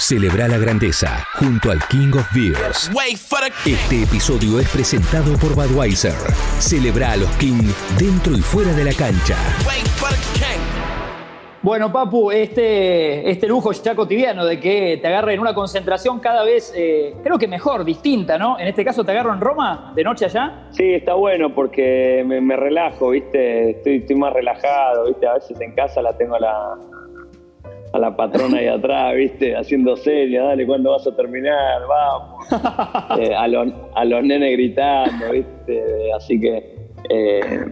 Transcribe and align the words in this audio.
Celebra 0.00 0.48
la 0.48 0.56
grandeza 0.56 1.26
junto 1.34 1.70
al 1.70 1.78
King 1.88 2.12
of 2.14 2.26
Beers. 2.34 2.90
Este 3.66 4.02
episodio 4.02 4.58
es 4.58 4.66
presentado 4.70 5.36
por 5.36 5.54
Budweiser. 5.54 6.14
Celebra 6.58 7.12
a 7.12 7.16
los 7.18 7.28
King 7.32 7.70
dentro 7.98 8.32
y 8.32 8.40
fuera 8.40 8.72
de 8.72 8.84
la 8.84 8.94
cancha. 8.94 9.36
Bueno, 11.62 11.92
Papu, 11.92 12.30
este, 12.30 13.30
este 13.30 13.46
lujo 13.46 13.72
ya 13.72 13.94
cotidiano 13.94 14.46
de 14.46 14.58
que 14.58 14.98
te 15.02 15.06
agarre 15.06 15.34
en 15.34 15.40
una 15.40 15.52
concentración 15.52 16.18
cada 16.18 16.44
vez, 16.44 16.72
eh, 16.74 17.14
creo 17.22 17.36
que 17.36 17.46
mejor, 17.46 17.84
distinta, 17.84 18.38
¿no? 18.38 18.58
En 18.58 18.68
este 18.68 18.82
caso 18.82 19.04
te 19.04 19.10
agarro 19.10 19.34
en 19.34 19.40
Roma, 19.42 19.92
de 19.94 20.02
noche 20.02 20.24
allá. 20.24 20.68
Sí, 20.70 20.94
está 20.94 21.12
bueno 21.12 21.54
porque 21.54 22.24
me, 22.26 22.56
relajo, 22.56 23.10
¿viste? 23.10 23.72
Estoy, 23.72 23.96
estoy, 23.96 24.16
más 24.16 24.32
relajado, 24.32 25.08
¿viste? 25.08 25.26
A 25.26 25.34
veces 25.34 25.60
en 25.60 25.72
casa 25.72 26.00
la 26.00 26.16
tengo 26.16 26.36
a 26.36 26.40
la, 26.40 26.78
a 27.92 27.98
la 27.98 28.16
patrona 28.16 28.58
ahí 28.58 28.66
atrás, 28.66 29.14
¿viste? 29.16 29.56
Haciendo 29.56 29.96
seria, 29.96 30.44
dale, 30.44 30.66
¿cuándo 30.66 30.92
vas 30.92 31.06
a 31.06 31.14
terminar? 31.14 31.82
Vamos. 31.88 32.46
Eh, 33.18 33.34
a, 33.34 33.48
los, 33.48 33.72
a 33.94 34.04
los 34.04 34.22
nenes 34.22 34.52
gritando, 34.52 35.30
¿viste? 35.32 36.12
Así 36.14 36.40
que... 36.40 36.76
Eh, 37.08 37.64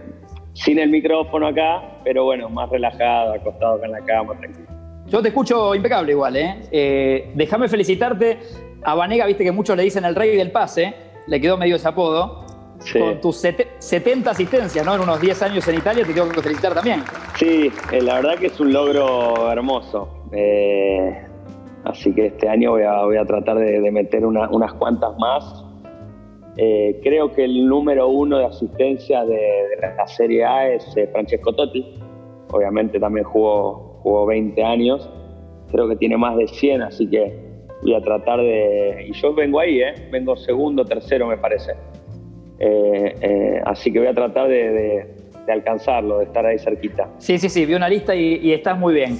sin 0.53 0.79
el 0.79 0.89
micrófono 0.89 1.47
acá, 1.47 1.81
pero 2.03 2.25
bueno, 2.25 2.49
más 2.49 2.69
relajado, 2.69 3.33
acostado 3.33 3.75
acá 3.75 3.85
en 3.85 3.91
la 3.93 4.01
cama, 4.01 4.37
tranquilo. 4.37 4.67
Yo 5.07 5.21
te 5.21 5.29
escucho 5.29 5.73
impecable 5.73 6.11
igual, 6.11 6.35
¿eh? 6.35 6.55
eh 6.71 7.31
déjame 7.33 7.67
felicitarte 7.67 8.39
a 8.83 8.93
Vanega, 8.95 9.25
viste 9.25 9.43
que 9.43 9.51
muchos 9.51 9.75
le 9.77 9.83
dicen 9.83 10.05
el 10.05 10.15
rey 10.15 10.35
del 10.35 10.51
pase, 10.51 10.93
le 11.27 11.41
quedó 11.41 11.57
medio 11.57 11.77
ese 11.77 11.87
apodo. 11.87 12.45
Con 12.93 13.21
tus 13.21 13.37
70 13.79 14.31
asistencias, 14.31 14.85
¿no? 14.85 14.95
En 14.95 15.01
unos 15.01 15.19
10 15.19 15.41
años 15.43 15.67
en 15.67 15.75
Italia, 15.75 16.05
te 16.05 16.13
tengo 16.13 16.29
que 16.29 16.41
felicitar 16.41 16.73
también. 16.73 17.03
Sí, 17.37 17.71
eh, 17.91 18.01
la 18.01 18.15
verdad 18.15 18.37
que 18.37 18.47
es 18.47 18.59
un 18.59 18.71
logro 18.71 19.51
hermoso. 19.51 20.25
Eh, 20.31 21.25
así 21.83 22.13
que 22.13 22.27
este 22.27 22.47
año 22.47 22.71
voy 22.71 22.83
a, 22.83 23.03
voy 23.03 23.17
a 23.17 23.25
tratar 23.25 23.57
de, 23.57 23.91
meter 23.91 24.25
unas 24.25 24.73
cuantas 24.73 25.17
más 25.17 25.65
eh, 26.61 26.99
creo 27.01 27.31
que 27.31 27.45
el 27.45 27.69
número 27.69 28.09
uno 28.09 28.37
de 28.37 28.43
asistencia 28.43 29.23
de, 29.23 29.77
la 29.95 30.05
Serie 30.07 30.43
A 30.43 30.69
es 30.69 30.97
eh, 30.97 31.07
Francesco 31.07 31.53
Totti. 31.53 31.95
Obviamente 32.51 32.99
también 32.99 33.25
jugó, 33.25 34.01
jugó 34.03 34.25
20 34.25 34.61
años. 34.61 35.09
Creo 35.71 35.87
que 35.87 35.95
tiene 35.95 36.17
más 36.17 36.35
de 36.35 36.49
100, 36.49 36.81
así 36.81 37.09
que 37.09 37.33
voy 37.81 37.93
a 37.93 38.01
tratar 38.01 38.41
de... 38.41 39.05
Y 39.07 39.13
yo 39.13 39.33
vengo 39.33 39.61
ahí, 39.61 39.79
¿eh? 39.79 39.93
Vengo 40.11 40.35
segundo, 40.35 40.83
tercero 40.83 41.27
me 41.27 41.37
parece. 41.37 41.75
Eh, 42.59 43.61
así 43.65 43.91
que 43.91 43.99
voy 43.99 44.07
a 44.07 44.13
tratar 44.13 44.47
de, 44.47 45.07
alcanzarlo, 45.47 46.19
de 46.19 46.25
estar 46.25 46.45
ahí 46.45 46.59
cerquita. 46.59 47.09
Sí, 47.17 47.39
sí, 47.39 47.49
sí, 47.49 47.65
vi 47.65 47.73
una 47.73 47.89
lista 47.89 48.13
y, 48.13 48.51
estás 48.51 48.77
muy 48.77 48.93
bien. 48.93 49.17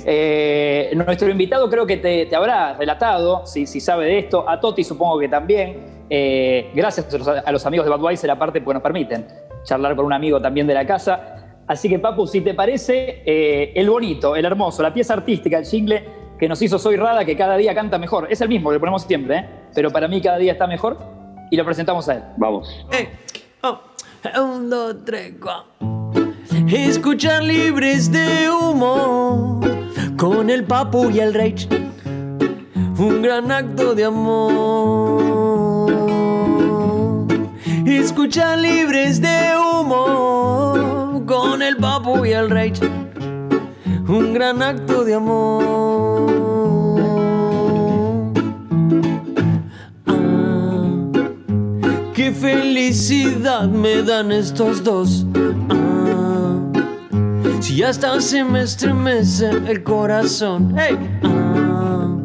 nuestro 0.96 1.30
invitado 1.30 1.70
creo 1.70 1.88
que 1.88 1.98
te, 1.98 2.36
habrá 2.36 2.74
relatado, 2.74 3.46
si, 3.46 3.66
si 3.66 3.80
sabe 3.80 4.06
de 4.06 4.20
esto, 4.20 4.48
a 4.48 4.60
Totti 4.60 4.84
supongo 4.84 5.20
que 5.20 5.28
también. 5.28 6.00
Eh, 6.10 6.72
gracias 6.74 7.08
a 7.46 7.52
los, 7.52 7.66
amigos 7.66 7.86
de 7.86 7.96
Budweiser, 7.96 8.32
aparte, 8.32 8.62
porque 8.62 8.74
nos 8.76 8.84
permiten 8.84 9.28
charlar 9.64 9.96
con 9.96 10.06
un 10.06 10.14
amigo 10.14 10.42
también 10.42 10.66
de 10.66 10.74
la 10.74 10.86
casa. 10.86 11.36
Así 11.68 11.88
que, 11.88 12.00
Papu, 12.00 12.26
si 12.26 12.42
te 12.42 12.56
parece, 12.56 13.22
eh, 13.26 13.72
el 13.76 13.90
bonito, 13.90 14.36
el 14.36 14.44
hermoso, 14.44 14.82
la 14.82 14.94
pieza 14.94 15.14
artística, 15.14 15.60
el 15.60 15.66
jingle 15.66 16.04
que 16.40 16.48
nos 16.48 16.62
hizo 16.62 16.80
Soy 16.80 16.96
Rada, 16.96 17.26
que 17.26 17.38
cada 17.38 17.58
día 17.58 17.76
canta 17.76 18.00
mejor. 18.00 18.28
Es 18.32 18.42
el 18.42 18.50
mismo 18.50 18.70
que 18.70 18.76
le 18.76 18.80
ponemos 18.80 19.04
siempre, 19.04 19.38
¿eh? 19.38 19.46
pero 19.76 19.92
para 19.92 20.08
mí 20.08 20.20
cada 20.22 20.38
día 20.38 20.54
está 20.54 20.66
mejor 20.66 20.98
y 21.52 21.58
lo 21.58 21.66
presentamos 21.66 22.10
a 22.10 22.16
él. 22.16 22.24
Vamos. 22.38 22.86
Oh, 23.62 23.80
un, 24.42 24.70
dos, 24.70 24.96
tres, 25.06 25.34
Escuchar 26.68 27.44
libres 27.44 28.12
de 28.12 28.50
humo 28.50 29.62
con 30.18 30.50
el 30.50 30.64
Papu 30.64 31.10
y 31.10 31.20
el 31.20 31.34
Rage. 31.34 31.68
Un 32.98 33.22
gran 33.22 33.52
acto 33.52 33.96
de 33.96 34.06
amor 34.06 35.20
escucha 38.10 38.56
libres 38.56 39.22
de 39.22 39.54
humo 39.58 41.24
con 41.26 41.62
el 41.62 41.78
papu 41.78 42.26
y 42.26 42.32
el 42.32 42.50
rey. 42.50 42.74
Un 44.08 44.34
gran 44.34 44.62
acto 44.62 45.04
de 45.04 45.14
amor. 45.16 46.79
Felicidad 52.80 53.68
me 53.68 54.02
dan 54.02 54.32
estos 54.32 54.82
dos. 54.82 55.26
Ah, 55.70 56.62
si 57.60 57.84
hasta 57.84 58.22
se 58.22 58.42
me 58.42 58.62
estremece 58.62 59.50
el 59.68 59.84
corazón. 59.84 60.74
Hey. 60.78 60.98
Ah, 61.24 62.18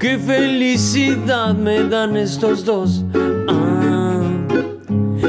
qué 0.00 0.18
felicidad 0.18 1.54
me 1.54 1.84
dan 1.84 2.16
estos 2.16 2.64
dos 2.64 3.04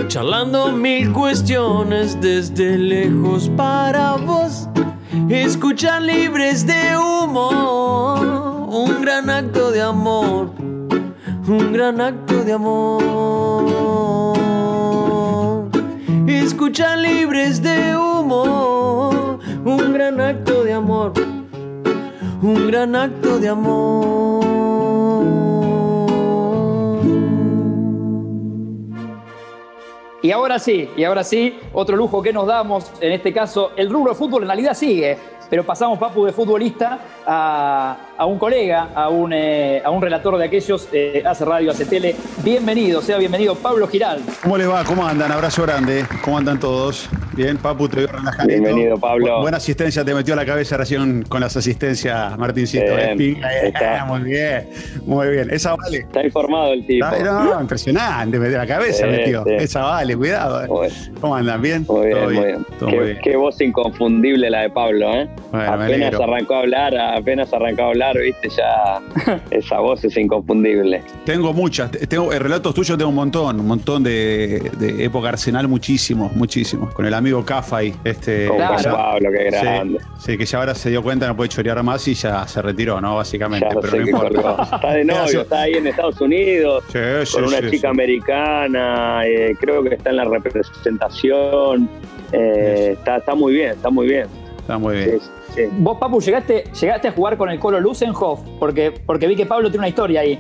charlando 0.08 0.72
mil 0.72 1.12
cuestiones 1.12 2.18
desde 2.22 2.78
lejos 2.78 3.50
para 3.58 4.16
vos. 4.16 4.70
Escuchar 5.30 6.02
libres 6.02 6.66
de 6.66 6.96
humo, 6.96 8.70
un 8.70 9.02
gran 9.02 9.30
acto 9.30 9.72
de 9.72 9.82
amor, 9.82 10.52
un 11.48 11.74
gran 11.74 12.00
acto 12.00 12.44
de 12.44 12.54
amor. 12.54 13.83
Escuchar 16.64 16.98
libres 16.98 17.62
de 17.62 17.98
humo, 17.98 19.38
un 19.66 19.92
gran 19.92 20.22
acto 20.22 20.64
de 20.64 20.72
amor, 20.72 21.12
un 22.42 22.68
gran 22.68 22.96
acto 22.96 23.38
de 23.38 23.50
amor. 23.50 24.46
Y 30.22 30.32
ahora 30.32 30.58
sí, 30.58 30.90
y 30.96 31.04
ahora 31.04 31.26
sí, 31.26 31.60
otro 31.74 31.98
lujo 31.98 32.22
que 32.22 32.32
nos 32.32 32.48
damos, 32.48 32.94
en 33.02 33.12
este 33.12 33.34
caso, 33.34 33.72
el 33.76 33.90
rubro 33.90 34.14
de 34.14 34.18
fútbol 34.18 34.44
en 34.44 34.48
realidad 34.48 34.74
sigue, 34.74 35.18
pero 35.50 35.64
pasamos, 35.64 36.00
Papu, 36.00 36.26
de 36.26 36.32
futbolista 36.32 37.00
a, 37.26 38.26
un 38.26 38.38
colega, 38.38 38.90
a 38.96 39.10
un, 39.10 39.32
eh, 39.34 39.82
a 39.84 39.90
un 39.90 40.02
relator 40.02 40.38
de 40.38 40.46
aquellos, 40.46 40.88
eh, 40.92 41.24
hace 41.26 41.46
radio, 41.46 41.72
hace 41.72 41.86
tele. 41.86 42.16
Bienvenido, 42.44 43.02
sea 43.02 43.18
bienvenido, 43.18 43.56
Pablo 43.56 43.88
Giral. 43.88 44.22
¿Cómo 44.42 44.58
le 44.58 44.68
va? 44.68 44.84
¿Cómo 44.84 45.06
andan? 45.06 45.32
Abrazo 45.32 45.64
grande. 45.64 46.06
¿Cómo 46.24 46.38
andan 46.38 46.60
todos? 46.60 47.10
Bien, 47.36 47.58
Papu, 47.58 47.90
te 47.90 47.98
veo 47.98 48.08
relajado. 48.08 48.48
Bienvenido, 48.48 48.98
Pablo. 48.98 49.42
buena 49.42 49.58
asistencia, 49.58 50.06
te 50.06 50.14
metió 50.14 50.34
a 50.34 50.38
la 50.38 50.46
cabeza 50.46 50.78
recién 50.78 51.24
con 51.24 51.42
las 51.42 51.58
asistencias, 51.58 52.38
Martincito. 52.38 52.86
muy 54.08 54.20
bien, 54.22 54.70
muy 55.06 55.28
bien. 55.30 55.50
Esa 55.50 55.76
vale. 55.76 56.00
Está 56.00 56.24
informado 56.24 56.74
el 56.74 56.86
tipo. 56.86 57.06
no, 57.24 57.60
impresionante, 57.60 58.38
metió 58.38 58.58
la 58.58 58.68
cabeza, 58.68 59.08
metió. 59.08 59.46
Esa 59.48 59.82
vale, 59.82 60.16
cuidado. 60.16 60.84
Eh. 60.84 60.90
¿Cómo 61.20 61.36
andan? 61.36 61.62
¿Bien? 61.62 61.86
Muy 61.88 62.08
bien, 62.08 62.24
muy 62.24 62.46
bien. 62.46 62.66
Qué, 62.80 63.20
qué, 63.24 63.36
voz 63.36 63.60
inconfundible 63.62 64.50
la 64.50 64.62
de 64.62 64.70
Pablo, 64.70 65.12
¿eh? 65.14 65.30
Apenas 65.52 66.14
arrancó 66.14 66.56
a 66.56 66.60
hablar, 66.60 66.98
apenas 66.98 67.54
arrancó 67.54 67.84
a 67.84 67.88
hablar, 67.88 68.18
viste, 68.18 68.50
ya 68.50 69.02
esa 69.52 69.80
voz 69.80 70.04
es 70.04 70.18
inconfundible. 70.18 71.02
Tengo 71.26 71.54
muchas, 71.54 71.92
tengo 71.92 72.32
relatos 72.32 72.74
tuyos 72.74 72.98
tengo 72.98 73.10
un 73.10 73.16
montón, 73.16 73.60
un 73.60 73.68
montón 73.68 74.04
de, 74.04 74.72
de 74.78 75.04
época 75.04 75.30
Arsenal, 75.30 75.68
muchísimos, 75.68 76.34
muchísimos. 76.34 76.94
Con 76.94 77.06
el 77.06 77.14
amigo 77.14 77.44
Cafay, 77.46 77.94
este. 78.04 78.48
Con 78.48 78.58
Pablo, 78.58 79.30
qué 79.32 79.44
grande. 79.46 80.00
Sí, 80.20 80.38
que 80.38 80.46
ya 80.46 80.60
ahora 80.60 80.76
se 80.76 80.90
dio 80.90 81.04
cuenta, 81.04 81.28
no 81.28 81.36
puede 81.36 81.50
chorear 81.50 81.82
más 81.84 82.08
y 82.08 82.14
ya 82.14 82.48
se 82.48 82.62
retiró, 82.62 83.00
¿no? 83.02 83.16
Básicamente. 83.16 83.68
pero 83.82 83.98
no 83.98 84.08
importa. 84.08 84.64
Está 84.76 84.92
de 84.94 85.06
novio, 85.06 85.42
está 85.42 85.62
ahí 85.62 85.74
en 85.74 85.88
Estados 85.88 86.20
Unidos, 86.22 86.84
con 87.34 87.44
una 87.46 87.70
chica 87.70 87.90
americana, 87.90 89.26
eh, 89.26 89.56
creo 89.60 89.84
que 89.84 89.96
está 89.96 90.10
en 90.10 90.18
la 90.18 90.26
representación. 90.26 91.90
Eh, 92.32 92.96
está, 92.98 93.18
está 93.18 93.36
muy 93.36 93.54
bien, 93.54 93.72
está 93.72 93.90
muy 93.90 94.08
bien. 94.08 94.28
Está 94.64 94.78
muy 94.78 94.96
bien. 94.96 95.20
Vos, 95.84 95.98
Papu, 95.98 96.22
llegaste, 96.22 96.64
llegaste 96.80 97.10
a 97.10 97.12
jugar 97.12 97.36
con 97.36 97.50
el 97.50 97.60
Colo 97.60 97.82
Lusenhoff, 97.82 98.40
porque, 98.60 98.94
porque 99.06 99.28
vi 99.28 99.36
que 99.36 99.46
Pablo 99.46 99.70
tiene 99.70 99.80
una 99.80 99.90
historia 99.90 100.22
ahí. 100.22 100.40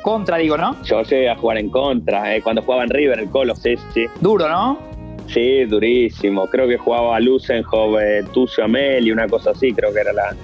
Contra, 0.00 0.36
digo, 0.36 0.56
¿no? 0.56 0.80
Yo 0.84 1.02
llegué 1.02 1.28
a 1.28 1.34
jugar 1.34 1.58
en 1.58 1.68
contra, 1.68 2.36
eh, 2.36 2.40
cuando 2.40 2.62
jugaba 2.62 2.84
en 2.84 2.90
River, 2.90 3.18
el 3.18 3.28
Colo, 3.30 3.56
sí, 3.56 3.74
sí. 3.92 4.06
Duro, 4.20 4.48
¿no? 4.48 4.78
Sí, 5.26 5.64
durísimo. 5.64 6.46
Creo 6.46 6.68
que 6.68 6.78
jugaba 6.78 7.18
Lusenhoff, 7.18 8.00
eh, 8.00 8.24
Tucio 8.32 8.64
Amel 8.64 9.08
y 9.08 9.10
una 9.10 9.26
cosa 9.26 9.50
así, 9.50 9.72
creo 9.72 9.92
que 9.92 10.00
era 10.00 10.12
la, 10.12 10.36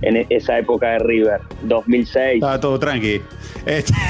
en 0.00 0.26
esa 0.30 0.58
época 0.58 0.92
de 0.92 1.00
River, 1.00 1.40
2006. 1.64 2.36
Estaba 2.36 2.58
todo 2.58 2.78
tranqui. 2.78 3.20
Este... 3.66 3.92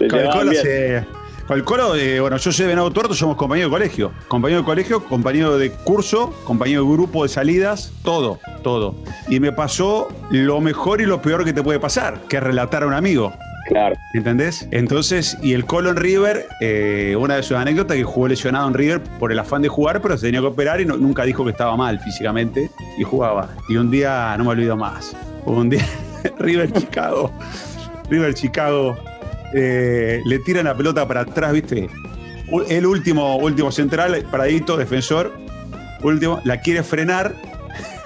con 0.10 0.18
el 0.18 0.30
Colo 0.30 0.52
se 0.52 1.04
con 1.46 1.58
el 1.58 1.64
coro, 1.64 1.94
eh, 1.94 2.20
bueno, 2.20 2.36
yo 2.38 2.52
soy 2.52 2.66
Venado 2.66 2.90
Tuerto, 2.90 3.14
somos 3.14 3.36
compañeros 3.36 3.70
de 3.70 3.76
colegio. 3.76 4.12
Compañero 4.28 4.60
de 4.60 4.64
colegio, 4.64 5.04
compañero 5.04 5.58
de 5.58 5.70
curso, 5.70 6.32
compañero 6.44 6.84
de 6.84 6.92
grupo 6.92 7.22
de 7.22 7.28
salidas, 7.28 7.92
todo, 8.02 8.38
todo. 8.62 8.94
Y 9.28 9.40
me 9.40 9.52
pasó 9.52 10.08
lo 10.30 10.60
mejor 10.60 11.00
y 11.00 11.06
lo 11.06 11.20
peor 11.20 11.44
que 11.44 11.52
te 11.52 11.62
puede 11.62 11.78
pasar, 11.78 12.20
que 12.28 12.38
es 12.38 12.42
relatar 12.42 12.82
a 12.82 12.86
un 12.86 12.94
amigo. 12.94 13.32
Claro. 13.66 13.96
¿Entendés? 14.12 14.68
Entonces, 14.70 15.38
y 15.42 15.54
el 15.54 15.64
Colo 15.64 15.90
en 15.90 15.96
River, 15.96 16.46
eh, 16.60 17.16
una 17.18 17.36
de 17.36 17.42
sus 17.42 17.56
anécdotas 17.56 17.96
que 17.96 18.04
jugó 18.04 18.28
lesionado 18.28 18.68
en 18.68 18.74
River 18.74 19.02
por 19.18 19.32
el 19.32 19.38
afán 19.38 19.62
de 19.62 19.68
jugar, 19.68 20.02
pero 20.02 20.16
se 20.16 20.26
tenía 20.26 20.40
que 20.40 20.46
operar 20.46 20.80
y 20.80 20.86
nunca 20.86 21.24
dijo 21.24 21.44
que 21.44 21.50
estaba 21.50 21.76
mal 21.76 21.98
físicamente 22.00 22.70
y 22.98 23.04
jugaba. 23.04 23.48
Y 23.68 23.76
un 23.76 23.90
día, 23.90 24.34
no 24.38 24.44
me 24.44 24.50
olvido 24.50 24.76
más, 24.76 25.16
un 25.46 25.70
día 25.70 25.86
River 26.38 26.72
Chicago, 26.72 27.30
River 28.10 28.34
Chicago, 28.34 28.96
eh, 29.54 30.20
le 30.24 30.38
tiran 30.40 30.64
la 30.64 30.76
pelota 30.76 31.06
para 31.06 31.20
atrás, 31.20 31.52
¿viste? 31.52 31.88
El 32.68 32.86
último, 32.86 33.36
último 33.36 33.72
central, 33.72 34.24
paradito, 34.30 34.76
defensor, 34.76 35.32
último, 36.02 36.40
la 36.44 36.60
quiere 36.60 36.82
frenar 36.82 37.34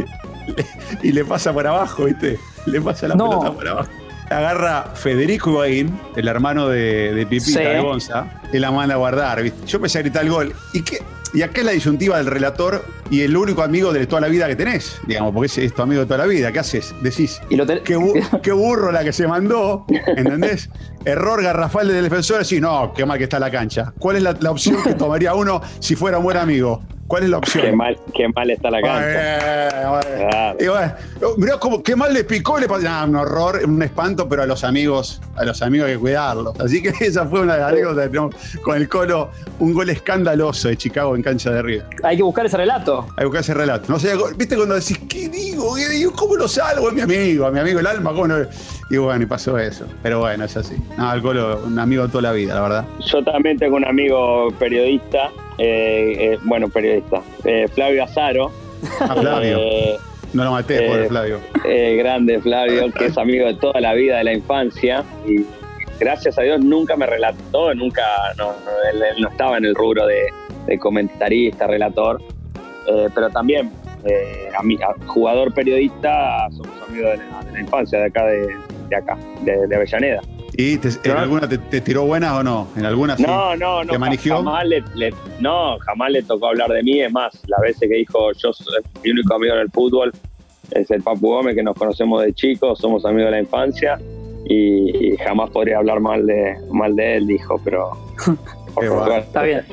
y 1.03 1.13
le 1.13 1.25
pasa 1.25 1.53
por 1.53 1.67
abajo, 1.67 2.05
¿viste? 2.05 2.39
Le 2.67 2.81
pasa 2.81 3.09
la 3.09 3.15
pelota 3.17 3.53
por 3.53 3.69
abajo 3.69 3.91
agarra 4.31 4.91
Federico 4.95 5.51
Higuaín, 5.51 5.99
el 6.17 6.29
hermano 6.29 6.69
de, 6.69 7.15
de 7.15 7.27
Pipita, 7.27 7.61
de 7.61 7.81
Gonza, 7.81 8.27
y 8.53 8.59
la 8.59 8.71
manda 8.71 8.95
a 8.95 8.99
guardar. 8.99 9.43
¿viste? 9.43 9.67
Yo 9.67 9.79
empecé 9.79 9.99
a 9.99 10.03
gritar 10.03 10.25
el 10.25 10.31
gol. 10.31 10.55
¿Y 10.73 10.83
qué? 10.83 10.99
Y 11.35 11.43
acá 11.43 11.61
es 11.61 11.67
la 11.67 11.73
disyuntiva 11.73 12.17
del 12.17 12.27
relator 12.27 12.85
y 13.11 13.23
el 13.23 13.37
único 13.37 13.63
amigo 13.63 13.93
de 13.93 14.07
toda 14.07 14.21
la 14.21 14.29
vida 14.29 14.47
que 14.49 14.57
tenés, 14.57 15.01
digamos, 15.07 15.33
porque 15.35 15.65
es, 15.65 15.75
tu 15.75 15.83
amigo 15.83 16.01
de 16.01 16.07
toda 16.07 16.19
la 16.19 16.27
vida. 16.27 16.53
¿Qué 16.53 16.59
haces? 16.59 16.95
Decís, 17.03 17.41
qué, 18.43 18.53
burro 18.53 18.93
la 18.93 19.05
que 19.05 19.13
se 19.13 19.27
mandó, 19.27 19.87
¿entendés? 19.89 20.71
Error 21.05 21.43
garrafal 21.43 21.89
del 21.89 22.03
defensor, 22.03 22.43
decís, 22.43 22.61
no, 22.61 22.93
qué 22.95 23.05
mal 23.05 23.19
que 23.19 23.25
está 23.25 23.39
la 23.39 23.51
cancha. 23.51 23.93
¿Cuál 23.99 24.17
es 24.17 24.23
la, 24.23 24.37
la 24.41 24.51
opción 24.51 24.83
que 24.83 24.95
tomaría 24.95 25.35
uno 25.35 25.61
si 25.81 25.97
fuera 25.97 26.19
un 26.19 26.25
buen 26.25 26.37
amigo? 26.37 26.83
¿Cuál 27.09 27.23
es 27.23 27.31
la 27.31 27.39
opción? 27.39 27.65
Qué 27.65 27.73
mal, 27.73 27.99
qué 28.15 28.29
mal 28.29 28.51
está 28.51 28.71
la 28.71 28.83
cancha. 28.83 30.55
Y 30.61 30.67
bueno, 30.67 30.93
mirá 31.39 31.59
cómo, 31.59 31.83
qué 31.83 31.97
mal 31.97 32.13
le 32.13 32.23
picó, 32.23 32.59
le 32.59 32.69
pasó. 32.69 32.87
un 33.07 33.17
horror, 33.17 33.61
un 33.65 33.83
espanto, 33.83 34.29
pero 34.29 34.43
a 34.43 34.47
los 34.47 34.63
amigos, 34.63 35.19
a 35.35 35.45
los 35.47 35.63
amigos 35.63 35.89
hay 35.89 35.95
que 35.95 36.01
cuidarlos. 36.01 36.61
Así 36.61 36.83
que 36.83 36.89
esa 37.01 37.27
fue 37.27 37.41
una 37.41 37.55
de 37.55 37.61
las 37.61 37.73
anécdotas 37.73 38.05
que 38.05 38.09
tenemos 38.11 38.35
con 38.63 38.77
el 38.77 38.89
Colo, 38.91 39.31
un 39.59 39.73
gol 39.73 39.89
escandaloso 39.89 40.69
de 40.69 40.77
Chicago 40.77 41.17
en 41.17 41.23
cancha 41.23 41.51
de 41.51 41.63
Río. 41.63 41.83
Hay 42.03 42.19
que 42.19 42.23
buscar 42.23 42.45
ese 42.45 42.59
relato. 42.59 43.07
Hay 43.17 43.21
que 43.21 43.25
buscar 43.25 43.41
ese 43.41 43.55
relato. 43.55 43.91
No 43.91 43.99
sé, 43.99 44.13
viste 44.37 44.55
cuando 44.55 44.75
decís, 44.75 45.01
¿qué 45.09 45.31
digo? 45.31 45.77
¿Qué 45.77 45.89
digo? 45.89 46.13
¿Cómo 46.13 46.37
lo 46.37 46.47
salvo? 46.47 46.91
Es 46.91 46.95
mi 46.95 47.01
amigo, 47.01 47.47
a 47.47 47.51
mi 47.51 47.59
amigo 47.59 47.81
el 47.81 47.87
alma, 47.87 48.11
¿cómo 48.11 48.29
no? 48.29 48.37
Y 48.91 48.99
bueno, 48.99 49.23
y 49.23 49.27
pasó 49.27 49.57
eso. 49.57 49.87
Pero 50.03 50.19
bueno, 50.21 50.45
es 50.45 50.55
así. 50.59 50.77
No, 50.99 51.11
el 51.11 51.23
Colo, 51.23 51.63
un 51.65 51.79
amigo 51.79 52.03
de 52.03 52.09
toda 52.11 52.23
la 52.23 52.33
vida, 52.33 52.55
la 52.55 52.61
verdad. 52.61 52.85
Yo 53.07 53.25
también 53.25 53.59
tengo 53.59 53.77
un 53.77 53.87
amigo 53.87 54.49
periodista 54.59 55.31
eh, 55.59 56.33
eh, 56.35 56.39
bueno, 56.45 56.69
periodista, 56.69 57.21
eh, 57.45 57.67
Flavio 57.69 58.05
Azaro. 58.05 58.53
Ah, 59.01 59.17
Flavio. 59.17 59.59
no 60.33 60.45
lo 60.45 60.53
maté, 60.53 60.83
pobre 60.83 61.09
Flavio. 61.09 61.41
grande 61.97 62.41
Flavio, 62.41 62.93
que 62.93 63.07
es 63.07 63.19
amigo 63.19 63.47
de 63.47 63.55
toda 63.55 63.81
la 63.81 63.93
vida, 63.95 64.19
de 64.19 64.25
la 64.25 64.33
infancia. 64.33 65.05
Y 65.27 65.45
gracias 65.99 66.39
a 66.39 66.43
Dios 66.43 66.61
nunca 66.61 66.97
me 66.97 67.07
relató, 67.07 67.75
nunca, 67.75 68.05
no, 68.37 68.55
él, 68.93 69.03
no 69.21 69.29
estaba 69.29 69.59
en 69.59 69.65
el 69.65 69.75
rubro 69.75 70.07
de, 70.07 70.79
comentarista, 70.79 71.67
relator. 71.67 72.23
pero 73.15 73.31
también, 73.31 73.73
jugador 75.07 75.53
periodista, 75.53 76.49
somos 76.51 76.89
amigos 76.89 77.19
de 77.19 77.53
la, 77.53 77.61
infancia, 77.61 77.99
de 77.99 78.05
acá, 78.07 78.27
de, 78.27 78.97
acá, 78.97 79.19
de 79.43 79.75
Avellaneda. 79.75 80.21
¿Y 80.59 80.73
en 81.05 81.17
alguna 81.17 81.49
te, 81.49 81.81
tiró 81.81 82.05
buenas 82.05 82.33
o 82.33 82.43
no? 82.43 82.67
¿En 82.75 82.85
alguna 82.85 83.17
sí? 83.17 83.23
No, 83.23 83.55
no, 83.55 83.85
no. 83.85 83.93
¿Te 83.93 83.97
manigió? 83.97 84.39
Jamás 84.39 84.67
le, 84.67 84.83
no, 85.39 85.79
jamás 85.79 86.11
le 86.11 86.21
tocó 86.25 86.49
hablar 86.49 86.69
de 86.71 86.83
mí. 86.83 87.01
Es 87.01 87.13
más, 87.13 87.33
las 87.47 87.61
veces 87.61 87.89
que 87.89 87.95
dijo 87.95 88.33
yo 88.33 88.53
soy 88.53 88.83
mi 89.05 89.11
único 89.13 89.35
amigo 89.37 89.55
en 89.55 89.61
el 89.61 89.71
fútbol 89.71 90.11
es 90.73 90.91
el 90.91 91.01
Papu 91.01 91.29
Gómez, 91.29 91.55
que 91.55 91.63
nos 91.63 91.77
conocemos 91.77 92.25
de 92.25 92.35
chicos, 92.35 92.81
somos 92.81 93.05
amigos 93.05 93.27
de 93.27 93.31
la 93.31 93.41
infancia. 93.41 94.01
Y, 94.47 95.17
jamás 95.25 95.51
podría 95.51 95.79
hablar 95.79 96.01
mal 96.01 96.27
de, 96.27 96.57
mal 96.73 96.97
de 96.97 97.19
él, 97.19 97.29
dijo, 97.29 97.61
pero. 97.65 97.93
Está 99.17 99.43
bien. 99.43 99.65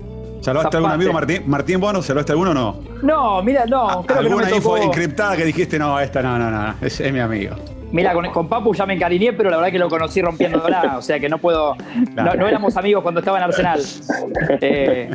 ¿Saludaste 0.42 0.76
a 0.76 0.78
algún 0.78 0.92
amigo, 0.92 1.14
Martín? 1.14 1.44
¿Martín 1.48 1.80
Bono? 1.80 2.04
¿Saludaste 2.04 2.32
a 2.32 2.34
alguno 2.34 2.52
o 2.52 2.54
no? 2.54 2.80
No, 3.02 3.42
mira, 3.42 3.66
no. 3.66 4.04
Creo 4.06 4.20
¿Alguna 4.20 4.44
que 4.44 4.52
no 4.52 4.56
info 4.58 4.78
encriptada 4.78 5.36
que 5.36 5.46
dijiste, 5.46 5.80
no, 5.80 6.00
esta 6.00 6.22
no, 6.22 6.38
no, 6.38 6.52
no, 6.52 6.76
es, 6.82 7.00
es 7.00 7.12
mi 7.12 7.20
amigo? 7.20 7.56
Mira, 7.96 8.14
con, 8.14 8.50
Papu 8.50 8.76
ya 8.76 8.86
me 8.86 8.94
encariñé, 8.94 9.32
pero 9.32 9.50
la 9.50 9.56
verdad 9.56 9.72
que 9.72 9.80
lo 9.80 9.88
conocí 9.88 10.22
rompiéndola, 10.22 10.96
o 10.98 11.02
sea 11.02 11.18
que 11.18 11.30
no 11.30 11.38
puedo. 11.38 11.78
No, 12.14 12.46
éramos 12.46 12.76
amigos 12.76 13.02
cuando 13.02 13.22
estaba 13.22 13.38
en 13.38 13.44
Arsenal. 13.46 13.82
Eh, 14.62 15.10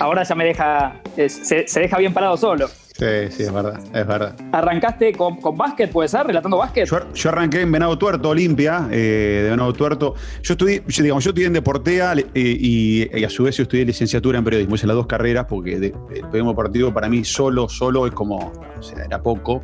ahora 0.00 0.22
ya 0.22 0.34
me 0.34 0.44
deja. 0.44 0.94
se, 1.16 1.80
deja 1.80 1.98
bien 1.98 2.14
parado 2.14 2.36
solo. 2.36 2.68
Sí, 2.98 3.06
sí, 3.30 3.44
es 3.44 3.52
verdad, 3.52 3.78
es 3.94 4.06
verdad. 4.08 4.34
¿Arrancaste 4.50 5.12
con, 5.12 5.36
con 5.36 5.56
básquet, 5.56 5.88
puede 5.88 6.08
ser, 6.08 6.26
relatando 6.26 6.56
básquet? 6.56 6.88
Yo, 7.14 7.30
arranqué 7.30 7.60
en 7.60 7.70
Venado 7.70 7.96
Tuerto, 7.96 8.30
Olimpia, 8.30 8.88
eh, 8.90 9.42
de 9.44 9.50
Venado 9.50 9.72
Tuerto. 9.72 10.16
Yo 10.42 10.54
estudié, 10.54 10.82
yo, 10.84 11.04
digamos, 11.04 11.22
yo 11.22 11.30
estudié 11.30 11.46
en 11.46 11.52
Deportea 11.52 12.14
eh, 12.16 12.26
y, 12.34 13.24
a 13.24 13.30
su 13.30 13.44
vez 13.44 13.56
yo 13.56 13.62
estudié 13.62 13.84
licenciatura 13.84 14.38
en 14.38 14.44
periodismo. 14.44 14.74
Hice 14.74 14.88
las 14.88 14.96
dos 14.96 15.06
carreras 15.06 15.46
porque 15.48 15.74
el 15.74 15.92
periodismo 15.92 16.50
deportivo 16.50 16.92
para 16.92 17.08
mí 17.08 17.24
solo, 17.24 17.68
solo 17.68 18.04
es 18.04 18.12
como, 18.12 18.52
o 18.76 18.82
sea, 18.82 19.04
era 19.04 19.22
poco. 19.22 19.62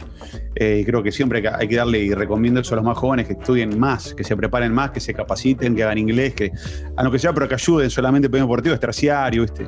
Eh, 0.55 0.85
creo 0.87 1.03
que 1.03 1.11
siempre 1.11 1.43
hay 1.59 1.67
que 1.67 1.75
darle 1.75 1.99
y 1.99 2.15
recomiendo 2.15 2.61
eso 2.61 2.75
a 2.75 2.77
los 2.77 2.85
más 2.85 2.97
jóvenes 2.97 3.27
que 3.27 3.33
estudien 3.33 3.77
más, 3.81 4.15
que 4.15 4.23
se 4.23 4.37
preparen 4.37 4.73
más, 4.73 4.93
que 4.93 5.01
se 5.01 5.13
capaciten, 5.13 5.75
que 5.75 5.83
hagan 5.83 5.99
inglés, 5.99 6.35
que 6.35 6.53
a 6.97 7.03
lo 7.03 7.11
que 7.11 7.19
sea, 7.19 7.33
pero 7.33 7.49
que 7.49 7.55
ayuden 7.55 7.91
solamente 7.91 8.27
el 8.27 8.31
periodismo 8.31 8.53
deportivo, 8.53 8.75
es 8.77 8.81
terciario, 8.81 9.43
¿viste? 9.43 9.67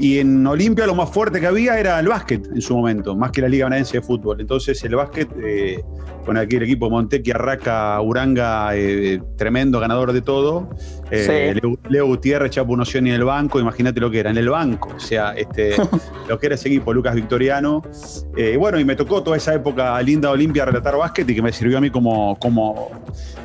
y 0.00 0.18
en 0.18 0.46
Olimpia 0.46 0.86
lo 0.86 0.94
más 0.94 1.10
fuerte 1.10 1.40
que 1.40 1.46
había 1.46 1.78
era 1.78 2.00
el 2.00 2.08
básquet 2.08 2.29
en 2.34 2.60
su 2.60 2.76
momento, 2.76 3.16
más 3.16 3.30
que 3.30 3.40
la 3.40 3.48
Liga 3.48 3.66
Canadiense 3.66 3.98
de 3.98 4.02
Fútbol. 4.02 4.40
Entonces 4.40 4.82
el 4.84 4.94
básquet, 4.94 5.28
eh, 5.42 5.82
con 6.24 6.36
aquel 6.36 6.62
equipo 6.62 6.90
Montequi, 6.90 7.30
Arraca, 7.30 8.00
Uranga, 8.00 8.76
eh, 8.76 9.20
tremendo 9.36 9.80
ganador 9.80 10.12
de 10.12 10.22
todo. 10.22 10.68
Eh, 11.10 11.60
Leo, 11.88 12.06
Gutiérrez, 12.06 12.50
Chapo 12.50 12.76
Nocioni 12.76 13.10
en 13.10 13.16
el 13.16 13.24
banco, 13.24 13.58
imagínate 13.60 14.00
lo 14.00 14.10
que 14.10 14.20
era, 14.20 14.30
en 14.30 14.38
el 14.38 14.48
banco, 14.48 14.92
o 14.96 15.00
sea, 15.00 15.32
este, 15.32 15.74
lo 16.28 16.38
que 16.38 16.46
era 16.46 16.54
ese 16.54 16.68
equipo, 16.68 16.92
Lucas 16.92 17.14
Victoriano. 17.14 17.82
bueno, 18.58 18.78
y 18.78 18.84
me 18.84 18.96
tocó 18.96 19.22
toda 19.22 19.36
esa 19.36 19.54
época 19.54 20.00
linda 20.02 20.30
Olimpia 20.30 20.64
relatar 20.64 20.96
básquet 20.96 21.28
y 21.28 21.34
que 21.34 21.42
me 21.42 21.52
sirvió 21.52 21.78
a 21.78 21.80
mí 21.80 21.90
como, 21.90 22.38
como, 22.38 22.90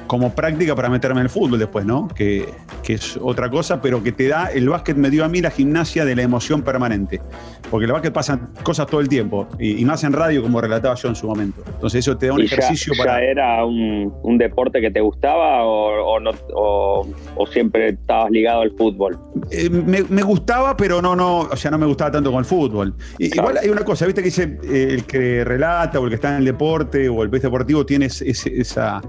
como 0.08 0.34
práctica 0.34 0.76
para 0.76 0.90
meterme 0.90 1.20
en 1.22 1.26
el 1.26 1.30
fútbol 1.30 1.60
después, 1.60 1.86
¿no? 1.86 2.08
Que, 2.08 2.46
que 2.84 2.94
es 2.94 3.18
otra 3.22 3.50
cosa, 3.50 3.82
pero 3.82 4.04
que 4.04 4.12
te 4.12 4.28
da, 4.28 4.48
el 4.48 4.70
básquet 4.70 4.96
me 4.96 5.10
dio 5.10 5.26
a 5.26 5.30
mí 5.30 5.42
la 5.42 5.52
gimnasia 5.52 6.06
de 6.06 6.16
la 6.16 6.22
emoción 6.22 6.62
permanente. 6.62 7.20
Porque 7.70 7.86
el 7.86 7.92
básquet 7.92 8.14
pasan 8.14 8.50
cosas 8.64 8.88
todo 8.88 9.02
el 9.02 9.10
tiempo, 9.10 9.48
y, 9.60 9.84
más 9.86 10.04
en 10.04 10.14
radio 10.14 10.42
como 10.42 10.62
relataba 10.62 10.96
yo 10.96 11.10
en 11.10 11.16
su 11.16 11.28
momento. 11.28 11.64
Entonces 11.68 12.00
eso 12.00 12.18
te 12.18 12.28
da 12.28 12.34
un 12.34 12.42
ejercicio 12.42 12.94
ya, 12.94 13.04
para... 13.04 13.24
era 13.24 13.66
un, 13.66 14.38
deporte 14.38 14.82
que 14.82 14.92
te 14.92 15.02
gustaba 15.02 15.64
o, 15.64 16.20
no, 16.20 16.32
o, 16.54 17.46
siempre 17.56 17.90
estabas 17.90 18.30
ligado 18.32 18.62
al 18.62 18.72
fútbol? 18.72 19.18
Eh, 19.50 19.70
me, 19.70 20.22
gustaba, 20.22 20.76
pero 20.76 21.02
no, 21.02 21.16
no, 21.16 21.40
o 21.40 21.56
sea, 21.56 21.72
no 21.72 21.78
me 21.78 21.86
gustaba 21.86 22.12
tanto 22.12 22.30
con 22.30 22.40
el 22.40 22.46
fútbol. 22.46 22.94
Igual 23.18 23.58
hay 23.58 23.70
una 23.70 23.84
cosa, 23.84 24.06
viste 24.06 24.22
que 24.22 24.28
dice 24.28 24.60
eh, 24.64 24.88
el 24.92 25.06
que 25.06 25.44
relata 25.44 26.00
o 26.00 26.04
el 26.04 26.10
que 26.10 26.16
está 26.16 26.32
en 26.32 26.38
el 26.40 26.46
deporte 26.46 27.08
o 27.10 27.24
el 27.24 27.30
pez 27.30 27.42
deportivo 27.42 27.86
tiene 27.86 28.08
esa 28.08 29.02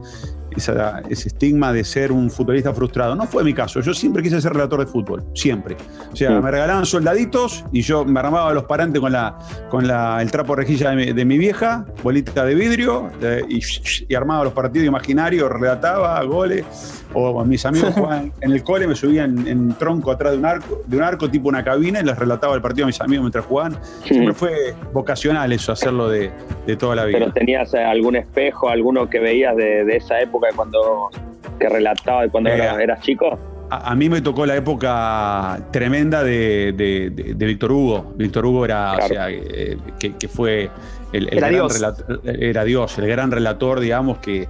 ese 0.57 1.29
estigma 1.29 1.73
de 1.73 1.85
ser 1.85 2.13
un 2.13 2.31
futbolista 2.31 2.73
frustrado. 2.73 3.15
No 3.15 3.27
fue 3.27 3.45
mi 3.45 3.55
caso. 3.55 3.81
Yo 3.81 3.95
siempre 3.95 4.23
quise 4.23 4.41
ser 4.41 4.53
relator 4.53 4.81
de 4.81 4.87
fútbol, 4.87 5.25
siempre. 5.35 5.77
O 6.13 6.17
sea, 6.17 6.41
me 6.41 6.51
regalaban 6.51 6.87
soldaditos 6.87 7.65
y 7.73 7.83
yo 7.83 8.05
me 8.05 8.21
armaba 8.21 8.53
los 8.53 8.65
parantes 8.65 9.01
con, 9.01 9.13
la, 9.13 9.39
con 9.69 9.87
la, 9.87 10.21
el 10.21 10.31
trapo 10.31 10.55
rejilla 10.57 10.91
de 10.91 11.25
mi, 11.25 11.39
vieja, 11.39 11.87
bolita 12.03 12.45
de 12.45 12.55
vidrio, 12.55 13.11
y, 13.49 14.15
armaba 14.15 14.45
los 14.45 14.53
partidos 14.53 14.87
imaginarios, 14.87 15.51
relataba 15.51 16.23
goles. 16.25 16.65
O 17.13 17.45
mis 17.45 17.65
amigos 17.65 17.95
jugaban 17.95 18.33
en 18.41 18.53
el 18.53 18.63
cole, 18.63 18.87
me 18.87 18.95
subían 18.95 19.47
en, 19.47 19.73
tronco 19.75 20.11
atrás 20.11 20.33
de 20.33 20.39
un 20.39 20.45
arco, 20.45 20.83
de 20.87 20.97
un 20.97 21.03
arco 21.03 21.31
tipo 21.31 21.49
una 21.49 21.63
cabina 21.63 22.01
y 22.01 22.05
les 22.05 22.19
relataba 22.19 22.55
el 22.55 22.61
partido 22.61 22.85
a 22.85 22.89
mis 22.89 23.01
amigos 23.01 23.23
mientras 23.23 23.45
jugaban. 23.45 23.79
Siempre 24.05 24.35
fue 24.35 24.75
vocacional 24.93 25.53
eso, 25.53 25.73
hacerlo 25.73 26.09
de, 26.09 26.31
toda 26.79 26.97
la 26.97 27.05
vida. 27.05 27.19
Pero 27.19 27.33
tenías 27.33 27.73
eh, 27.75 27.83
algún 27.83 28.17
espejo, 28.17 28.69
alguno 28.69 29.09
que 29.09 29.21
veías 29.21 29.57
de, 29.57 29.85
de 29.85 29.97
esa 29.97 30.21
época 30.21 30.46
cuando 30.55 31.11
que 31.59 31.69
relataba 31.69 32.23
de 32.23 32.31
cuando 32.31 32.51
eh, 32.51 32.83
eras 32.83 33.01
chico? 33.01 33.39
A, 33.69 33.97
mí 33.97 34.09
me 34.09 34.21
tocó 34.21 34.47
la 34.47 34.55
época 34.55 35.59
tremenda 35.73 36.23
de, 36.23 37.35
Víctor 37.37 37.73
Hugo. 37.73 38.13
Víctor 38.17 38.47
Hugo 38.47 38.65
era, 38.65 38.95
o 38.95 39.09
sea, 39.09 39.29
eh, 39.29 39.77
que, 39.99 40.29
fue 40.29 40.71
el, 41.13 41.27
era, 41.27 41.49
gran 41.49 41.53
Dios. 41.53 41.75
Relator, 41.75 42.21
era 42.25 42.65
Dios, 42.65 42.99
el 42.99 43.09
gran 43.09 43.33
relator, 43.33 43.81
digamos, 43.81 44.19
que, 44.19 44.49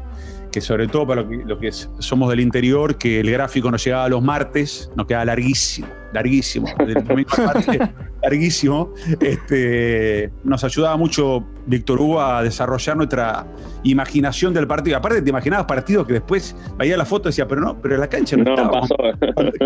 que 0.50 0.60
sobre 0.60 0.88
todo 0.88 1.06
para 1.06 1.22
lo 1.22 1.58
que, 1.58 1.70
somos 1.72 2.30
del 2.30 2.40
interior, 2.40 2.96
que 2.96 3.20
el 3.20 3.30
gráfico 3.30 3.70
nos 3.70 3.84
llegaba 3.84 4.08
los 4.08 4.22
martes, 4.22 4.90
nos 4.96 5.06
quedaba 5.06 5.26
larguísimo, 5.26 5.88
larguísimo, 6.12 6.66
larguísimo. 8.22 8.92
Este, 9.20 10.30
nos 10.44 10.64
ayudaba 10.64 10.96
mucho 10.96 11.44
Víctor 11.66 12.00
Hugo 12.00 12.20
a 12.20 12.42
desarrollar 12.42 12.96
nuestra 12.96 13.46
imaginación 13.82 14.54
del 14.54 14.66
partido. 14.66 14.96
Aparte, 14.96 15.22
te 15.22 15.30
imaginabas 15.30 15.66
partidos 15.66 16.06
que 16.06 16.14
después 16.14 16.56
veía 16.78 16.96
la 16.96 17.04
foto 17.04 17.28
y 17.28 17.30
decía, 17.30 17.46
pero 17.46 17.60
no, 17.60 17.80
pero 17.80 17.94
en 17.94 18.00
la 18.00 18.08
cancha 18.08 18.36
no, 18.36 18.44
no 18.44 18.54
estaba. 18.54 18.80
pasó. 18.80 18.96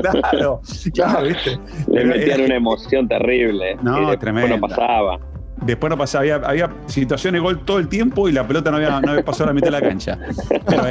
Claro, 0.01 0.61
claro, 0.95 1.27
¿viste? 1.27 1.59
Le 1.89 2.05
metían 2.05 2.41
una 2.43 2.57
emoción 2.57 3.09
terrible. 3.09 3.77
No, 3.83 4.19
tremendo. 4.19 4.57
No 4.57 4.69
pasaba. 4.69 5.19
Después 5.63 5.91
no 5.91 5.99
pasaba, 5.99 6.23
había, 6.23 6.37
había 6.37 6.71
situaciones 6.87 7.41
de 7.41 7.43
gol 7.43 7.65
todo 7.65 7.79
el 7.79 7.89
tiempo 7.89 8.29
y 8.29 8.33
la 8.33 8.47
pelota 8.47 8.71
no 8.71 8.79
había, 8.79 9.01
no 9.01 9.11
había 9.11 9.25
pasado 9.25 9.45
a 9.45 9.47
la 9.49 9.55
mitad 9.55 9.67
de 9.67 9.73
la 9.73 9.83
cancha. 9.83 10.19
Pero 10.67 10.87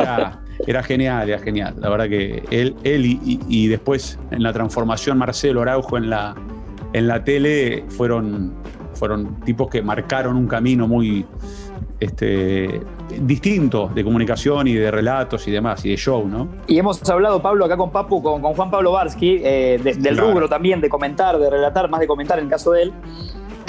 era 0.68 0.84
genial, 0.84 1.30
era 1.30 1.40
genial. 1.40 1.76
La 1.80 1.90
verdad 1.90 2.08
que 2.08 2.44
él, 2.52 2.76
él 2.84 3.06
y, 3.06 3.68
después 3.68 4.20
en 4.32 4.44
la 4.44 4.54
transformación 4.54 5.18
Marcelo 5.18 5.62
Araujo 5.62 5.98
en 5.98 6.10
la, 6.10 6.36
en 6.94 7.08
la 7.08 7.24
tele 7.24 7.86
fueron, 7.90 8.54
fueron 8.94 9.40
tipos 9.42 9.70
que 9.70 9.82
marcaron 9.82 10.36
un 10.36 10.48
camino 10.48 10.88
muy 10.88 11.26
este, 12.00 12.82
distinto 13.22 13.90
de 13.94 14.04
comunicación 14.04 14.68
y 14.68 14.76
de 14.76 14.92
relatos 14.92 15.48
y 15.48 15.52
demás, 15.52 15.84
y 15.86 15.90
de 15.90 15.98
show, 15.98 16.28
¿no? 16.28 16.48
Y 16.68 16.78
hemos 16.78 17.08
hablado, 17.10 17.42
Pablo, 17.42 17.66
acá 17.66 17.76
con 17.76 17.92
Papu, 17.92 18.22
con, 18.22 18.42
Juan 18.42 18.70
Pablo 18.72 18.92
Barsky, 18.92 19.42
eh, 19.44 19.96
del 19.98 20.18
rubro 20.18 20.48
también, 20.48 20.82
de 20.82 20.90
comentar, 20.90 21.38
de 21.40 21.50
relatar, 21.50 21.90
más 21.90 22.00
de 22.00 22.08
comentar 22.08 22.38
en 22.38 22.46
el 22.46 22.52
caso 22.52 22.72
de 22.72 22.84
él 22.84 22.94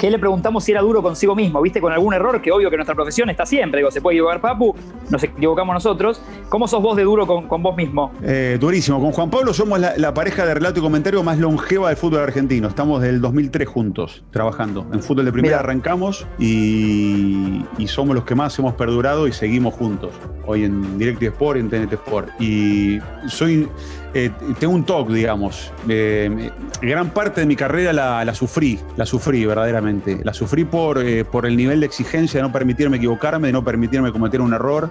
que 0.01 0.09
le 0.09 0.17
preguntamos 0.17 0.63
si 0.63 0.71
era 0.71 0.81
duro 0.81 1.03
consigo 1.03 1.35
mismo, 1.35 1.61
¿viste? 1.61 1.79
Con 1.79 1.93
algún 1.93 2.11
error, 2.15 2.41
que 2.41 2.51
obvio 2.51 2.71
que 2.71 2.75
nuestra 2.75 2.95
profesión 2.95 3.29
está 3.29 3.45
siempre. 3.45 3.81
Digo, 3.81 3.91
se 3.91 4.01
puede 4.01 4.15
equivocar 4.15 4.41
Papu, 4.41 4.75
nos 5.11 5.21
equivocamos 5.21 5.75
nosotros. 5.75 6.19
¿Cómo 6.49 6.67
sos 6.67 6.81
vos 6.81 6.97
de 6.97 7.03
duro 7.03 7.27
con, 7.27 7.61
vos 7.61 7.77
mismo? 7.77 8.11
Eh, 8.23 8.57
durísimo. 8.59 8.99
Con 8.99 9.11
Juan 9.11 9.29
Pablo 9.29 9.53
somos 9.53 9.79
la, 9.79 10.13
pareja 10.15 10.43
de 10.43 10.55
relato 10.55 10.79
y 10.79 10.81
comentario 10.81 11.21
más 11.21 11.37
longeva 11.37 11.89
del 11.89 11.97
fútbol 11.97 12.21
argentino. 12.21 12.67
Estamos 12.67 12.99
del 12.99 13.21
2003 13.21 13.67
juntos, 13.67 14.23
trabajando. 14.31 14.87
En 14.91 15.03
fútbol 15.03 15.25
de 15.25 15.33
primera 15.33 15.59
arrancamos 15.59 16.25
y, 16.39 17.63
somos 17.85 18.15
los 18.15 18.23
que 18.23 18.33
más 18.33 18.57
hemos 18.57 18.73
perdurado 18.73 19.27
y 19.27 19.33
seguimos 19.33 19.75
juntos. 19.75 20.15
Hoy 20.47 20.63
en 20.63 20.97
Direct 20.97 21.21
Sport 21.21 21.57
y 21.57 21.59
en 21.59 21.69
TNT 21.69 21.93
Sport. 21.93 22.41
Y 22.41 22.99
soy 23.27 23.69
eh, 24.13 24.31
tengo 24.59 24.73
un 24.73 24.83
talk, 24.85 25.09
digamos. 25.09 25.71
Eh, 25.87 26.51
gran 26.81 27.11
parte 27.11 27.41
de 27.41 27.47
mi 27.47 27.55
carrera 27.55 27.93
la, 27.93 28.33
sufrí, 28.35 28.79
la 28.97 29.05
sufrí 29.05 29.45
verdaderamente. 29.45 30.19
La 30.23 30.33
sufrí 30.33 30.65
por, 30.65 30.99
eh, 30.99 31.23
por 31.23 31.45
el 31.45 31.55
nivel 31.55 31.79
de 31.79 31.85
exigencia 31.85 32.39
de 32.39 32.47
no 32.47 32.51
permitirme 32.51 32.97
equivocarme, 32.97 33.47
de 33.47 33.53
no 33.53 33.63
permitirme 33.63 34.11
cometer 34.11 34.41
un 34.41 34.53
error. 34.53 34.89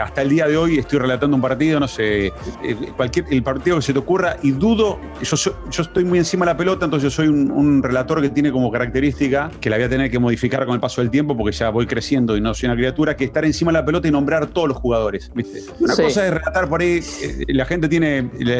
hasta 0.00 0.22
el 0.22 0.28
día 0.28 0.46
de 0.46 0.56
hoy 0.56 0.78
estoy 0.78 0.98
relatando 0.98 1.36
un 1.36 1.42
partido, 1.42 1.78
no 1.78 1.88
sé, 1.88 2.32
cualquier, 2.96 3.26
el 3.30 3.42
partido 3.42 3.76
que 3.76 3.82
se 3.82 3.92
te 3.92 3.98
ocurra 3.98 4.36
y 4.42 4.52
dudo, 4.52 4.98
yo, 5.22 5.36
yo 5.70 5.82
estoy 5.82 6.04
muy 6.04 6.18
encima 6.18 6.46
de 6.46 6.52
la 6.52 6.56
pelota, 6.56 6.84
entonces 6.86 7.04
yo 7.04 7.10
soy 7.10 7.28
un, 7.28 7.82
relator 7.82 8.22
que 8.22 8.30
tiene 8.30 8.50
como 8.50 8.70
característica, 8.70 9.50
que 9.60 9.68
la 9.68 9.76
voy 9.76 9.84
a 9.84 9.88
tener 9.88 10.10
que 10.10 10.18
modificar 10.18 10.64
con 10.64 10.74
el 10.74 10.80
paso 10.80 11.00
del 11.00 11.10
tiempo 11.10 11.36
porque 11.36 11.52
ya 11.52 11.68
voy 11.70 11.86
creciendo 11.86 12.36
y 12.36 12.40
no 12.40 12.54
soy 12.54 12.68
una 12.68 12.76
criatura, 12.76 13.16
que 13.16 13.24
estar 13.24 13.44
encima 13.44 13.72
de 13.72 13.78
la 13.78 13.84
pelota 13.84 14.08
y 14.08 14.10
nombrar 14.10 14.46
todos 14.46 14.68
los 14.68 14.76
jugadores. 14.78 15.30
¿viste? 15.34 15.60
Una 15.80 15.94
cosa 15.94 16.26
es 16.26 16.32
relatar 16.32 16.68
por 16.68 16.80
ahí, 16.80 17.00
la 17.48 17.66
gente 17.66 17.88
tiene 17.88 18.30
la, 18.38 18.53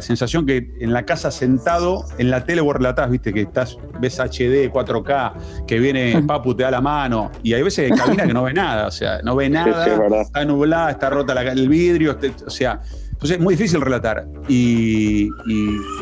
sensación 0.00 0.46
que 0.46 0.72
en 0.80 0.92
la 0.92 1.04
casa 1.04 1.30
sentado, 1.30 2.04
en 2.18 2.30
la 2.30 2.44
tele 2.44 2.60
vos 2.60 2.76
relatás, 2.76 3.10
viste, 3.10 3.32
que 3.32 3.42
estás, 3.42 3.78
ves 4.00 4.18
HD, 4.18 4.70
4K, 4.72 5.66
que 5.66 5.78
viene 5.78 6.22
Papu, 6.26 6.54
te 6.54 6.62
da 6.62 6.70
la 6.70 6.80
mano, 6.80 7.30
y 7.42 7.54
hay 7.54 7.62
veces 7.62 7.90
que 7.90 7.96
camina 7.96 8.26
que 8.26 8.34
no 8.34 8.42
ve 8.42 8.54
nada, 8.54 8.86
o 8.86 8.90
sea, 8.90 9.20
no 9.22 9.36
ve 9.36 9.48
nada, 9.48 9.86
está 10.20 10.44
nublada, 10.44 10.90
está 10.90 11.10
rota 11.10 11.40
el 11.42 11.68
vidrio, 11.68 12.12
este, 12.12 12.44
o 12.44 12.50
sea, 12.50 12.80
entonces 13.16 13.38
es 13.38 13.42
muy 13.42 13.54
difícil 13.54 13.80
relatar. 13.80 14.26
Y, 14.46 15.30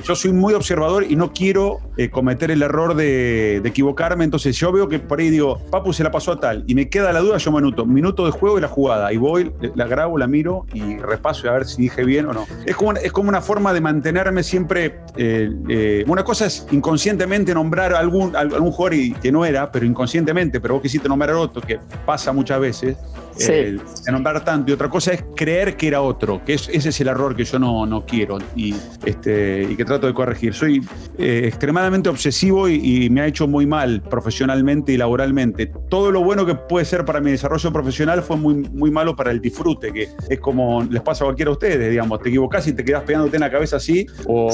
yo 0.02 0.16
soy 0.16 0.33
muy 0.33 0.52
observador 0.52 1.06
y 1.09 1.14
no 1.14 1.33
quiero 1.33 1.78
eh, 1.97 2.11
cometer 2.11 2.50
el 2.50 2.61
error 2.61 2.94
de, 2.97 3.62
equivocarme. 3.64 4.25
Entonces 4.25 4.56
yo 4.56 4.73
veo 4.73 4.88
que 4.88 4.99
por 4.99 5.21
ahí 5.21 5.30
digo, 5.30 5.61
Papu 5.71 5.92
se 5.92 6.02
la 6.02 6.11
pasó 6.11 6.33
a 6.33 6.40
tal. 6.40 6.64
Y 6.66 6.75
me 6.75 6.88
queda 6.88 7.12
la 7.12 7.21
duda, 7.21 7.38
yo 7.38 7.52
minuto. 7.52 7.87
Minuto 7.87 8.26
de 8.26 8.33
juego 8.33 8.59
y 8.59 8.61
la 8.61 8.68
jugada. 8.68 9.12
Y 9.12 9.16
voy, 9.16 9.52
la 9.76 9.87
grabo, 9.87 10.18
la 10.18 10.26
miro 10.26 10.66
y 10.75 10.97
repaso 10.99 11.49
a 11.49 11.52
ver 11.52 11.66
si 11.66 11.83
dije 11.83 12.04
bien 12.04 12.26
o 12.26 12.33
no. 12.33 12.47
Es 12.66 12.75
como, 12.75 12.94
es 12.94 13.12
como 13.12 13.28
una 13.28 13.40
forma 13.40 13.73
de 13.73 13.80
mantenerme 13.80 14.42
siempre. 14.42 14.99
Eh, 15.16 15.50
eh, 15.68 16.04
una 16.09 16.25
cosa 16.25 16.47
es 16.47 16.66
inconscientemente 16.73 17.54
nombrar 17.54 17.94
a 17.94 18.00
algún, 18.00 18.35
algún 18.35 18.73
jugador 18.73 18.94
y, 18.94 19.12
que 19.12 19.30
no 19.30 19.44
era, 19.44 19.71
pero 19.71 19.87
inconscientemente, 19.87 20.61
pero 20.61 20.75
vos 20.75 20.83
quisiste 20.83 21.09
nombrar 21.09 21.30
a 21.30 21.38
otro, 21.38 21.62
que 21.62 21.78
pasa 22.04 22.33
muchas 22.33 22.59
veces. 22.59 22.97
De 23.36 23.80
nombrar 24.12 24.44
tanto. 24.44 24.70
Y 24.70 24.74
otra 24.74 24.88
cosa 24.88 25.12
es 25.12 25.24
creer 25.34 25.76
que 25.76 25.88
era 25.88 26.00
otro, 26.02 26.42
que 26.44 26.54
es, 26.54 26.68
ese 26.72 26.90
es 26.90 27.00
el 27.00 27.08
error 27.08 27.34
que 27.34 27.44
yo 27.44 27.58
no, 27.58 27.86
no 27.86 28.04
quiero 28.06 28.38
y, 28.54 28.74
este, 29.04 29.66
y 29.70 29.76
que 29.76 29.84
trato 29.84 30.06
de 30.06 30.14
corregir. 30.14 30.54
Soy 30.54 30.82
eh, 31.18 31.42
extremadamente 31.44 32.08
obsesivo 32.08 32.68
y, 32.68 33.04
me 33.10 33.20
ha 33.20 33.26
hecho 33.26 33.46
muy 33.46 33.66
mal 33.66 34.02
profesionalmente 34.02 34.92
y 34.92 34.96
laboralmente. 34.96 35.70
Todo 35.88 36.10
lo 36.10 36.22
bueno 36.22 36.46
que 36.46 36.54
puede 36.54 36.84
ser 36.84 37.04
para 37.04 37.20
mi 37.20 37.30
desarrollo 37.30 37.72
profesional 37.72 38.22
fue 38.22 38.36
muy, 38.36 38.54
muy 38.54 38.90
malo 38.90 39.14
para 39.14 39.30
el 39.30 39.40
disfrute, 39.40 39.92
que 39.92 40.08
es 40.28 40.40
como 40.40 40.82
les 40.82 41.02
pasa 41.02 41.24
a 41.24 41.26
cualquiera 41.26 41.50
de 41.50 41.52
ustedes, 41.52 41.90
digamos, 41.90 42.20
te 42.20 42.30
equivocás 42.30 42.66
y 42.66 42.72
te 42.72 42.84
quedás 42.84 43.02
pegándote 43.02 43.36
en 43.36 43.42
la 43.42 43.50
cabeza 43.50 43.76
así, 43.76 44.06
o, 44.26 44.50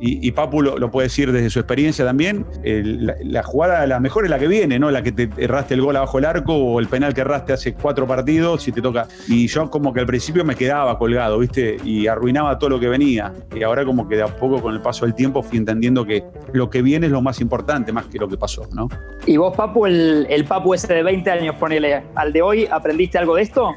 y, 0.00 0.30
Papu 0.32 0.62
lo, 0.62 0.90
puede 0.90 1.06
decir 1.06 1.32
desde 1.32 1.48
su 1.50 1.58
experiencia 1.58 2.04
también, 2.04 2.44
la, 2.62 3.42
jugada, 3.42 3.86
la 3.86 3.98
mejor 3.98 4.24
es 4.24 4.30
la 4.30 4.38
que 4.38 4.46
viene, 4.46 4.78
¿no? 4.78 4.90
La 4.90 5.02
que 5.02 5.12
te 5.12 5.30
erraste 5.38 5.74
el 5.74 5.80
gol 5.80 5.96
abajo 5.96 6.18
del 6.18 6.26
arco 6.26 6.54
o 6.54 6.78
el 6.78 6.86
penal 6.88 7.14
que 7.14 7.22
erraste 7.22 7.52
hace 7.52 7.74
cuatro 7.74 8.06
partidos 8.06 8.15
y 8.26 8.72
te 8.72 8.80
toca. 8.80 9.08
Y 9.28 9.46
yo 9.46 9.70
como 9.70 9.92
que 9.92 10.00
al 10.00 10.06
principio 10.06 10.44
me 10.44 10.54
quedaba 10.54 10.98
colgado, 10.98 11.38
¿viste? 11.38 11.76
Y 11.84 12.06
arruinaba 12.06 12.58
todo 12.58 12.70
lo 12.70 12.80
que 12.80 12.88
venía. 12.88 13.32
Y 13.54 13.62
ahora 13.62 13.84
como 13.84 14.08
que 14.08 14.16
de 14.16 14.22
a 14.22 14.26
poco 14.26 14.60
con 14.60 14.74
el 14.74 14.80
paso 14.80 15.04
del 15.04 15.14
tiempo 15.14 15.42
fui 15.42 15.58
entendiendo 15.58 16.04
que 16.04 16.24
lo 16.52 16.70
que 16.70 16.82
viene 16.82 17.06
es 17.06 17.12
lo 17.12 17.22
más 17.22 17.40
importante, 17.40 17.92
más 17.92 18.06
que 18.06 18.18
lo 18.18 18.28
que 18.28 18.36
pasó, 18.36 18.66
¿no? 18.72 18.88
¿Y 19.26 19.36
vos, 19.36 19.56
Papu, 19.56 19.86
el, 19.86 20.26
el 20.28 20.44
Papu 20.44 20.74
ese 20.74 20.92
de 20.92 21.02
20 21.02 21.30
años, 21.30 21.56
ponele, 21.56 22.04
al 22.14 22.32
de 22.32 22.42
hoy, 22.42 22.68
aprendiste 22.70 23.18
algo 23.18 23.36
de 23.36 23.42
esto? 23.42 23.74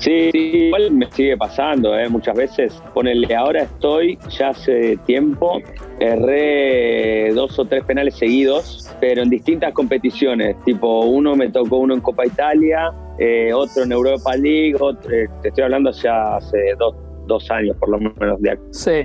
Sí, 0.00 0.30
igual 0.32 0.92
me 0.92 1.10
sigue 1.12 1.36
pasando, 1.36 1.96
¿eh? 1.98 2.08
muchas 2.08 2.34
veces. 2.34 2.82
Ponele, 2.94 3.34
ahora 3.34 3.62
estoy, 3.64 4.18
ya 4.30 4.48
hace 4.48 4.96
tiempo, 5.04 5.60
erré 6.00 7.32
dos 7.34 7.58
o 7.58 7.66
tres 7.66 7.84
penales 7.84 8.16
seguidos, 8.16 8.90
pero 8.98 9.22
en 9.22 9.28
distintas 9.28 9.74
competiciones. 9.74 10.56
Tipo, 10.64 11.04
uno 11.04 11.36
me 11.36 11.50
tocó 11.50 11.76
uno 11.76 11.92
en 11.92 12.00
Copa 12.00 12.24
Italia, 12.24 12.90
eh, 13.18 13.52
otro 13.52 13.82
en 13.82 13.92
Europa 13.92 14.34
League, 14.36 14.74
otro, 14.80 15.10
eh, 15.12 15.28
te 15.42 15.48
estoy 15.48 15.64
hablando 15.64 15.90
ya 15.92 16.36
hace 16.36 16.74
dos, 16.78 16.96
dos 17.26 17.50
años, 17.50 17.76
por 17.76 17.90
lo 17.90 17.98
menos, 17.98 18.40
de, 18.40 18.58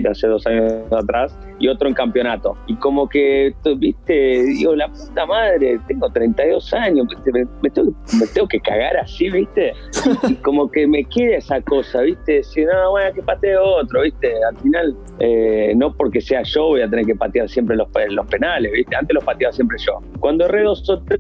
hace 0.09 0.27
dos 0.27 0.47
años 0.47 0.89
atrás, 0.93 1.37
y 1.59 1.67
otro 1.67 1.87
en 1.87 1.93
campeonato. 1.93 2.57
Y 2.67 2.75
como 2.75 3.07
que, 3.07 3.53
viste, 3.77 4.43
digo, 4.43 4.75
la 4.75 4.87
puta 4.87 5.25
madre, 5.25 5.79
tengo 5.87 6.09
32 6.09 6.73
años, 6.73 7.07
me, 7.61 7.69
tengo, 7.69 8.47
que 8.47 8.59
cagar 8.59 8.97
así, 8.97 9.29
viste. 9.29 9.73
Y 10.27 10.35
como 10.35 10.69
que 10.69 10.87
me 10.87 11.03
queda 11.05 11.37
esa 11.37 11.61
cosa, 11.61 12.01
viste, 12.01 12.43
si 12.43 12.63
no, 12.65 12.91
bueno, 12.91 13.13
que 13.13 13.21
pateo 13.21 13.63
otro, 13.63 14.01
viste. 14.01 14.33
Al 14.43 14.57
final, 14.57 14.95
eh, 15.19 15.73
no 15.75 15.95
porque 15.95 16.21
sea 16.21 16.43
yo 16.43 16.67
voy 16.67 16.81
a 16.81 16.89
tener 16.89 17.05
que 17.05 17.15
patear 17.15 17.49
siempre 17.49 17.75
los, 17.75 17.87
los 18.09 18.27
penales, 18.27 18.71
viste. 18.71 18.95
Antes 18.95 19.15
los 19.15 19.23
pateaba 19.23 19.53
siempre 19.53 19.77
yo. 19.79 20.01
Cuando 20.19 20.45
erré 20.45 20.63
dos 20.63 20.89
o 20.89 21.01
tres, 21.03 21.19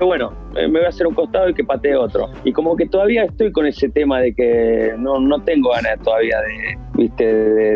bueno, 0.00 0.32
me 0.54 0.68
voy 0.68 0.84
a 0.84 0.88
hacer 0.88 1.06
un 1.06 1.14
costado 1.14 1.48
y 1.48 1.54
que 1.54 1.64
patee 1.64 1.96
otro. 1.96 2.30
Y 2.44 2.52
como 2.52 2.76
que 2.76 2.86
todavía 2.86 3.24
estoy 3.24 3.52
con 3.52 3.66
ese 3.66 3.88
tema 3.88 4.20
de 4.20 4.34
que 4.34 4.94
no, 4.98 5.20
no 5.20 5.42
tengo 5.42 5.70
ganas 5.70 6.00
todavía 6.02 6.40
de, 6.40 6.93
viste, 6.94 7.24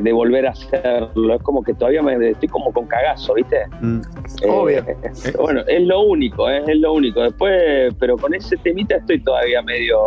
de, 0.00 0.12
volver 0.12 0.46
a 0.46 0.50
hacerlo. 0.50 1.34
Es 1.34 1.42
como 1.42 1.62
que 1.62 1.74
todavía 1.74 2.02
me 2.02 2.30
estoy 2.30 2.48
como 2.48 2.72
con 2.72 2.86
cagazo, 2.86 3.34
¿viste? 3.34 3.66
Mm. 3.80 4.00
Eh, 4.42 4.48
Obvio. 4.48 4.78
Eh, 4.78 5.32
bueno, 5.38 5.62
es 5.66 5.82
lo 5.82 6.00
único, 6.02 6.48
eh, 6.48 6.62
es 6.66 6.78
lo 6.78 6.92
único. 6.92 7.22
Después, 7.22 7.94
pero 7.98 8.16
con 8.16 8.34
ese 8.34 8.56
temita 8.56 8.96
estoy 8.96 9.20
todavía 9.20 9.62
medio, 9.62 9.98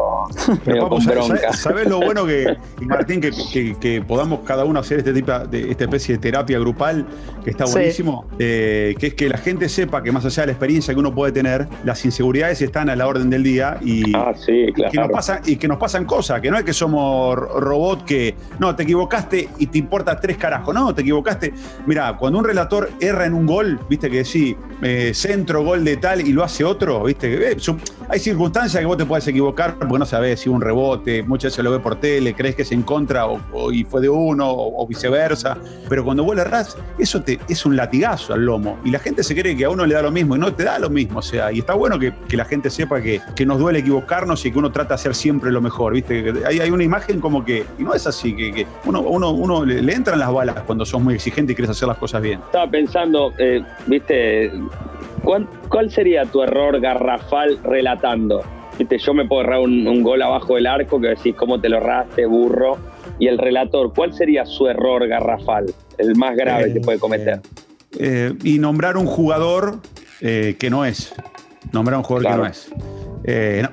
medio 0.66 0.90
con 0.90 1.06
bronca. 1.06 1.54
¿Sabes 1.54 1.88
lo 1.88 2.00
bueno 2.00 2.26
que, 2.26 2.56
Martín, 2.82 3.22
que, 3.22 4.04
podamos 4.08 4.42
cada 4.42 4.66
uno 4.66 4.80
hacer 4.80 5.00
este 5.00 5.14
tipo 5.14 5.32
de 5.32 5.72
esta 5.72 5.84
especie 5.84 6.16
de 6.16 6.22
terapia 6.22 6.60
grupal, 6.60 7.06
que 7.44 7.52
está 7.52 7.66
buenísimo? 7.66 8.26
que 8.38 8.96
es 9.00 9.14
que 9.14 9.30
la 9.30 9.38
gente 9.38 9.70
sepa 9.70 10.04
que 10.04 10.12
más 10.12 10.26
allá 10.26 10.44
de 10.44 10.48
la 10.48 10.52
experiencia 10.54 10.94
que 10.94 11.00
uno 11.00 11.14
puede 11.14 11.32
tener, 11.32 11.68
las 11.84 12.04
inseguridades 12.06 12.62
están 12.62 12.90
a 12.90 12.96
la 12.96 13.08
orden 13.08 13.30
del 13.30 13.44
día 13.44 13.78
y, 13.82 14.16
ah, 14.16 14.34
que, 14.46 14.74
nos 14.94 15.10
pasa, 15.10 15.42
y 15.46 15.56
que 15.58 15.68
nos 15.68 15.78
pasan 15.78 16.06
cosas, 16.06 16.42
que 16.42 16.52
no 16.52 16.58
es 16.58 16.64
que 16.64 16.74
somos 16.74 17.36
robots 17.36 18.04
que, 18.04 18.36
no, 18.60 18.76
te 18.76 18.84
equivocaste 19.02 19.50
y 19.58 19.68
te 19.68 19.78
importa 19.80 20.20
tres 20.20 20.38
carajos, 20.38 20.74
no, 20.74 20.94
te 20.94 21.02
equivocaste. 21.02 21.54
Mira, 21.88 22.16
cuando 22.18 22.40
un 22.40 22.46
relator 22.46 22.90
erra 23.00 23.26
en 23.26 23.34
un 23.34 23.48
gol, 23.48 23.80
viste 23.90 24.10
que 24.10 24.24
sí, 24.24 24.56
eh, 24.82 25.12
centro, 25.14 25.64
gol 25.64 25.84
de 25.84 25.98
tal 25.98 26.22
y 26.22 26.32
lo 26.32 26.44
hace 26.44 26.64
otro, 26.64 27.04
viste, 27.04 27.52
eh, 27.52 27.58
hay 28.10 28.20
circunstancias 28.20 28.80
que 28.80 28.86
vos 28.86 28.98
te 28.98 29.06
puedes 29.06 29.28
equivocar 29.28 29.78
porque 29.78 29.98
no 29.98 30.06
sabés 30.06 30.42
si 30.42 30.50
un 30.50 30.62
rebote, 30.62 31.24
muchas 31.24 31.52
veces 31.52 31.64
lo 31.64 31.72
ve 31.72 31.80
por 31.80 31.96
tele, 32.00 32.34
crees 32.34 32.56
que 32.56 32.62
es 32.62 32.72
en 32.72 32.84
contra 32.84 33.26
o, 33.26 33.72
y 33.72 33.84
fue 33.84 34.02
de 34.02 34.10
uno 34.10 34.46
o, 34.50 34.86
viceversa, 34.88 35.58
pero 35.90 36.04
cuando 36.04 36.24
vos 36.24 36.36
le 36.36 36.42
errás, 36.42 36.78
eso 37.00 37.22
te, 37.22 37.40
es 37.48 37.66
un 37.66 37.76
latigazo 37.76 38.34
al 38.34 38.46
lomo. 38.46 38.80
Y 38.84 38.92
la 38.92 39.00
gente 39.00 39.24
se 39.24 39.36
cree 39.36 39.56
que 39.56 39.66
a 39.66 39.70
uno 39.70 39.86
le 39.86 39.96
da 39.96 40.02
lo 40.02 40.12
mismo 40.12 40.36
y 40.36 40.40
no 40.40 40.54
te 40.54 40.64
da 40.64 40.78
lo 40.78 40.90
mismo, 40.90 41.20
o 41.20 41.22
sea, 41.22 41.52
y 41.52 41.60
está 41.60 41.74
bueno 41.74 41.98
que, 41.98 42.14
la 42.32 42.46
gente 42.46 42.70
sepa 42.70 43.02
que, 43.02 43.22
nos 43.46 43.60
duele 43.60 43.80
equivocarnos 43.80 44.46
y 44.46 44.52
que 44.52 44.60
uno 44.60 44.72
trata 44.72 44.90
de 44.90 44.96
hacer 44.96 45.16
siempre 45.16 45.52
lo 45.52 45.62
mejor, 45.62 45.94
viste, 45.94 46.34
hay, 46.46 46.60
hay 46.60 46.70
una 46.70 46.84
imagen 46.84 47.20
como 47.20 47.44
que, 47.44 47.66
y 47.80 47.84
no 47.84 47.94
es 47.94 48.08
así, 48.08 48.36
que, 48.36 48.68
uno, 48.92 49.02
uno, 49.02 49.32
uno 49.32 49.66
le, 49.66 49.94
entran 49.94 50.20
las 50.20 50.32
balas 50.32 50.64
cuando 50.66 50.86
sos 50.86 51.02
muy 51.02 51.16
exigente 51.16 51.54
y 51.54 51.56
quieres 51.56 51.72
hacer 51.72 51.88
las 51.88 51.98
cosas 51.98 52.22
bien. 52.22 52.40
Estaba 52.46 52.70
pensando, 52.70 53.34
eh, 53.38 53.64
viste, 53.88 54.52
¿cuál, 55.24 55.90
sería 55.90 56.26
tu 56.26 56.44
error 56.44 56.80
garrafal 56.80 57.58
relatando? 57.64 58.44
Viste, 58.78 58.98
yo 58.98 59.14
me 59.14 59.26
puedo 59.26 59.42
errar 59.42 59.60
un, 59.60 60.04
gol 60.04 60.22
abajo 60.22 60.56
del 60.56 60.68
arco 60.68 61.00
que 61.00 61.10
decís 61.10 61.36
cómo 61.36 61.60
te 61.60 61.70
lo 61.70 61.78
erraste, 61.78 62.26
burro. 62.26 62.78
Y 63.20 63.28
el 63.28 63.38
relator, 63.38 63.94
¿cuál 63.94 64.14
sería 64.14 64.46
su 64.46 64.68
error 64.68 65.08
garrafal? 65.08 65.74
El 65.98 66.16
más 66.16 66.36
grave 66.36 66.74
que 66.74 66.80
puede 66.80 67.00
cometer. 67.00 67.40
Eh, 68.00 68.34
y 68.44 68.58
nombrar 68.60 68.98
un 68.98 69.06
jugador 69.06 69.80
eh, 70.22 70.56
que 70.60 70.70
no 70.70 70.86
es. 70.86 71.14
Nombrar 71.72 71.98
un 71.98 72.04
jugador 72.04 72.32
que 72.32 72.38
no 72.38 72.46
es. 72.46 72.72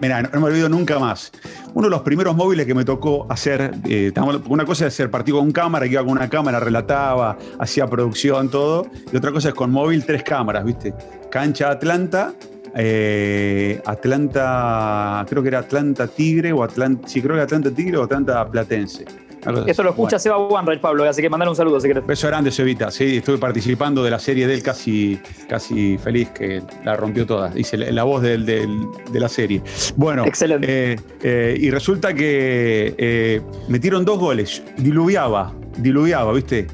Mira, 0.01 0.23
no, 0.23 0.41
me 0.41 0.47
olvido 0.47 0.69
nunca 0.69 0.99
más. 0.99 1.33
uno 1.75 1.87
de 1.87 1.91
los 1.91 2.03
primeros 2.03 2.35
móviles 2.37 2.67
que 2.67 2.75
me 2.75 2.85
tocó 2.85 3.27
hacer, 3.31 3.73
eh, 3.89 4.13
una 4.49 4.65
cosa 4.65 4.87
es 4.87 4.95
hacer 4.95 5.11
partido 5.11 5.39
con 5.39 5.53
cámara, 5.53 5.87
que 5.87 5.93
iba 5.93 6.03
con 6.03 6.13
una 6.13 6.29
cámara, 6.29 6.61
relataba, 6.61 7.39
hacía 7.59 7.87
producción, 7.87 8.51
todo, 8.51 8.87
y 9.13 9.17
otra 9.17 9.33
cosa 9.33 9.49
es 9.49 9.55
con 9.55 9.71
móvil, 9.71 10.05
tres 10.05 10.23
cámaras, 10.23 10.65
¿viste? 10.65 10.95
Cancha 11.31 11.71
Atlanta, 11.71 12.35
eh, 12.75 13.81
Atlanta, 13.87 15.25
creo 15.29 15.43
que 15.43 15.49
era 15.49 15.61
Atlanta 15.61 16.07
Tigre 16.07 16.53
o 16.53 16.63
Atlanta, 16.63 17.09
sí, 17.09 17.23
creo 17.23 17.37
que 17.37 17.43
Atlanta 17.43 17.71
Tigre 17.71 17.97
o 17.97 18.05
Atlanta 18.05 18.49
Platense. 18.49 19.28
Eso 19.67 19.83
lo 19.83 19.91
escucha 19.91 20.19
Seba 20.19 20.39
Wanreich, 20.39 20.81
Pablo, 20.81 21.05
así 21.09 21.23
que 21.23 21.31
mandale 21.31 21.51
un 21.51 21.57
saludo 21.57 21.81
si 21.81 21.89
querés. 21.89 22.07
Beso 22.07 22.27
grande, 22.27 22.51
Sebita. 22.51 22.91
Sí, 22.91 23.19
estuve 23.19 23.39
participando 23.39 24.03
de 24.03 24.11
la 24.11 24.19
serie 24.19 24.47
de 24.47 24.55
él 24.55 24.63
casi, 24.63 25.19
casi 25.49 25.97
feliz, 25.99 26.31
que 26.31 26.63
la 26.85 26.97
rompió 26.97 27.27
toda. 27.27 27.53
Hice 27.57 27.77
la, 27.77 28.05
voz 28.05 28.23
de 28.23 28.69
la 29.13 29.29
serie. 29.29 29.63
Bueno, 29.97 30.25
Excelente. 30.25 30.93
Eh, 30.93 30.97
eh, 31.23 31.57
y 31.59 31.71
resulta 31.71 32.15
que 32.15 32.95
eh, 32.99 33.41
metieron 33.69 34.05
dos 34.05 34.19
goles. 34.19 34.63
Diluviaba, 34.77 35.55
diluviaba, 35.79 36.33
¿viste? 36.33 36.67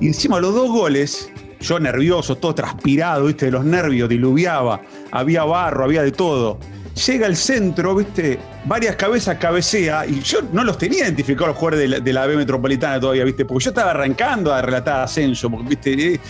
Y 0.00 0.08
encima 0.08 0.40
los 0.40 0.54
dos 0.54 0.70
goles, 0.70 1.30
yo 1.60 1.78
nervioso, 1.78 2.36
todo 2.36 2.54
transpirado, 2.54 3.26
¿viste? 3.26 3.46
De 3.46 3.52
los 3.52 3.64
nervios, 3.64 4.08
diluviaba. 4.08 4.80
Había 5.10 5.44
barro, 5.44 5.84
había 5.84 6.02
de 6.02 6.12
todo 6.12 6.58
llega 6.96 7.26
al 7.26 7.36
centro, 7.36 7.94
¿viste? 7.94 8.38
Varias 8.64 8.96
cabezas 8.96 9.36
cabecea, 9.38 10.06
y 10.06 10.20
yo 10.20 10.40
no 10.52 10.64
los 10.64 10.78
tenía 10.78 11.04
identificados 11.04 11.48
los 11.48 11.56
jugadores 11.56 12.02
de 12.02 12.12
la, 12.12 12.26
B 12.26 12.36
Metropolitana 12.36 12.98
todavía, 12.98 13.24
¿viste? 13.24 13.44
Porque 13.44 13.64
yo 13.64 13.70
estaba 13.70 13.90
arrancando 13.90 14.52
a 14.52 14.62
relatar 14.62 15.00
ascenso, 15.00 15.48
¿viste? 15.50 16.20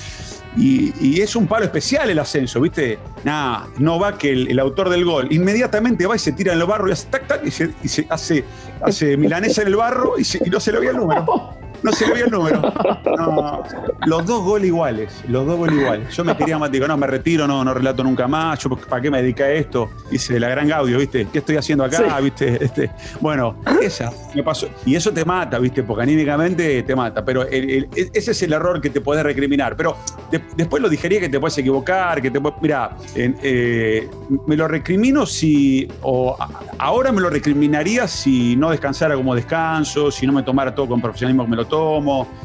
Y, 0.57 1.21
es 1.21 1.37
un 1.37 1.47
palo 1.47 1.67
especial 1.67 2.11
el 2.11 2.19
ascenso, 2.19 2.61
¿viste? 2.61 2.99
Nada, 3.25 3.69
no 3.79 3.99
va 3.99 4.19
que 4.19 4.33
el, 4.33 4.59
autor 4.59 4.89
del 4.89 5.05
gol 5.05 5.29
inmediatamente 5.31 6.07
va 6.07 6.17
y 6.17 6.19
se 6.19 6.33
tira 6.33 6.53
en 6.53 6.61
el 6.61 6.67
barro 6.67 6.89
y 6.89 6.93
hace 6.93 7.09
tac, 7.09 7.27
tac, 7.27 7.45
y 7.45 7.51
se, 7.51 8.07
hace, 8.09 8.45
hace 8.81 9.17
milanesa 9.17 9.63
en 9.63 9.69
el 9.69 9.77
barro 9.77 10.15
y, 10.19 10.23
y 10.23 10.51
no 10.51 10.59
se 10.59 10.73
le 10.73 10.79
veía 10.79 10.91
el 10.91 10.97
número. 10.97 11.57
No 11.87 12.15
vio 12.15 12.25
el 12.25 12.31
número. 12.31 12.63
No, 13.17 13.63
los 14.07 14.27
dos 14.27 14.43
goles 14.43 14.67
iguales, 14.67 15.25
los 15.29 15.47
dos 15.47 15.57
goles 15.57 15.77
iguales. 15.77 16.15
Yo 16.15 16.25
me 16.25 16.37
quería 16.37 16.59
más, 16.59 16.71
digo, 16.71 16.87
no, 16.89 16.97
me 16.97 17.07
retiro, 17.07 17.47
no, 17.47 17.65
no 17.65 17.73
relato 17.73 18.03
nunca 18.03 18.27
más. 18.27 18.59
Yo, 18.59 18.71
¿para 18.71 19.01
qué 19.01 19.11
me 19.11 19.23
dediqué 19.23 19.45
a 19.45 19.53
esto? 19.53 19.91
Hice 20.11 20.41
la 20.41 20.49
gran 20.49 20.69
Gaudio, 20.69 20.99
¿viste? 20.99 21.27
¿Qué 21.33 21.39
estoy 21.39 21.57
haciendo 21.57 21.85
acá? 21.85 22.19
¿Viste? 22.21 22.63
Este, 22.65 22.91
bueno, 23.21 23.57
esa 23.81 24.13
me 24.35 24.43
pasó. 24.43 24.69
Y 24.85 24.97
eso 24.97 25.13
te 25.13 25.25
mata, 25.25 25.59
¿viste? 25.59 25.83
Porque 25.83 26.03
anímicamente 26.03 26.83
te 26.83 26.97
mata. 26.97 27.25
Pero 27.25 27.47
ese 27.47 28.31
es 28.31 28.43
el 28.43 28.53
error 28.53 28.81
que 28.81 28.91
te 28.91 29.01
puedes 29.01 29.23
recriminar. 29.23 29.77
Pero 29.77 29.97
después 30.57 30.83
lo 30.83 30.89
digería 30.89 31.21
que 31.21 31.29
te 31.29 31.39
puedes 31.39 31.57
equivocar, 31.59 32.21
que 32.21 32.31
te 32.31 32.41
puedes. 32.41 32.61
Mira, 32.61 32.97
eh, 33.15 34.09
me 34.47 34.57
lo 34.57 34.69
recrimino 34.69 35.27
si. 35.27 35.89
O 36.03 36.37
ahora 36.79 37.13
me 37.13 37.21
lo 37.21 37.31
recriminaría 37.31 38.09
si 38.09 38.57
no 38.57 38.71
descansara 38.71 39.15
como 39.15 39.35
descanso, 39.35 40.11
si 40.11 40.27
no 40.27 40.33
me 40.33 40.43
tomara 40.43 40.75
todo 40.75 40.89
con 40.89 41.01
profesionalismo 41.01 41.45
que 41.45 41.51
me 41.51 41.57
lo 41.57 41.67
tomo, 41.67 41.76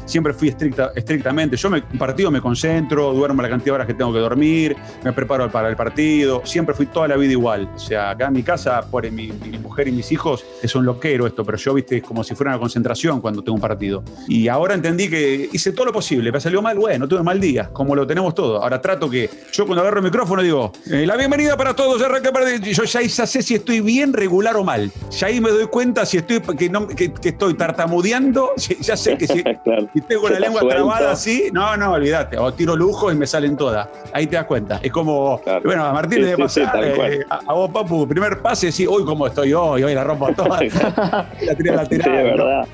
siempre 0.04 0.32
fui 0.32 0.48
estricta, 0.48 0.92
estrictamente. 0.94 1.56
Yo 1.56 1.70
me, 1.70 1.82
partido 1.82 2.30
me 2.30 2.40
concentro, 2.40 3.12
duermo 3.12 3.42
la 3.42 3.48
cantidad 3.48 3.66
de 3.66 3.70
horas 3.72 3.86
que 3.86 3.94
tengo 3.94 4.12
que 4.12 4.18
dormir, 4.18 4.76
me 5.04 5.12
preparo 5.12 5.50
para 5.50 5.68
el 5.68 5.76
partido, 5.76 6.42
siempre 6.44 6.74
fui 6.74 6.86
toda 6.86 7.08
la 7.08 7.16
vida 7.16 7.32
igual. 7.32 7.68
O 7.74 7.78
sea, 7.78 8.10
acá 8.10 8.26
en 8.26 8.34
mi 8.34 8.42
casa, 8.42 8.82
por 8.90 9.10
mi, 9.10 9.32
mujer 9.62 9.88
y 9.88 9.92
mis 9.92 10.12
hijos, 10.12 10.44
es 10.62 10.74
un 10.74 10.84
loquero 10.84 11.26
esto, 11.26 11.44
pero 11.44 11.58
yo, 11.58 11.74
viste, 11.74 11.98
es 11.98 12.02
como 12.02 12.24
si 12.24 12.34
fuera 12.34 12.52
una 12.52 12.60
concentración 12.60 13.20
cuando 13.20 13.42
tengo 13.42 13.54
un 13.54 13.60
partido. 13.60 14.02
Y 14.28 14.48
ahora 14.48 14.74
entendí 14.74 15.08
que 15.08 15.48
hice 15.52 15.72
todo 15.72 15.86
lo 15.86 15.92
posible, 15.92 16.30
me 16.30 16.40
salió 16.40 16.62
mal, 16.62 16.78
bueno, 16.78 17.08
tuve 17.08 17.22
mal 17.22 17.40
día, 17.40 17.70
como 17.72 17.94
lo 17.94 18.06
tenemos 18.06 18.34
todo. 18.34 18.62
Ahora 18.62 18.80
trato 18.80 19.08
que 19.08 19.28
yo 19.52 19.66
cuando 19.66 19.82
agarro 19.82 19.98
el 19.98 20.04
micrófono 20.04 20.42
digo, 20.42 20.72
eh, 20.90 21.06
la 21.06 21.16
bienvenida 21.16 21.56
para 21.56 21.74
todos. 21.74 22.00
Yo 22.00 22.84
ya 22.84 23.26
sé 23.26 23.42
si 23.42 23.54
estoy 23.54 23.80
bien, 23.80 24.12
regular 24.12 24.56
o 24.56 24.64
mal. 24.64 24.90
Ya 25.10 25.26
ahí 25.28 25.40
me 25.40 25.50
doy 25.50 25.66
cuenta 25.66 26.04
si 26.06 26.18
estoy, 26.18 26.40
que, 26.40 27.12
estoy 27.22 27.54
tartamudeando, 27.54 28.50
ya 28.80 28.96
sé 28.96 29.11
que 29.16 29.26
si, 29.26 29.42
tengo 30.08 30.28
la 30.28 30.38
lengua 30.38 30.62
trabada 30.68 31.12
así, 31.12 31.50
no, 31.52 31.76
no, 31.76 31.92
olvídate. 31.92 32.38
O 32.38 32.52
tiro 32.52 32.76
lujo 32.76 33.10
y 33.10 33.14
me 33.14 33.26
salen 33.26 33.56
todas. 33.56 33.88
Ahí 34.12 34.26
te 34.26 34.36
das 34.36 34.46
cuenta. 34.46 34.80
Es 34.82 34.92
como, 34.92 35.40
bueno, 35.64 35.84
a 35.84 35.92
Martín 35.92 36.20
le 36.20 36.26
debe 36.26 36.42
pasar, 36.42 36.72
eh, 36.84 37.24
a, 37.28 37.52
vos, 37.52 37.70
Papu, 37.70 38.06
primer 38.06 38.40
pase, 38.40 38.70
sí, 38.70 38.86
uy, 38.86 39.04
cómo 39.04 39.26
estoy 39.26 39.52
hoy, 39.52 39.82
hoy 39.82 39.94
la 39.94 40.04
rompo 40.04 40.32
toda. 40.34 40.60
la 41.40 41.54
tiré 41.56 41.74
lateral. 41.74 41.86
Sí, 41.88 42.10
verdad. 42.10 42.68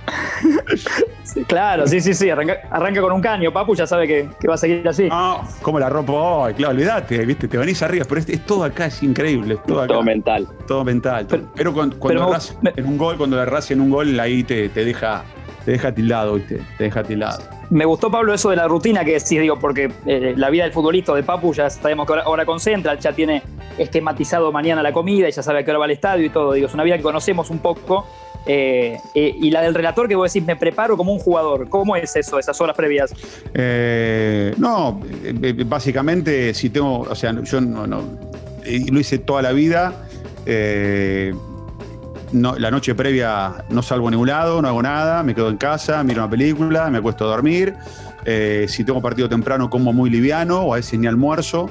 claro, 1.46 1.86
sí, 1.86 2.00
sí, 2.00 2.14
sí. 2.14 2.30
Arranca, 2.30 3.00
con 3.00 3.12
un 3.12 3.20
caño, 3.20 3.52
Papu 3.52 3.74
ya 3.74 3.86
sabe 3.86 4.06
que, 4.06 4.48
va 4.48 4.54
a 4.54 4.58
seguir 4.58 4.86
así. 4.88 5.08
No, 5.08 5.42
cómo 5.62 5.78
la 5.78 5.88
rompo 5.88 6.14
hoy, 6.14 6.54
claro, 6.54 6.74
olvídate, 6.74 7.24
viste, 7.24 7.48
te 7.48 7.58
venís 7.58 7.82
arriba, 7.82 8.04
pero 8.08 8.20
es, 8.20 8.46
todo 8.46 8.64
acá, 8.64 8.86
es 8.86 9.02
increíble. 9.02 9.58
todo, 9.66 9.80
acá. 9.80 9.88
todo 9.88 10.02
mental. 10.02 10.48
Todo 10.66 10.84
mental. 10.84 11.26
Pero, 11.54 11.72
cuando, 11.72 11.98
cuando 11.98 12.36
en 12.76 12.86
un 12.86 12.98
gol, 12.98 13.16
cuando 13.16 13.36
le 13.36 13.42
erras 13.42 13.70
en 13.70 13.80
un 13.80 13.90
gol, 13.90 14.18
ahí 14.20 14.44
te, 14.44 14.68
te 14.68 14.84
deja 14.84 15.24
te 15.64 15.72
deja 15.72 15.92
tildado, 15.92 16.34
¿viste? 16.34 16.60
Te 16.76 16.84
deja 16.84 17.02
tildado. 17.02 17.42
Me 17.70 17.84
gustó, 17.84 18.10
Pablo, 18.10 18.32
eso 18.32 18.50
de 18.50 18.56
la 18.56 18.66
rutina 18.66 19.04
que 19.04 19.12
decís, 19.12 19.40
digo, 19.40 19.58
porque 19.58 19.90
eh, 20.06 20.34
la 20.36 20.48
vida 20.50 20.64
del 20.64 20.72
futbolista 20.72 21.14
de 21.14 21.22
Papu 21.22 21.52
ya 21.52 21.68
sabemos 21.68 22.06
que 22.06 22.14
ahora, 22.14 22.46
concentra, 22.46 22.98
ya 22.98 23.12
tiene 23.12 23.42
esquematizado 23.76 24.50
mañana 24.50 24.82
la 24.82 24.92
comida 24.92 25.28
y 25.28 25.32
ya 25.32 25.42
sabe 25.42 25.60
a 25.60 25.64
qué 25.64 25.70
hora 25.70 25.80
va 25.80 25.84
al 25.84 25.90
estadio 25.90 26.24
y 26.24 26.30
todo. 26.30 26.52
Digo, 26.52 26.66
es 26.66 26.74
una 26.74 26.84
vida 26.84 26.96
que 26.96 27.02
conocemos 27.02 27.50
un 27.50 27.58
poco. 27.58 28.06
Eh, 28.46 28.96
eh, 29.14 29.34
y 29.38 29.50
la 29.50 29.60
del 29.60 29.74
relator 29.74 30.08
que 30.08 30.14
vos 30.14 30.32
decís, 30.32 30.46
me 30.46 30.56
preparo 30.56 30.96
como 30.96 31.12
un 31.12 31.18
jugador. 31.18 31.68
¿Cómo 31.68 31.94
es 31.96 32.16
eso, 32.16 32.38
esas 32.38 32.58
horas 32.60 32.74
previas? 32.74 33.12
no, 34.56 35.00
básicamente, 35.66 36.54
si 36.54 36.70
tengo, 36.70 37.00
o 37.00 37.14
sea, 37.14 37.34
yo 37.42 37.60
no, 37.60 37.86
no 37.86 38.02
lo 38.64 39.00
hice 39.00 39.18
toda 39.18 39.42
la 39.42 39.52
vida 39.52 39.92
la 42.32 42.70
noche 42.70 42.94
previa 42.94 43.64
no 43.70 43.82
salgo 43.82 44.08
a 44.08 44.10
ningún 44.10 44.28
lado, 44.28 44.60
no 44.62 44.68
hago 44.68 44.82
nada, 44.82 45.22
me 45.22 45.34
quedo 45.34 45.48
en 45.48 45.56
casa, 45.56 46.02
miro 46.02 46.22
una 46.22 46.30
película, 46.30 46.90
me 46.90 46.98
acuesto 46.98 47.24
a 47.24 47.28
dormir. 47.28 47.74
Eh, 48.24 48.66
si 48.68 48.84
tengo 48.84 49.00
partido 49.00 49.28
temprano, 49.28 49.70
como 49.70 49.92
muy 49.92 50.10
liviano 50.10 50.62
o 50.62 50.74
a 50.74 50.76
veces 50.76 50.98
ni 50.98 51.06
almuerzo, 51.06 51.70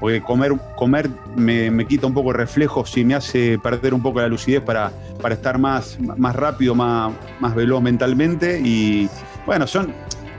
porque 0.00 0.22
comer, 0.22 0.52
comer 0.76 1.10
me, 1.36 1.86
quita 1.86 2.06
un 2.06 2.14
poco 2.14 2.30
el 2.30 2.36
reflejo, 2.36 2.86
si 2.86 3.04
me 3.04 3.14
hace 3.14 3.58
perder 3.58 3.94
un 3.94 4.02
poco 4.02 4.20
la 4.20 4.28
lucidez 4.28 4.62
para, 4.62 4.92
para 5.20 5.34
estar 5.34 5.58
más, 5.58 5.98
más 6.00 6.36
rápido, 6.36 6.74
más, 6.74 7.12
más 7.40 7.54
veloz 7.54 7.82
mentalmente. 7.82 8.60
Y 8.64 9.08
bueno, 9.44 9.66
son, 9.66 9.92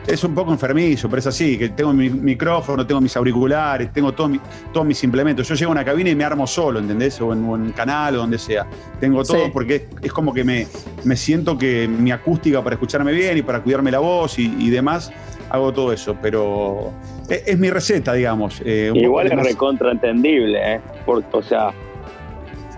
es 0.10 0.24
un 0.24 0.34
poco 0.34 0.52
enfermizo, 0.52 1.08
pero 1.08 1.20
es 1.20 1.28
así, 1.28 1.58
que 1.58 1.70
tengo 1.70 1.94
mi 1.94 2.10
micrófono, 2.10 2.86
tengo 2.86 3.00
mis 3.00 3.16
auriculares, 3.16 3.94
tengo 3.94 4.12
todos 4.12 4.86
mis 4.86 5.04
implementos. 5.04 5.48
Yo 5.48 5.54
llego 5.54 5.70
a 5.70 5.74
una 5.74 5.86
cabina 5.86 6.10
y 6.10 6.16
me 6.16 6.24
armo 6.24 6.48
solo, 6.48 6.80
¿entendés? 6.80 7.22
O 7.22 7.32
en 7.32 7.46
un 7.46 7.72
canal 7.72 8.16
o 8.16 8.18
donde 8.20 8.40
sea. 8.40 8.66
Tengo 9.00 9.24
todo 9.24 9.52
porque 9.54 9.88
es, 10.02 10.12
como 10.12 10.34
que 10.34 10.44
me, 10.44 10.66
me, 11.04 11.16
siento 11.16 11.58
que 11.58 11.88
mi 11.88 12.12
acústica 12.12 12.64
para 12.64 12.74
escucharme 12.76 13.12
bien 13.12 13.38
y 13.38 13.44
para 13.44 13.62
cuidarme 13.62 13.92
la 13.92 14.00
voz 14.00 14.40
y, 14.40 14.70
demás, 14.72 15.12
hago 15.50 15.72
todo 15.72 15.94
eso. 15.94 16.18
Pero 16.20 16.92
es, 17.30 17.60
mi 17.60 17.70
receta, 17.70 18.14
digamos. 18.14 18.64
Eh, 18.66 18.92
Igual 18.96 19.28
es 19.28 19.36
recontraentendible, 19.36 20.76
¿eh? 20.76 20.82
o 21.06 21.44
sea, 21.44 21.72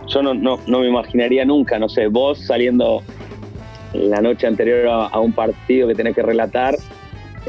yo 0.07 0.21
no, 0.21 0.33
no, 0.33 0.79
me 0.79 0.87
imaginaría 0.87 1.45
nunca, 1.45 1.79
no 1.79 1.87
sé, 1.87 2.07
vos 2.07 2.39
saliendo 2.39 3.01
la 3.93 4.21
noche 4.21 4.47
anterior 4.47 5.09
a 5.11 5.19
un 5.19 5.31
partido 5.31 5.87
que 5.87 5.95
tenés 5.95 6.13
que 6.13 6.21
relatar 6.21 6.75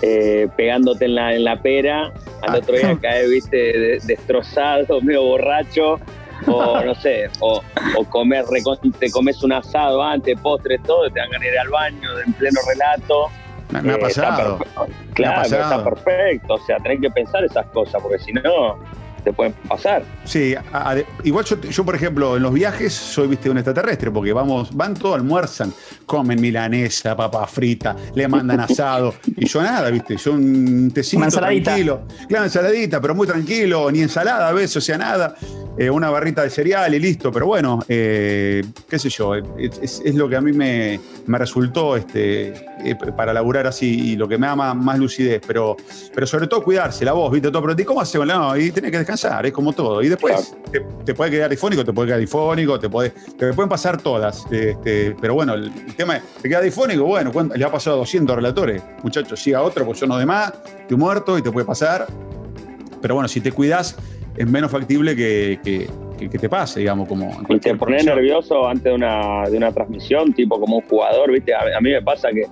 eh, 0.03 0.49
pegándote 0.57 1.05
en 1.05 1.15
la, 1.15 1.35
en 1.35 1.45
la 1.45 1.63
pera, 1.63 2.13
al 2.43 2.57
otro 2.57 2.77
día 2.77 2.99
caes, 3.01 3.31
viste, 3.31 3.99
destrozado, 4.05 5.01
medio 5.03 5.23
borracho, 5.23 6.01
o 6.47 6.81
no 6.83 6.95
sé, 6.97 7.31
o, 7.41 7.63
comer, 8.11 8.45
te 8.99 9.11
comes 9.11 9.43
un 9.43 9.53
asado 9.53 10.03
antes, 10.03 10.39
postre, 10.41 10.79
todo, 10.79 11.09
te 11.09 11.21
van 11.21 11.33
a 11.33 11.47
ir 11.47 11.59
al 11.59 11.69
baño 11.69 12.09
en 12.27 12.33
pleno 12.33 12.59
relato. 12.69 13.29
Me, 13.71 13.93
ha 13.93 13.95
eh, 13.95 13.99
pasado. 13.99 14.59
claro, 15.15 15.43
está 15.43 15.85
perfecto. 15.85 16.55
O 16.55 16.59
sea, 16.59 16.77
tenés 16.79 17.01
que 17.01 17.11
pensar 17.11 17.45
esas 17.45 17.65
cosas, 17.67 18.03
porque 18.03 18.19
si 18.19 18.33
no, 18.33 18.77
te 19.25 19.33
pueden 19.33 19.53
pasar. 19.69 20.05
Sí, 20.25 20.55
igual 21.25 21.45
yo, 21.45 21.85
por 21.85 21.95
ejemplo, 21.95 22.37
en 22.37 22.43
los 22.43 22.53
viajes 22.53 22.93
soy, 22.93 23.29
viste, 23.29 23.51
un 23.51 23.59
extraterrestre, 23.59 24.11
porque 24.11 24.33
vamos, 24.33 24.75
van 24.75 24.95
todos, 24.95 25.17
almuerzan, 25.17 25.73
comen 26.07 26.41
milanesa, 26.41 27.17
papa 27.17 27.47
frita, 27.47 27.97
le 28.15 28.29
mandan 28.29 28.61
asado, 28.61 29.15
y 29.37 29.47
yo 29.47 29.63
nada, 29.63 29.91
viste, 29.91 30.17
yo 30.17 30.33
un 30.33 30.91
tecito 30.93 31.27
tranquilo. 31.29 32.03
Claro, 32.29 32.45
ensaladita, 32.45 33.01
pero 33.01 33.15
muy 33.15 33.27
tranquilo, 33.27 33.91
ni 33.91 34.01
ensalada 34.01 34.49
a 34.49 34.53
veces, 34.53 34.77
o 34.77 34.81
sea, 34.81 34.99
nada. 34.99 35.35
Eh, 35.79 35.89
una 35.89 36.11
barrita 36.11 36.43
de 36.43 36.51
cereal 36.51 36.95
y 36.95 36.99
listo, 36.99 37.33
pero 37.33 37.47
bueno, 37.47 37.83
eh, 37.89 38.63
qué 38.91 38.99
sé 38.99 39.09
yo, 39.09 39.35
es, 39.35 40.15
lo 40.15 40.29
que 40.29 40.37
a 40.37 40.41
mí 40.43 40.53
me, 40.53 41.01
resultó 41.27 41.97
este, 41.97 42.67
eh, 42.85 42.95
para 43.17 43.33
laburar 43.33 43.67
así 43.67 44.13
y 44.13 44.17
lo 44.17 44.29
que 44.29 44.39
me 44.39 44.47
da 44.47 44.57
más, 44.57 44.99
lucidez, 44.99 45.43
pero, 45.47 45.77
pero 46.15 46.27
sobre 46.27 46.47
todo 46.47 46.63
cuidarse, 46.63 47.05
la 47.05 47.13
voz, 47.13 47.33
¿viste? 47.33 47.51
Todo, 47.51 47.63
pero 47.63 47.87
¿cómo 47.87 48.01
hace? 48.01 48.19
No, 48.19 48.57
y 48.57 48.71
tenés 48.71 48.91
que 48.91 48.99
descansar, 48.99 49.45
es 49.47 49.53
como 49.53 49.73
todo. 49.73 50.03
Y 50.03 50.09
después 50.09 50.55
te, 51.05 51.15
puede 51.15 51.31
quedar 51.31 51.51
difónico, 51.51 51.85
te 51.85 51.93
puede 51.93 52.09
quedar 52.09 52.21
difónico, 52.21 52.79
te, 52.79 52.89
puede, 52.89 53.11
te 53.11 53.53
pueden 53.53 53.69
pasar 53.69 54.01
todas, 54.01 54.47
este, 54.51 55.15
pero 55.21 55.35
bueno, 55.35 55.55
el, 55.55 55.73
tema 55.97 56.17
es, 56.17 56.23
¿te 56.41 56.49
queda 56.49 56.61
difónico? 56.61 57.05
Bueno, 57.05 57.33
le 57.55 57.65
ha 57.65 57.71
pasado 57.71 57.97
a 57.97 57.99
200 58.01 58.37
relatores, 58.37 58.83
muchachos, 59.03 59.41
siga 59.41 59.63
otro, 59.63 59.85
pues 59.85 60.01
yo 60.01 60.07
no 60.07 60.17
de 60.17 60.27
más, 60.27 60.53
estoy 60.81 60.97
muerto 60.97 61.39
y 61.39 61.43
te 61.43 61.51
puede 61.51 61.67
pasar. 61.67 62.07
Pero 63.01 63.15
bueno, 63.15 63.29
si 63.29 63.41
te 63.41 63.51
cuidas, 63.51 63.97
es 64.37 64.47
menos 64.47 64.71
factible 64.71 65.15
que, 65.15 65.59
te 66.19 66.49
pase, 66.49 66.81
digamos, 66.81 67.09
como... 67.09 67.43
Y 67.49 67.59
te 67.59 67.75
pones 67.75 68.05
nervioso 68.05 68.67
antes 68.69 68.85
de 68.85 68.93
una, 68.93 69.45
de 69.51 69.57
una 69.57 69.73
transmisión, 69.73 70.33
tipo 70.33 70.59
como 70.61 70.77
un 70.77 70.83
jugador, 70.83 71.33
¿viste? 71.33 71.53
A, 71.53 71.81
mí 71.81 71.91
me 71.91 72.01
pasa 72.01 72.29
que 72.31 72.47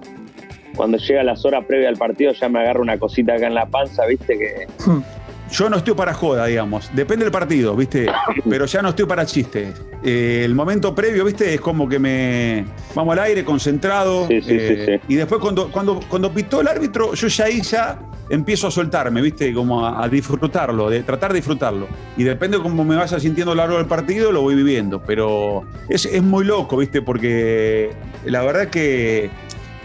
cuando 0.76 0.98
llega 0.98 1.22
las 1.22 1.44
horas 1.44 1.64
previas 1.64 1.90
al 1.90 1.96
partido 1.96 2.33
ya 2.33 2.48
me 2.48 2.61
agarra 2.61 2.80
una 2.80 2.98
cosita 2.98 3.35
acá 3.35 3.46
en 3.46 3.54
la 3.54 3.66
panza, 3.66 4.06
¿viste? 4.06 4.38
Que... 4.38 4.66
Hmm 4.85 5.02
yo 5.50 5.68
no 5.68 5.76
estoy 5.76 5.94
para 5.94 6.14
joda, 6.14 6.46
digamos. 6.46 6.90
Depende 6.94 7.24
del 7.24 7.33
partido, 7.33 7.74
¿viste? 7.74 8.06
Pero 8.48 8.66
ya 8.66 8.83
no 8.83 8.90
estoy 8.90 9.06
para 9.06 9.26
chistes. 9.26 9.80
Eh, 10.02 10.42
el 10.44 10.54
momento 10.54 10.94
previo, 10.94 11.24
¿viste? 11.24 11.54
Es 11.54 11.61
como 11.61 11.88
que 11.88 11.98
me. 11.98 12.64
Vamos 12.94 13.12
al 13.12 13.24
aire, 13.24 13.44
concentrado. 13.44 14.26
Sí, 14.28 14.40
sí, 14.40 14.48
sí, 14.48 14.56
eh, 14.56 15.00
y 15.09 15.16
después, 15.16 15.40
cuando, 15.40 15.70
cuando, 15.70 16.00
cuando 16.09 16.33
pitó 16.33 16.61
el 16.61 16.68
árbitro, 16.68 17.14
yo 17.14 17.28
ya 17.28 17.44
ahí 17.44 17.61
ya 17.62 17.98
empiezo 18.28 18.68
a 18.68 18.70
soltarme, 18.70 19.20
¿viste? 19.20 19.52
Como 19.52 19.85
a, 19.85 20.09
disfrutarlo, 20.09 20.88
de 20.88 21.02
tratar 21.02 21.33
de 21.33 21.38
disfrutarlo. 21.38 21.88
Y 22.16 22.22
depende 22.22 22.59
de 22.59 22.62
cómo 22.62 22.85
me 22.85 22.94
vaya 22.94 23.18
sintiendo 23.18 23.52
a 23.52 23.54
lo 23.56 23.62
largo 23.62 23.76
del 23.76 23.87
partido, 23.87 24.30
lo 24.30 24.42
voy 24.42 24.54
viviendo. 24.54 25.02
Pero 25.04 25.64
es, 25.88 26.06
es 26.06 26.22
muy 26.22 26.44
loco, 26.44 26.76
¿viste? 26.76 27.02
Porque 27.02 27.90
la 28.24 28.42
verdad 28.42 28.68
que 28.68 29.30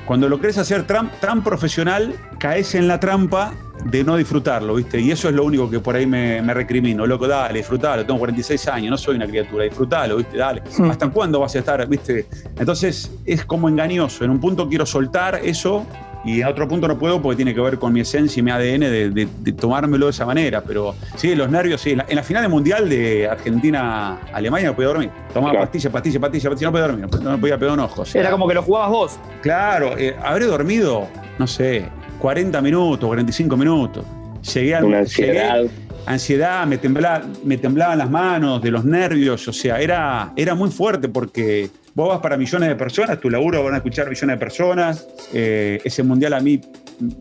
cuando 0.05 0.29
lo 0.29 0.39
crees 0.39 0.57
hacer 0.57 0.85
tan 0.85 1.43
profesional, 1.43 2.15
caes 2.37 2.75
en 2.75 2.87
la 2.87 2.99
trampa 2.99 3.53
de 3.85 4.03
no 4.03 4.15
disfrutarlo, 4.17 4.75
¿viste? 4.75 4.99
Y 4.99 5.11
eso 5.11 5.29
es 5.29 5.35
lo 5.35 5.43
único 5.43 5.69
que 5.69 5.79
por 5.79 5.95
ahí 5.95 6.05
me, 6.05 6.41
recrimino. 6.53 7.05
Loco, 7.05 7.27
dale, 7.27 7.59
disfrutalo, 7.59 8.05
tengo 8.05 8.19
46 8.19 8.67
años, 8.67 8.91
no 8.91 8.97
soy 8.97 9.15
una 9.15 9.27
criatura, 9.27 9.63
disfrutalo, 9.63 10.17
¿viste? 10.17 10.37
Dale. 10.37 10.61
¿Hasta 10.89 11.09
cuándo 11.09 11.39
vas 11.39 11.55
a 11.55 11.59
estar, 11.59 11.87
viste? 11.87 12.27
Entonces 12.57 13.11
es 13.25 13.45
como 13.45 13.67
engañoso. 13.67 14.23
En 14.23 14.31
un 14.31 14.39
punto 14.39 14.67
quiero 14.67 14.85
soltar 14.85 15.39
eso 15.43 15.85
y 16.25 16.41
en 16.41 16.47
otro 16.47 16.67
punto 16.67 16.87
no 16.87 16.97
puedo 16.97 17.21
porque 17.21 17.35
tiene 17.35 17.53
que 17.53 17.61
ver 17.61 17.77
con 17.77 17.93
mi 17.93 18.01
esencia 18.01 18.39
y 18.39 18.43
mi 18.43 18.51
ADN 18.51 19.13
de, 19.13 19.53
tomármelo 19.57 20.07
de 20.07 20.11
esa 20.11 20.25
manera. 20.25 20.61
Pero 20.61 20.95
sí, 21.15 21.35
los 21.35 21.49
nervios, 21.49 21.81
sí. 21.81 21.91
En 21.91 22.15
la, 22.15 22.23
final 22.23 22.41
del 22.41 22.51
Mundial 22.51 22.89
de 22.89 23.27
Argentina-Alemania 23.29 24.69
no 24.69 24.75
podía 24.75 24.87
dormir. 24.87 25.11
Tomaba 25.33 25.59
pastillas, 25.59 25.93
pastillas, 25.93 26.19
pastillas, 26.19 26.49
pastillas, 26.49 26.71
no 26.71 26.71
podía 26.71 26.87
dormir, 26.87 27.23
no, 27.23 27.39
podía 27.39 27.57
pegar 27.57 27.75
un 27.75 27.81
ojo. 27.81 28.03
Era 28.13 28.31
como 28.31 28.47
que 28.47 28.55
lo 28.55 28.63
jugabas 28.63 28.89
vos. 28.89 29.19
Claro, 29.41 29.95
eh, 29.97 30.15
habré 30.23 30.45
dormido, 30.45 31.07
no 31.37 31.45
sé, 31.45 31.85
40 32.19 32.59
minutos, 32.61 33.07
45 33.07 33.55
minutos. 33.55 34.05
Llegué 34.53 34.75
a 34.75 34.83
Una 34.83 34.99
ansiedad. 34.99 35.61
ansiedad, 36.07 36.65
me, 36.65 36.77
temblaba, 36.79 37.23
me 37.43 37.57
temblaban 37.57 37.99
las 37.99 38.09
manos, 38.09 38.61
de 38.61 38.71
los 38.71 38.83
nervios, 38.83 39.47
o 39.47 39.53
sea, 39.53 39.79
era, 39.79 40.33
era 40.35 40.55
muy 40.55 40.71
fuerte 40.71 41.07
porque 41.07 41.69
vos 41.95 42.09
vas 42.09 42.19
para 42.19 42.35
millones 42.35 42.67
de 42.67 42.75
personas, 42.75 43.19
tu 43.19 43.29
laburo 43.29 43.63
van 43.63 43.73
a 43.73 43.77
escuchar 43.77 44.09
millones 44.09 44.35
de 44.35 44.39
personas. 44.39 45.07
Eh, 45.33 45.79
ese 45.83 46.03
mundial 46.03 46.33
a 46.33 46.41
mí 46.41 46.59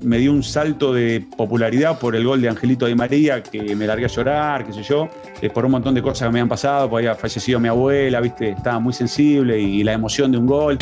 me 0.02 0.18
dio 0.18 0.32
un 0.32 0.42
salto 0.42 0.92
de 0.92 1.24
popularidad 1.36 1.96
por 1.98 2.16
el 2.16 2.24
gol 2.26 2.42
de 2.42 2.48
Angelito 2.48 2.86
Di 2.86 2.94
María, 2.96 3.40
que 3.40 3.76
me 3.76 3.86
largué 3.86 4.06
a 4.06 4.08
llorar, 4.08 4.64
qué 4.66 4.72
sé 4.72 4.82
yo, 4.82 5.08
eh, 5.40 5.48
por 5.48 5.64
un 5.64 5.70
montón 5.70 5.94
de 5.94 6.02
cosas 6.02 6.26
que 6.28 6.32
me 6.32 6.40
han 6.40 6.48
pasado, 6.48 6.90
porque 6.90 7.06
había 7.06 7.18
fallecido 7.18 7.60
mi 7.60 7.68
abuela, 7.68 8.20
viste, 8.20 8.50
estaba 8.50 8.80
muy 8.80 8.92
sensible 8.92 9.58
y 9.58 9.84
la 9.84 9.92
emoción 9.92 10.32
de 10.32 10.38
un 10.38 10.46
gol. 10.46 10.76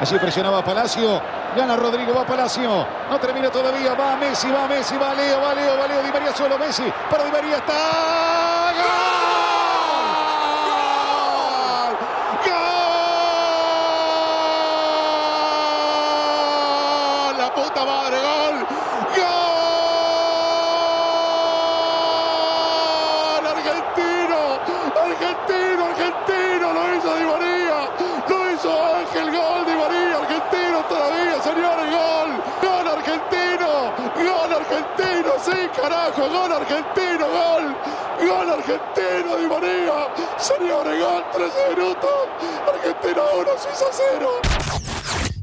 Allí 0.00 0.18
presionaba 0.18 0.64
Palacio. 0.64 1.20
Gana 1.56 1.76
Rodrigo, 1.76 2.14
va 2.14 2.26
Palacio. 2.26 2.86
No 3.10 3.18
termina 3.18 3.50
todavía. 3.50 3.94
Va 3.94 4.16
Messi, 4.16 4.48
va 4.50 4.66
Messi, 4.68 4.94
va 4.96 5.14
Leo, 5.14 5.40
va 5.40 5.54
Leo, 5.54 5.78
va 5.78 5.86
Leo. 5.86 6.02
Di 6.02 6.12
María 6.12 6.34
solo 6.34 6.58
Messi. 6.58 6.82
Para 7.10 7.24
Di 7.24 7.30
María 7.32 7.56
está. 7.56 7.72
¡Gol! 8.76 9.16
¡Gol! 16.06 17.38
La 17.38 17.48
puta 17.54 17.84
madre, 17.86 18.16
gol. 18.20 18.66
¡Gol! 22.86 23.46
Argentino, 23.46 24.40
argentino, 25.06 25.84
argentino. 25.86 26.66
Lo 26.74 26.82
hizo 26.94 27.10
Di 27.16 27.24
María. 27.24 27.78
Lo 28.28 28.38
hizo 28.52 28.70
Ángel. 28.96 29.28
Gol 29.30 29.64
Di 29.64 29.72
María. 29.72 30.16
Argentino 30.18 30.78
todavía, 30.88 31.36
señores. 31.42 31.86
Gol. 31.96 32.30
Gol 32.62 32.86
argentino. 32.96 33.70
Gol 34.16 34.50
argentino. 34.60 35.30
Sí, 35.46 35.58
Gol 36.16 36.52
argentino. 36.52 37.26
Gol. 37.28 37.74
Gol 38.26 38.50
argentino 38.50 39.36
Di 39.36 39.46
María. 39.46 40.08
Señores, 40.38 40.98
gol. 40.98 41.22
13 41.32 41.76
minutos. 41.76 42.10
Argentina 42.66 43.22
1, 43.38 43.50
Suiza 43.58 43.86
0 43.92 44.66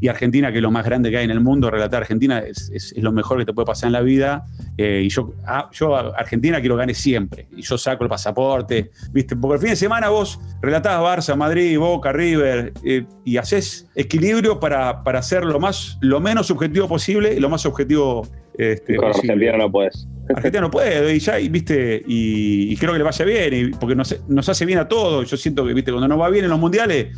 y 0.03 0.09
Argentina, 0.09 0.51
que 0.51 0.57
es 0.57 0.61
lo 0.61 0.69
más 0.69 0.83
grande 0.83 1.09
que 1.09 1.17
hay 1.17 1.23
en 1.23 1.31
el 1.31 1.39
mundo, 1.39 1.71
relatar 1.71 2.01
Argentina 2.01 2.39
es, 2.39 2.93
lo 2.97 3.13
mejor 3.13 3.37
que 3.37 3.45
te 3.45 3.53
puede 3.53 3.65
pasar 3.65 3.87
en 3.87 3.93
la 3.93 4.01
vida. 4.01 4.45
Eh, 4.77 5.03
y 5.05 5.07
yo, 5.07 5.31
ah, 5.47 5.69
yo 5.71 5.95
a 5.95 6.09
Argentina 6.17 6.59
quiero 6.59 6.75
gane 6.75 6.93
siempre. 6.93 7.47
Y 7.55 7.61
yo 7.61 7.77
saco 7.77 8.03
el 8.03 8.09
pasaporte, 8.09 8.91
¿viste? 9.13 9.37
Porque 9.37 9.53
el 9.53 9.61
fin 9.61 9.69
de 9.69 9.75
semana 9.77 10.09
vos 10.09 10.41
relatás 10.61 10.99
Barça, 10.99 11.37
Madrid, 11.37 11.79
Boca, 11.79 12.11
River, 12.11 12.73
eh, 12.83 13.05
y 13.23 13.37
haces 13.37 13.87
equilibrio 13.95 14.59
para, 14.59 15.03
para 15.03 15.19
hacer 15.19 15.45
lo, 15.45 15.57
más, 15.61 15.97
lo 16.01 16.19
menos 16.19 16.47
subjetivo 16.47 16.89
posible 16.89 17.33
y 17.33 17.39
lo 17.39 17.47
más 17.47 17.65
objetivo 17.65 18.27
este, 18.57 18.97
con 18.97 19.07
Argentina 19.07 19.55
no 19.57 19.71
puedes. 19.71 20.05
Argentina 20.29 20.61
no 20.61 20.71
puede, 20.71 21.15
y 21.15 21.19
ya, 21.19 21.35
¿viste? 21.37 22.01
Y, 22.07 22.75
creo 22.77 22.93
que 22.93 22.97
le 22.97 23.03
vaya 23.03 23.25
bien, 23.25 23.71
porque 23.79 23.95
nos, 23.95 24.15
nos 24.27 24.47
hace 24.47 24.65
bien 24.65 24.79
a 24.79 24.87
todos. 24.87 25.29
Yo 25.29 25.37
siento 25.37 25.65
que, 25.65 25.73
¿viste? 25.73 25.91
Cuando 25.91 26.07
nos 26.07 26.19
va 26.19 26.29
bien 26.29 26.45
en 26.45 26.51
los 26.51 26.59
mundiales 26.59 27.09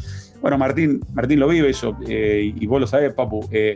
bueno, 0.46 0.60
Martín, 0.60 1.00
Martín 1.14 1.40
lo 1.40 1.48
vive 1.48 1.72
eso, 1.72 1.98
eh, 2.08 2.54
y 2.56 2.68
vos 2.68 2.80
lo 2.80 2.86
sabés, 2.86 3.12
Papu. 3.14 3.48
Eh, 3.52 3.74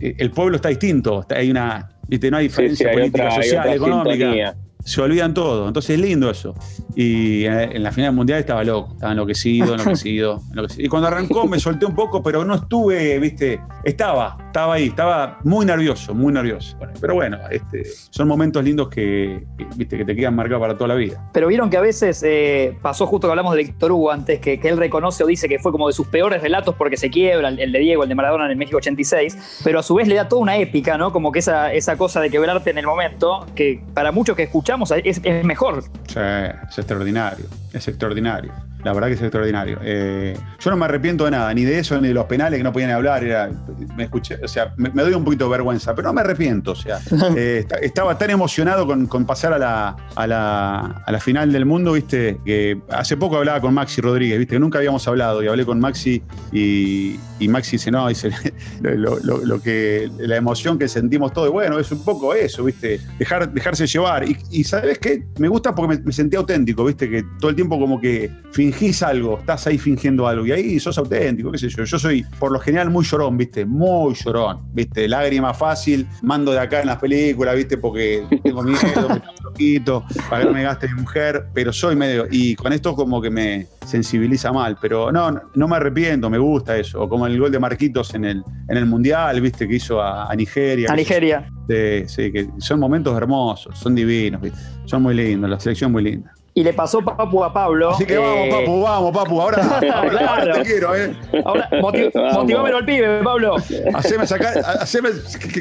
eh, 0.00 0.14
el 0.18 0.30
pueblo 0.30 0.54
está 0.54 0.68
distinto, 0.68 1.26
hay 1.28 1.50
una, 1.50 1.88
¿viste? 2.06 2.30
no 2.30 2.36
hay 2.36 2.44
diferencia 2.44 2.92
política, 2.92 3.30
social, 3.32 3.72
económica 3.72 4.54
se 4.88 5.02
olvidan 5.02 5.34
todo. 5.34 5.68
Entonces 5.68 5.90
es 5.90 6.00
lindo 6.00 6.30
eso. 6.30 6.54
Y 6.96 7.44
en 7.44 7.82
la 7.82 7.92
final 7.92 8.14
mundial 8.14 8.40
estaba 8.40 8.64
loco, 8.64 8.94
estaba 8.94 9.12
enloquecido, 9.12 9.74
enloquecido, 9.74 10.40
enloquecido. 10.50 10.86
Y 10.86 10.88
cuando 10.88 11.08
arrancó 11.08 11.46
me 11.46 11.60
solté 11.60 11.84
un 11.84 11.94
poco, 11.94 12.22
pero 12.22 12.44
no 12.44 12.54
estuve, 12.54 13.18
viste, 13.18 13.60
estaba, 13.84 14.38
estaba 14.46 14.74
ahí, 14.74 14.86
estaba 14.86 15.38
muy 15.44 15.66
nervioso, 15.66 16.14
muy 16.14 16.32
nervioso. 16.32 16.76
Pero 17.00 17.14
bueno, 17.14 17.38
este, 17.50 17.84
son 18.10 18.28
momentos 18.28 18.64
lindos 18.64 18.88
que, 18.88 19.44
viste, 19.76 19.98
que 19.98 20.04
te 20.06 20.16
quedan 20.16 20.34
marcados 20.34 20.62
para 20.62 20.74
toda 20.74 20.88
la 20.88 20.94
vida. 20.94 21.22
Pero 21.34 21.48
vieron 21.48 21.68
que 21.68 21.76
a 21.76 21.82
veces 21.82 22.22
eh, 22.26 22.76
pasó 22.80 23.06
justo 23.06 23.28
que 23.28 23.32
hablamos 23.32 23.54
de 23.54 23.64
Víctor 23.64 23.92
Hugo 23.92 24.10
antes, 24.10 24.40
que, 24.40 24.58
él 24.62 24.76
reconoce 24.76 25.22
o 25.22 25.26
dice 25.26 25.48
que 25.48 25.58
fue 25.58 25.70
como 25.70 25.86
de 25.86 25.92
sus 25.92 26.06
peores 26.08 26.42
relatos 26.42 26.74
porque 26.74 26.96
se 26.96 27.10
quiebra, 27.10 27.48
el, 27.48 27.72
de 27.72 27.78
Diego, 27.78 28.02
el 28.02 28.08
de 28.08 28.14
Maradona 28.14 28.46
en 28.46 28.52
el 28.52 28.56
México 28.56 28.78
86, 28.78 29.60
pero 29.64 29.78
a 29.78 29.82
su 29.82 29.94
vez 29.94 30.08
le 30.08 30.14
da 30.14 30.28
toda 30.28 30.42
una 30.42 30.56
épica, 30.56 30.98
¿no? 30.98 31.12
Como 31.12 31.30
que 31.30 31.38
esa, 31.38 31.72
esa 31.72 31.96
cosa 31.96 32.20
de 32.20 32.30
quebrarte 32.30 32.70
en 32.70 32.78
el 32.78 32.86
momento, 32.86 33.46
que 33.54 33.82
para 33.94 34.12
muchos 34.12 34.36
que 34.36 34.42
escuchamos 34.44 34.77
es, 35.04 35.22
mejor. 35.44 35.82
Sí, 35.82 36.18
es 36.18 36.78
extraordinario, 36.78 37.46
es 37.78 37.88
extraordinario. 37.88 38.52
La 38.84 38.92
verdad 38.92 39.08
que 39.08 39.14
es 39.14 39.22
extraordinario. 39.22 39.78
Eh, 39.82 40.38
yo 40.60 40.70
no 40.70 40.76
me 40.76 40.84
arrepiento 40.84 41.24
de 41.24 41.32
nada, 41.32 41.52
ni 41.52 41.64
de 41.64 41.80
eso, 41.80 42.00
ni 42.00 42.08
de 42.08 42.14
los 42.14 42.26
penales 42.26 42.58
que 42.58 42.64
no 42.64 42.72
podían 42.72 42.90
hablar. 42.90 43.24
Era, 43.24 43.50
me 43.96 44.04
escuché, 44.04 44.38
o 44.42 44.46
sea, 44.46 44.72
me, 44.76 44.90
doy 44.90 45.14
un 45.14 45.24
poquito 45.24 45.46
de 45.46 45.50
vergüenza, 45.50 45.94
pero 45.94 46.08
no 46.08 46.14
me 46.14 46.20
arrepiento. 46.20 46.72
O 46.72 46.76
sea, 46.76 47.00
eh, 47.36 47.66
estaba 47.82 48.16
tan 48.16 48.30
emocionado 48.30 48.86
con, 48.86 49.26
pasar 49.26 49.52
a 49.52 49.58
la, 49.58 49.96
a, 50.14 50.26
la, 50.26 51.20
final 51.20 51.52
del 51.52 51.66
mundo, 51.66 51.92
viste, 51.92 52.38
que 52.44 52.80
hace 52.90 53.16
poco 53.16 53.36
hablaba 53.36 53.60
con 53.60 53.74
Maxi 53.74 54.00
Rodríguez, 54.00 54.38
viste, 54.38 54.54
que 54.54 54.60
nunca 54.60 54.78
habíamos 54.78 55.06
hablado, 55.08 55.42
y 55.42 55.48
hablé 55.48 55.66
con 55.66 55.80
Maxi 55.80 56.22
y, 56.52 57.18
Maxi 57.48 57.72
dice, 57.72 57.90
no, 57.90 58.06
dice, 58.08 58.30
lo, 58.80 59.60
que, 59.60 60.08
la 60.18 60.36
emoción 60.36 60.78
que 60.78 60.86
sentimos 60.86 61.32
todos, 61.32 61.50
bueno, 61.50 61.80
es 61.80 61.90
un 61.90 62.04
poco 62.04 62.32
eso, 62.32 62.62
viste, 62.62 63.00
dejar, 63.18 63.52
dejarse 63.52 63.88
llevar. 63.88 64.24
Y, 64.50 64.62
¿sabes 64.62 65.00
qué? 65.00 65.24
Me 65.38 65.48
gusta 65.48 65.74
porque 65.74 65.96
me, 65.96 66.02
me 66.04 66.12
sentí 66.12 66.36
auténtico, 66.36 66.84
viste, 66.84 67.10
que 67.10 67.24
todo 67.40 67.50
el 67.50 67.56
tiempo 67.56 67.67
como 67.76 68.00
que 68.00 68.30
fingís 68.52 69.02
algo, 69.02 69.38
estás 69.38 69.66
ahí 69.66 69.78
fingiendo 69.78 70.26
algo 70.28 70.46
y 70.46 70.52
ahí 70.52 70.80
sos 70.80 70.96
auténtico, 70.98 71.50
qué 71.50 71.58
sé 71.58 71.68
yo. 71.68 71.84
Yo 71.84 71.98
soy 71.98 72.24
por 72.38 72.52
lo 72.52 72.60
general 72.60 72.90
muy 72.90 73.04
llorón, 73.04 73.36
¿viste? 73.36 73.66
Muy 73.66 74.14
llorón, 74.14 74.60
¿viste? 74.72 75.08
Lágrima 75.08 75.52
fácil, 75.52 76.06
mando 76.22 76.52
de 76.52 76.60
acá 76.60 76.80
en 76.80 76.86
las 76.86 76.98
películas, 76.98 77.56
¿viste? 77.56 77.78
Porque 77.78 78.24
tengo 78.42 78.62
miedo, 78.62 79.08
me 79.08 79.14
un 79.14 79.22
poquito, 79.42 80.04
para 80.30 80.42
que 80.42 80.48
no 80.48 80.54
me 80.54 80.62
gaste 80.62 80.88
mi 80.88 81.00
mujer, 81.00 81.46
pero 81.52 81.72
soy 81.72 81.96
medio. 81.96 82.26
Y 82.30 82.54
con 82.54 82.72
esto 82.72 82.94
como 82.94 83.20
que 83.20 83.30
me 83.30 83.66
sensibiliza 83.84 84.52
mal, 84.52 84.76
pero 84.80 85.10
no, 85.10 85.40
no 85.54 85.68
me 85.68 85.76
arrepiento, 85.76 86.30
me 86.30 86.38
gusta 86.38 86.76
eso. 86.76 87.08
Como 87.08 87.26
el 87.26 87.38
gol 87.38 87.50
de 87.50 87.58
Marquitos 87.58 88.14
en 88.14 88.24
el, 88.24 88.42
en 88.68 88.76
el 88.76 88.86
Mundial, 88.86 89.40
¿viste? 89.40 89.66
Que 89.66 89.76
hizo 89.76 90.00
a, 90.00 90.32
Nigeria. 90.36 90.92
A 90.92 90.96
Nigeria. 90.96 91.50
Sí, 91.68 92.04
sí, 92.06 92.32
que 92.32 92.48
son 92.58 92.80
momentos 92.80 93.16
hermosos, 93.16 93.78
son 93.78 93.94
divinos, 93.94 94.40
¿viste? 94.40 94.58
Son 94.84 95.02
muy 95.02 95.14
lindos, 95.14 95.50
la 95.50 95.60
selección 95.60 95.92
muy 95.92 96.04
linda 96.04 96.32
y 96.58 96.64
le 96.64 96.72
pasó 96.72 97.00
Papu 97.00 97.44
a 97.44 97.52
Pablo. 97.52 97.90
Así 97.90 98.04
que 98.04 98.18
vamos, 98.18 98.48
eh, 98.48 98.50
Papu, 98.50 98.82
vamos, 98.82 99.12
Papu. 99.12 99.40
Ahora, 99.40 99.62
ahora, 100.28 100.52
te 100.54 100.62
quiero, 100.62 100.96
¿eh? 100.96 101.14
Ahora, 101.44 101.70
motivame 101.80 102.70
al 102.70 102.84
pibe, 102.84 103.22
Pablo. 103.22 103.54
Haceme, 103.94 104.26
sacar, 104.26 104.58
haceme 104.80 105.10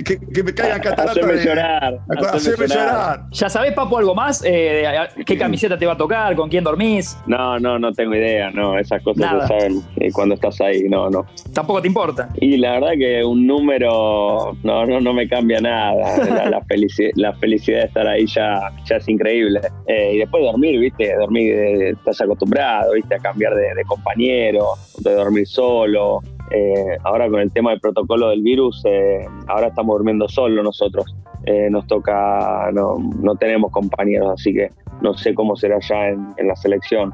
que, 0.03 0.17
que, 0.17 0.43
me 0.43 0.55
caigan 0.55 0.81
cataratas. 0.81 1.23
Haceme 1.23 1.45
llorar. 1.45 1.99
Haceme, 2.33 2.67
llorar. 2.67 3.25
¿Ya 3.29 3.47
sabés, 3.47 3.73
Papu, 3.73 3.95
algo 3.95 4.15
más? 4.15 4.41
Eh, 4.43 4.88
¿Qué 5.23 5.38
camiseta 5.38 5.77
te 5.77 5.86
va 5.86 5.93
a 5.93 5.97
tocar? 5.97 6.36
¿Con 6.36 6.49
quién 6.49 6.63
dormís? 6.63 7.15
No, 7.27 7.60
no, 7.60 7.77
no 7.77 7.93
tengo 7.93 8.15
idea. 8.15 8.49
No, 8.49 8.79
esas 8.79 9.03
cosas 9.03 9.43
se 9.43 9.47
saben 9.47 9.83
eh, 9.97 10.12
cuando 10.12 10.33
estás 10.33 10.60
ahí. 10.62 10.89
No, 10.89 11.12
no. 11.12 11.27
tampoco 11.53 11.79
te 11.79 11.89
importa. 11.89 12.29
Y 12.41 12.57
la 12.57 12.71
verdad 12.71 12.93
que 12.97 13.23
un 13.23 13.45
número 13.45 14.57
no, 14.63 14.86
no, 14.88 14.99
no 14.99 15.13
me 15.13 15.29
cambia 15.29 15.62
nada. 15.62 16.17
La, 16.27 16.49
la, 16.49 17.33
felicidad 17.33 17.81
de 17.81 17.86
estar 17.86 18.07
ahí 18.07 18.25
ya, 18.25 18.71
ya 18.86 18.95
es 18.95 19.07
increíble. 19.07 19.62
Eh, 19.86 20.13
y 20.15 20.17
después 20.17 20.43
dormir, 20.43 20.87
¿viste? 20.88 21.15
Dormir, 21.15 21.54
eh, 21.54 21.89
estás 21.89 22.21
acostumbrado, 22.21 22.93
¿viste? 22.93 23.15
A 23.15 23.19
cambiar 23.19 23.56
de, 23.56 23.73
de 23.76 23.84
compañero, 23.84 24.73
de 25.00 25.13
dormir 25.13 25.47
solo. 25.47 26.21
Eh, 26.50 26.97
ahora 27.04 27.30
con 27.30 27.41
el 27.41 27.52
tema 27.52 27.71
del 27.71 27.82
protocolo 27.82 28.30
del 28.30 28.41
virus, 28.41 28.82
eh, 28.86 29.26
ahora 29.47 29.67
estamos 29.67 29.97
durmiendo 29.97 30.30
solo 30.30 30.63
nosotros. 30.63 31.15
Eh, 31.45 31.69
nos 31.69 31.88
toca, 31.88 32.69
no, 32.73 32.97
no, 33.21 33.36
tenemos 33.36 33.71
compañeros, 33.71 34.32
así 34.34 34.54
que 34.54 34.71
no 35.02 35.13
sé 35.13 35.34
cómo 35.34 35.56
será 35.56 35.78
ya 35.80 36.10
en, 36.10 36.34
en 36.38 36.47
la 36.47 36.56
selección. 36.56 37.13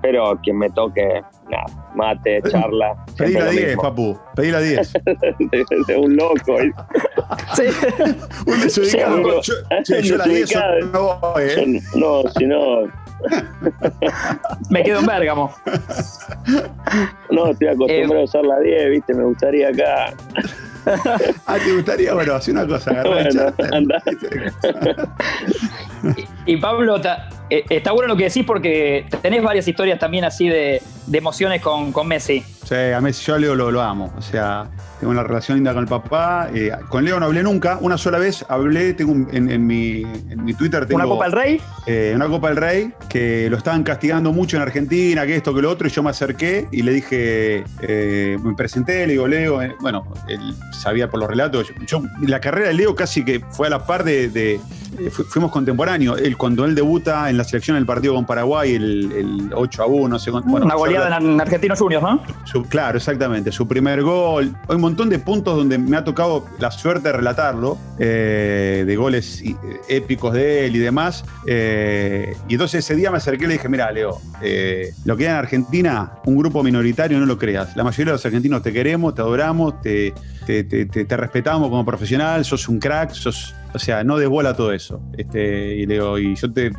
pero 0.00 0.38
quien 0.42 0.56
me 0.56 0.70
toque, 0.70 1.22
nada, 1.50 1.90
mate, 1.94 2.40
charla. 2.48 3.04
Pedí 3.16 3.32
la 3.32 3.50
10, 3.50 3.76
papu, 3.76 4.16
pedí 4.34 4.50
la 4.50 4.60
10. 4.60 4.92
de 5.88 5.96
un 5.96 6.16
loco. 6.16 6.56
sí. 7.56 7.62
un 8.46 8.60
desubicado. 8.60 9.40
Yo, 9.42 9.54
yo, 9.84 10.00
yo 10.00 10.16
la 10.16 10.24
10 10.24 10.54
no 10.92 11.18
voy, 11.20 11.42
¿eh? 11.42 11.82
No, 11.94 12.22
si 12.36 12.46
no 12.46 12.88
Me 14.70 14.82
quedo 14.82 15.00
en 15.00 15.06
Bérgamo. 15.06 15.52
No, 17.30 17.48
estoy 17.48 17.68
acostumbrado 17.68 18.20
a 18.20 18.24
usar 18.24 18.44
la 18.44 18.58
10, 18.58 18.90
viste, 18.90 19.12
me 19.12 19.24
gustaría 19.24 19.68
acá. 19.68 20.14
ah, 21.46 21.58
¿te 21.62 21.72
gustaría? 21.74 22.14
Bueno, 22.14 22.34
así 22.34 22.50
una 22.50 22.66
cosa, 22.66 23.02
bueno, 23.02 23.52
y, 26.46 26.54
y, 26.54 26.56
Pablo, 26.56 26.96
eh, 27.50 27.64
está 27.68 27.92
bueno 27.92 28.08
lo 28.08 28.16
que 28.16 28.24
decís 28.24 28.44
porque 28.46 29.06
tenés 29.20 29.42
varias 29.42 29.68
historias 29.68 29.98
también 29.98 30.24
así 30.24 30.48
de, 30.48 30.80
de 31.06 31.18
emociones 31.18 31.60
con, 31.60 31.92
con, 31.92 32.08
Messi. 32.08 32.42
Sí, 32.68 32.74
a 32.74 33.00
Messi 33.00 33.24
yo 33.24 33.34
a 33.36 33.38
Leo 33.38 33.54
lo, 33.54 33.70
lo 33.70 33.80
amo. 33.80 34.12
O 34.18 34.20
sea, 34.20 34.68
tengo 35.00 35.10
una 35.10 35.22
relación 35.22 35.56
linda 35.56 35.72
con 35.72 35.84
el 35.84 35.88
papá. 35.88 36.50
Eh, 36.52 36.70
con 36.90 37.02
Leo 37.02 37.18
no 37.18 37.24
hablé 37.24 37.42
nunca. 37.42 37.78
Una 37.80 37.96
sola 37.96 38.18
vez 38.18 38.44
hablé, 38.46 38.92
tengo 38.92 39.14
en, 39.32 39.50
en, 39.50 39.66
mi, 39.66 40.02
en 40.02 40.44
mi, 40.44 40.52
Twitter 40.52 40.84
tengo... 40.84 40.96
¿Una 40.96 41.08
Copa 41.08 41.24
del 41.24 41.32
Rey? 41.32 41.60
Eh, 41.86 42.12
una 42.14 42.28
Copa 42.28 42.48
del 42.48 42.58
Rey, 42.58 42.92
que 43.08 43.48
lo 43.48 43.56
estaban 43.56 43.84
castigando 43.84 44.34
mucho 44.34 44.56
en 44.58 44.62
Argentina, 44.62 45.24
que 45.24 45.36
esto, 45.36 45.54
que 45.54 45.62
lo 45.62 45.70
otro, 45.70 45.88
y 45.88 45.90
yo 45.90 46.02
me 46.02 46.10
acerqué 46.10 46.68
y 46.70 46.82
le 46.82 46.92
dije, 46.92 47.64
eh, 47.80 48.36
me 48.44 48.54
presenté, 48.54 49.06
le 49.06 49.14
digo, 49.14 49.26
Leo, 49.26 49.62
eh, 49.62 49.74
bueno, 49.80 50.06
él 50.28 50.54
sabía 50.72 51.08
por 51.08 51.20
los 51.20 51.30
relatos. 51.30 51.72
Yo, 51.86 52.02
la 52.20 52.38
carrera 52.38 52.68
de 52.68 52.74
Leo 52.74 52.94
casi 52.94 53.24
que 53.24 53.40
fue 53.50 53.68
a 53.68 53.70
la 53.70 53.86
par 53.86 54.04
de, 54.04 54.28
de 54.28 54.60
fuimos 55.28 55.50
contemporáneos. 55.50 56.20
Él, 56.20 56.36
cuando 56.36 56.64
él 56.64 56.74
debuta 56.74 57.30
en 57.30 57.38
la 57.38 57.44
selección 57.44 57.76
del 57.76 57.86
partido 57.86 58.14
con 58.14 58.26
Paraguay, 58.26 58.74
el, 58.74 59.12
el 59.12 59.50
8 59.54 59.82
a 59.82 59.86
1, 59.86 60.08
no 60.08 60.18
sé 60.18 60.30
bueno, 60.30 60.66
Una 60.66 60.74
goleada 60.74 61.16
en 61.18 61.40
Argentinos 61.40 61.78
Juniors, 61.78 62.02
¿no? 62.02 62.22
Claro, 62.64 62.98
exactamente. 62.98 63.52
Su 63.52 63.66
primer 63.66 64.02
gol. 64.02 64.54
Hay 64.68 64.76
un 64.76 64.80
montón 64.80 65.08
de 65.08 65.18
puntos 65.18 65.56
donde 65.56 65.78
me 65.78 65.96
ha 65.96 66.04
tocado 66.04 66.46
la 66.58 66.70
suerte 66.70 67.08
de 67.08 67.12
relatarlo, 67.12 67.78
eh, 67.98 68.84
de 68.86 68.96
goles 68.96 69.42
épicos 69.88 70.32
de 70.34 70.66
él 70.66 70.76
y 70.76 70.78
demás. 70.78 71.24
Eh, 71.46 72.34
y 72.48 72.54
entonces 72.54 72.84
ese 72.84 72.94
día 72.94 73.10
me 73.10 73.18
acerqué 73.18 73.44
y 73.44 73.48
le 73.48 73.52
dije, 73.54 73.68
mira, 73.68 73.90
Leo, 73.90 74.20
eh, 74.42 74.92
lo 75.04 75.16
que 75.16 75.24
hay 75.24 75.30
en 75.30 75.36
Argentina, 75.36 76.12
un 76.24 76.36
grupo 76.36 76.62
minoritario, 76.62 77.18
no 77.18 77.26
lo 77.26 77.38
creas. 77.38 77.76
La 77.76 77.84
mayoría 77.84 78.12
de 78.12 78.12
los 78.12 78.26
argentinos 78.26 78.62
te 78.62 78.72
queremos, 78.72 79.14
te 79.14 79.22
adoramos, 79.22 79.80
te, 79.80 80.14
te 80.46 81.16
respetamos 81.16 81.68
como 81.68 81.84
profesional, 81.84 82.44
sos 82.44 82.68
un 82.68 82.78
crack, 82.78 83.12
sos 83.12 83.54
o 83.74 83.78
sea, 83.78 84.04
no 84.04 84.16
desbola 84.16 84.54
todo 84.54 84.72
eso. 84.72 85.00
Este, 85.16 85.76
y, 85.76 85.86
le 85.86 85.94
digo, 85.94 86.18
y 86.18 86.34
yo 86.34 86.52
te, 86.52 86.70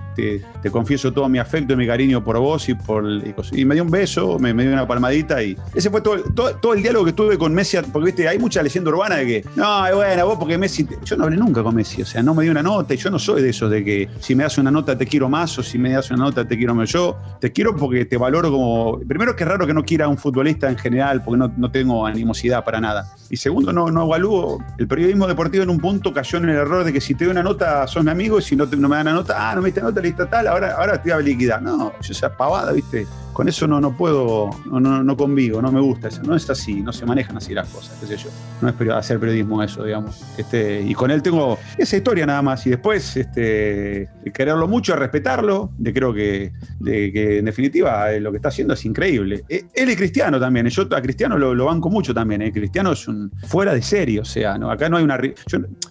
confieso 0.71 1.13
todo 1.13 1.29
mi 1.29 1.39
afecto 1.39 1.73
y 1.73 1.75
mi 1.75 1.87
cariño 1.87 2.23
por 2.23 2.37
vos 2.39 2.67
y 2.69 2.73
por. 2.73 3.05
Y, 3.05 3.61
y 3.61 3.65
me 3.65 3.75
dio 3.75 3.83
un 3.83 3.91
beso, 3.91 4.39
me, 4.39 4.53
dio 4.53 4.73
una 4.73 4.87
palmadita 4.87 5.41
y. 5.43 5.57
Ese 5.73 5.89
fue 5.89 6.01
todo, 6.01 6.23
todo, 6.33 6.55
todo, 6.55 6.73
el 6.73 6.81
diálogo 6.81 7.05
que 7.05 7.13
tuve 7.13 7.37
con 7.37 7.53
Messi, 7.53 7.77
porque 7.91 8.07
viste, 8.07 8.27
hay 8.27 8.39
mucha 8.39 8.61
leyenda 8.61 8.89
urbana 8.89 9.17
de 9.17 9.25
que. 9.25 9.45
No, 9.55 9.95
bueno, 9.95 10.25
vos 10.25 10.37
porque 10.39 10.57
Messi. 10.57 10.87
Yo 11.03 11.17
no 11.17 11.25
hablé 11.25 11.37
nunca 11.37 11.63
con 11.63 11.75
Messi, 11.75 12.01
o 12.01 12.05
sea, 12.05 12.23
no 12.23 12.33
me 12.33 12.43
dio 12.43 12.51
una 12.51 12.63
nota 12.63 12.93
y 12.93 12.97
yo 12.97 13.09
no 13.09 13.19
soy 13.19 13.41
de 13.41 13.49
esos 13.49 13.69
de 13.69 13.83
que 13.83 14.09
si 14.19 14.35
me 14.35 14.43
das 14.43 14.57
una 14.57 14.71
nota 14.71 14.97
te 14.97 15.05
quiero 15.05 15.29
más 15.29 15.57
o 15.59 15.63
si 15.63 15.77
me 15.77 15.91
das 15.91 16.09
una 16.11 16.25
nota 16.25 16.47
te 16.47 16.57
quiero 16.57 16.73
menos. 16.73 16.91
Yo 16.91 17.17
te 17.39 17.51
quiero 17.51 17.75
porque 17.75 18.05
te 18.05 18.17
valoro 18.17 18.51
como. 18.51 18.99
Primero, 19.07 19.35
que 19.35 19.43
es 19.43 19.49
raro 19.49 19.67
que 19.67 19.73
no 19.73 19.83
quiera 19.83 20.07
un 20.07 20.17
futbolista 20.17 20.69
en 20.69 20.77
general, 20.77 21.23
porque 21.23 21.37
no, 21.37 21.53
no 21.55 21.71
tengo 21.71 22.05
animosidad 22.05 22.63
para 22.63 22.81
nada. 22.81 23.13
Y 23.29 23.37
segundo, 23.37 23.71
no, 23.71 23.91
no 23.91 24.05
evalúo. 24.05 24.63
El 24.77 24.87
periodismo 24.87 25.27
deportivo 25.27 25.63
en 25.63 25.69
un 25.69 25.79
punto 25.79 26.13
cayó 26.13 26.39
en 26.39 26.49
el 26.49 26.55
error 26.55 26.83
de 26.83 26.91
que 26.91 27.01
si 27.01 27.13
te 27.13 27.25
doy 27.25 27.31
una 27.31 27.43
nota 27.43 27.85
sos 27.87 28.03
mi 28.03 28.11
amigo 28.11 28.39
y 28.39 28.41
si 28.41 28.55
no, 28.55 28.67
te, 28.67 28.75
no 28.75 28.89
me 28.89 28.95
dan 28.95 29.07
una 29.07 29.17
nota, 29.17 29.35
ah, 29.37 29.55
no 29.55 29.61
me 29.61 29.67
diste 29.67 29.81
nota, 29.81 30.01
lista 30.01 30.29
tal, 30.29 30.47
ahora, 30.47 30.75
ahora 30.75 31.01
te 31.01 31.13
voy 31.13 31.21
a 31.21 31.25
liquidar. 31.25 31.61
No, 31.61 31.93
yo 32.01 32.11
esa 32.11 32.35
pavada, 32.35 32.71
¿viste? 32.71 33.05
Con 33.33 33.47
eso 33.47 33.67
no, 33.67 33.79
no 33.79 33.95
puedo, 33.95 34.49
no, 34.65 34.79
no, 34.79 35.03
no 35.03 35.15
convivo, 35.15 35.61
no 35.61 35.71
me 35.71 35.79
gusta 35.79 36.09
eso. 36.09 36.21
No 36.23 36.35
es 36.35 36.49
así, 36.49 36.81
no 36.81 36.91
se 36.91 37.05
manejan 37.05 37.37
así 37.37 37.53
las 37.53 37.69
cosas, 37.69 37.97
qué 38.01 38.07
sé 38.07 38.17
yo. 38.17 38.29
No 38.61 38.67
es 38.69 38.75
hacer 38.91 39.19
periodismo 39.19 39.63
eso, 39.63 39.83
digamos. 39.83 40.21
Este, 40.37 40.81
y 40.81 40.93
con 40.93 41.09
él 41.11 41.21
tengo 41.21 41.57
esa 41.77 41.95
historia 41.95 42.25
nada 42.25 42.41
más. 42.41 42.65
Y 42.67 42.71
después, 42.71 43.15
este, 43.15 44.09
quererlo 44.33 44.67
mucho, 44.67 44.95
respetarlo, 44.95 45.71
de 45.77 45.93
creo 45.93 46.13
que, 46.13 46.51
de, 46.79 47.13
que 47.13 47.37
en 47.37 47.45
definitiva 47.45 48.11
lo 48.19 48.31
que 48.31 48.37
está 48.37 48.49
haciendo 48.49 48.73
es 48.73 48.83
increíble. 48.83 49.45
Él 49.47 49.89
es 49.89 49.95
cristiano 49.95 50.39
también, 50.39 50.67
yo 50.67 50.87
a 50.91 51.01
Cristiano 51.01 51.37
lo, 51.37 51.53
lo 51.53 51.65
banco 51.65 51.89
mucho 51.89 52.13
también. 52.13 52.41
¿eh? 52.41 52.51
Cristiano 52.51 52.91
es 52.91 53.07
un 53.07 53.18
fuera 53.47 53.73
de 53.73 53.81
serie, 53.81 54.19
o 54.19 54.25
sea, 54.25 54.57
¿no? 54.57 54.71
acá 54.71 54.89
no 54.89 54.97
hay 54.97 55.03
una 55.03 55.19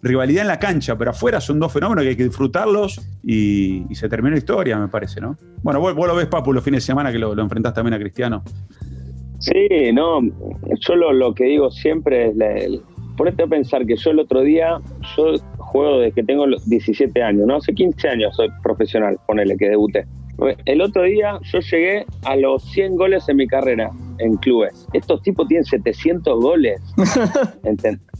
rivalidad 0.02 0.42
en 0.42 0.48
la 0.48 0.58
cancha, 0.58 0.96
pero 0.96 1.10
afuera 1.10 1.40
son 1.40 1.58
dos 1.58 1.72
fenómenos 1.72 2.02
que 2.02 2.10
hay 2.10 2.16
que 2.16 2.24
disfrutarlos 2.24 3.00
y, 3.22 3.84
y 3.90 3.94
se 3.94 4.08
termina 4.08 4.32
la 4.32 4.38
historia, 4.38 4.78
me 4.78 4.88
parece, 4.88 5.20
¿no? 5.20 5.36
Bueno, 5.62 5.80
vos, 5.80 5.94
vos, 5.94 6.06
lo 6.06 6.14
ves, 6.14 6.26
Papu, 6.26 6.52
los 6.52 6.64
fines 6.64 6.82
de 6.82 6.86
semana 6.86 7.12
que 7.12 7.18
lo, 7.18 7.34
lo 7.34 7.42
enfrentás 7.42 7.74
también 7.74 7.94
a 7.94 7.98
Cristiano. 7.98 8.42
Sí, 9.38 9.92
no, 9.92 10.20
yo 10.80 10.96
lo, 10.96 11.34
que 11.34 11.44
digo 11.44 11.70
siempre 11.70 12.28
es, 12.30 12.80
ponete 13.16 13.44
a 13.44 13.46
pensar 13.46 13.86
que 13.86 13.96
yo 13.96 14.10
el 14.10 14.18
otro 14.18 14.40
día, 14.42 14.78
yo 15.16 15.34
juego 15.58 15.98
desde 16.00 16.12
que 16.12 16.22
tengo 16.24 16.46
17 16.66 17.22
años, 17.22 17.46
¿no? 17.46 17.56
Hace 17.56 17.72
15 17.72 18.08
años 18.08 18.34
soy 18.34 18.48
profesional, 18.62 19.16
ponele 19.26 19.56
que 19.56 19.68
debuté. 19.68 20.06
El 20.66 20.80
otro 20.82 21.02
día 21.02 21.38
yo 21.42 21.58
llegué 21.58 22.06
a 22.24 22.36
los 22.36 22.62
100 22.70 22.96
goles 22.96 23.28
en 23.28 23.36
mi 23.38 23.46
carrera 23.46 23.90
en 24.18 24.36
clubes. 24.36 24.86
Estos 24.92 25.22
tipos 25.22 25.48
tienen 25.48 25.64
700 25.64 26.40
goles. 26.40 26.80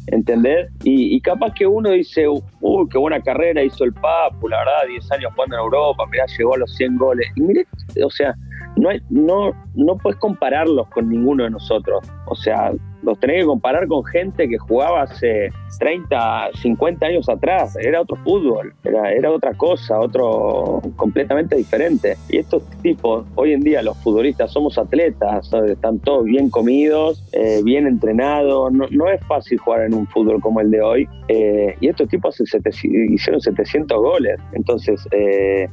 ¿Entendés? 0.07 0.71
Y, 0.85 1.15
y, 1.15 1.21
capaz 1.21 1.53
que 1.55 1.67
uno 1.67 1.91
dice, 1.91 2.27
uy, 2.29 2.89
qué 2.91 2.99
buena 2.99 3.21
carrera 3.21 3.63
hizo 3.63 3.85
el 3.85 3.93
Papu, 3.93 4.49
la 4.49 4.59
verdad, 4.59 4.89
10 4.89 5.13
años 5.13 5.33
jugando 5.35 5.57
en 5.57 5.63
Europa, 5.63 6.05
mirá, 6.11 6.25
llegó 6.39 6.55
a 6.55 6.59
los 6.59 6.75
100 6.77 6.97
goles. 6.97 7.29
Y 7.37 7.43
mire, 7.43 7.67
o 8.03 8.11
sea, 8.11 8.35
no, 8.77 8.89
hay, 8.89 9.01
no, 9.11 9.53
no 9.79 9.97
puedes 9.97 10.19
compararlos 10.19 10.89
con 10.89 11.09
ninguno 11.09 11.45
de 11.45 11.51
nosotros. 11.51 12.05
O 12.27 12.35
sea, 12.35 12.73
los 13.03 13.19
tenés 13.21 13.43
que 13.43 13.47
comparar 13.47 13.87
con 13.87 14.05
gente 14.05 14.49
que 14.49 14.59
jugaba 14.59 15.03
hace 15.03 15.51
30, 15.79 16.51
50 16.61 17.07
años 17.07 17.29
atrás. 17.29 17.77
Era 17.77 18.01
otro 18.01 18.17
fútbol, 18.17 18.75
era, 18.85 19.13
era 19.13 19.31
otra 19.31 19.55
cosa, 19.55 20.01
otro 20.01 20.83
completamente 20.97 21.57
diferente. 21.57 22.17
Y 22.29 22.39
estos 22.39 22.63
tipos, 22.83 23.25
hoy 23.37 23.53
en 23.53 23.61
día 23.61 23.83
los 23.83 23.97
futbolistas 23.99 24.53
somos 24.53 24.79
atletas, 24.79 25.51
están 25.69 26.01
todos 26.01 26.25
bien 26.25 26.51
comidos, 26.51 27.23
eh, 27.33 27.61
bien 27.65 27.87
entrenados. 27.87 28.73
No, 28.73 28.87
no, 28.91 29.09
es 29.09 29.25
fácil 29.27 29.59
jugar 29.59 29.83
en 29.83 29.95
un 29.95 30.07
fútbol 30.09 30.41
como 30.41 30.61
el 30.61 30.71
de 30.71 30.83
hoy. 30.83 31.09
Eh, 31.29 31.77
y 31.81 31.89
estos 31.89 32.09
tipos 32.09 32.37
hicieron 32.41 33.41
700 33.41 33.97
goles. 33.97 34.41
Entonces, 34.53 35.07
eh, 35.13 35.69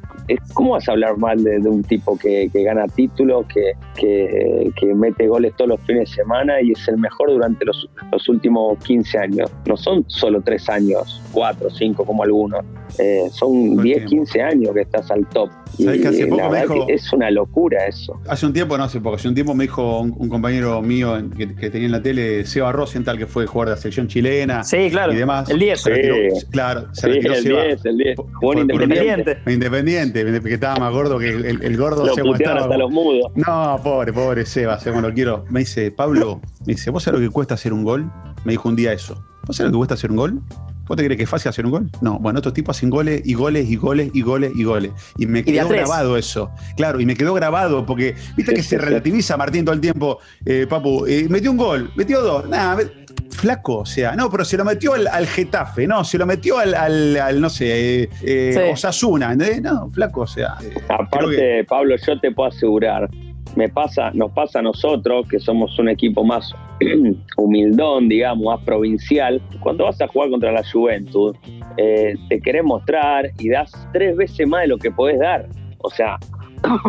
¿cómo 0.54 0.72
vas 0.72 0.88
a 0.88 0.92
hablar 0.92 1.18
mal 1.18 1.44
de, 1.44 1.60
de 1.60 1.70
un 1.70 1.84
tipo 1.84 2.18
que, 2.18 2.50
que 2.54 2.64
gana 2.64 2.86
títulos, 2.88 3.48
que, 3.48 3.74
que, 3.96 4.72
que 4.76 4.94
mete 4.94 5.28
goles 5.28 5.54
todos 5.56 5.70
los 5.70 5.82
fines 5.82 6.10
de 6.10 6.16
semana 6.16 6.62
y 6.62 6.72
es 6.72 6.88
el 6.88 6.98
mejor 6.98 7.32
durante 7.32 7.66
los, 7.66 7.90
los, 8.12 8.30
últimos 8.30 8.78
15 8.84 9.18
años. 9.18 9.52
No 9.66 9.78
son 9.78 10.04
solo 10.08 10.42
3 10.42 10.70
años, 10.70 11.22
4, 11.32 11.70
5 11.70 12.06
como 12.06 12.24
algunos. 12.24 12.64
Eh, 13.00 13.28
son 13.32 13.78
10, 13.78 14.06
15 14.06 14.42
años 14.42 14.74
que 14.74 14.82
estás 14.82 15.10
al 15.12 15.26
top. 15.28 15.50
Y 15.78 15.86
que 16.00 16.08
hace 16.08 16.28
poco 16.28 16.50
me 16.50 16.62
dijo, 16.62 16.86
es 16.88 17.12
una 17.12 17.30
locura 17.32 17.86
eso. 17.86 18.18
Hace 18.28 18.46
un 18.46 18.54
tiempo, 18.54 18.78
no 18.78 18.86
hace 18.86 19.02
poco, 19.02 19.16
hace 19.16 19.28
un 19.28 19.36
tiempo 19.36 19.54
me 19.54 19.66
dijo 19.66 20.00
un, 20.00 20.16
un 20.18 20.30
compañero 20.30 20.82
mío 20.82 21.18
que, 21.36 21.54
que, 21.56 21.70
tenía 21.70 21.88
en 21.88 21.92
la 21.92 22.02
tele, 22.02 22.46
Seba 22.46 22.72
Rosenthal, 22.72 23.18
que 23.18 23.28
fue 23.28 23.46
jugador 23.46 23.70
de 23.70 23.76
la 23.76 23.82
selección 23.82 24.08
chilena. 24.08 24.64
Sí, 24.64 24.90
claro. 24.90 25.12
Y 25.12 25.18
demás. 25.18 25.50
El 25.50 25.60
10. 25.60 25.82
Se 25.82 25.90
retiró, 25.90 26.16
sí. 26.16 26.46
Claro, 26.50 26.88
se 26.94 27.02
sí, 27.02 27.08
retiró 27.08 27.34
el 27.34 27.44
Seba. 27.44 27.64
10, 27.64 27.86
el 27.86 27.98
10. 27.98 28.18
Jugó 28.36 28.54
independiente. 28.54 29.38
Independiente, 29.48 30.42
que 30.42 30.54
estaba 30.54 30.78
más 30.78 30.94
gordo 30.94 31.20
que 31.20 31.30
el, 31.30 31.46
el, 31.46 31.64
el 31.64 31.78
gordo. 31.78 32.06
Lo 32.06 32.16
putearon 32.16 32.64
hasta 32.64 32.78
los 32.78 32.92
mudos. 32.92 33.32
No, 33.36 33.80
pobre, 33.86 34.12
pobre 34.12 34.48
Seba, 34.48 34.80
Seba, 34.80 35.00
lo 35.00 35.14
quiero. 35.14 35.46
Me 35.52 35.60
dice, 35.60 35.92
Pablo, 35.92 36.42
me 36.66 36.74
dice, 36.74 36.90
¿vos 36.90 37.04
sabés 37.04 37.22
lo 37.22 37.28
que 37.28 37.32
cuesta 37.32 37.54
hacer 37.54 37.72
un 37.72 37.84
gol? 37.84 38.12
Me 38.44 38.54
dijo 38.54 38.68
un 38.68 38.76
día 38.76 38.92
eso. 38.92 39.14
¿Vos 39.46 39.56
sabés 39.56 39.72
lo 39.72 39.76
que 39.76 39.78
cuesta 39.78 39.94
hacer 39.94 40.10
un 40.10 40.18
gol? 40.18 40.42
¿Vos 40.88 40.98
te 40.98 41.06
crees 41.06 41.18
que 41.18 41.24
es 41.26 41.30
fácil 41.30 41.50
hacer 41.50 41.66
un 41.66 41.72
gol? 41.72 41.92
No, 42.02 42.18
bueno, 42.18 42.40
estos 42.40 42.54
tipos 42.54 42.76
hacen 42.76 42.90
goles 42.90 43.22
y 43.24 43.36
goles 43.36 43.70
y 43.70 43.76
goles 43.76 44.10
y 44.12 44.24
goles 44.24 44.54
y 44.56 44.64
goles. 44.64 44.92
Y 45.20 45.28
me 45.28 45.44
quedó 45.44 45.68
y 45.68 45.78
grabado 45.78 46.18
eso. 46.18 46.50
Claro, 46.78 47.00
y 47.00 47.06
me 47.06 47.16
quedó 47.16 47.36
grabado 47.36 47.86
porque, 47.86 48.16
viste 48.36 48.56
que 48.56 48.64
se 48.64 48.78
relativiza 48.80 49.38
Martín 49.38 49.64
todo 49.64 49.76
el 49.76 49.82
tiempo, 49.82 50.18
eh, 50.48 50.66
Papu, 50.68 51.06
eh, 51.06 51.28
metió 51.30 51.52
un 51.52 51.58
gol, 51.58 51.92
metió 51.96 52.22
dos, 52.22 52.50
nada, 52.50 52.82
flaco, 53.30 53.78
o 53.80 53.86
sea, 53.86 54.16
no, 54.16 54.32
pero 54.32 54.46
se 54.46 54.58
lo 54.58 54.66
metió 54.66 54.96
al, 54.96 55.06
al 55.08 55.28
Getafe, 55.28 55.86
no, 55.86 56.04
se 56.04 56.18
lo 56.18 56.26
metió 56.26 56.58
al, 56.58 56.74
al, 56.74 57.18
al 57.18 57.40
no 57.40 57.52
sé, 57.52 58.02
eh, 58.02 58.10
eh, 58.24 58.52
sí. 58.52 58.72
Osasuna, 58.74 59.34
¿entendés? 59.34 59.62
No, 59.62 59.92
flaco, 59.92 60.22
o 60.22 60.28
sea. 60.28 60.56
Aparte, 60.90 61.36
que... 61.36 61.66
Pablo, 61.68 61.96
yo 62.04 62.20
te 62.20 62.32
puedo 62.32 62.50
asegurar 62.50 63.08
me 63.56 63.70
pasa, 63.70 64.12
nos 64.14 64.32
pasa 64.32 64.60
a 64.60 64.62
nosotros, 64.62 65.28
que 65.28 65.40
somos 65.40 65.78
un 65.80 65.90
equipo 65.90 66.24
más 66.24 66.54
humildón, 67.38 68.10
digamos, 68.10 68.46
más 68.46 68.64
provincial, 68.64 69.42
cuando 69.60 69.86
vas 69.86 70.02
a 70.02 70.08
jugar 70.08 70.30
contra 70.30 70.52
la 70.52 70.64
Juventud, 70.70 71.36
eh, 71.78 72.16
te 72.30 72.40
querés 72.42 72.64
mostrar 72.64 73.30
y 73.40 73.50
das 73.50 73.72
tres 73.94 74.16
veces 74.16 74.48
más 74.48 74.62
de 74.62 74.68
lo 74.68 74.78
que 74.78 74.92
podés 74.92 75.20
dar. 75.20 75.48
O 75.80 75.90
sea, 75.90 76.18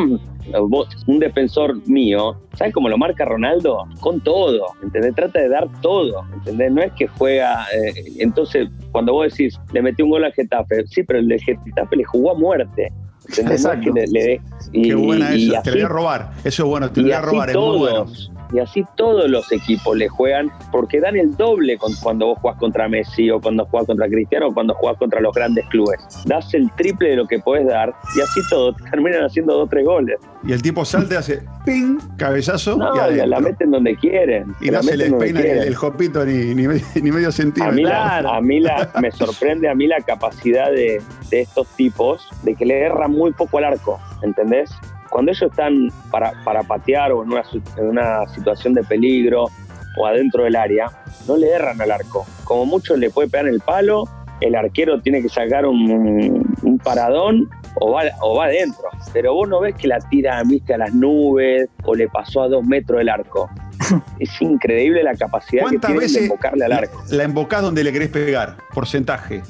un 1.06 1.18
defensor 1.18 1.76
mío, 1.88 2.36
¿sabes 2.54 2.72
cómo 2.72 2.88
lo 2.88 2.98
marca 2.98 3.24
Ronaldo? 3.24 3.86
Con 4.00 4.20
todo, 4.20 4.66
¿entendés? 4.82 5.14
Trata 5.14 5.40
de 5.40 5.48
dar 5.48 5.68
todo, 5.80 6.24
¿entendés? 6.32 6.72
No 6.72 6.82
es 6.82 6.92
que 6.92 7.06
juega, 7.06 7.66
eh, 7.74 7.92
entonces 8.18 8.68
cuando 8.92 9.12
vos 9.12 9.30
decís, 9.30 9.58
le 9.72 9.82
metió 9.82 10.04
un 10.04 10.12
gol 10.12 10.24
al 10.24 10.32
Getafe, 10.32 10.86
sí, 10.86 11.02
pero 11.02 11.18
el 11.18 11.28
de 11.28 11.38
Getafe 11.38 11.96
le 11.96 12.04
jugó 12.04 12.32
a 12.32 12.34
muerte. 12.34 12.92
¿Entendés? 13.28 13.60
Exacto. 13.64 13.92
que 13.94 14.00
le- 14.00 14.06
le- 14.08 14.40
y- 14.72 14.82
Qué 14.82 14.94
buena 14.94 15.34
y 15.34 15.50
esa. 15.50 15.62
Te 15.62 15.70
así- 15.70 15.78
la 15.78 15.84
voy 15.84 15.84
a 15.84 15.88
robar. 15.88 16.30
Eso 16.44 16.62
es 16.64 16.68
bueno, 16.68 16.90
te 16.90 17.00
lo 17.00 17.06
y 17.06 17.10
voy 17.10 17.12
a 17.18 17.20
robar. 17.22 17.50
Es 17.50 17.56
muy 17.56 17.78
bueno. 17.78 18.06
Y 18.52 18.58
así 18.58 18.84
todos 18.96 19.28
los 19.30 19.50
equipos 19.52 19.96
le 19.96 20.08
juegan 20.08 20.50
porque 20.70 21.00
dan 21.00 21.16
el 21.16 21.36
doble 21.36 21.78
con- 21.78 21.94
cuando 22.02 22.26
vos 22.26 22.38
jugás 22.40 22.56
contra 22.58 22.88
Messi 22.88 23.30
o 23.30 23.40
cuando 23.40 23.64
jugás 23.66 23.86
contra 23.86 24.06
Cristiano 24.08 24.48
o 24.48 24.54
cuando 24.54 24.74
jugás 24.74 24.96
contra 24.98 25.20
los 25.20 25.34
grandes 25.34 25.64
clubes. 25.68 25.98
Das 26.26 26.52
el 26.54 26.70
triple 26.76 27.10
de 27.10 27.16
lo 27.16 27.26
que 27.26 27.38
podés 27.38 27.66
dar 27.66 27.92
y 28.16 28.20
así 28.20 28.40
todos 28.50 28.76
terminan 28.90 29.24
haciendo 29.24 29.54
dos 29.54 29.64
o 29.64 29.68
tres 29.68 29.84
goles. 29.84 30.16
Y 30.44 30.52
el 30.52 30.62
tipo 30.62 30.84
salta 30.84 31.14
y 31.14 31.16
hace 31.16 31.42
ping, 31.64 31.98
cabezazo 32.16 32.76
No, 32.76 32.94
y 32.94 32.96
la, 32.98 33.04
adentro. 33.04 33.26
la 33.26 33.40
meten 33.40 33.70
donde 33.72 33.96
quieren. 33.96 34.54
y 34.60 34.70
no 34.70 34.82
se 34.82 34.96
les 34.96 35.12
peina 35.12 35.40
el, 35.40 35.58
el 35.68 35.74
jopito 35.74 36.24
ni, 36.24 36.54
ni, 36.54 36.68
medio- 36.68 36.84
ni 37.02 37.10
medio 37.10 37.28
A 37.28 37.32
centímetro. 37.32 37.74
mí, 37.74 37.82
la, 37.82 37.90
Claro. 37.90 38.30
a 38.34 38.40
mí 38.40 38.60
la, 38.60 38.90
me 39.00 39.10
sorprende 39.10 39.68
a 39.68 39.74
mí 39.74 39.86
la 39.88 40.00
capacidad 40.00 40.70
de, 40.70 41.02
de 41.30 41.40
estos 41.40 41.66
tipos 41.76 42.28
de 42.44 42.54
que 42.54 42.64
le 42.64 42.80
erran 42.82 43.10
muy 43.10 43.32
poco 43.32 43.58
al 43.58 43.64
arco, 43.64 43.98
¿entendés? 44.22 44.70
Cuando 45.16 45.32
ellos 45.32 45.50
están 45.50 45.88
para, 46.10 46.30
para 46.44 46.62
patear 46.62 47.10
o 47.12 47.22
en 47.22 47.32
una, 47.32 47.42
en 47.78 47.86
una 47.86 48.28
situación 48.34 48.74
de 48.74 48.84
peligro 48.84 49.46
o 49.96 50.06
adentro 50.06 50.44
del 50.44 50.54
área, 50.54 50.90
no 51.26 51.38
le 51.38 51.48
erran 51.48 51.80
al 51.80 51.90
arco. 51.90 52.26
Como 52.44 52.66
mucho 52.66 52.98
le 52.98 53.08
puede 53.08 53.26
pegar 53.30 53.48
el 53.48 53.60
palo, 53.60 54.04
el 54.42 54.54
arquero 54.54 55.00
tiene 55.00 55.22
que 55.22 55.30
sacar 55.30 55.64
un, 55.64 56.54
un 56.62 56.78
paradón 56.80 57.48
o 57.76 57.92
va, 57.92 58.02
o 58.20 58.36
va 58.36 58.44
adentro. 58.44 58.90
Pero 59.14 59.32
vos 59.32 59.48
no 59.48 59.60
ves 59.60 59.74
que 59.76 59.88
la 59.88 60.00
tira 60.00 60.42
viste, 60.44 60.74
a 60.74 60.76
las 60.76 60.92
nubes 60.92 61.70
o 61.84 61.94
le 61.94 62.08
pasó 62.08 62.42
a 62.42 62.48
dos 62.48 62.62
metros 62.66 62.98
del 62.98 63.08
arco. 63.08 63.48
Es 64.18 64.30
increíble 64.42 65.02
la 65.02 65.14
capacidad 65.14 65.62
que 65.62 65.78
¿Cuántas 65.78 65.92
tienen 65.92 66.12
de 66.12 66.18
embocarle 66.24 66.64
al 66.66 66.72
arco. 66.72 67.02
la 67.10 67.22
embocás 67.22 67.62
donde 67.62 67.82
le 67.82 67.90
querés 67.90 68.10
pegar? 68.10 68.58
Porcentaje. 68.74 69.42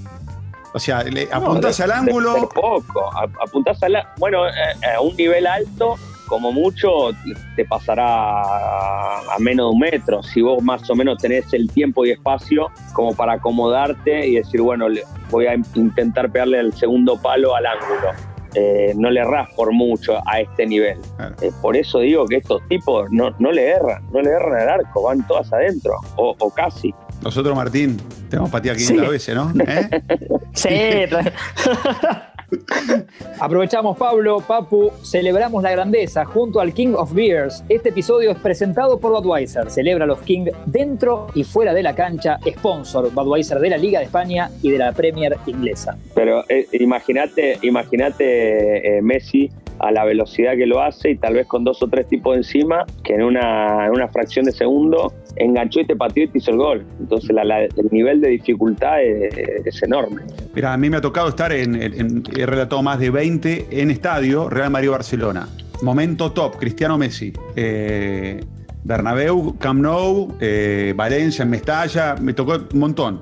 O 0.72 0.78
sea, 0.78 1.02
le 1.02 1.26
No, 1.26 1.36
apuntás 1.36 1.78
de- 1.78 1.84
al 1.84 1.92
ángulo. 1.92 2.34
de 2.34 2.40
poco. 2.48 3.10
Apuntás 3.42 3.82
a 3.82 3.88
la. 3.88 4.12
Bueno, 4.18 4.46
eh, 4.48 4.52
a 4.96 5.00
un 5.00 5.16
nivel 5.16 5.46
alto, 5.46 5.96
como 6.28 6.52
mucho, 6.52 7.10
te 7.54 7.64
pasará 7.64 8.04
a, 8.42 9.36
menos 9.38 9.66
de 9.68 9.72
un 9.74 9.78
metro. 9.78 10.22
Si 10.22 10.42
vos 10.42 10.62
más 10.62 10.88
o 10.90 10.94
menos 10.94 11.18
tenés 11.18 11.52
el 11.54 11.70
tiempo 11.70 12.04
y 12.04 12.10
espacio 12.10 12.70
como 12.92 13.14
para 13.14 13.34
acomodarte 13.34 14.26
y 14.26 14.34
decir, 14.36 14.60
bueno, 14.60 14.86
voy 15.30 15.46
a 15.46 15.54
in- 15.54 15.64
intentar 15.74 16.30
pegarle 16.30 16.58
el 16.60 16.72
segundo 16.74 17.16
palo 17.16 17.54
al 17.54 17.66
ángulo. 17.66 18.10
Eh, 18.58 18.94
no 18.96 19.10
le 19.10 19.20
erras 19.20 19.50
por 19.54 19.70
mucho 19.72 20.18
a 20.26 20.40
este 20.40 20.66
nivel. 20.66 20.98
Claro. 21.16 21.36
Eh, 21.42 21.50
por 21.60 21.76
eso 21.76 21.98
digo 21.98 22.24
que 22.26 22.36
estos 22.36 22.66
tipos 22.68 23.06
no, 23.10 23.30
no 23.38 23.52
le 23.52 23.68
erran, 23.68 24.02
no 24.12 24.22
le 24.22 24.30
erran 24.30 24.62
al 24.62 24.68
arco, 24.80 25.02
van 25.02 25.26
todas 25.26 25.52
adentro, 25.52 25.94
o, 26.16 26.34
o 26.38 26.50
casi. 26.50 26.94
Nosotros, 27.22 27.54
Martín, 27.54 27.98
te 28.30 28.36
hemos 28.36 28.48
pateado 28.50 28.78
500 28.78 29.04
Sí. 29.06 29.12
veces, 29.12 29.34
¿no? 29.34 29.52
¿Eh? 29.66 29.90
Sí. 30.54 30.68
Aprovechamos, 33.40 33.96
Pablo, 33.96 34.40
Papu, 34.40 34.92
celebramos 35.02 35.62
la 35.62 35.72
grandeza 35.72 36.24
junto 36.24 36.60
al 36.60 36.72
King 36.72 36.94
of 36.96 37.12
Beers. 37.12 37.64
Este 37.68 37.90
episodio 37.90 38.30
es 38.30 38.38
presentado 38.38 38.98
por 38.98 39.12
Budweiser. 39.12 39.70
Celebra 39.70 40.06
los 40.06 40.20
King 40.20 40.46
dentro 40.66 41.28
y 41.34 41.44
fuera 41.44 41.74
de 41.74 41.82
la 41.82 41.94
cancha. 41.94 42.38
Sponsor 42.46 43.12
Budweiser 43.12 43.58
de 43.58 43.70
la 43.70 43.76
Liga 43.76 43.98
de 43.98 44.06
España 44.06 44.50
y 44.62 44.70
de 44.70 44.78
la 44.78 44.92
Premier 44.92 45.36
inglesa. 45.46 45.96
Pero 46.14 46.44
eh, 46.48 46.66
imagínate, 46.72 47.58
imagínate 47.62 48.98
eh, 48.98 49.02
Messi 49.02 49.50
a 49.78 49.90
la 49.90 50.04
velocidad 50.04 50.56
que 50.56 50.66
lo 50.66 50.82
hace 50.82 51.10
y 51.10 51.16
tal 51.16 51.34
vez 51.34 51.46
con 51.46 51.64
dos 51.64 51.82
o 51.82 51.88
tres 51.88 52.08
tipos 52.08 52.36
encima, 52.36 52.84
que 53.04 53.14
en 53.14 53.22
una, 53.22 53.86
en 53.86 53.92
una 53.92 54.08
fracción 54.08 54.44
de 54.44 54.52
segundo 54.52 55.12
enganchó 55.36 55.80
y 55.80 55.86
te 55.86 55.96
pateó 55.96 56.24
y 56.24 56.28
te 56.28 56.38
hizo 56.38 56.50
el 56.50 56.56
gol. 56.56 56.86
Entonces 57.00 57.30
el 57.30 57.88
nivel 57.90 58.20
de 58.20 58.28
dificultad 58.28 59.02
es, 59.02 59.36
es 59.64 59.82
enorme. 59.82 60.22
Mira, 60.54 60.72
a 60.72 60.76
mí 60.76 60.88
me 60.90 60.96
ha 60.96 61.00
tocado 61.00 61.28
estar 61.28 61.52
en, 61.52 62.22
he 62.36 62.46
relatado 62.46 62.82
más 62.82 62.98
de 62.98 63.10
20 63.10 63.66
en 63.70 63.90
estadio, 63.90 64.48
Real 64.48 64.70
Madrid-Barcelona. 64.70 65.48
Momento 65.82 66.32
top, 66.32 66.56
Cristiano 66.56 66.96
Messi. 66.96 67.32
Eh, 67.54 68.40
Bernabéu, 68.84 69.56
Camp 69.58 69.80
Nou, 69.80 70.32
eh, 70.40 70.94
Valencia, 70.96 71.42
en 71.42 71.50
Mestalla, 71.50 72.14
me 72.20 72.32
tocó 72.32 72.56
un 72.72 72.78
montón. 72.78 73.20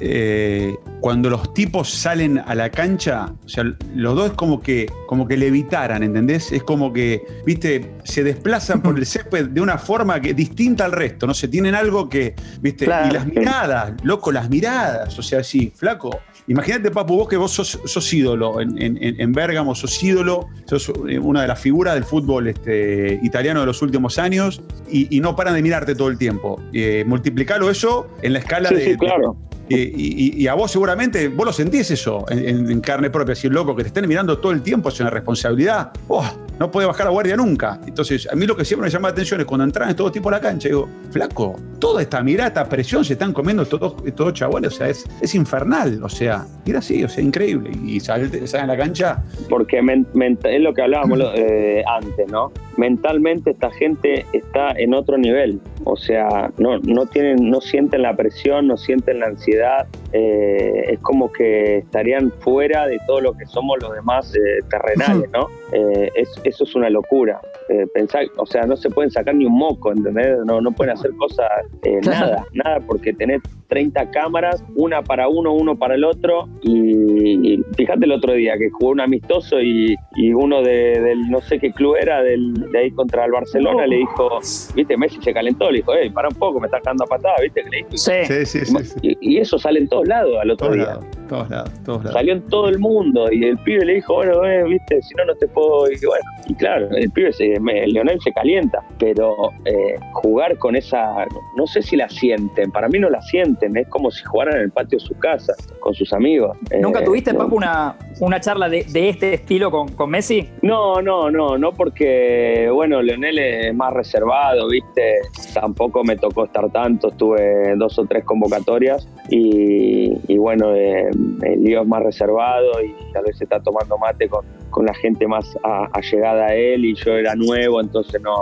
Eh, 0.00 0.74
cuando 1.00 1.28
los 1.30 1.52
tipos 1.54 1.90
salen 1.90 2.38
a 2.38 2.54
la 2.54 2.70
cancha, 2.70 3.32
o 3.44 3.48
sea, 3.48 3.64
los 3.94 4.16
dos 4.16 4.26
es 4.30 4.32
como 4.32 4.60
que, 4.60 4.90
como 5.06 5.28
que 5.28 5.36
levitaran, 5.36 6.02
¿entendés? 6.02 6.50
Es 6.52 6.62
como 6.62 6.92
que, 6.92 7.22
viste, 7.44 7.92
se 8.04 8.24
desplazan 8.24 8.82
por 8.82 8.98
el 8.98 9.06
césped 9.06 9.48
de 9.48 9.60
una 9.60 9.78
forma 9.78 10.20
que 10.20 10.34
distinta 10.34 10.84
al 10.84 10.92
resto, 10.92 11.26
no 11.26 11.34
sé, 11.34 11.48
tienen 11.48 11.74
algo 11.74 12.08
que, 12.08 12.34
viste, 12.60 12.86
Claro. 12.86 13.08
y 13.08 13.12
las 13.12 13.26
miradas, 13.26 13.92
loco, 14.02 14.32
las 14.32 14.48
miradas, 14.48 15.18
o 15.18 15.22
sea, 15.22 15.42
sí, 15.44 15.72
flaco. 15.74 16.20
Imagínate, 16.46 16.90
Papu, 16.90 17.16
vos 17.16 17.28
que 17.28 17.36
vos 17.36 17.52
sos, 17.52 17.80
sos 17.84 18.12
ídolo 18.12 18.60
en, 18.60 18.76
en, 18.80 18.98
en 19.00 19.32
Bérgamo, 19.32 19.74
sos 19.74 20.02
ídolo, 20.02 20.46
sos 20.66 20.92
eh, 21.08 21.18
una 21.18 21.42
de 21.42 21.48
las 21.48 21.58
figuras 21.58 21.94
del 21.94 22.04
fútbol 22.04 22.48
este, 22.48 23.18
italiano 23.22 23.60
de 23.60 23.66
los 23.66 23.80
últimos 23.80 24.18
años 24.18 24.60
y, 24.90 25.14
y 25.16 25.20
no 25.20 25.34
paran 25.36 25.54
de 25.54 25.62
mirarte 25.62 25.94
todo 25.94 26.08
el 26.08 26.18
tiempo. 26.18 26.60
Eh, 26.72 27.04
multiplicalo 27.06 27.70
eso 27.70 28.08
en 28.22 28.34
la 28.34 28.40
escala 28.40 28.68
Sí, 28.68 28.74
de, 28.74 28.84
sí, 28.84 28.96
claro. 28.98 29.36
Y, 29.68 29.76
y- 29.76 30.42
y 30.42 30.46
a 30.48 30.54
vos 30.54 30.70
seguramente, 30.70 31.28
vos 31.28 31.46
lo 31.46 31.52
sentís 31.52 31.90
eso 31.90 32.24
en, 32.28 32.80
carne 32.80 33.10
propia, 33.10 33.34
si 33.34 33.48
loco, 33.48 33.74
que 33.74 33.82
te 33.82 33.88
estén 33.88 34.06
mirando 34.08 34.38
todo 34.38 34.52
el 34.52 34.62
tiempo 34.62 34.88
es 34.90 35.00
una 35.00 35.10
responsabilidad. 35.10 35.90
Oh, 36.08 36.24
no 36.58 36.70
puede 36.70 36.86
bajar 36.86 37.06
la 37.06 37.10
guardia 37.12 37.36
nunca. 37.36 37.80
Entonces, 37.86 38.28
a 38.30 38.34
mí 38.36 38.46
lo 38.46 38.56
que 38.56 38.64
siempre 38.64 38.86
me 38.86 38.90
llama 38.92 39.08
la 39.08 39.12
atención 39.12 39.40
es 39.40 39.46
cuando 39.46 39.64
entran 39.64 39.88
estos 39.88 40.12
tipos 40.12 40.32
a 40.32 40.36
la 40.36 40.40
cancha, 40.40 40.68
digo, 40.68 40.88
flaco, 41.10 41.56
toda 41.78 42.02
esta 42.02 42.22
mirada, 42.22 42.48
esta 42.48 42.68
presión 42.68 43.04
se 43.04 43.14
están 43.14 43.32
comiendo 43.32 43.64
todos 43.66 43.94
estos 44.06 44.32
chabones, 44.34 44.74
o 44.74 44.76
sea, 44.76 44.88
es, 44.88 45.04
es 45.20 45.34
infernal, 45.34 46.00
o 46.02 46.08
sea, 46.08 46.44
era 46.66 46.78
así, 46.80 47.02
o 47.02 47.08
sea, 47.08 47.24
increíble. 47.24 47.70
Y 47.84 48.00
salen 48.00 48.46
salen 48.46 48.70
a 48.70 48.74
la 48.74 48.78
cancha, 48.78 49.22
Porque 49.48 49.80
men- 49.82 50.06
es 50.44 50.60
lo 50.60 50.72
que 50.74 50.82
hablábamos 50.82 51.18
lo- 51.18 51.34
eh, 51.34 51.82
antes, 51.90 52.30
¿no? 52.30 52.52
Mentalmente 52.76 53.50
esta 53.50 53.70
gente 53.70 54.26
está 54.32 54.72
en 54.72 54.94
otro 54.94 55.16
nivel. 55.18 55.60
O 55.84 55.96
sea, 55.96 56.50
no, 56.58 56.78
no 56.78 57.06
tienen, 57.06 57.48
no 57.50 57.60
sienten 57.60 58.02
la 58.02 58.14
presión, 58.16 58.66
no 58.66 58.76
sienten 58.76 59.20
la 59.20 59.26
ansiedad. 59.26 59.86
eh, 60.16 60.92
es 60.92 61.00
como 61.00 61.32
que 61.32 61.78
estarían 61.78 62.30
fuera 62.40 62.86
de 62.86 62.98
todo 63.06 63.20
lo 63.20 63.32
que 63.36 63.46
somos 63.46 63.78
los 63.82 63.92
demás 63.94 64.32
eh, 64.36 64.60
terrenales, 64.70 65.28
¿no? 65.32 65.48
Eh, 65.72 66.08
es- 66.14 66.40
eso 66.44 66.62
es 66.64 66.74
una 66.76 66.88
locura. 66.88 67.40
Eh, 67.68 67.86
pensar, 67.92 68.24
o 68.36 68.46
sea, 68.46 68.62
no 68.62 68.76
se 68.76 68.90
pueden 68.90 69.10
sacar 69.10 69.34
ni 69.34 69.44
un 69.46 69.54
moco, 69.58 69.90
¿entendés? 69.90 70.38
No, 70.44 70.60
no 70.60 70.70
pueden 70.70 70.92
hacer 70.92 71.10
cosas, 71.16 71.48
eh, 71.82 71.98
nada, 72.06 72.44
nada, 72.52 72.78
porque 72.86 73.12
tenés 73.12 73.40
30 73.68 74.10
cámaras, 74.10 74.62
una 74.76 75.02
para 75.02 75.28
uno, 75.28 75.52
uno 75.52 75.76
para 75.76 75.94
el 75.94 76.04
otro. 76.04 76.48
Y, 76.62 77.54
y 77.54 77.62
fíjate 77.76 78.04
el 78.04 78.12
otro 78.12 78.32
día 78.34 78.54
que 78.58 78.70
jugó 78.70 78.92
un 78.92 79.00
amistoso 79.00 79.60
y, 79.60 79.94
y 80.16 80.32
uno 80.32 80.62
de- 80.62 81.00
del 81.00 81.30
no 81.30 81.40
sé 81.40 81.58
qué 81.58 81.72
club 81.72 81.96
era, 82.00 82.22
del, 82.22 82.52
de 82.70 82.78
ahí 82.78 82.90
contra 82.92 83.24
el 83.24 83.32
Barcelona, 83.32 83.86
le 83.86 83.96
dijo, 83.96 84.38
viste, 84.74 84.96
Messi 84.96 85.18
se 85.22 85.32
calentó, 85.32 85.70
le 85.70 85.78
dijo, 85.78 85.92
hey, 86.00 86.10
para 86.10 86.28
un 86.28 86.34
poco, 86.34 86.60
me 86.60 86.66
estás 86.66 86.82
cagando 86.82 87.04
a 87.04 87.06
patada, 87.06 87.34
viste, 87.42 87.62
que 87.64 87.70
le 87.70 87.76
dijo. 87.78 87.88
Sí. 87.96 88.12
sí, 88.24 88.46
sí, 88.46 88.64
sí, 88.64 88.84
sí. 88.84 88.98
Y, 89.02 89.34
y 89.36 89.38
eso 89.38 89.58
sale 89.58 89.78
en 89.80 89.88
todos 89.88 90.06
lados 90.06 90.36
al 90.40 90.50
otro 90.50 90.72
día. 90.72 90.84
lados, 90.84 91.04
todos 91.28 91.50
lados, 91.50 91.70
todos 91.84 92.04
lados. 92.04 92.12
Salió 92.14 92.32
en 92.34 92.42
todo 92.48 92.68
el 92.68 92.78
mundo 92.78 93.30
y 93.32 93.44
el 93.44 93.58
pibe 93.58 93.84
le 93.84 93.94
dijo, 93.94 94.14
bueno, 94.14 94.44
eh, 94.44 94.64
viste, 94.64 95.00
si 95.02 95.14
no, 95.14 95.24
no 95.24 95.34
te 95.34 95.48
puedo. 95.48 95.90
Y 95.90 95.96
bueno, 96.06 96.24
y 96.46 96.54
claro, 96.54 96.88
el 96.90 97.10
pibe, 97.10 97.32
se, 97.32 97.58
me- 97.60 97.86
Leonel 97.86 98.18
se 98.20 98.32
calienta, 98.32 98.80
pero 98.98 99.34
eh, 99.64 99.96
jugar 100.12 100.56
con 100.58 100.76
esa, 100.76 101.24
no 101.56 101.66
sé 101.66 101.82
si 101.82 101.96
la 101.96 102.08
sienten, 102.08 102.70
para 102.70 102.88
mí 102.88 102.98
no 102.98 103.08
la 103.10 103.20
sienten, 103.22 103.76
es 103.76 103.88
como 103.88 104.10
si 104.10 104.22
jugaran 104.24 104.56
en 104.56 104.60
el 104.62 104.70
patio 104.70 104.98
de 104.98 105.04
su 105.04 105.14
casa, 105.18 105.54
con 105.80 105.94
sus 105.94 106.12
amigos. 106.12 106.56
¿Nunca 106.80 107.00
Eh, 107.00 107.04
tuviste, 107.04 107.32
no. 107.32 107.40
Papu, 107.40 107.56
una, 107.56 107.96
una 108.20 108.40
charla 108.40 108.68
de, 108.68 108.84
de 108.84 109.08
este 109.08 109.34
estilo 109.34 109.70
con, 109.70 109.88
con 109.92 110.10
Messi? 110.10 110.48
No, 110.62 111.00
no, 111.02 111.30
no, 111.30 111.56
no 111.58 111.72
porque, 111.72 112.68
bueno, 112.72 113.02
Leonel 113.02 113.38
es 113.38 113.74
más 113.74 113.92
reservado, 113.92 114.68
¿viste? 114.68 115.14
Tampoco 115.52 116.04
me 116.04 116.16
tocó 116.16 116.44
estar 116.44 116.70
tanto, 116.70 117.08
estuve 117.08 117.74
dos 117.76 117.98
o 117.98 118.04
tres 118.06 118.24
convocatorias 118.24 119.08
y, 119.30 120.12
y 120.28 120.38
bueno, 120.38 120.74
eh, 120.74 121.08
el 121.42 121.62
lío 121.62 121.82
es 121.82 121.88
más 121.88 122.02
reservado 122.02 122.82
y 122.82 122.94
tal 123.12 123.24
vez 123.24 123.38
se 123.38 123.44
está 123.44 123.60
tomando 123.60 123.96
mate 123.98 124.28
con, 124.28 124.44
con 124.70 124.86
la 124.86 124.94
gente 124.94 125.26
más 125.26 125.56
a- 125.62 125.86
allegada 125.92 126.46
a 126.46 126.54
él 126.54 126.84
y 126.84 126.94
yo 126.94 127.12
era 127.14 127.34
nuevo, 127.34 127.80
entonces 127.80 128.20
no, 128.22 128.34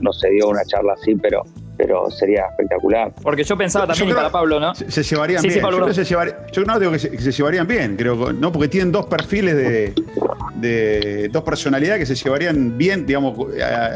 no 0.00 0.12
se 0.12 0.30
dio 0.30 0.48
una 0.48 0.64
charla 0.64 0.92
así, 0.94 1.14
pero, 1.16 1.42
pero 1.80 2.10
sería 2.10 2.44
espectacular. 2.50 3.10
Porque 3.22 3.42
yo 3.42 3.56
pensaba 3.56 3.86
Yo 3.86 3.88
también, 3.88 4.08
y 4.08 4.12
creo- 4.12 4.16
para 4.18 4.30
Pablo, 4.30 4.60
¿no? 4.60 4.74
Se, 4.74 4.90
se 4.90 5.02
llevarían 5.02 5.40
Sí, 5.40 5.48
sí, 5.48 5.54
bien. 5.54 5.62
Pablo, 5.62 5.78
yo, 5.78 5.84
creo 5.84 5.94
que 5.94 6.04
se 6.04 6.14
llevar- 6.14 6.46
yo 6.52 6.64
no 6.64 6.78
digo 6.78 6.92
que 6.92 6.98
se, 6.98 7.10
que 7.10 7.18
se 7.18 7.32
llevarían 7.32 7.66
bien, 7.66 7.96
creo, 7.96 8.32
¿no? 8.34 8.52
Porque 8.52 8.68
tienen 8.68 8.92
dos 8.92 9.06
perfiles 9.06 9.56
de, 9.56 9.94
de 10.56 11.28
dos 11.32 11.42
personalidades 11.42 12.00
que 12.00 12.14
se 12.14 12.22
llevarían 12.22 12.76
bien, 12.76 13.06
digamos, 13.06 13.34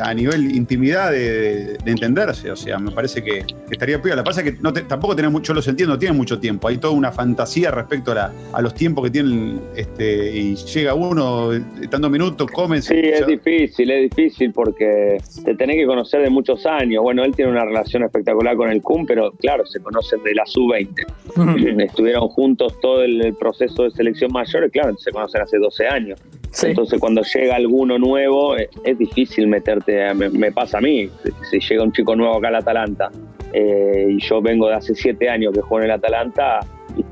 a, 0.03 0.15
nivel 0.15 0.57
intimidad 0.57 1.11
de, 1.11 1.77
entenderse. 1.85 2.51
O 2.51 2.57
sea, 2.57 2.79
me 2.79 2.91
parece 2.91 3.23
que, 3.23 3.45
estaría 3.71 4.01
peor. 4.01 4.17
La 4.17 4.25
pasa 4.25 4.41
es 4.41 4.53
que 4.53 4.59
no 4.63 4.73
tampoco 4.73 5.15
tenemos 5.15 5.33
mucho, 5.35 5.53
los 5.53 5.69
entiendo, 5.69 5.95
no 5.95 5.99
tienen 5.99 6.17
mucho 6.17 6.39
tiempo. 6.39 6.69
Hay 6.69 6.79
toda 6.79 6.95
una 6.95 7.13
fantasía 7.13 7.71
respecto 7.71 8.13
a, 8.13 8.33
a 8.53 8.63
los 8.63 8.75
tiempos 8.75 9.05
que 9.05 9.11
tienen 9.11 9.61
este, 9.77 10.31
y 10.35 10.55
llega 10.57 10.95
uno, 10.95 11.51
tantos 11.91 12.11
minutos, 12.11 12.51
come. 12.51 12.81
Sí, 12.81 12.95
es 12.97 13.27
difícil, 13.27 13.91
es 13.91 14.11
difícil 14.11 14.53
porque 14.53 15.19
te 15.45 15.55
tenés 15.55 15.77
que 15.77 15.87
conocer 15.87 16.23
de 16.23 16.31
muchos 16.31 16.65
años. 16.65 17.03
Bueno, 17.03 17.25
él 17.25 17.35
tiene 17.35 17.51
una 17.51 17.65
relación 17.75 18.05
espectacular 18.05 18.57
con 18.57 18.71
el 18.71 18.83
CUM, 18.83 19.07
pero 19.07 19.33
claro, 19.33 19.67
se 19.67 19.81
conocen 19.81 20.23
de 20.23 20.35
la 20.35 20.47
sub-20. 20.47 21.83
Estuvieron 21.85 22.29
juntos 22.29 22.79
todo 22.81 23.03
el, 23.03 23.35
proceso 23.39 23.85
de 23.85 23.91
selección 23.91 24.33
mayor, 24.33 24.67
y 24.67 24.71
claro, 24.71 24.97
se 24.97 25.11
conocen 25.11 25.43
hace 25.43 25.59
12 25.59 25.87
años. 25.87 26.21
Entonces, 26.63 27.01
cuando 27.01 27.23
llega 27.23 27.57
alguno 27.57 27.99
nuevo, 27.99 28.57
es, 28.57 28.99
difícil 28.99 29.49
meterte. 29.49 30.15
Me, 30.15 30.53
pasa 30.53 30.79
a 30.79 30.81
mí, 30.81 31.11
si 31.51 31.59
llega 31.59 31.83
un 31.83 31.93
chico 31.93 32.15
nuevo 32.15 32.37
acá 32.37 32.49
al 32.49 32.57
Atalanta 32.57 33.11
eh, 33.53 34.07
y 34.11 34.21
yo 34.21 34.41
vengo 34.41 34.69
de 34.69 34.75
hace 34.75 34.95
7 34.95 35.29
años 35.29 35.53
que 35.53 35.61
juego 35.61 35.81
en 35.81 35.91
el 35.91 35.97
Atalanta, 35.97 36.61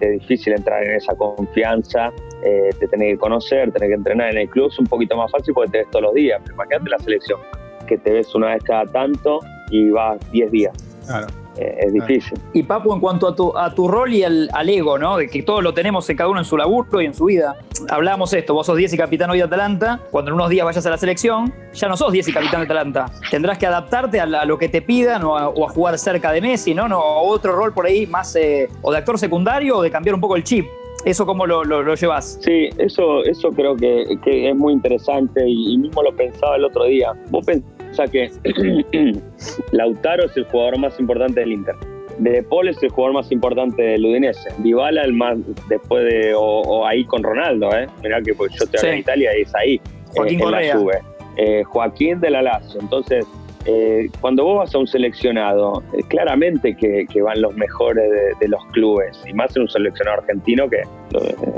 es 0.00 0.20
difícil 0.20 0.52
entrar 0.52 0.84
en 0.84 0.94
esa 0.94 1.14
confianza, 1.16 2.12
eh, 2.44 2.70
te 2.78 2.86
tenés 2.86 3.14
que 3.14 3.18
conocer, 3.18 3.72
tenés 3.72 3.88
que 3.88 3.94
entrenar 3.94 4.30
en 4.30 4.38
el 4.38 4.48
club, 4.48 4.68
es 4.70 4.78
un 4.78 4.86
poquito 4.86 5.16
más 5.16 5.30
fácil 5.30 5.54
porque 5.54 5.72
te 5.72 5.78
ves 5.78 5.90
todos 5.90 6.04
los 6.04 6.14
días. 6.14 6.40
Pero 6.44 6.54
imagínate 6.54 6.90
la 6.90 6.98
selección, 7.00 7.40
que 7.88 7.98
te 7.98 8.12
ves 8.12 8.32
una 8.34 8.54
vez 8.54 8.62
cada 8.62 8.86
tanto 8.86 9.40
y 9.72 9.90
vas 9.90 10.18
10 10.30 10.50
días. 10.52 10.76
Claro. 11.06 11.26
Eh, 11.58 11.76
es 11.80 11.92
difícil. 11.92 12.38
Y 12.54 12.62
Papu, 12.62 12.94
en 12.94 13.00
cuanto 13.00 13.28
a 13.28 13.36
tu, 13.36 13.56
a 13.56 13.74
tu 13.74 13.86
rol 13.88 14.12
y 14.12 14.22
al, 14.22 14.68
ego, 14.68 14.98
¿no? 14.98 15.18
De 15.18 15.28
que 15.28 15.42
todos 15.42 15.62
lo 15.62 15.74
tenemos 15.74 16.08
en 16.08 16.16
cada 16.16 16.30
uno 16.30 16.40
en 16.40 16.44
su 16.44 16.56
laburo 16.56 17.02
y 17.02 17.06
en 17.06 17.14
su 17.14 17.26
vida. 17.26 17.56
Hablábamos 17.90 18.32
esto, 18.32 18.54
vos 18.54 18.66
sos 18.66 18.76
10 18.76 18.94
y 18.94 18.96
capitán 18.96 19.30
hoy 19.30 19.38
de 19.38 19.44
Atalanta, 19.44 20.00
cuando 20.10 20.30
en 20.30 20.36
unos 20.36 20.48
días 20.48 20.64
vayas 20.64 20.86
a 20.86 20.90
la 20.90 20.96
selección, 20.96 21.52
ya 21.74 21.88
no 21.88 21.96
sos 21.96 22.12
10 22.12 22.28
y 22.28 22.32
capitán 22.32 22.60
de 22.60 22.64
Atalanta. 22.64 23.06
Tendrás 23.30 23.58
que 23.58 23.66
adaptarte 23.66 24.20
a, 24.20 24.26
lo 24.44 24.56
que 24.56 24.68
te 24.68 24.80
pidan 24.80 25.24
o 25.24 25.36
a, 25.36 25.68
jugar 25.68 25.98
cerca 25.98 26.32
de 26.32 26.40
Messi, 26.40 26.74
¿no? 26.74 26.88
no 26.88 26.98
o 26.98 27.28
otro 27.28 27.54
rol 27.54 27.72
por 27.72 27.86
ahí 27.86 28.06
más 28.06 28.34
eh, 28.36 28.68
o 28.80 28.92
de 28.92 28.98
actor 28.98 29.18
secundario 29.18 29.78
o 29.78 29.82
de 29.82 29.90
cambiar 29.90 30.14
un 30.14 30.20
poco 30.20 30.36
el 30.36 30.44
chip. 30.44 30.66
¿Eso 31.04 31.26
cómo 31.26 31.46
lo, 31.46 31.64
lo, 31.64 31.94
llevas? 31.96 32.38
Sí, 32.42 32.68
eso, 32.78 33.24
eso 33.24 33.50
creo 33.50 33.74
que, 33.76 34.04
es 34.24 34.56
muy 34.56 34.72
interesante 34.72 35.42
y, 35.48 35.74
y, 35.74 35.78
mismo 35.78 36.02
lo 36.02 36.14
pensaba 36.14 36.54
el 36.56 36.64
otro 36.64 36.84
día. 36.84 37.12
Vos 37.30 37.44
o 37.92 37.94
sea 37.94 38.06
que 38.06 38.30
Lautaro 39.72 40.24
es 40.24 40.36
el 40.36 40.44
jugador 40.44 40.78
más 40.78 40.98
importante 40.98 41.40
del 41.40 41.52
Inter. 41.52 41.74
De 42.18 42.42
Paul 42.42 42.68
es 42.68 42.82
el 42.82 42.90
jugador 42.90 43.14
más 43.14 43.30
importante 43.30 43.82
del 43.82 44.04
Udinese. 44.04 44.48
Dybala 44.58 45.02
el 45.02 45.12
más 45.12 45.38
después 45.68 46.04
de 46.04 46.32
o, 46.34 46.86
ahí 46.86 47.04
con 47.04 47.22
Ronaldo, 47.22 47.70
¿eh? 47.74 47.86
Mirá 48.02 48.20
que 48.22 48.34
pues, 48.34 48.52
yo 48.58 48.66
te 48.66 48.78
hablo 48.78 48.90
en 48.90 48.98
Italia 48.98 49.38
y 49.38 49.42
es 49.42 49.54
ahí. 49.54 49.80
Joaquín 50.14 50.40
eh, 50.40 50.42
Correa. 50.42 50.78
Eh, 51.36 51.64
Joaquín 51.64 52.20
de 52.20 52.30
la 52.30 52.42
Lazio. 52.42 52.80
Entonces, 52.80 53.26
eh, 53.64 54.08
cuando 54.20 54.44
vos 54.44 54.58
vas 54.58 54.74
a 54.74 54.78
un 54.78 54.86
seleccionado, 54.86 55.82
eh, 55.96 56.02
claramente 56.08 56.74
que, 56.74 57.06
van 57.22 57.40
los 57.40 57.54
mejores 57.54 58.10
de, 58.40 58.48
los 58.48 58.64
clubes, 58.66 59.22
y 59.26 59.32
más 59.32 59.54
en 59.56 59.62
un 59.62 59.68
seleccionado 59.68 60.18
argentino, 60.18 60.68
que 60.68 60.82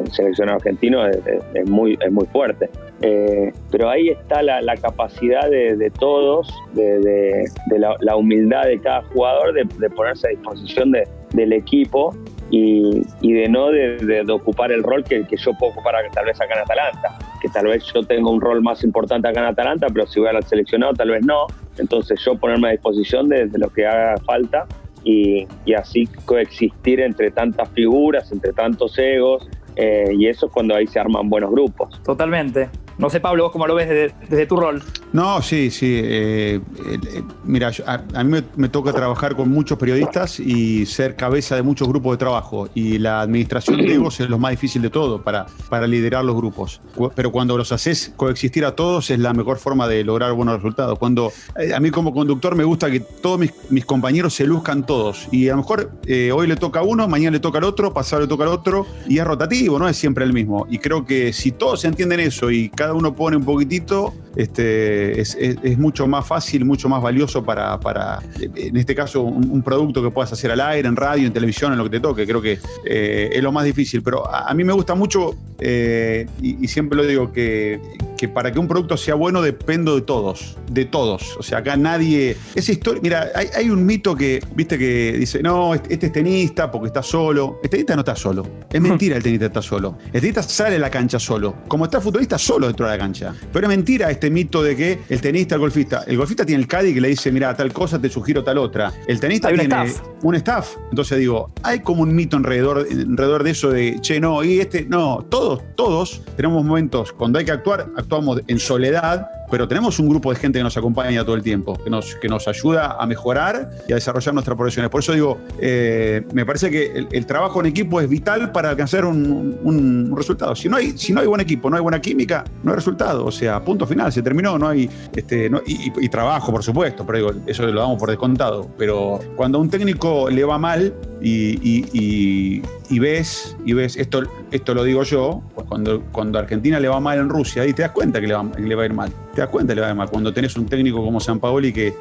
el 0.02 0.12
seleccionado 0.12 0.58
argentino 0.58 1.06
es, 1.06 1.68
muy, 1.68 1.98
es 2.00 2.12
muy 2.12 2.26
fuerte. 2.26 2.68
Eh, 3.00 3.52
pero 3.70 3.88
ahí 3.88 4.10
está 4.10 4.42
la, 4.42 4.76
capacidad 4.76 5.48
de, 5.48 5.92
todos, 5.98 6.52
de, 6.74 7.44
la, 7.78 8.16
humildad 8.16 8.64
de 8.64 8.78
cada 8.80 9.02
jugador 9.02 9.54
de, 9.54 9.90
ponerse 9.90 10.28
a 10.28 10.30
disposición 10.30 10.92
del 11.32 11.52
equipo 11.52 12.14
y, 12.56 13.32
de 13.32 13.48
no 13.48 13.70
de, 13.70 14.24
ocupar 14.30 14.70
el 14.70 14.82
rol 14.82 15.02
que, 15.04 15.26
que, 15.26 15.36
yo 15.36 15.52
puedo 15.58 15.72
ocupar 15.72 15.94
tal 16.12 16.26
vez 16.26 16.40
acá 16.40 16.54
en 16.54 16.60
Atalanta, 16.60 17.18
que 17.40 17.48
tal 17.48 17.66
vez 17.66 17.84
yo 17.92 18.02
tengo 18.02 18.30
un 18.30 18.40
rol 18.40 18.62
más 18.62 18.84
importante 18.84 19.28
acá 19.28 19.40
en 19.40 19.46
Atalanta, 19.46 19.88
pero 19.92 20.06
si 20.06 20.20
voy 20.20 20.28
al 20.28 20.42
seleccionado 20.44 20.92
tal 20.94 21.10
vez 21.10 21.24
no, 21.24 21.46
entonces 21.78 22.20
yo 22.24 22.36
ponerme 22.36 22.68
a 22.68 22.70
disposición 22.72 23.28
de, 23.28 23.48
lo 23.58 23.70
que 23.70 23.86
haga 23.86 24.16
falta 24.18 24.66
y, 25.02 25.46
así 25.74 26.06
coexistir 26.24 27.00
entre 27.00 27.30
tantas 27.30 27.68
figuras, 27.70 28.30
entre 28.30 28.52
tantos 28.52 28.96
egos, 28.98 29.48
eh, 29.76 30.12
y 30.16 30.28
eso 30.28 30.46
es 30.46 30.52
cuando 30.52 30.76
ahí 30.76 30.86
se 30.86 31.00
arman 31.00 31.28
buenos 31.28 31.50
grupos. 31.50 32.00
Totalmente. 32.04 32.68
No 32.96 33.10
sé, 33.10 33.20
Pablo, 33.20 33.44
vos 33.44 33.52
cómo 33.52 33.66
lo 33.66 33.74
ves 33.74 33.88
desde, 34.28 34.46
tu 34.46 34.56
rol. 34.56 34.82
No, 35.12 35.42
sí, 35.42 35.70
sí. 35.70 36.00
Eh, 36.02 36.60
eh, 36.88 37.22
mira, 37.44 37.72
a, 37.86 38.24
mí 38.24 38.40
me, 38.56 38.68
toca 38.68 38.92
trabajar 38.92 39.34
con 39.34 39.48
muchos 39.48 39.78
periodistas 39.78 40.38
y 40.38 40.86
ser 40.86 41.16
cabeza 41.16 41.56
de 41.56 41.62
muchos 41.62 41.88
grupos 41.88 42.12
de 42.12 42.18
trabajo. 42.18 42.68
Y 42.74 42.98
la 42.98 43.20
administración 43.20 43.78
de 43.78 43.94
egos 43.94 44.20
es 44.20 44.30
lo 44.30 44.38
más 44.38 44.52
difícil 44.52 44.82
de 44.82 44.90
todo 44.90 45.22
para, 45.22 45.46
para 45.68 45.86
liderar 45.86 46.24
los 46.24 46.36
grupos. 46.36 46.80
Pero 47.16 47.32
cuando 47.32 47.58
los 47.58 47.72
haces 47.72 48.12
coexistir 48.16 48.64
a 48.64 48.76
todos 48.76 49.10
es 49.10 49.18
la 49.18 49.32
mejor 49.32 49.58
forma 49.58 49.88
de 49.88 50.04
lograr 50.04 50.32
buenos 50.32 50.56
resultados. 50.56 50.98
Cuando 50.98 51.32
eh, 51.58 51.74
a 51.74 51.80
mí 51.80 51.90
como 51.90 52.14
conductor 52.14 52.54
me 52.54 52.64
gusta 52.64 52.90
que 52.90 53.00
todos 53.00 53.40
mis, 53.40 53.84
compañeros 53.84 54.34
se 54.34 54.46
luzcan 54.46 54.86
todos. 54.86 55.28
Y 55.32 55.48
a 55.48 55.52
lo 55.52 55.58
mejor 55.58 55.90
hoy 56.32 56.46
le 56.46 56.56
toca 56.56 56.80
a 56.80 56.82
uno, 56.82 57.08
mañana 57.08 57.32
le 57.32 57.40
toca 57.40 57.58
al 57.58 57.64
otro, 57.64 57.92
pasado 57.92 58.22
le 58.22 58.28
toca 58.28 58.44
al 58.44 58.50
otro. 58.50 58.86
Y 59.08 59.18
es 59.18 59.24
rotativo, 59.24 59.78
no 59.78 59.88
es 59.88 59.96
siempre 59.96 60.24
el 60.24 60.32
mismo. 60.32 60.66
Y 60.70 60.78
creo 60.78 61.04
que 61.04 61.32
si 61.32 61.50
todos 61.50 61.84
entienden 61.84 62.20
eso 62.20 62.50
y 62.50 62.68
cada 62.68 62.83
uno 62.92 63.14
pone 63.14 63.36
un 63.36 63.44
poquitito, 63.44 64.12
este, 64.36 65.20
es, 65.20 65.78
mucho 65.78 66.06
más 66.06 66.26
fácil, 66.26 66.64
mucho 66.64 66.88
más 66.88 67.02
valioso 67.02 67.44
para, 67.44 67.78
para 67.78 68.20
en 68.40 68.76
este 68.76 68.94
caso, 68.94 69.22
un, 69.22 69.62
producto 69.62 70.02
que 70.02 70.10
puedas 70.10 70.32
hacer 70.32 70.50
al 70.50 70.60
aire, 70.60 70.88
en 70.88 70.96
radio, 70.96 71.26
en 71.26 71.32
televisión, 71.32 71.72
en 71.72 71.78
lo 71.78 71.84
que 71.84 71.90
te 71.90 72.00
toque. 72.00 72.26
Creo 72.26 72.42
que 72.42 72.58
eh, 72.84 73.30
es 73.32 73.42
lo 73.42 73.52
más 73.52 73.64
difícil. 73.64 74.02
Pero 74.02 74.28
a, 74.28 74.52
mí 74.54 74.64
me 74.64 74.72
gusta 74.72 74.94
mucho, 74.94 75.34
eh, 75.58 76.26
y, 76.42 76.66
siempre 76.68 76.96
lo 76.96 77.06
digo, 77.06 77.32
que, 77.32 77.80
que 78.24 78.28
para 78.28 78.50
que 78.50 78.58
un 78.58 78.66
producto 78.66 78.96
sea 78.96 79.14
bueno 79.14 79.42
dependo 79.42 79.94
de 79.96 80.00
todos, 80.00 80.56
de 80.70 80.86
todos. 80.86 81.36
O 81.38 81.42
sea, 81.42 81.58
acá 81.58 81.76
nadie... 81.76 82.36
Esa 82.54 82.72
historia, 82.72 83.00
mira, 83.02 83.30
hay, 83.34 83.68
un 83.68 83.84
mito 83.84 84.16
que, 84.16 84.42
viste, 84.54 84.78
que 84.78 85.12
dice, 85.18 85.42
no, 85.42 85.74
este, 85.74 85.92
este, 85.92 86.06
es 86.06 86.12
tenista 86.12 86.70
porque 86.70 86.86
está 86.86 87.02
solo. 87.02 87.60
El 87.62 87.68
tenista 87.68 87.94
no 87.94 88.00
está 88.00 88.16
solo. 88.16 88.46
Es 88.72 88.80
mentira 88.80 89.16
el 89.16 89.22
tenista 89.22 89.46
está 89.46 89.60
solo. 89.60 89.98
El 90.06 90.20
tenista 90.20 90.42
sale 90.42 90.76
a 90.76 90.78
la 90.78 90.90
cancha 90.90 91.18
solo. 91.18 91.56
Como 91.68 91.84
está 91.84 91.98
el 91.98 92.02
futbolista 92.02 92.38
solo 92.38 92.66
dentro 92.66 92.86
de 92.86 92.92
la 92.92 92.98
cancha. 92.98 93.34
Pero 93.52 93.66
es 93.66 93.68
mentira 93.68 94.10
este 94.10 94.30
mito 94.30 94.62
de 94.62 94.74
que 94.74 95.00
el 95.08 95.20
tenista, 95.20 95.56
el 95.56 95.60
golfista, 95.60 96.04
el 96.06 96.16
golfista 96.16 96.46
tiene 96.46 96.62
el 96.62 96.68
caddy 96.68 96.94
que 96.94 97.00
le 97.00 97.08
dice, 97.08 97.30
mira, 97.30 97.54
tal 97.54 97.72
cosa, 97.74 98.00
te 98.00 98.08
sugiero 98.08 98.42
tal 98.42 98.56
otra. 98.56 98.90
El 99.06 99.20
tenista 99.20 99.48
tiene 99.48 99.92
un 100.22 100.34
staff. 100.36 100.76
Entonces 100.88 101.18
digo, 101.18 101.50
hay 101.62 101.80
como 101.80 102.02
un 102.02 102.14
mito 102.14 102.38
alrededor, 102.38 102.86
alrededor 102.90 103.44
de 103.44 103.50
eso 103.50 103.70
de, 103.70 103.98
che, 104.00 104.18
no, 104.18 104.42
y 104.42 104.60
este, 104.60 104.86
no, 104.86 105.26
todos, 105.28 105.62
todos 105.76 106.22
tenemos 106.36 106.64
momentos 106.64 107.12
cuando 107.12 107.38
hay 107.38 107.44
que 107.44 107.52
actuar, 107.52 107.90
actuamos 107.96 108.13
en 108.46 108.58
soledad 108.58 109.28
pero 109.50 109.68
tenemos 109.68 109.98
un 109.98 110.08
grupo 110.08 110.32
de 110.32 110.36
gente 110.38 110.58
que 110.58 110.62
nos 110.62 110.76
acompaña 110.76 111.24
todo 111.24 111.36
el 111.36 111.42
tiempo, 111.42 111.78
que 111.82 111.90
nos, 111.90 112.14
que 112.16 112.28
nos 112.28 112.48
ayuda 112.48 112.96
a 112.98 113.06
mejorar 113.06 113.70
y 113.88 113.92
a 113.92 113.96
desarrollar 113.96 114.34
nuestras 114.34 114.56
profesiones. 114.56 114.90
Por 114.90 115.00
eso 115.00 115.12
digo, 115.12 115.38
eh, 115.58 116.24
me 116.32 116.44
parece 116.46 116.70
que 116.70 117.06
el, 117.10 117.26
trabajo 117.26 117.60
en 117.60 117.66
equipo 117.66 118.00
es 118.00 118.08
vital 118.08 118.52
para 118.52 118.70
alcanzar 118.70 119.04
un, 119.04 120.12
resultado. 120.16 120.54
Si 120.54 120.68
no, 120.68 120.76
hay, 120.76 120.96
si 120.96 121.12
no 121.12 121.20
hay 121.20 121.26
buen 121.26 121.40
equipo, 121.40 121.68
no 121.68 121.76
hay 121.76 121.82
buena 121.82 122.00
química, 122.00 122.44
no 122.62 122.70
hay 122.70 122.76
resultado. 122.76 123.24
O 123.24 123.32
sea, 123.32 123.64
punto 123.64 123.86
final, 123.86 124.12
se 124.12 124.22
terminó, 124.22 124.58
no 124.58 124.68
hay. 124.68 124.88
Este, 125.14 125.50
y, 125.66 126.08
trabajo, 126.08 126.52
por 126.52 126.62
supuesto, 126.62 127.04
pero 127.04 127.18
digo, 127.18 127.42
eso 127.46 127.66
lo 127.66 127.80
damos 127.80 127.98
por 127.98 128.08
descontado. 128.08 128.70
Pero 128.78 129.18
cuando 129.36 129.58
a 129.58 129.60
un 129.60 129.68
técnico 129.68 130.30
le 130.30 130.44
va 130.44 130.58
mal 130.58 130.94
y, 131.20 132.60
y 132.90 132.98
ves, 132.98 133.56
y 133.64 133.72
ves, 133.72 133.96
esto, 133.96 134.22
esto 134.50 134.74
lo 134.74 134.84
digo 134.84 135.02
yo, 135.02 135.42
pues 135.54 135.66
cuando, 135.66 136.02
cuando 136.12 136.38
Argentina 136.38 136.78
le 136.78 136.88
va 136.88 137.00
mal 137.00 137.18
en 137.18 137.28
Rusia, 137.28 137.62
ahí 137.62 137.72
te 137.72 137.82
das 137.82 137.92
cuenta 137.92 138.20
que 138.20 138.26
le 138.26 138.34
va, 138.34 138.44
le 138.56 138.74
va 138.74 138.82
a 138.82 138.86
ir 138.86 138.92
mal. 138.92 139.10
Te 139.34 139.40
das 139.40 139.50
cuenta 139.50 139.72
que 139.72 139.76
le 139.76 139.80
va 139.80 139.88
a 139.88 139.90
ir 139.90 139.96
mal. 139.96 140.08
Cuando 140.08 140.32
tenés 140.32 140.56
un 140.56 140.66
técnico 140.66 141.04
como 141.04 141.18
San 141.18 141.40
Paoli 141.40 141.72
que, 141.72 141.94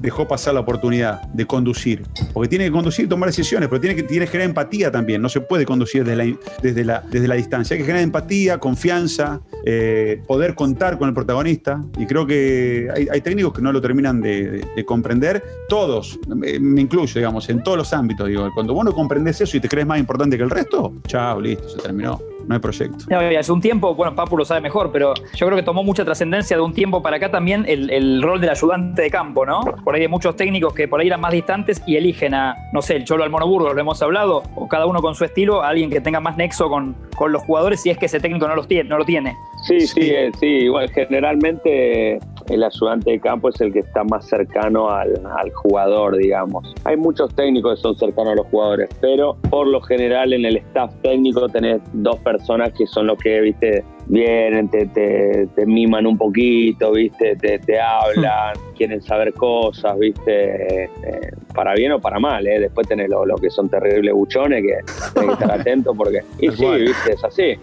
dejó 0.00 0.28
pasar 0.28 0.54
la 0.54 0.60
oportunidad 0.60 1.22
de 1.28 1.46
conducir. 1.46 2.02
Porque 2.32 2.48
tiene 2.48 2.66
que 2.66 2.72
conducir 2.72 3.06
y 3.06 3.08
tomar 3.08 3.28
decisiones, 3.28 3.68
pero 3.68 3.80
tiene 3.80 3.96
que, 3.96 4.02
tiene 4.02 4.26
que 4.26 4.32
generar 4.32 4.50
empatía 4.50 4.90
también. 4.90 5.22
No 5.22 5.28
se 5.28 5.40
puede 5.40 5.64
conducir 5.64 6.04
desde 6.04 6.16
la, 6.16 6.36
desde 6.62 6.84
la, 6.84 7.02
desde 7.10 7.26
la 7.26 7.34
distancia. 7.36 7.74
Hay 7.74 7.78
que 7.78 7.86
generar 7.86 8.02
empatía, 8.02 8.58
confianza, 8.58 9.40
eh, 9.64 10.22
poder 10.26 10.54
contar 10.54 10.98
con 10.98 11.08
el 11.08 11.14
protagonista. 11.14 11.82
Y 11.98 12.06
creo 12.06 12.26
que 12.26 12.88
hay, 13.10 13.20
técnicos 13.20 13.54
que 13.54 13.62
no 13.62 13.72
lo 13.72 13.80
terminan 13.80 14.20
de, 14.20 14.62
comprender. 14.86 15.42
Todos, 15.68 16.18
me, 16.28 16.58
me, 16.58 16.82
incluyo, 16.82 17.12
digamos, 17.14 17.48
en 17.48 17.62
todos 17.62 17.78
los 17.78 17.92
ámbitos. 17.92 18.28
Digo, 18.28 18.50
cuando 18.54 18.74
vos 18.74 18.84
no 18.84 18.92
comprendes 18.92 19.40
eso 19.40 19.56
y 19.56 19.60
te 19.60 19.68
crees 19.68 19.86
más 19.86 19.98
importante 19.98 20.36
que 20.36 20.42
el 20.42 20.50
resto, 20.50 20.94
chao, 21.06 21.40
listo, 21.40 21.68
se 21.68 21.78
terminó 21.78 22.20
no 22.48 22.54
hay 22.54 22.60
proyecto. 22.60 23.04
hace 23.38 23.52
un 23.52 23.60
tiempo, 23.60 23.94
bueno, 23.94 24.14
Papu 24.14 24.36
lo 24.36 24.44
sabe 24.44 24.62
mejor, 24.62 24.90
pero 24.90 25.12
yo 25.14 25.46
creo 25.46 25.56
que 25.56 25.62
tomó 25.62 25.84
mucha 25.84 26.04
trascendencia 26.04 26.56
de 26.56 26.62
un 26.62 26.72
tiempo 26.72 27.02
para 27.02 27.16
acá 27.16 27.30
también 27.30 27.64
el, 27.68 28.22
rol 28.22 28.40
del 28.40 28.50
ayudante 28.50 29.02
de 29.02 29.10
campo, 29.10 29.44
¿no? 29.44 29.60
Por 29.84 29.94
ahí 29.94 30.02
hay 30.02 30.08
muchos 30.08 30.34
técnicos 30.34 30.72
que 30.72 30.88
por 30.88 31.00
ahí 31.00 31.08
eran 31.08 31.20
más 31.20 31.32
distantes 31.32 31.82
y 31.86 31.96
eligen 31.96 32.34
a, 32.34 32.56
no 32.72 32.80
sé, 32.80 32.96
el 32.96 33.04
Cholo 33.04 33.22
al 33.22 33.30
Monoburgo, 33.30 33.74
lo 33.74 33.80
hemos 33.80 34.00
hablado, 34.00 34.42
o 34.56 34.66
cada 34.66 34.86
uno 34.86 35.02
con 35.02 35.14
su 35.14 35.24
estilo, 35.24 35.62
a 35.62 35.68
alguien 35.68 35.90
que 35.90 36.00
tenga 36.00 36.20
más 36.20 36.38
nexo 36.38 36.70
con, 36.70 36.96
con 37.16 37.32
los 37.32 37.42
jugadores 37.42 37.82
si 37.82 37.90
es 37.90 37.98
que 37.98 38.06
ese 38.06 38.18
técnico 38.18 38.48
no, 38.48 38.56
los 38.56 38.66
tiene, 38.66 38.88
no 38.88 38.96
lo 38.96 39.04
tiene. 39.04 39.36
Sí, 39.62 39.80
sí, 39.80 39.86
sí, 39.86 40.10
eh, 40.10 40.30
sí, 40.38 40.46
igual 40.46 40.88
generalmente 40.90 42.18
el 42.48 42.62
ayudante 42.62 43.10
de 43.10 43.20
campo 43.20 43.48
es 43.48 43.60
el 43.60 43.72
que 43.72 43.80
está 43.80 44.04
más 44.04 44.26
cercano 44.26 44.88
al, 44.88 45.20
al, 45.38 45.50
jugador, 45.52 46.16
digamos. 46.16 46.74
Hay 46.84 46.96
muchos 46.96 47.34
técnicos 47.34 47.76
que 47.76 47.82
son 47.82 47.96
cercanos 47.96 48.32
a 48.32 48.36
los 48.36 48.46
jugadores, 48.46 48.88
pero 49.00 49.36
por 49.50 49.66
lo 49.66 49.80
general 49.80 50.32
en 50.32 50.44
el 50.46 50.56
staff 50.58 50.94
técnico 51.02 51.48
tenés 51.48 51.80
dos 51.92 52.18
personas 52.20 52.72
que 52.72 52.86
son 52.86 53.06
los 53.08 53.18
que, 53.18 53.40
viste, 53.40 53.84
vienen, 54.06 54.68
te, 54.70 54.86
te, 54.86 55.66
miman 55.66 56.06
un 56.06 56.16
poquito, 56.16 56.92
¿viste? 56.92 57.36
Te, 57.36 57.58
te 57.58 57.80
hablan, 57.80 58.54
quieren 58.76 59.02
saber 59.02 59.34
cosas, 59.34 59.98
¿viste? 59.98 60.84
Eh, 60.84 61.30
para 61.58 61.74
bien 61.74 61.90
o 61.90 61.98
para 61.98 62.20
mal, 62.20 62.46
¿eh? 62.46 62.60
Después 62.60 62.86
tenés 62.86 63.10
lo, 63.10 63.34
que 63.34 63.50
son 63.50 63.68
terribles 63.68 64.14
buchones 64.14 64.62
que 64.62 64.78
tenés 65.12 65.36
que 65.36 65.42
estar 65.42 65.50
atento 65.60 65.92
porque... 65.92 66.22
Y 66.38 66.50
sí, 66.52 66.64
¿viste? 66.64 67.14
Es 67.14 67.24
así. 67.24 67.58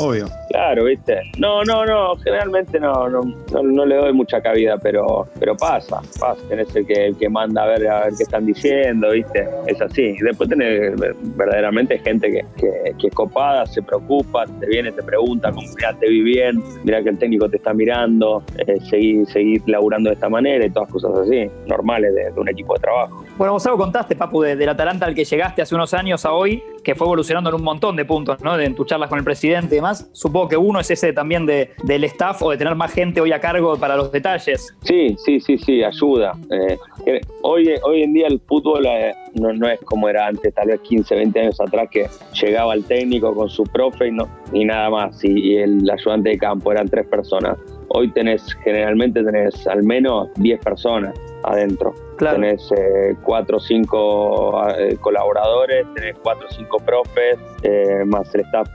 obvio. 0.00 0.26
Claro, 0.50 0.84
¿viste? 0.86 1.20
No, 1.38 1.62
no, 1.62 1.86
no, 1.86 2.16
generalmente 2.16 2.80
no, 2.80 3.08
no, 3.08 3.22
no, 3.62 3.86
le 3.86 3.94
doy 3.94 4.12
mucha 4.12 4.40
cabida, 4.40 4.76
pero, 4.76 5.28
pero 5.38 5.56
pasa, 5.56 6.00
pasa. 6.18 6.42
Tenés 6.48 6.74
el 6.74 6.84
que, 6.84 7.06
el 7.06 7.16
que 7.16 7.28
manda 7.28 7.62
a 7.62 7.66
ver, 7.66 7.86
a 7.86 8.04
ver 8.06 8.14
qué 8.16 8.24
están 8.24 8.44
diciendo, 8.44 9.10
¿viste? 9.12 9.46
Es 9.68 9.80
así. 9.80 10.16
Y 10.18 10.22
después 10.24 10.48
tenés 10.48 10.94
verdaderamente 11.36 11.98
gente 12.00 12.28
que, 12.28 12.44
que, 12.56 12.92
que 12.98 13.06
es 13.06 13.14
copada, 13.14 13.66
se 13.66 13.82
preocupa, 13.82 14.46
te 14.58 14.66
viene, 14.66 14.90
te 14.90 15.04
pregunta, 15.04 15.52
como, 15.52 15.68
mira, 15.76 15.94
te 15.94 16.08
vi 16.08 16.22
bien, 16.22 16.60
mira 16.82 17.04
que 17.04 17.10
el 17.10 17.18
técnico 17.18 17.48
te 17.48 17.58
está 17.58 17.72
mirando, 17.72 18.42
eh, 18.66 18.80
seguir, 18.88 19.26
seguir 19.28 19.62
laburando 19.66 20.10
de 20.10 20.14
esta 20.14 20.28
manera 20.28 20.66
y 20.66 20.70
todas 20.70 20.90
cosas 20.90 21.12
así, 21.18 21.48
normales 21.68 22.14
de, 22.14 22.32
un 22.40 22.47
equipo 22.48 22.74
de 22.74 22.80
trabajo. 22.80 23.24
Bueno, 23.36 23.56
algo 23.64 23.78
contaste, 23.78 24.16
Papu, 24.16 24.42
del 24.42 24.58
de 24.58 24.68
Atalanta 24.68 25.06
al 25.06 25.14
que 25.14 25.24
llegaste 25.24 25.62
hace 25.62 25.74
unos 25.74 25.92
años 25.94 26.24
a 26.24 26.32
hoy, 26.32 26.62
que 26.82 26.94
fue 26.94 27.06
evolucionando 27.06 27.50
en 27.50 27.56
un 27.56 27.62
montón 27.62 27.96
de 27.96 28.04
puntos, 28.04 28.42
¿no? 28.42 28.56
De, 28.56 28.64
en 28.64 28.74
tus 28.74 28.86
charlas 28.86 29.08
con 29.08 29.18
el 29.18 29.24
presidente 29.24 29.74
y 29.74 29.78
demás. 29.78 30.08
Supongo 30.12 30.48
que 30.48 30.56
uno 30.56 30.80
es 30.80 30.90
ese 30.90 31.12
también 31.12 31.46
de, 31.46 31.70
del 31.84 32.04
staff 32.04 32.42
o 32.42 32.50
de 32.50 32.56
tener 32.56 32.74
más 32.74 32.92
gente 32.92 33.20
hoy 33.20 33.32
a 33.32 33.40
cargo 33.40 33.76
para 33.76 33.96
los 33.96 34.10
detalles. 34.10 34.74
Sí, 34.82 35.16
sí, 35.24 35.40
sí, 35.40 35.58
sí, 35.58 35.84
ayuda. 35.84 36.32
Eh, 36.50 36.78
eh, 37.06 37.20
hoy, 37.42 37.74
hoy 37.82 38.02
en 38.02 38.12
día 38.12 38.26
el 38.26 38.40
fútbol 38.40 38.86
no, 39.34 39.52
no 39.52 39.68
es 39.68 39.80
como 39.80 40.08
era 40.08 40.26
antes, 40.26 40.54
tal 40.54 40.68
vez 40.68 40.80
15, 40.80 41.14
20 41.14 41.40
años 41.40 41.60
atrás, 41.60 41.88
que 41.90 42.08
llegaba 42.40 42.74
el 42.74 42.84
técnico 42.84 43.34
con 43.34 43.48
su 43.48 43.64
profe 43.64 44.08
y, 44.08 44.12
no, 44.12 44.28
y 44.52 44.64
nada 44.64 44.90
más, 44.90 45.22
y, 45.24 45.56
el 45.56 45.88
ayudante 45.90 46.30
de 46.30 46.38
campo, 46.38 46.72
eran 46.72 46.88
tres 46.88 47.06
personas. 47.06 47.58
Hoy 47.88 48.10
tenés, 48.10 48.54
generalmente 48.64 49.22
tenés 49.22 49.66
al 49.66 49.82
menos 49.82 50.28
10 50.36 50.60
personas 50.60 51.14
adentro. 51.44 51.94
Tenés 52.18 52.70
eh, 52.76 53.16
cuatro 53.22 53.58
o 53.58 53.60
cinco 53.60 54.60
eh, 54.76 54.96
colaboradores, 55.00 55.86
tenés 55.94 56.16
cuatro 56.22 56.48
o 56.48 56.52
cinco 56.52 56.78
profes, 56.78 57.38
eh, 57.62 58.04
más 58.04 58.34
el 58.34 58.42
staff 58.42 58.68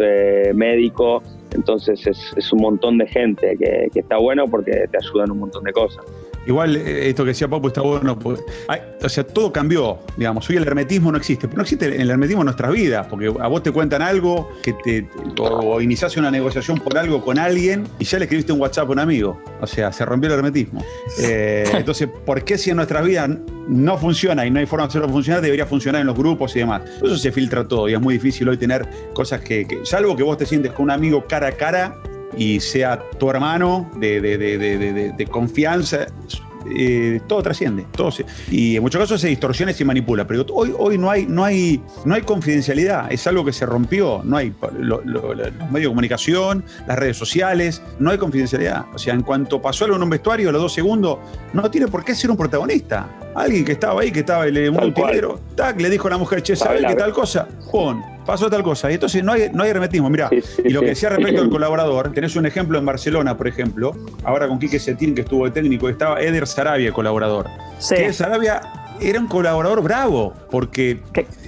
médico. 0.53 1.21
Entonces 1.51 2.05
es, 2.07 2.33
es, 2.35 2.51
un 2.51 2.61
montón 2.61 2.97
de 2.97 3.07
gente 3.07 3.55
que, 3.57 3.89
que 3.93 3.99
está 3.99 4.17
bueno 4.17 4.47
porque 4.47 4.87
te 4.89 4.97
ayudan 4.97 5.31
un 5.31 5.39
montón 5.39 5.63
de 5.63 5.73
cosas. 5.73 6.03
Igual 6.45 6.75
eh, 6.75 7.09
esto 7.09 7.23
que 7.23 7.29
decía 7.29 7.47
Papu 7.47 7.67
está 7.67 7.81
bueno. 7.81 8.17
o 8.23 9.09
sea, 9.09 9.23
todo 9.23 9.51
cambió, 9.51 9.99
digamos. 10.17 10.49
Hoy 10.49 10.57
el 10.57 10.67
hermetismo 10.67 11.11
no 11.11 11.17
existe. 11.17 11.47
Pero 11.47 11.57
no 11.57 11.63
existe 11.63 12.01
el 12.01 12.09
hermetismo 12.09 12.41
en 12.41 12.45
nuestras 12.45 12.71
vidas, 12.71 13.07
porque 13.07 13.27
a 13.27 13.47
vos 13.47 13.63
te 13.63 13.71
cuentan 13.71 14.01
algo, 14.01 14.51
que 14.61 14.73
te, 14.73 15.07
o, 15.39 15.81
iniciaste 15.81 16.19
una 16.19 16.31
negociación 16.31 16.79
por 16.79 16.97
algo 16.97 17.23
con 17.23 17.39
alguien 17.39 17.85
y 17.99 18.05
ya 18.05 18.19
le 18.19 18.25
escribiste 18.25 18.51
un 18.51 18.61
WhatsApp 18.61 18.89
a 18.89 18.91
un 18.91 18.99
amigo. 18.99 19.41
O 19.61 19.67
sea, 19.67 19.91
se 19.91 20.05
rompió 20.05 20.31
el 20.31 20.39
hermetismo. 20.39 20.83
Eh, 21.19 21.69
entonces, 21.73 22.09
¿por 22.25 22.43
qué 22.43 22.57
si 22.57 22.71
en 22.71 22.77
nuestras 22.77 23.05
vidas 23.05 23.29
no 23.67 23.97
funciona 23.97 24.45
y 24.45 24.51
no 24.51 24.59
hay 24.59 24.65
forma 24.65 24.85
de 24.85 24.89
hacerlo 24.89 25.09
funcionar, 25.09 25.41
debería 25.41 25.65
funcionar 25.65 26.01
en 26.01 26.07
los 26.07 26.17
grupos 26.17 26.55
y 26.55 26.59
demás? 26.59 26.81
Eso 26.97 27.17
se 27.17 27.31
filtra 27.31 27.67
todo 27.67 27.87
y 27.87 27.93
es 27.93 28.01
muy 28.01 28.15
difícil 28.15 28.49
hoy 28.49 28.57
tener 28.57 28.87
cosas 29.13 29.41
que, 29.41 29.65
que 29.65 29.85
salvo 29.85 30.15
que 30.15 30.23
vos 30.23 30.37
te 30.37 30.45
sientes 30.45 30.71
con 30.71 30.85
un 30.85 30.91
amigo 30.91 31.25
cara 31.27 31.47
a 31.47 31.51
cara, 31.51 31.95
y 32.37 32.59
sea 32.59 33.01
tu 33.19 33.29
hermano 33.29 33.89
de, 33.97 34.21
de, 34.21 35.27
confianza, 35.27 36.07
eh, 36.75 37.19
todo 37.27 37.43
trasciende. 37.43 37.85
Todo 37.95 38.09
y 38.49 38.75
en 38.75 38.81
muchos 38.81 38.99
casos 38.99 39.21
se 39.21 39.27
distorsiona 39.27 39.71
y 39.71 39.75
se 39.75 39.85
manipula. 39.85 40.25
Pero 40.25 40.45
hoy, 40.53 40.73
hoy 40.77 40.97
no, 40.97 41.09
hay, 41.09 41.25
no, 41.25 41.43
hay, 41.43 41.81
no 42.05 42.15
hay 42.15 42.21
confidencialidad. 42.21 43.11
Es 43.11 43.27
algo 43.27 43.43
que 43.45 43.53
se 43.53 43.65
rompió. 43.65 44.21
No 44.23 44.37
hay 44.37 44.53
los 44.77 45.05
medios 45.05 45.71
de 45.71 45.87
comunicación, 45.87 46.63
las 46.87 46.97
redes 46.97 47.17
sociales. 47.17 47.81
No 47.99 48.11
hay 48.11 48.17
confidencialidad. 48.17 48.85
O 48.93 48.97
sea, 48.97 49.13
en 49.13 49.21
cuanto 49.21 49.61
pasó 49.61 49.85
algo 49.85 49.97
en 49.97 50.03
un 50.03 50.09
vestuario, 50.09 50.51
los 50.51 50.61
dos 50.61 50.73
segundos, 50.73 51.19
no 51.53 51.69
tiene 51.69 51.87
por 51.87 52.03
qué 52.03 52.15
ser 52.15 52.31
un 52.31 52.37
protagonista. 52.37 53.07
Alguien 53.35 53.65
que 53.65 53.73
estaba 53.73 54.01
ahí, 54.01 54.11
que 54.11 54.19
estaba 54.19 54.47
en 54.47 54.69
un 54.69 54.83
utilero, 54.83 55.39
tac, 55.55 55.79
le 55.79 55.89
dijo 55.89 56.07
a 56.07 56.11
la 56.11 56.17
mujer, 56.17 56.41
che, 56.43 56.55
¿sabes 56.55 56.83
qué 56.87 56.95
tal 56.95 57.11
cosa? 57.11 57.47
Pon 57.71 58.13
pasó 58.25 58.49
tal 58.49 58.63
cosa. 58.63 58.89
Y 58.91 58.95
entonces 58.95 59.23
no 59.23 59.33
hay, 59.33 59.49
no 59.53 59.63
hay 59.63 59.69
hermetismo. 59.69 60.09
Mira, 60.09 60.29
y 60.63 60.69
lo 60.69 60.81
que 60.81 60.87
decía 60.87 61.09
respecto 61.09 61.41
al 61.43 61.49
colaborador, 61.49 62.11
tenés 62.11 62.35
un 62.35 62.45
ejemplo 62.45 62.77
en 62.77 62.85
Barcelona, 62.85 63.37
por 63.37 63.47
ejemplo, 63.47 63.95
ahora 64.23 64.47
con 64.47 64.59
Quique 64.59 64.79
Setín, 64.79 65.15
que 65.15 65.21
estuvo 65.21 65.45
de 65.45 65.51
técnico, 65.51 65.89
estaba 65.89 66.21
Eder 66.21 66.47
Sarabia, 66.47 66.91
colaborador. 66.91 67.47
Sí. 67.79 67.95
Eder 67.95 68.13
Sarabia 68.13 68.61
era 69.01 69.19
un 69.19 69.27
colaborador 69.27 69.81
bravo, 69.81 70.33
porque 70.49 70.99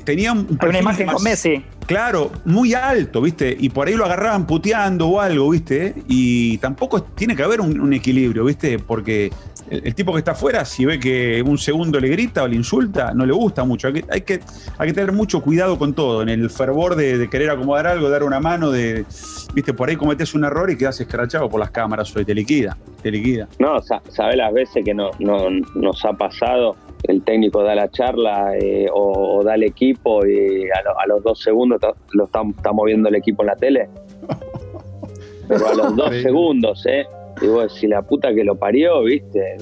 tenía 0.04 0.32
un 0.32 0.58
una 0.62 0.80
imagen 0.80 1.08
con 1.08 1.24
Messi. 1.24 1.64
Claro, 1.86 2.32
muy 2.46 2.74
alto, 2.74 3.22
¿viste? 3.22 3.56
Y 3.60 3.70
por 3.70 3.88
ahí 3.88 3.94
lo 3.94 4.06
agarraban 4.06 4.48
puteando 4.48 5.08
o 5.08 5.22
algo, 5.22 5.52
¿viste? 5.52 5.94
Y 6.08 6.58
tampoco 6.58 7.04
tiene 7.04 7.36
que 7.36 7.44
haber 7.44 7.62
un 7.62 7.94
equilibrio, 7.94 8.44
¿viste? 8.46 8.80
Porque 8.80 9.32
el, 9.70 9.96
tipo 9.96 10.14
que 10.14 10.20
está 10.20 10.32
afuera, 10.32 10.66
si 10.66 10.86
ve 10.86 11.00
que 11.00 11.42
un 11.46 11.58
segundo 11.58 12.00
le 12.00 12.08
grita 12.10 12.44
o 12.44 12.48
le 12.48 12.56
insulta, 12.56 13.14
no 13.14 13.26
le 13.26 13.34
gusta 13.34 13.64
mucho. 13.64 13.88
Hay 13.88 13.94
que, 13.94 14.06
hay 14.10 14.22
que, 14.22 14.40
hay 14.78 14.88
que 14.90 14.94
tener 14.94 15.12
mucho 15.12 15.42
cuidado 15.42 15.78
con 15.78 15.94
todo, 15.94 16.22
en 16.22 16.30
el 16.30 16.50
fervor 16.50 16.96
de, 16.96 17.30
querer 17.30 17.50
acomodar 17.50 17.88
algo, 17.88 18.10
dar 18.10 18.24
una 18.24 18.40
mano, 18.40 18.72
de, 18.72 19.06
viste, 19.54 19.74
por 19.74 19.90
ahí 19.90 19.96
cometes 19.96 20.34
un 20.36 20.46
error 20.46 20.70
y 20.70 20.78
quedas 20.78 21.00
escrachado 21.02 21.50
por 21.50 21.60
las 21.60 21.72
cámaras 21.72 22.16
o 22.16 22.24
te 22.24 22.36
liquida, 22.36 22.78
te 23.02 23.12
liquida. 23.12 23.48
No, 23.60 23.82
sabes 23.82 24.38
las 24.38 24.54
veces 24.54 24.84
que 24.84 24.94
no, 24.94 25.12
nos 25.20 26.06
ha 26.06 26.14
pasado 26.14 26.76
el 27.04 27.22
técnico 27.24 27.62
da 27.62 27.76
la 27.76 27.90
charla 27.92 28.58
eh, 28.58 28.88
o, 28.92 29.44
da 29.44 29.56
el 29.56 29.64
equipo 29.64 30.26
y 30.26 30.68
a, 30.72 31.08
los 31.08 31.24
dos 31.24 31.40
segundos 31.40 31.80
lo 32.14 32.26
estamos 32.26 32.86
viendo 32.86 33.10
el 33.10 33.16
equipo 33.16 33.44
en 33.44 33.48
la 33.48 33.56
tele. 33.56 33.90
Pero 35.48 35.68
a 35.68 35.74
los 35.76 35.96
dos 35.96 36.10
segundos, 36.22 36.84
¿eh? 36.88 37.06
Digo, 37.42 37.68
si 37.70 37.88
la 37.88 38.02
puta 38.02 38.34
que 38.34 38.44
lo 38.44 38.56
parió, 38.56 39.04
viste, 39.04 39.58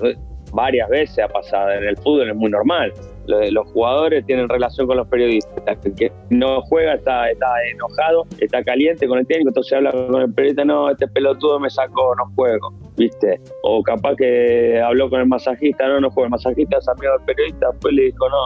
varias 0.53 0.89
veces 0.89 1.19
ha 1.19 1.27
pasado, 1.27 1.71
en 1.71 1.83
el 1.83 1.97
fútbol 1.97 2.29
es 2.29 2.35
muy 2.35 2.49
normal. 2.51 2.93
Los 3.25 3.71
jugadores 3.71 4.25
tienen 4.25 4.49
relación 4.49 4.85
con 4.85 4.97
los 4.97 5.07
periodistas. 5.07 5.77
El 5.83 5.95
que 5.95 6.11
no 6.29 6.61
juega 6.63 6.95
está, 6.95 7.29
está 7.29 7.47
enojado, 7.71 8.25
está 8.39 8.63
caliente 8.63 9.07
con 9.07 9.19
el 9.19 9.25
técnico, 9.25 9.49
entonces 9.49 9.73
habla 9.73 9.91
con 9.91 10.21
el 10.21 10.33
periodista, 10.33 10.65
no, 10.65 10.91
este 10.91 11.07
pelotudo 11.07 11.59
me 11.59 11.69
sacó, 11.69 12.15
no 12.15 12.25
juego, 12.35 12.73
¿viste? 12.97 13.39
O 13.63 13.81
capaz 13.83 14.15
que 14.15 14.81
habló 14.81 15.09
con 15.09 15.21
el 15.21 15.27
masajista, 15.27 15.87
no, 15.87 15.99
no 16.01 16.09
juego, 16.09 16.25
el 16.25 16.31
masajista 16.31 16.77
es 16.77 16.87
amigo 16.87 17.13
del 17.17 17.25
periodista, 17.25 17.67
después 17.71 17.93
le 17.93 18.03
dijo, 18.03 18.29
no, 18.29 18.37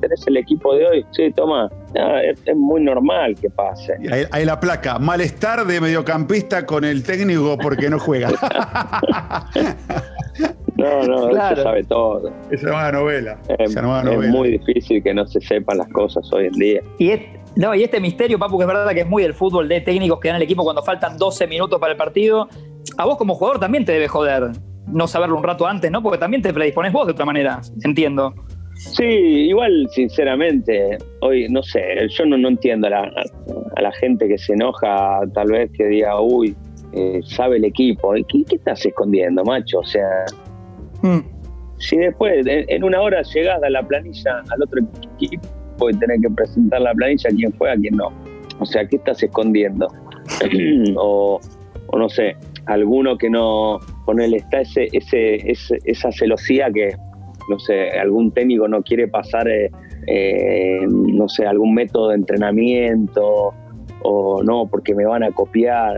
¿tenés 0.00 0.26
el 0.26 0.36
equipo 0.36 0.74
de 0.74 0.86
hoy? 0.86 1.06
Sí, 1.12 1.30
toma. 1.32 1.70
es, 1.94 2.56
muy 2.56 2.82
normal 2.82 3.34
que 3.40 3.50
pase. 3.50 3.94
Hay, 4.30 4.44
la 4.44 4.60
placa, 4.60 4.98
malestar 4.98 5.66
de 5.66 5.80
mediocampista 5.80 6.66
con 6.66 6.84
el 6.84 7.02
técnico 7.02 7.56
porque 7.58 7.90
no 7.90 7.98
juega. 7.98 8.30
No, 10.74 11.02
no, 11.02 11.28
claro. 11.28 11.56
se 11.56 11.62
sabe 11.62 11.84
todo. 11.84 12.32
Esa 12.50 12.66
nueva 12.66 12.92
novela. 12.92 13.38
Es, 13.58 13.76
muy 14.30 14.52
difícil 14.52 15.02
que 15.02 15.14
no 15.14 15.26
se 15.26 15.40
sepan 15.40 15.78
las 15.78 15.88
cosas 15.88 16.28
hoy 16.32 16.46
en 16.46 16.52
día. 16.52 16.82
Y 16.98 17.12
no, 17.54 17.74
y 17.74 17.82
este 17.82 18.00
misterio, 18.00 18.38
Papu, 18.38 18.56
que 18.56 18.64
es 18.64 18.68
verdad 18.68 18.90
que 18.92 19.00
es 19.00 19.06
muy 19.06 19.22
del 19.22 19.34
fútbol 19.34 19.68
de 19.68 19.80
técnicos 19.82 20.18
que 20.20 20.28
dan 20.28 20.38
el 20.38 20.42
equipo 20.42 20.64
cuando 20.64 20.82
faltan 20.82 21.18
12 21.18 21.46
minutos 21.46 21.78
para 21.78 21.92
el 21.92 21.98
partido. 21.98 22.48
A 22.96 23.04
vos 23.04 23.16
como 23.16 23.34
jugador 23.34 23.60
también 23.60 23.84
te 23.84 23.92
debe 23.92 24.08
joder 24.08 24.50
no 24.86 25.06
saberlo 25.06 25.36
un 25.36 25.44
rato 25.44 25.66
antes, 25.66 25.90
¿no? 25.90 26.02
Porque 26.02 26.18
también 26.18 26.42
te 26.42 26.52
predispones 26.52 26.92
vos 26.92 27.06
de 27.06 27.12
otra 27.12 27.24
manera, 27.24 27.60
entiendo. 27.84 28.34
Sí, 28.74 29.04
igual, 29.04 29.88
sinceramente, 29.90 30.98
hoy, 31.20 31.48
no 31.48 31.62
sé, 31.62 32.08
yo 32.08 32.26
no, 32.26 32.36
no 32.36 32.48
entiendo 32.48 32.88
a 32.88 32.90
la, 32.90 33.12
a 33.76 33.82
la 33.82 33.92
gente 33.92 34.26
que 34.26 34.36
se 34.36 34.54
enoja, 34.54 35.20
tal 35.34 35.52
vez 35.52 35.70
que 35.72 35.86
diga, 35.86 36.20
uy, 36.20 36.56
eh, 36.92 37.20
sabe 37.24 37.56
el 37.56 37.64
equipo. 37.64 38.12
¿Qué, 38.12 38.44
¿Qué, 38.44 38.56
estás 38.56 38.84
escondiendo, 38.84 39.42
macho? 39.44 39.78
O 39.78 39.84
sea, 39.84 40.24
mm. 41.02 41.20
si 41.78 41.96
después 41.96 42.44
en 42.46 42.84
una 42.84 43.00
hora 43.00 43.22
llegás 43.22 43.62
a 43.62 43.70
la 43.70 43.82
planilla 43.82 44.42
al 44.50 44.62
otro 44.62 44.80
equipo 45.14 45.90
y 45.90 45.94
tenés 45.94 46.20
que 46.20 46.30
presentar 46.30 46.82
la 46.82 46.92
planilla 46.92 47.30
a 47.30 47.34
quién 47.34 47.52
juega, 47.56 47.74
a 47.74 47.78
quién 47.78 47.96
no. 47.96 48.12
O 48.58 48.66
sea, 48.66 48.86
¿qué 48.86 48.96
estás 48.96 49.22
escondiendo? 49.22 49.88
o, 50.96 51.40
no 51.96 52.08
sé, 52.08 52.36
alguno 52.66 53.16
que 53.18 53.30
no, 53.30 53.80
con 54.04 54.20
él 54.20 54.34
está 54.34 54.60
ese, 54.60 54.88
ese, 54.92 55.78
esa 55.84 56.12
celosía 56.12 56.70
que, 56.72 56.94
no 57.48 57.58
sé, 57.58 57.90
algún 57.90 58.30
técnico 58.32 58.68
no 58.68 58.82
quiere 58.82 59.08
pasar, 59.08 59.48
eh, 59.48 59.70
eh, 60.06 60.80
no 60.88 61.28
sé, 61.28 61.46
algún 61.46 61.74
método 61.74 62.08
de 62.08 62.16
entrenamiento 62.16 63.54
o 64.04 64.42
no, 64.42 64.66
porque 64.66 64.94
me 64.94 65.04
van 65.04 65.22
a 65.22 65.30
copiar. 65.30 65.96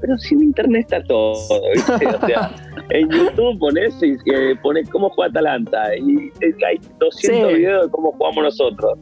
pero 0.00 0.16
si 0.18 0.34
en 0.34 0.42
internet 0.44 0.82
está 0.82 1.04
todo, 1.04 1.34
¿viste? 1.74 2.06
O 2.06 2.26
sea, 2.26 2.50
en 2.90 3.10
YouTube 3.10 3.58
pones, 3.58 3.98
y, 4.02 4.16
pones 4.62 4.88
cómo 4.90 5.10
juega 5.10 5.30
Atalanta 5.30 5.96
y 5.96 6.30
hay 6.66 6.80
200 6.98 7.52
videos 7.52 7.84
de 7.86 7.90
cómo 7.90 8.12
jugamos 8.12 8.44
nosotros. 8.44 8.98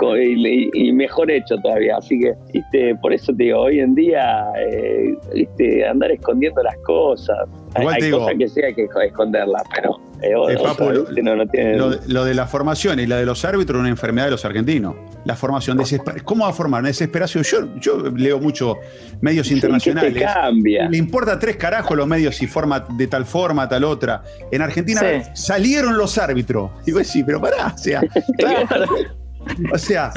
Y, 0.00 0.92
mejor 0.92 1.30
hecho 1.30 1.56
todavía. 1.58 1.96
Así 1.96 2.18
que, 2.18 2.34
¿viste? 2.52 2.94
por 2.96 3.12
eso 3.12 3.32
te 3.34 3.44
digo, 3.44 3.60
hoy 3.60 3.80
en 3.80 3.94
día, 3.94 4.46
eh, 4.58 5.16
¿viste? 5.34 5.86
andar 5.86 6.10
escondiendo 6.10 6.62
las 6.62 6.76
cosas. 6.78 7.36
hay, 7.74 8.10
cosas 8.10 8.34
que 8.38 8.48
sí 8.48 8.60
hay 8.62 8.74
que 8.74 8.88
esconderlas, 9.06 9.62
pero 9.74 10.00
Eh, 10.20 11.76
lo, 12.06 12.24
de 12.24 12.34
la 12.34 12.46
formación 12.46 12.98
y 12.98 13.06
la 13.06 13.16
de 13.16 13.26
los 13.26 13.44
árbitros 13.44 13.76
es 13.76 13.80
una 13.80 13.88
enfermedad 13.88 14.26
de 14.26 14.32
los 14.32 14.44
argentinos. 14.44 14.96
La 15.24 15.36
formación, 15.36 15.78
¿cómo 16.24 16.44
va 16.44 16.50
a 16.50 16.52
formar 16.52 16.80
una 16.80 16.88
desesperación? 16.88 17.44
Yo, 17.44 17.76
yo 17.78 18.10
leo 18.16 18.40
mucho 18.40 18.78
medios 19.20 19.50
internacionales. 19.50 20.22
cambia. 20.22 20.88
Le 20.88 20.98
importa 20.98 21.38
tres 21.38 21.56
carajos 21.56 21.96
los 21.96 22.06
medios 22.06 22.36
si 22.36 22.46
forma 22.46 22.80
de 22.80 23.06
tal 23.06 23.26
forma, 23.26 23.68
tal 23.68 23.84
otra. 23.84 24.22
En 24.50 24.62
Argentina 24.62 25.02
salieron 25.34 25.96
los 25.96 26.18
árbitros. 26.18 26.70
Digo, 26.84 27.02
sí, 27.04 27.22
pero 27.22 27.40
pará, 27.40 27.72
o 27.74 27.78
sea. 27.78 28.00
o 29.72 29.78
sea, 29.78 30.12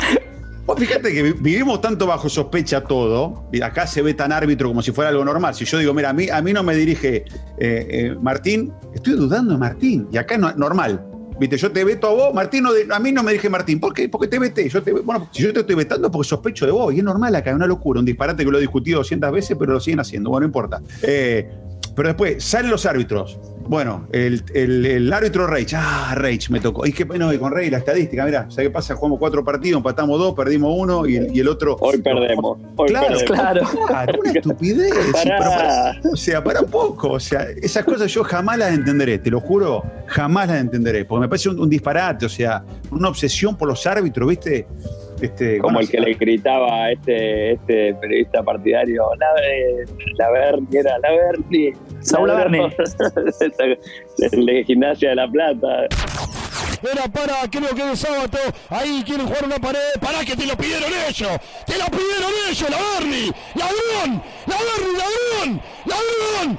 fíjate 0.77 1.13
que 1.13 1.33
vivimos 1.33 1.81
tanto 1.81 2.07
bajo 2.07 2.29
sospecha 2.29 2.81
todo, 2.81 3.47
y 3.51 3.61
acá 3.61 3.87
se 3.87 4.01
ve 4.01 4.13
tan 4.13 4.31
árbitro 4.31 4.67
como 4.67 4.81
si 4.81 4.91
fuera 4.91 5.09
algo 5.09 5.25
normal. 5.25 5.53
Si 5.55 5.65
yo 5.65 5.77
digo, 5.77 5.93
mira, 5.93 6.09
a 6.09 6.13
mí, 6.13 6.29
a 6.29 6.41
mí 6.41 6.53
no 6.53 6.63
me 6.63 6.75
dirige 6.75 7.17
eh, 7.17 7.25
eh, 7.59 8.15
Martín, 8.21 8.73
estoy 8.93 9.13
dudando 9.13 9.53
de 9.53 9.59
Martín, 9.59 10.07
y 10.11 10.17
acá 10.17 10.35
es 10.35 10.57
normal. 10.57 11.05
Viste, 11.39 11.57
yo 11.57 11.71
te 11.71 11.83
veto 11.83 12.07
a 12.07 12.13
vos, 12.13 12.33
Martín, 12.35 12.65
a 12.91 12.99
mí 12.99 13.11
no 13.11 13.23
me 13.23 13.31
dirige 13.31 13.49
Martín. 13.49 13.79
¿Por 13.79 13.95
qué? 13.95 14.07
Porque 14.07 14.27
te 14.27 14.37
vete. 14.37 14.69
Yo 14.69 14.83
te, 14.83 14.91
bueno, 14.91 15.27
si 15.31 15.41
yo 15.41 15.51
te 15.51 15.61
estoy 15.61 15.73
vetando 15.73 16.11
porque 16.11 16.29
sospecho 16.29 16.67
de 16.67 16.71
vos, 16.71 16.93
y 16.93 16.99
es 16.99 17.03
normal 17.03 17.35
acá, 17.35 17.49
es 17.49 17.55
una 17.55 17.65
locura, 17.65 17.99
un 17.99 18.05
disparate 18.05 18.45
que 18.45 18.51
lo 18.51 18.59
he 18.59 18.61
discutido 18.61 18.99
200 18.99 19.31
veces, 19.31 19.57
pero 19.59 19.73
lo 19.73 19.79
siguen 19.79 20.01
haciendo. 20.01 20.29
Bueno, 20.29 20.41
no 20.41 20.45
importa. 20.47 20.81
Eh, 21.01 21.49
pero 21.95 22.09
después 22.09 22.43
salen 22.43 22.71
los 22.71 22.85
árbitros. 22.85 23.39
Bueno, 23.67 24.07
el, 24.11 24.43
el, 24.53 25.13
árbitro 25.13 25.47
Reich, 25.47 25.73
ah, 25.77 26.13
Reich 26.15 26.49
me 26.49 26.59
tocó. 26.59 26.85
Y 26.85 26.91
que 26.91 27.05
bueno, 27.05 27.31
y 27.31 27.37
con 27.37 27.53
Reich 27.53 27.71
la 27.71 27.77
estadística, 27.77 28.25
mira, 28.25 28.47
¿sabes 28.49 28.67
qué 28.67 28.69
pasa? 28.69 28.95
Jugamos 28.95 29.19
cuatro 29.19 29.45
partidos, 29.45 29.77
empatamos 29.77 30.19
dos, 30.19 30.33
perdimos 30.33 30.73
uno 30.75 31.07
y, 31.07 31.15
el 31.17 31.47
otro. 31.47 31.77
Hoy 31.79 31.99
perdemos. 31.99 32.57
claro, 32.87 33.17
claro. 33.85 34.19
una 34.19 34.31
estupidez. 34.35 34.91
o 36.03 36.15
sea, 36.15 36.43
para 36.43 36.61
un 36.61 36.69
poco. 36.69 37.11
O 37.11 37.19
sea, 37.19 37.47
esas 37.61 37.85
cosas 37.85 38.11
yo 38.11 38.23
jamás 38.23 38.57
las 38.57 38.73
entenderé, 38.73 39.19
te 39.19 39.29
lo 39.29 39.39
juro, 39.39 39.83
jamás 40.07 40.49
las 40.49 40.59
entenderé. 40.59 41.05
Porque 41.05 41.21
me 41.21 41.29
parece 41.29 41.49
un 41.49 41.69
disparate, 41.69 42.25
o 42.25 42.29
sea, 42.29 42.65
una 42.89 43.09
obsesión 43.09 43.55
por 43.55 43.69
los 43.69 43.85
árbitros, 43.85 44.27
¿viste? 44.27 44.67
Este, 45.21 45.59
Como 45.59 45.79
el 45.79 45.89
que 45.89 45.99
le 45.99 46.13
gritaba 46.13 46.85
a 46.85 46.91
este, 46.91 47.53
este 47.53 47.93
periodista 47.95 48.41
partidario, 48.41 49.03
la, 49.19 49.27
la 50.17 50.31
Berni, 50.31 50.77
era 50.77 50.97
la 50.99 51.11
Berni. 51.11 51.73
Saúl 51.99 52.31
Berni. 52.31 52.59
el 54.31 54.45
de 54.45 54.63
Gimnasia 54.63 55.09
de 55.09 55.15
La 55.15 55.27
Plata. 55.27 55.87
Era 56.83 57.07
para, 57.07 57.49
creo 57.49 57.75
que 57.75 57.85
de 57.85 57.95
sábado, 57.95 58.27
ahí 58.69 59.03
quieren 59.05 59.27
jugar 59.27 59.45
una 59.45 59.57
pared, 59.57 59.79
para 59.99 60.25
que 60.25 60.35
te 60.35 60.45
lo 60.45 60.55
pidieron 60.57 60.89
ellos, 61.07 61.29
te 61.65 61.77
lo 61.77 61.85
pidieron 61.85 62.31
ellos, 62.49 62.69
la 62.69 62.77
Berni, 62.77 63.31
ladrón, 63.55 64.23
la 64.47 64.55
Berni, 64.57 64.97
ladrón, 64.97 65.61
ladrón. 65.85 66.57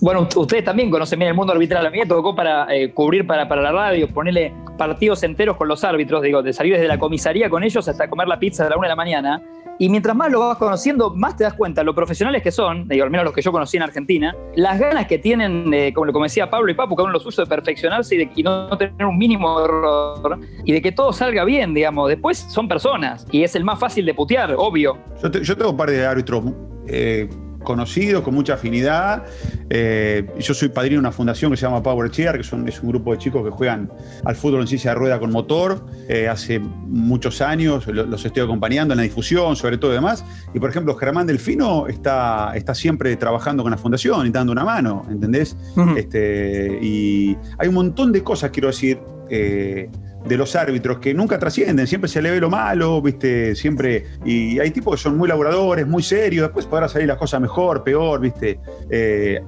Bueno, 0.00 0.28
ustedes 0.34 0.64
también 0.64 0.90
conocen 0.90 1.18
bien 1.18 1.28
el 1.28 1.34
mundo 1.34 1.52
arbitral. 1.52 1.86
A 1.86 1.90
mí 1.90 1.98
me 1.98 2.06
tocó 2.06 2.34
para 2.34 2.66
eh, 2.74 2.92
cubrir 2.92 3.24
para, 3.24 3.48
para 3.48 3.62
la 3.62 3.70
radio, 3.70 4.12
ponerle 4.12 4.52
partidos 4.76 5.22
enteros 5.22 5.56
con 5.56 5.68
los 5.68 5.84
árbitros, 5.84 6.22
digo, 6.22 6.42
de 6.42 6.52
salir 6.52 6.74
desde 6.74 6.88
la 6.88 6.98
comisaría 6.98 7.48
con 7.48 7.62
ellos 7.62 7.86
hasta 7.86 8.10
comer 8.10 8.26
la 8.26 8.38
pizza 8.38 8.66
a 8.66 8.70
la 8.70 8.76
una 8.76 8.88
de 8.88 8.90
la 8.90 8.96
mañana. 8.96 9.42
Y 9.78 9.88
mientras 9.88 10.14
más 10.14 10.30
lo 10.30 10.40
vas 10.40 10.58
conociendo, 10.58 11.14
más 11.14 11.36
te 11.36 11.44
das 11.44 11.54
cuenta 11.54 11.82
lo 11.82 11.94
profesionales 11.94 12.42
que 12.42 12.52
son, 12.52 12.88
digo, 12.88 13.04
al 13.04 13.10
menos 13.10 13.24
los 13.24 13.34
que 13.34 13.42
yo 13.42 13.50
conocí 13.50 13.76
en 13.76 13.82
Argentina, 13.82 14.34
las 14.54 14.78
ganas 14.78 15.06
que 15.06 15.18
tienen, 15.18 15.72
eh, 15.72 15.92
como, 15.92 16.12
como 16.12 16.24
decía 16.24 16.48
Pablo 16.50 16.70
y 16.70 16.74
Papu, 16.74 16.94
cada 16.94 17.04
uno 17.04 17.14
lo 17.14 17.20
suyo 17.20 17.42
de 17.42 17.48
perfeccionarse 17.48 18.14
y, 18.14 18.18
de, 18.18 18.42
no 18.42 18.76
tener 18.76 19.04
un 19.04 19.18
mínimo 19.18 19.64
error, 19.64 20.38
y 20.64 20.72
de 20.72 20.82
que 20.82 20.92
todo 20.92 21.12
salga 21.12 21.44
bien, 21.44 21.74
digamos. 21.74 22.08
Después 22.08 22.38
son 22.38 22.68
personas, 22.68 23.26
y 23.30 23.42
es 23.42 23.54
el 23.56 23.64
más 23.64 23.78
fácil 23.78 24.06
de 24.06 24.14
putear, 24.14 24.54
obvio. 24.56 24.98
Yo, 25.42 25.56
tengo 25.56 25.70
un 25.70 25.76
par 25.76 25.90
de 25.90 26.06
árbitros 26.06 26.44
eh, 26.86 27.28
conocidos, 27.62 28.22
con 28.22 28.34
mucha 28.34 28.54
afinidad. 28.54 29.24
Eh, 29.70 30.26
yo 30.38 30.54
soy 30.54 30.68
padrino 30.68 30.96
de 30.96 31.00
una 31.00 31.12
fundación 31.12 31.50
que 31.50 31.56
se 31.56 31.62
llama 31.62 31.82
Power 31.82 32.10
Chair, 32.10 32.36
que 32.36 32.44
son, 32.44 32.68
es 32.68 32.80
un 32.82 32.90
grupo 32.90 33.12
de 33.12 33.18
chicos 33.18 33.44
que 33.44 33.50
juegan 33.50 33.90
al 34.24 34.36
fútbol 34.36 34.60
en 34.60 34.66
silla 34.66 34.90
de 34.90 34.96
rueda 34.96 35.18
con 35.18 35.30
motor. 35.30 35.86
Eh, 36.08 36.28
hace 36.28 36.58
muchos 36.58 37.40
años 37.40 37.86
los 37.86 38.24
estoy 38.24 38.42
acompañando 38.42 38.94
en 38.94 38.98
la 38.98 39.04
difusión, 39.04 39.56
sobre 39.56 39.78
todo 39.78 39.92
y 39.92 39.94
demás. 39.94 40.24
Y 40.54 40.60
por 40.60 40.70
ejemplo, 40.70 40.94
Germán 40.94 41.26
Delfino 41.26 41.86
está, 41.86 42.52
está 42.54 42.74
siempre 42.74 43.16
trabajando 43.16 43.62
con 43.62 43.70
la 43.70 43.78
fundación 43.78 44.26
y 44.26 44.30
dando 44.30 44.52
una 44.52 44.64
mano, 44.64 45.06
¿entendés? 45.10 45.56
este, 45.96 46.78
y 46.82 47.36
hay 47.58 47.68
un 47.68 47.74
montón 47.74 48.12
de 48.12 48.22
cosas, 48.22 48.50
quiero 48.50 48.68
decir. 48.68 48.98
Eh, 49.34 49.88
de 50.26 50.36
los 50.36 50.54
árbitros 50.56 50.98
que 50.98 51.14
nunca 51.14 51.38
trascienden, 51.38 51.86
siempre 51.86 52.08
se 52.08 52.22
le 52.22 52.30
ve 52.30 52.40
lo 52.40 52.50
malo, 52.50 53.00
¿viste? 53.02 53.54
Siempre. 53.54 54.06
Y 54.24 54.58
hay 54.58 54.70
tipos 54.70 54.96
que 54.96 55.02
son 55.02 55.16
muy 55.16 55.28
laboradores, 55.28 55.86
muy 55.86 56.02
serios, 56.02 56.46
después 56.46 56.66
podrá 56.66 56.88
salir 56.88 57.08
las 57.08 57.18
cosas 57.18 57.40
mejor, 57.40 57.82
peor, 57.82 58.20
¿viste? 58.20 58.58
Eh, 58.90 59.40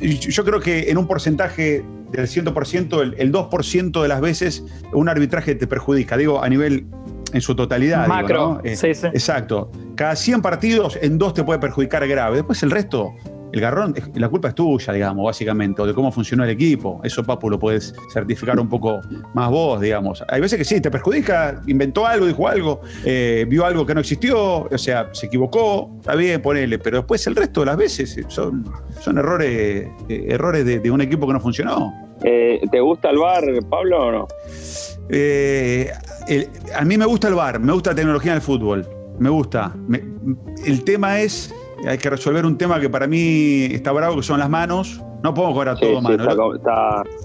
yo 0.00 0.44
creo 0.44 0.60
que 0.60 0.90
en 0.90 0.98
un 0.98 1.06
porcentaje 1.06 1.84
del 2.10 2.26
100%, 2.26 3.02
el, 3.02 3.14
el 3.18 3.32
2% 3.32 4.02
de 4.02 4.08
las 4.08 4.20
veces 4.20 4.64
un 4.92 5.08
arbitraje 5.08 5.54
te 5.54 5.66
perjudica, 5.66 6.16
digo, 6.16 6.42
a 6.42 6.48
nivel 6.48 6.86
en 7.32 7.40
su 7.40 7.54
totalidad. 7.54 8.06
Macro. 8.06 8.60
Eh, 8.64 8.76
sí, 8.76 8.94
sí. 8.94 9.06
Exacto. 9.08 9.70
Cada 9.94 10.16
100 10.16 10.42
partidos, 10.42 10.98
en 11.00 11.18
dos 11.18 11.34
te 11.34 11.44
puede 11.44 11.58
perjudicar 11.58 12.06
grave. 12.08 12.36
Después 12.36 12.62
el 12.62 12.70
resto 12.70 13.14
el 13.52 13.60
garrón, 13.60 13.94
la 14.14 14.28
culpa 14.28 14.48
es 14.48 14.54
tuya, 14.54 14.92
digamos, 14.92 15.24
básicamente, 15.24 15.82
o 15.82 15.86
de 15.86 15.94
cómo 15.94 16.12
funcionó 16.12 16.44
el 16.44 16.50
equipo. 16.50 17.00
Eso, 17.02 17.24
Papu, 17.24 17.50
lo 17.50 17.58
puedes 17.58 17.94
certificar 18.12 18.58
un 18.60 18.68
poco 18.68 19.00
más 19.34 19.50
vos, 19.50 19.80
digamos. 19.80 20.22
Hay 20.28 20.40
veces 20.40 20.58
que 20.58 20.64
sí, 20.64 20.80
te 20.80 20.90
perjudica, 20.90 21.60
inventó 21.66 22.06
algo, 22.06 22.26
dijo 22.26 22.46
algo, 22.46 22.80
eh, 23.04 23.44
vio 23.48 23.64
algo 23.64 23.84
que 23.84 23.94
no 23.94 24.00
existió, 24.00 24.62
o 24.64 24.78
sea, 24.78 25.08
se 25.12 25.26
equivocó, 25.26 25.90
está 25.98 26.14
bien, 26.14 26.40
ponele, 26.40 26.78
pero 26.78 26.98
después 26.98 27.26
el 27.26 27.36
resto 27.36 27.60
de 27.60 27.66
las 27.66 27.76
veces 27.76 28.20
son, 28.28 28.64
son 29.00 29.18
errores, 29.18 29.88
eh, 30.08 30.26
errores 30.28 30.64
de, 30.64 30.90
un 30.90 31.00
equipo 31.00 31.26
que 31.26 31.32
no 31.32 31.40
funcionó. 31.40 31.92
Eh, 32.22 32.60
¿Te 32.70 32.80
gusta 32.80 33.10
el 33.10 33.18
bar, 33.18 33.44
Pablo, 33.68 34.06
o 34.06 34.12
no? 34.12 34.28
a 36.76 36.84
mí 36.84 36.98
me 36.98 37.04
gusta 37.04 37.28
el 37.28 37.34
bar, 37.34 37.58
me 37.58 37.72
gusta 37.72 37.90
la 37.90 37.96
tecnología 37.96 38.32
en 38.32 38.36
el 38.36 38.42
fútbol, 38.42 38.86
me 39.18 39.28
gusta. 39.28 39.74
el 40.64 40.84
tema 40.84 41.20
es 41.20 41.52
hay 41.86 41.98
que 41.98 42.10
resolver 42.10 42.44
un 42.44 42.58
tema 42.58 42.80
que 42.80 42.90
para 42.90 43.06
mí 43.06 43.66
está 43.72 43.92
bravo, 43.92 44.16
que 44.16 44.22
son 44.22 44.38
las 44.38 44.50
manos. 44.50 45.02
No 45.22 45.34
puedo 45.34 45.52
cobrar 45.52 45.78
todo 45.78 46.00
mano. 46.00 46.24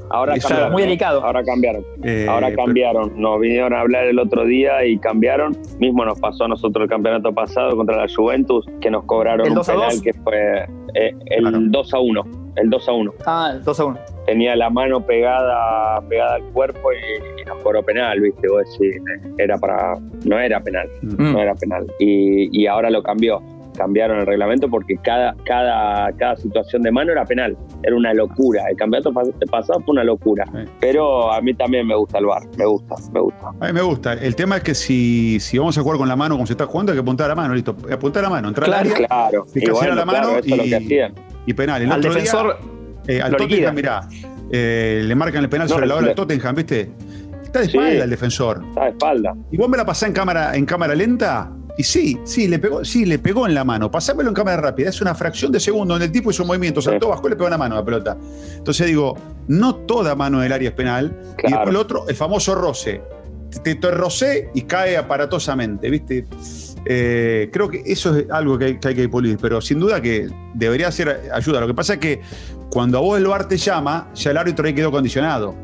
ahora 0.10 0.38
cambiaron, 0.38 0.72
muy 0.72 0.82
delicado. 0.82 1.24
Ahora 1.24 1.44
cambiaron. 1.44 1.86
Eh, 2.04 2.26
ahora 2.30 2.54
cambiaron. 2.54 3.14
Nos 3.20 3.40
vinieron 3.40 3.74
a 3.74 3.82
hablar 3.82 4.06
el 4.06 4.20
otro 4.20 4.46
día 4.46 4.86
y 4.86 4.98
cambiaron. 4.98 5.58
Mismo 5.80 6.04
nos 6.04 6.20
pasó 6.20 6.44
a 6.44 6.48
nosotros 6.50 6.84
el 6.84 6.90
campeonato 6.90 7.34
pasado 7.34 7.76
contra 7.76 7.96
la 7.96 8.08
Juventus, 8.14 8.66
que 8.82 8.92
nos 8.92 9.06
cobraron 9.06 9.50
un 9.50 9.64
penal 9.64 10.02
que 10.02 10.14
fue 10.14 10.66
eh, 10.94 11.14
el 11.28 11.72
2 11.72 11.94
a 11.94 12.00
1. 12.00 12.24
El 12.58 12.70
2 12.70 12.90
a 12.90 12.92
1. 12.92 13.14
Ah, 13.26 13.52
el 13.54 13.64
2 13.64 13.80
a 13.80 13.86
1. 13.86 14.00
Tenía 14.26 14.56
la 14.58 14.70
mano 14.70 15.06
pegada, 15.06 16.02
pegada 16.10 16.36
al 16.36 16.44
cuerpo 16.52 16.90
y, 16.92 17.46
nos 17.46 17.62
cobró 17.62 17.84
penal, 17.84 18.20
¿viste? 18.20 18.48
Vos 18.50 18.64
decís, 18.78 19.02
era 19.38 19.58
para. 19.58 19.96
No 20.26 20.38
era 20.38 20.60
penal. 20.60 20.90
Mm. 21.02 21.34
No 21.34 21.40
era 21.40 21.56
penal. 21.56 21.86
Y, 22.00 22.50
y 22.60 22.68
ahora 22.68 22.90
lo 22.90 23.04
cambió 23.04 23.42
cambiaron 23.76 24.20
el 24.20 24.26
reglamento 24.26 24.70
porque 24.70 24.98
cada, 24.98 25.36
cada, 25.46 26.12
cada 26.14 26.36
situación 26.38 26.82
de 26.82 26.92
mano 26.92 27.12
era 27.12 27.26
penal. 27.26 27.58
Era 27.84 27.96
una 27.96 28.14
locura. 28.14 28.64
El 28.70 28.78
campeonato 28.78 29.14
pasado 29.52 29.80
fue 29.82 29.94
una 29.94 30.04
locura. 30.04 30.46
Pero 30.80 31.32
a 31.32 31.42
mí 31.42 31.54
también 31.54 31.88
me 31.88 31.96
gusta 31.96 32.20
el 32.20 32.26
bar. 32.26 32.44
Me 32.58 32.66
gusta, 32.66 32.96
me 33.14 33.20
gusta. 33.20 33.48
A 33.60 33.68
mí 33.68 33.74
me 33.74 33.82
gusta. 33.82 34.14
El 34.14 34.36
tema 34.36 34.58
es 34.58 34.64
que 34.64 34.76
si, 34.76 35.40
si 35.40 35.58
vamos 35.58 35.78
a 35.78 35.82
jugar 35.82 35.98
con 35.98 36.08
la 36.08 36.16
mano 36.16 36.36
como 36.36 36.48
se 36.48 36.54
está 36.54 36.66
jugando, 36.66 36.92
hay 36.92 36.98
que 36.98 37.02
apuntar 37.02 37.26
a 37.26 37.30
la 37.30 37.36
mano, 37.36 37.54
listo. 37.54 37.76
Apuntar 37.92 38.24
a 38.24 38.28
la 38.28 38.30
mano, 38.30 38.48
entrar 38.50 38.68
claro, 38.68 38.90
al 38.90 38.96
área, 38.96 39.08
claro. 39.08 39.46
y 39.54 39.70
bueno, 39.70 39.96
la 39.96 40.06
mano 40.06 40.30
y, 40.44 40.56
lo 40.56 40.64
que 40.64 40.76
hacían. 40.76 41.14
y 41.46 41.54
penal. 41.54 41.82
El 41.82 41.92
al 41.92 42.02
defensor. 42.02 42.58
Día, 43.06 43.18
eh, 43.18 43.22
al 43.22 43.36
Tottenham, 43.36 43.76
mirá, 43.76 44.08
eh, 44.52 45.02
le 45.04 45.16
marcan 45.16 45.44
el 45.44 45.50
penal 45.50 45.70
sobre 45.70 45.86
la 45.86 45.96
hora 45.96 46.08
de 46.08 46.16
Tottenham, 46.16 46.56
¿viste? 46.56 46.92
Está 47.44 47.60
de 47.60 47.66
espalda 47.66 48.04
el 48.04 48.10
defensor. 48.10 48.64
Está 48.70 48.84
de 48.84 48.90
espalda. 48.90 49.36
Y 49.52 49.58
vos 49.58 49.70
me 49.70 49.78
la 49.78 49.86
pasás 49.86 50.10
en 50.10 50.14
cámara, 50.14 50.56
en 50.56 50.66
cámara 50.66 50.96
lenta 50.96 51.52
y 51.78 51.84
sí, 51.84 52.18
sí, 52.24 52.48
le 52.48 52.60
pegó, 52.60 52.86
sí, 52.86 53.06
le 53.06 53.20
pegó 53.20 53.48
en 53.48 53.54
la 53.54 53.64
mano. 53.64 53.92
Pasámelo 53.92 54.30
en 54.30 54.36
cámara 54.36 54.58
rápida. 54.58 54.90
Es 54.90 55.02
una 55.02 55.14
fracción 55.14 55.52
de 55.52 55.60
segundo 55.60 55.94
donde 55.94 56.06
el 56.06 56.12
tipo 56.12 56.32
hizo 56.32 56.44
un 56.44 56.48
movimiento, 56.48 56.82
saltó, 56.82 57.10
bajó 57.10 57.28
y 57.28 57.32
le 57.32 57.36
pegó 57.36 57.48
en 57.48 57.52
la 57.52 57.58
mano 57.58 57.76
a 57.76 57.80
la 57.80 57.86
pelota. 57.86 58.18
Entonces 58.56 58.88
digo, 58.88 59.18
no 59.48 59.76
toda 59.76 60.16
mano 60.16 60.40
del 60.40 60.54
área 60.54 60.70
es 60.70 60.76
penal. 60.76 61.14
Y 61.40 61.52
después 61.52 61.70
el 61.70 61.76
otro, 61.76 62.08
el 62.08 62.16
famoso 62.16 62.56
roce. 62.56 63.02
Te, 63.64 63.76
te 63.76 63.92
rocé 63.92 64.50
y 64.54 64.64
cae 64.64 64.98
aparatosamente, 64.98 65.90
¿viste? 65.90 66.26
Eh, 66.86 67.50
creo 67.52 67.70
que 67.70 67.84
eso 67.86 68.16
es 68.16 68.30
algo 68.30 68.58
que 68.58 68.66
hay, 68.66 68.80
que 68.80 68.88
hay, 68.90 68.96
que 68.96 69.10
pulir, 69.10 69.38
pero 69.42 69.60
sin 69.60 69.80
duda 69.80 70.02
que 70.02 70.30
debería 70.54 70.92
ser 70.92 71.30
ayuda. 71.34 71.62
Lo 71.62 71.68
que 71.68 71.74
pasa 71.74 71.94
es 71.94 72.00
que 72.00 72.22
cuando 72.70 72.98
a 72.98 73.02
vos 73.02 73.18
el 73.18 73.28
bar 73.28 73.48
te 73.48 73.58
llama, 73.58 74.10
ya 74.14 74.32
el 74.32 74.38
árbitro 74.38 74.66
ahí 74.66 74.74
quedó 74.74 74.92
condicionado. 74.92 75.56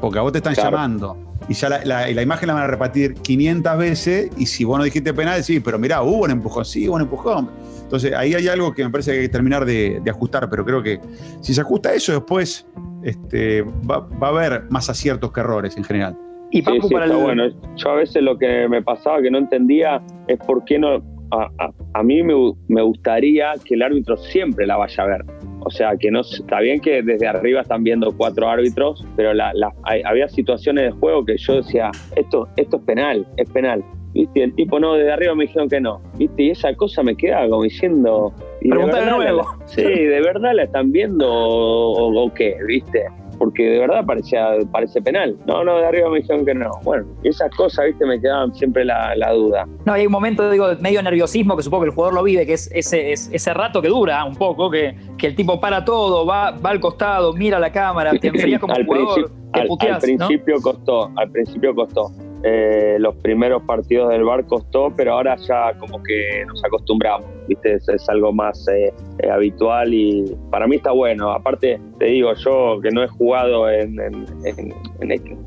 Porque 0.00 0.18
a 0.18 0.22
vos 0.22 0.32
te 0.32 0.38
están 0.38 0.54
llamando 0.54 1.27
y 1.48 1.54
ya 1.54 1.68
la, 1.68 2.22
imagen 2.22 2.46
la 2.46 2.54
van 2.54 2.64
a 2.64 2.66
repetir 2.66 3.14
500 3.14 3.78
veces 3.78 4.30
y 4.36 4.46
si 4.46 4.64
vos 4.64 4.78
no 4.78 4.84
dijiste 4.84 5.14
penal, 5.14 5.42
sí, 5.42 5.60
pero 5.60 5.78
mirá, 5.78 6.02
hubo 6.02 6.24
un 6.24 6.30
empujón, 6.30 6.64
sí, 6.64 6.88
hubo 6.88 6.96
un 6.96 7.02
empujón. 7.02 7.50
Entonces 7.82 8.12
ahí 8.12 8.34
hay 8.34 8.48
algo 8.48 8.74
que 8.74 8.84
me 8.84 8.90
parece 8.90 9.12
que 9.12 9.16
hay 9.18 9.22
que 9.24 9.32
terminar 9.32 9.64
de, 9.64 10.02
ajustar, 10.08 10.48
pero 10.50 10.64
creo 10.64 10.82
que 10.82 11.00
si 11.40 11.54
se 11.54 11.60
ajusta 11.62 11.94
eso 11.94 12.12
después 12.12 12.66
este, 13.02 13.62
va, 13.62 14.06
a 14.20 14.26
haber 14.28 14.64
más 14.70 14.90
aciertos 14.90 15.32
que 15.32 15.40
errores 15.40 15.76
en 15.76 15.84
general. 15.84 16.16
Y 16.50 16.62
Papu, 16.62 16.88
para 16.90 17.14
bueno. 17.14 17.44
Yo 17.76 17.90
a 17.90 17.96
veces 17.96 18.22
lo 18.22 18.38
que 18.38 18.68
me 18.68 18.82
pasaba 18.82 19.20
que 19.20 19.30
no 19.30 19.38
entendía 19.38 20.02
es 20.26 20.38
por 20.38 20.64
qué 20.64 20.78
no. 20.78 21.02
A, 21.30 22.02
mí 22.02 22.22
me, 22.22 22.34
me 22.68 22.80
gustaría 22.80 23.52
que 23.62 23.74
el 23.74 23.82
árbitro 23.82 24.16
siempre 24.16 24.66
la 24.66 24.78
vaya 24.78 25.02
a 25.02 25.06
ver. 25.06 25.24
O 25.68 25.70
sea, 25.70 25.98
que 25.98 26.10
no 26.10 26.22
está 26.22 26.60
bien 26.60 26.80
que 26.80 27.02
desde 27.02 27.26
arriba 27.26 27.60
están 27.60 27.84
viendo 27.84 28.10
cuatro 28.16 28.48
árbitros, 28.48 29.04
pero 29.16 29.34
la, 29.34 29.52
había 29.84 30.26
situaciones 30.26 30.84
de 30.84 30.90
juego 30.92 31.26
que 31.26 31.36
yo 31.36 31.56
decía, 31.56 31.90
esto, 32.16 32.48
esto 32.56 32.78
es 32.78 32.82
penal, 32.84 33.26
es 33.36 33.50
penal. 33.50 33.84
¿Viste? 34.14 34.44
El 34.44 34.54
tipo 34.54 34.80
no, 34.80 34.94
desde 34.94 35.12
arriba 35.12 35.34
me 35.34 35.44
dijeron 35.44 35.68
que 35.68 35.78
no. 35.78 36.00
¿Viste? 36.16 36.44
Y 36.44 36.50
esa 36.52 36.74
cosa 36.74 37.02
me 37.02 37.14
queda 37.14 37.46
como 37.50 37.64
diciendo. 37.64 38.32
Y 38.62 38.70
de, 38.70 38.76
nuevo. 38.76 39.46
sí, 39.66 39.82
¿de 39.82 40.20
verdad 40.22 40.52
la 40.54 40.62
están 40.62 40.90
viendo 40.90 41.28
o 41.30 42.32
qué? 42.32 42.56
¿Viste? 42.66 43.04
Porque 43.38 43.62
de 43.62 43.78
verdad 43.78 44.04
parecía, 44.04 44.48
parece 44.72 45.00
penal. 45.00 45.36
No, 45.46 45.64
no, 45.64 45.78
de 45.78 45.86
arriba 45.86 46.10
me 46.10 46.18
dijeron 46.18 46.44
que 46.44 46.54
no. 46.54 46.70
Bueno, 46.82 47.06
esas 47.22 47.50
cosas, 47.54 47.86
viste, 47.86 48.04
me 48.04 48.20
quedaban 48.20 48.54
siempre 48.54 48.84
la, 48.84 49.14
duda. 49.32 49.66
No, 49.84 49.92
hay 49.92 50.06
un 50.06 50.12
momento, 50.12 50.50
digo, 50.50 50.66
medio 50.80 51.02
nerviosismo 51.02 51.56
que 51.56 51.62
supongo 51.62 51.84
que 51.84 51.88
el 51.90 51.94
jugador 51.94 52.14
lo 52.14 52.22
vive, 52.22 52.46
que 52.46 52.54
es 52.54 52.70
ese, 52.72 53.12
ese 53.12 53.54
rato 53.54 53.80
que 53.80 53.88
dura 53.88 54.24
un 54.24 54.36
poco, 54.36 54.70
que, 54.70 54.96
que 55.16 55.28
el 55.28 55.36
tipo 55.36 55.60
para 55.60 55.84
todo, 55.84 56.26
va, 56.26 56.50
va 56.52 56.70
al 56.70 56.80
costado, 56.80 57.32
mira 57.32 57.58
la 57.58 57.70
cámara, 57.70 58.12
te 58.12 58.28
enfrías 58.28 58.60
como 58.60 58.74
al 58.74 58.86
jugador, 58.86 59.30
al, 59.52 59.98
principio 60.00 60.60
costó, 60.60 61.10
al 61.16 61.30
principio 61.30 61.74
costó. 61.74 62.10
Eh, 62.44 62.96
los 63.00 63.16
primeros 63.16 63.62
partidos 63.64 64.10
del 64.10 64.22
bar 64.22 64.44
costó, 64.46 64.92
pero 64.96 65.14
ahora 65.14 65.36
ya 65.36 65.74
como 65.78 66.00
que 66.02 66.44
nos 66.46 66.64
acostumbramos, 66.64 67.26
¿viste? 67.48 67.74
Es, 67.74 68.08
algo 68.08 68.32
más 68.32 68.66
eh, 68.68 68.92
eh, 69.18 69.30
habitual 69.30 69.92
y 69.92 70.36
para 70.50 70.68
mí 70.68 70.76
está 70.76 70.92
bueno. 70.92 71.30
Aparte, 71.32 71.80
te 71.98 72.04
digo, 72.04 72.32
yo 72.34 72.78
que 72.80 72.90
no 72.90 73.02
he 73.02 73.08
jugado 73.08 73.68
en, 73.68 73.96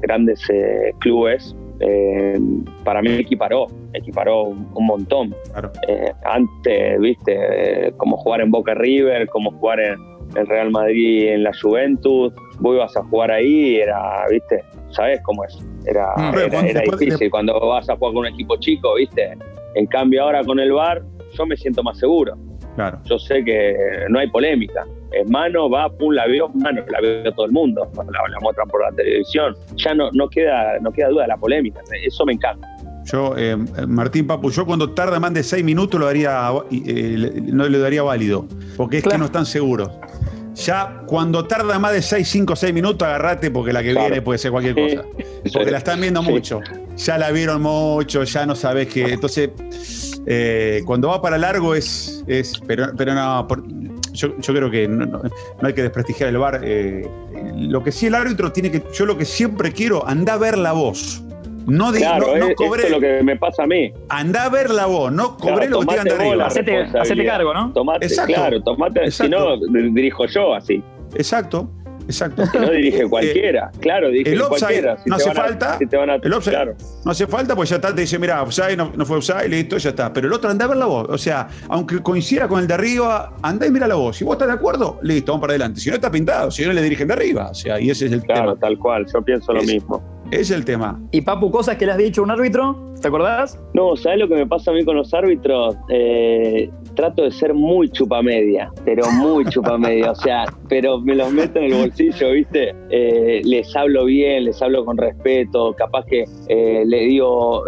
grandes 0.01 0.45
clubes, 0.99 1.55
para 2.83 3.01
mí 3.01 3.09
equiparó, 3.13 3.67
equiparó 3.93 4.43
un, 4.43 4.85
montón. 4.85 5.33
antes, 6.25 6.99
¿viste? 6.99 7.93
como 7.97 8.17
jugar 8.17 8.41
en 8.41 8.51
Boca 8.51 8.73
River, 8.73 9.27
como 9.29 9.51
jugar 9.51 9.79
en 9.79 10.11
el 10.35 10.47
Real 10.47 10.71
Madrid 10.71 11.29
en 11.29 11.43
la 11.43 11.51
Juventus, 11.59 12.33
vos 12.61 12.75
ibas 12.75 12.95
a 12.95 13.03
jugar 13.03 13.31
ahí, 13.31 13.77
era, 13.77 14.25
¿viste? 14.29 14.63
¿Sabés 14.91 15.19
cómo 15.23 15.43
es? 15.43 15.57
Era, 15.85 16.13
era, 16.33 16.81
difícil 16.81 17.29
cuando 17.29 17.59
vas 17.59 17.89
a 17.89 17.95
jugar 17.95 18.13
con 18.13 18.21
un 18.21 18.27
equipo 18.27 18.55
chico, 18.57 18.95
¿viste? 18.95 19.37
En 19.75 19.85
cambio 19.87 20.23
ahora 20.23 20.43
con 20.43 20.59
el 20.59 20.71
VAR 20.71 21.01
yo 21.37 21.45
me 21.45 21.57
siento 21.57 21.81
más 21.83 21.97
seguro. 21.97 22.37
Claro. 22.75 22.99
Yo 23.05 23.19
sé 23.19 23.43
que 23.43 23.75
no 24.09 24.19
hay 24.19 24.29
polémica. 24.29 24.85
Es 25.11 25.29
mano, 25.29 25.69
va, 25.69 25.89
pum, 25.89 26.13
la 26.13 26.25
veo, 26.25 26.49
mano, 26.49 26.83
la 26.87 27.01
veo 27.01 27.31
todo 27.33 27.45
el 27.45 27.51
mundo. 27.51 27.89
La, 27.95 28.03
la 28.03 28.39
muestran 28.41 28.67
por 28.69 28.81
la 28.81 28.91
televisión. 28.95 29.55
Ya 29.75 29.93
no, 29.93 30.09
no, 30.13 30.29
queda, 30.29 30.79
no 30.79 30.91
queda 30.91 31.09
duda 31.09 31.23
de 31.23 31.27
la 31.29 31.37
polémica. 31.37 31.81
Eso 32.05 32.25
me 32.25 32.33
encanta. 32.33 32.67
Yo, 33.05 33.35
eh, 33.37 33.57
Martín 33.87 34.27
Papu, 34.27 34.51
yo 34.51 34.65
cuando 34.65 34.91
tarda 34.91 35.19
más 35.19 35.33
de 35.33 35.43
seis 35.43 35.63
minutos 35.63 35.99
lo 35.99 36.07
haría, 36.07 36.49
eh, 36.71 37.41
no 37.51 37.67
le 37.67 37.79
daría 37.79 38.03
válido, 38.03 38.45
porque 38.77 38.99
es 38.99 39.03
que 39.03 39.17
no 39.17 39.25
están 39.25 39.45
seguros. 39.45 39.89
Ya 40.55 41.03
cuando 41.07 41.45
tarda 41.45 41.79
más 41.79 41.93
de 41.93 42.01
6, 42.01 42.27
5, 42.27 42.55
6 42.55 42.73
minutos, 42.73 43.07
agarrate 43.07 43.49
porque 43.51 43.71
la 43.71 43.81
que 43.81 43.93
viene 43.93 44.21
puede 44.21 44.37
ser 44.37 44.51
cualquier 44.51 44.75
cosa. 44.75 45.05
Porque 45.53 45.71
la 45.71 45.77
están 45.77 46.01
viendo 46.01 46.21
mucho. 46.21 46.59
Ya 46.97 47.17
la 47.17 47.31
vieron 47.31 47.61
mucho, 47.61 48.23
ya 48.23 48.45
no 48.45 48.55
sabes 48.55 48.87
qué. 48.87 49.13
Entonces, 49.13 49.49
eh, 50.27 50.81
cuando 50.85 51.07
va 51.09 51.21
para 51.21 51.37
largo 51.37 51.73
es. 51.73 52.23
es 52.27 52.53
pero, 52.67 52.91
pero 52.97 53.13
no, 53.13 53.47
yo, 54.13 54.35
creo 54.37 54.69
que 54.69 54.87
no, 54.87 55.21
hay 55.61 55.73
que 55.73 55.83
desprestigiar 55.83 56.29
el 56.29 56.37
bar. 56.37 56.61
lo 57.55 57.83
que 57.83 57.91
sí 57.91 58.07
el 58.07 58.15
árbitro 58.15 58.51
tiene 58.51 58.71
que. 58.71 58.83
Yo 58.93 59.05
lo 59.05 59.17
que 59.17 59.25
siempre 59.25 59.71
quiero, 59.71 60.07
anda 60.07 60.33
a 60.33 60.37
ver 60.37 60.57
la 60.57 60.73
voz. 60.73 61.23
No, 61.67 61.91
claro, 61.91 62.37
no, 62.37 62.53
cobré. 62.55 62.89
lo 62.89 62.99
que 62.99 63.21
me 63.23 63.35
pasa 63.37 63.63
a 63.63 63.67
mí. 63.67 63.91
Andá 64.09 64.45
a 64.45 64.49
ver 64.49 64.69
la 64.69 64.85
voz, 64.85 65.11
no 65.11 65.37
cobré 65.37 65.69
lo 65.69 65.81
que 65.81 65.95
te 65.95 66.03
de 66.03 66.11
arriba. 66.11 66.47
Hacete, 66.47 67.25
cargo, 67.25 67.53
¿no? 67.53 67.71
Tomate, 67.73 68.07
claro, 68.25 68.61
tomate, 68.61 69.11
si 69.11 69.29
no, 69.29 69.57
dirijo 69.57 70.25
yo 70.25 70.53
así. 70.53 70.83
Exacto. 71.15 71.69
Exacto. 72.05 72.43
No 72.59 72.71
dirige 72.71 73.07
cualquiera, 73.07 73.71
claro, 73.79 74.09
dirige 74.09 74.33
el 74.33 74.41
cualquiera. 74.41 74.97
no 75.05 75.15
hace 75.15 75.31
falta. 75.33 75.77
el 75.79 76.33
offside 76.33 76.75
no 77.05 77.11
hace 77.11 77.27
falta, 77.27 77.55
pues 77.55 77.69
ya 77.69 77.77
está, 77.77 77.93
te 77.93 78.01
dice, 78.01 78.19
mira, 78.19 78.43
offside 78.43 78.75
no, 78.75 78.91
no 78.95 79.05
fue 79.05 79.17
offside, 79.17 79.47
listo, 79.47 79.77
ya 79.77 79.89
está. 79.89 80.11
Pero 80.11 80.27
el 80.27 80.33
otro 80.33 80.49
anda 80.49 80.65
a 80.65 80.67
ver 80.67 80.77
la 80.77 80.85
voz. 80.85 81.07
O 81.09 81.17
sea, 81.17 81.47
aunque 81.69 81.99
coincida 81.99 82.47
con 82.47 82.59
el 82.59 82.67
de 82.67 82.73
arriba, 82.73 83.33
anda 83.41 83.65
y 83.65 83.71
mira 83.71 83.87
la 83.87 83.95
voz. 83.95 84.17
Si 84.17 84.23
vos 84.23 84.33
estás 84.33 84.47
de 84.47 84.53
acuerdo, 84.53 84.99
listo, 85.03 85.31
vamos 85.31 85.41
para 85.41 85.51
adelante. 85.51 85.79
Si 85.79 85.89
no 85.89 85.95
está 85.95 86.11
pintado, 86.11 86.51
si 86.51 86.65
no 86.65 86.73
le 86.73 86.81
dirigen 86.81 87.07
de 87.07 87.13
arriba. 87.13 87.49
O 87.51 87.53
sea, 87.53 87.79
y 87.79 87.89
ese 87.89 88.07
es 88.07 88.11
el 88.11 88.21
tema. 88.21 88.33
Claro, 88.33 88.55
tal 88.55 88.77
cual, 88.77 89.05
yo 89.11 89.21
pienso 89.21 89.53
lo 89.53 89.63
mismo. 89.63 90.03
Es 90.31 90.49
el 90.49 90.63
tema. 90.63 90.97
¿Y 91.11 91.21
Papu, 91.21 91.51
cosas 91.51 91.75
que 91.75 91.85
le 91.85 91.91
has 91.91 91.97
dicho 91.97 92.21
a 92.21 92.23
un 92.23 92.31
árbitro? 92.31 92.91
¿Te 93.01 93.07
acordás? 93.09 93.59
No, 93.73 93.97
¿sabes 93.97 94.19
lo 94.19 94.29
que 94.29 94.35
me 94.35 94.47
pasa 94.47 94.71
a 94.71 94.73
mí 94.73 94.85
con 94.85 94.95
los 94.95 95.13
árbitros? 95.13 95.75
Eh, 95.89 96.69
trato 96.95 97.23
de 97.23 97.31
ser 97.31 97.53
muy 97.53 97.89
chupamedia, 97.89 98.71
pero 98.85 99.09
muy 99.11 99.43
chupamedia. 99.45 100.11
o 100.11 100.15
sea, 100.15 100.45
pero 100.69 100.99
me 100.99 101.15
los 101.15 101.33
meto 101.33 101.59
en 101.59 101.65
el 101.65 101.73
bolsillo, 101.73 102.31
¿viste? 102.31 102.73
Eh, 102.91 103.41
les 103.43 103.75
hablo 103.75 104.05
bien, 104.05 104.45
les 104.45 104.61
hablo 104.61 104.85
con 104.85 104.97
respeto. 104.97 105.73
Capaz 105.73 106.05
que 106.05 106.25
eh, 106.47 106.83
le 106.85 106.99
digo, 107.07 107.65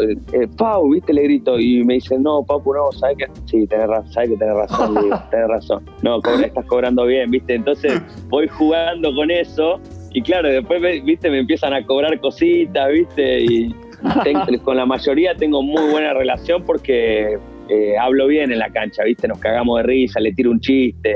Pau, 0.57 0.89
¿viste? 0.91 1.13
Le 1.13 1.23
grito 1.23 1.59
y 1.59 1.83
me 1.83 1.95
dicen, 1.95 2.23
no, 2.23 2.43
Papu, 2.45 2.73
no, 2.73 2.91
¿sabes 2.93 3.17
que 3.17 3.27
Sí, 3.45 3.67
tenés 3.67 3.87
razón, 3.87 4.13
sabes 4.13 4.29
que 4.29 4.37
tenés 4.37 4.55
razón, 4.55 4.95
digo, 5.01 5.19
tenés 5.31 5.47
razón. 5.49 5.83
No, 6.01 6.19
estás 6.19 6.65
cobrando 6.65 7.05
bien, 7.05 7.29
¿viste? 7.31 7.55
Entonces 7.55 8.01
voy 8.29 8.47
jugando 8.47 9.13
con 9.13 9.31
eso 9.31 9.81
y 10.13 10.21
claro, 10.21 10.49
después, 10.49 10.81
viste, 11.03 11.29
me 11.29 11.39
empiezan 11.39 11.73
a 11.73 11.85
cobrar 11.85 12.19
cositas, 12.19 12.91
viste, 12.91 13.41
y 13.41 13.75
con 14.63 14.77
la 14.77 14.85
mayoría 14.85 15.35
tengo 15.35 15.61
muy 15.61 15.89
buena 15.91 16.13
relación 16.13 16.63
porque 16.63 17.37
eh, 17.69 17.97
hablo 17.99 18.27
bien 18.27 18.51
en 18.51 18.59
la 18.59 18.69
cancha, 18.69 19.03
viste, 19.03 19.27
nos 19.27 19.39
cagamos 19.39 19.77
de 19.77 19.83
risa, 19.83 20.19
le 20.19 20.33
tiro 20.33 20.51
un 20.51 20.59
chiste, 20.59 21.15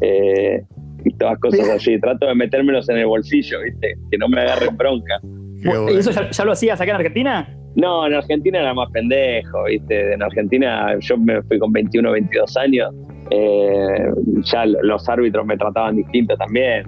eh, 0.00 0.62
y 1.04 1.14
todas 1.14 1.38
cosas 1.38 1.68
así. 1.68 2.00
Trato 2.00 2.26
de 2.26 2.34
metérmelos 2.34 2.88
en 2.88 2.98
el 2.98 3.06
bolsillo, 3.06 3.60
viste, 3.62 3.94
que 4.10 4.18
no 4.18 4.28
me 4.28 4.40
agarren 4.40 4.76
bronca. 4.76 5.20
¿Y 5.22 5.96
eso 5.96 6.10
ya, 6.10 6.44
lo 6.44 6.52
hacías 6.52 6.80
acá 6.80 6.90
en 6.90 6.96
Argentina? 6.96 7.56
No, 7.76 8.06
en 8.06 8.14
Argentina 8.14 8.60
era 8.60 8.74
más 8.74 8.90
pendejo, 8.90 9.64
viste. 9.64 10.14
En 10.14 10.22
Argentina 10.22 10.96
yo 11.00 11.18
me 11.18 11.42
fui 11.42 11.58
con 11.58 11.72
21, 11.72 12.10
22 12.12 12.56
años 12.56 12.94
eh, 13.30 14.12
ya 14.42 14.66
los 14.66 15.08
árbitros 15.08 15.46
me 15.46 15.56
trataban 15.56 15.96
distinto 15.96 16.36
también, 16.36 16.84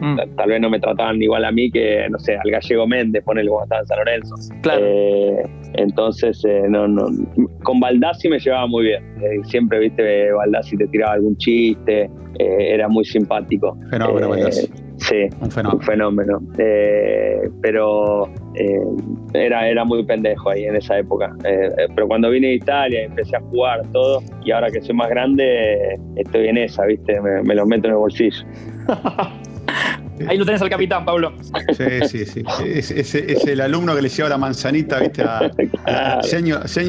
mm. 0.00 0.36
tal 0.36 0.48
vez 0.48 0.60
no 0.60 0.68
me 0.68 0.78
trataban 0.78 1.22
igual 1.22 1.44
a 1.44 1.52
mí 1.52 1.70
que, 1.70 2.06
no 2.10 2.18
sé, 2.18 2.36
al 2.36 2.50
gallego 2.50 2.86
Méndez, 2.86 3.24
ponele 3.24 3.48
como 3.48 3.62
estaba 3.62 3.80
en 3.80 3.86
San 3.86 3.98
Lorenzo. 3.98 4.34
Eh, 4.78 5.42
entonces, 5.74 6.44
eh, 6.46 6.64
no, 6.68 6.86
no, 6.86 7.06
con 7.62 7.80
Baldassi 7.80 8.28
me 8.28 8.38
llevaba 8.38 8.66
muy 8.66 8.84
bien. 8.84 9.02
siempre, 9.44 9.78
viste, 9.78 10.32
Baldassi 10.32 10.76
te 10.76 10.86
tiraba 10.88 11.14
algún 11.14 11.36
chiste, 11.38 12.10
era 12.38 12.88
muy 12.88 13.04
simpático. 13.04 13.76
Sí, 14.98 15.28
un 15.40 15.80
fenómeno. 15.80 16.40
Eh, 16.58 17.50
pero 17.60 18.28
eh, 18.54 18.80
era, 19.32 19.68
era 19.68 19.84
muy 19.84 20.04
pendejo 20.04 20.50
ahí 20.50 20.64
en 20.64 20.76
esa 20.76 20.98
época. 20.98 21.34
Eh, 21.44 21.68
pero 21.94 22.06
cuando 22.06 22.30
vine 22.30 22.48
a 22.48 22.52
Italia 22.52 23.02
empecé 23.04 23.36
a 23.36 23.40
jugar 23.40 23.82
todo, 23.92 24.22
y 24.44 24.52
ahora 24.52 24.70
que 24.70 24.80
soy 24.80 24.94
más 24.94 25.08
grande, 25.08 25.98
estoy 26.16 26.48
en 26.48 26.58
esa, 26.58 26.84
¿viste? 26.86 27.20
Me, 27.20 27.42
me 27.42 27.54
los 27.54 27.66
meto 27.66 27.88
en 27.88 27.94
el 27.94 27.98
bolsillo. 27.98 28.44
Ahí 30.28 30.38
lo 30.38 30.44
tenés 30.44 30.62
al 30.62 30.70
capitán, 30.70 31.04
Pablo. 31.04 31.32
Sí, 31.76 32.08
sí, 32.08 32.24
sí. 32.26 32.44
Es, 32.64 33.14
el 33.14 33.60
alumno 33.60 33.94
que 33.94 34.02
le 34.02 34.08
lleva 34.08 34.28
la 34.28 34.38
manzanita, 34.38 35.00
¿viste? 35.00 35.22
A, 35.22 35.50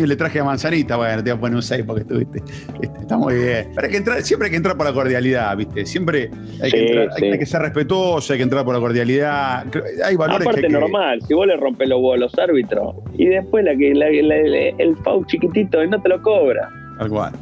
le 0.05 0.15
traje 0.15 0.39
la 0.39 0.45
manzanita. 0.45 0.97
Bueno, 0.97 1.23
te 1.23 1.31
voy 1.31 1.37
a 1.37 1.41
poner 1.41 1.55
un 1.55 1.63
6 1.63 1.83
porque 1.85 2.01
estuviste. 2.01 2.43
Está 2.81 3.17
muy 3.17 3.35
bien. 3.35 3.71
Pero 3.73 3.85
hay 3.85 3.91
que 3.91 3.97
entrar, 3.97 4.21
siempre 4.21 4.47
hay 4.47 4.51
que 4.51 4.57
entrar 4.57 4.77
por 4.77 4.85
la 4.85 4.93
cordialidad, 4.93 5.57
¿viste? 5.57 5.85
Siempre 5.85 6.29
hay, 6.61 6.71
que, 6.71 6.87
entrar, 6.87 7.09
hay, 7.21 7.39
que 7.39 7.45
ser 7.45 7.61
respetuoso, 7.61 8.33
hay 8.33 8.39
que 8.39 8.43
entrar 8.43 8.63
por 8.63 8.75
la 8.75 8.79
cordialidad. 8.79 9.65
Hay 10.03 10.15
valores 10.15 10.47
Aparte, 10.47 10.61
que, 10.61 10.69
normal, 10.69 11.21
si 11.27 11.33
vos 11.33 11.47
le 11.47 11.57
rompes 11.57 11.87
los 11.89 11.97
huevos 11.97 12.15
a 12.15 12.19
los 12.19 12.39
árbitros 12.39 12.95
y 13.17 13.25
después 13.27 13.65
la 13.65 13.75
que 13.75 13.91
el 13.91 14.95
FAU 15.03 15.25
chiquitito 15.25 15.83
y 15.83 15.89
no 15.89 16.01
te 16.01 16.09
lo 16.09 16.21
cobra. 16.21 16.69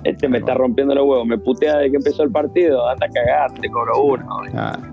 Este 0.04 0.28
me 0.28 0.40
está 0.40 0.54
rompiendo 0.54 0.96
los 0.96 1.06
huevos, 1.06 1.28
me 1.28 1.38
putea 1.38 1.78
de 1.78 1.92
que 1.92 1.98
empezó 1.98 2.24
el 2.24 2.32
partido, 2.32 2.88
anda 2.88 3.06
a 3.06 3.10
cagar, 3.10 3.54
te 3.60 3.70
cobro 3.70 4.02
uno. 4.02 4.26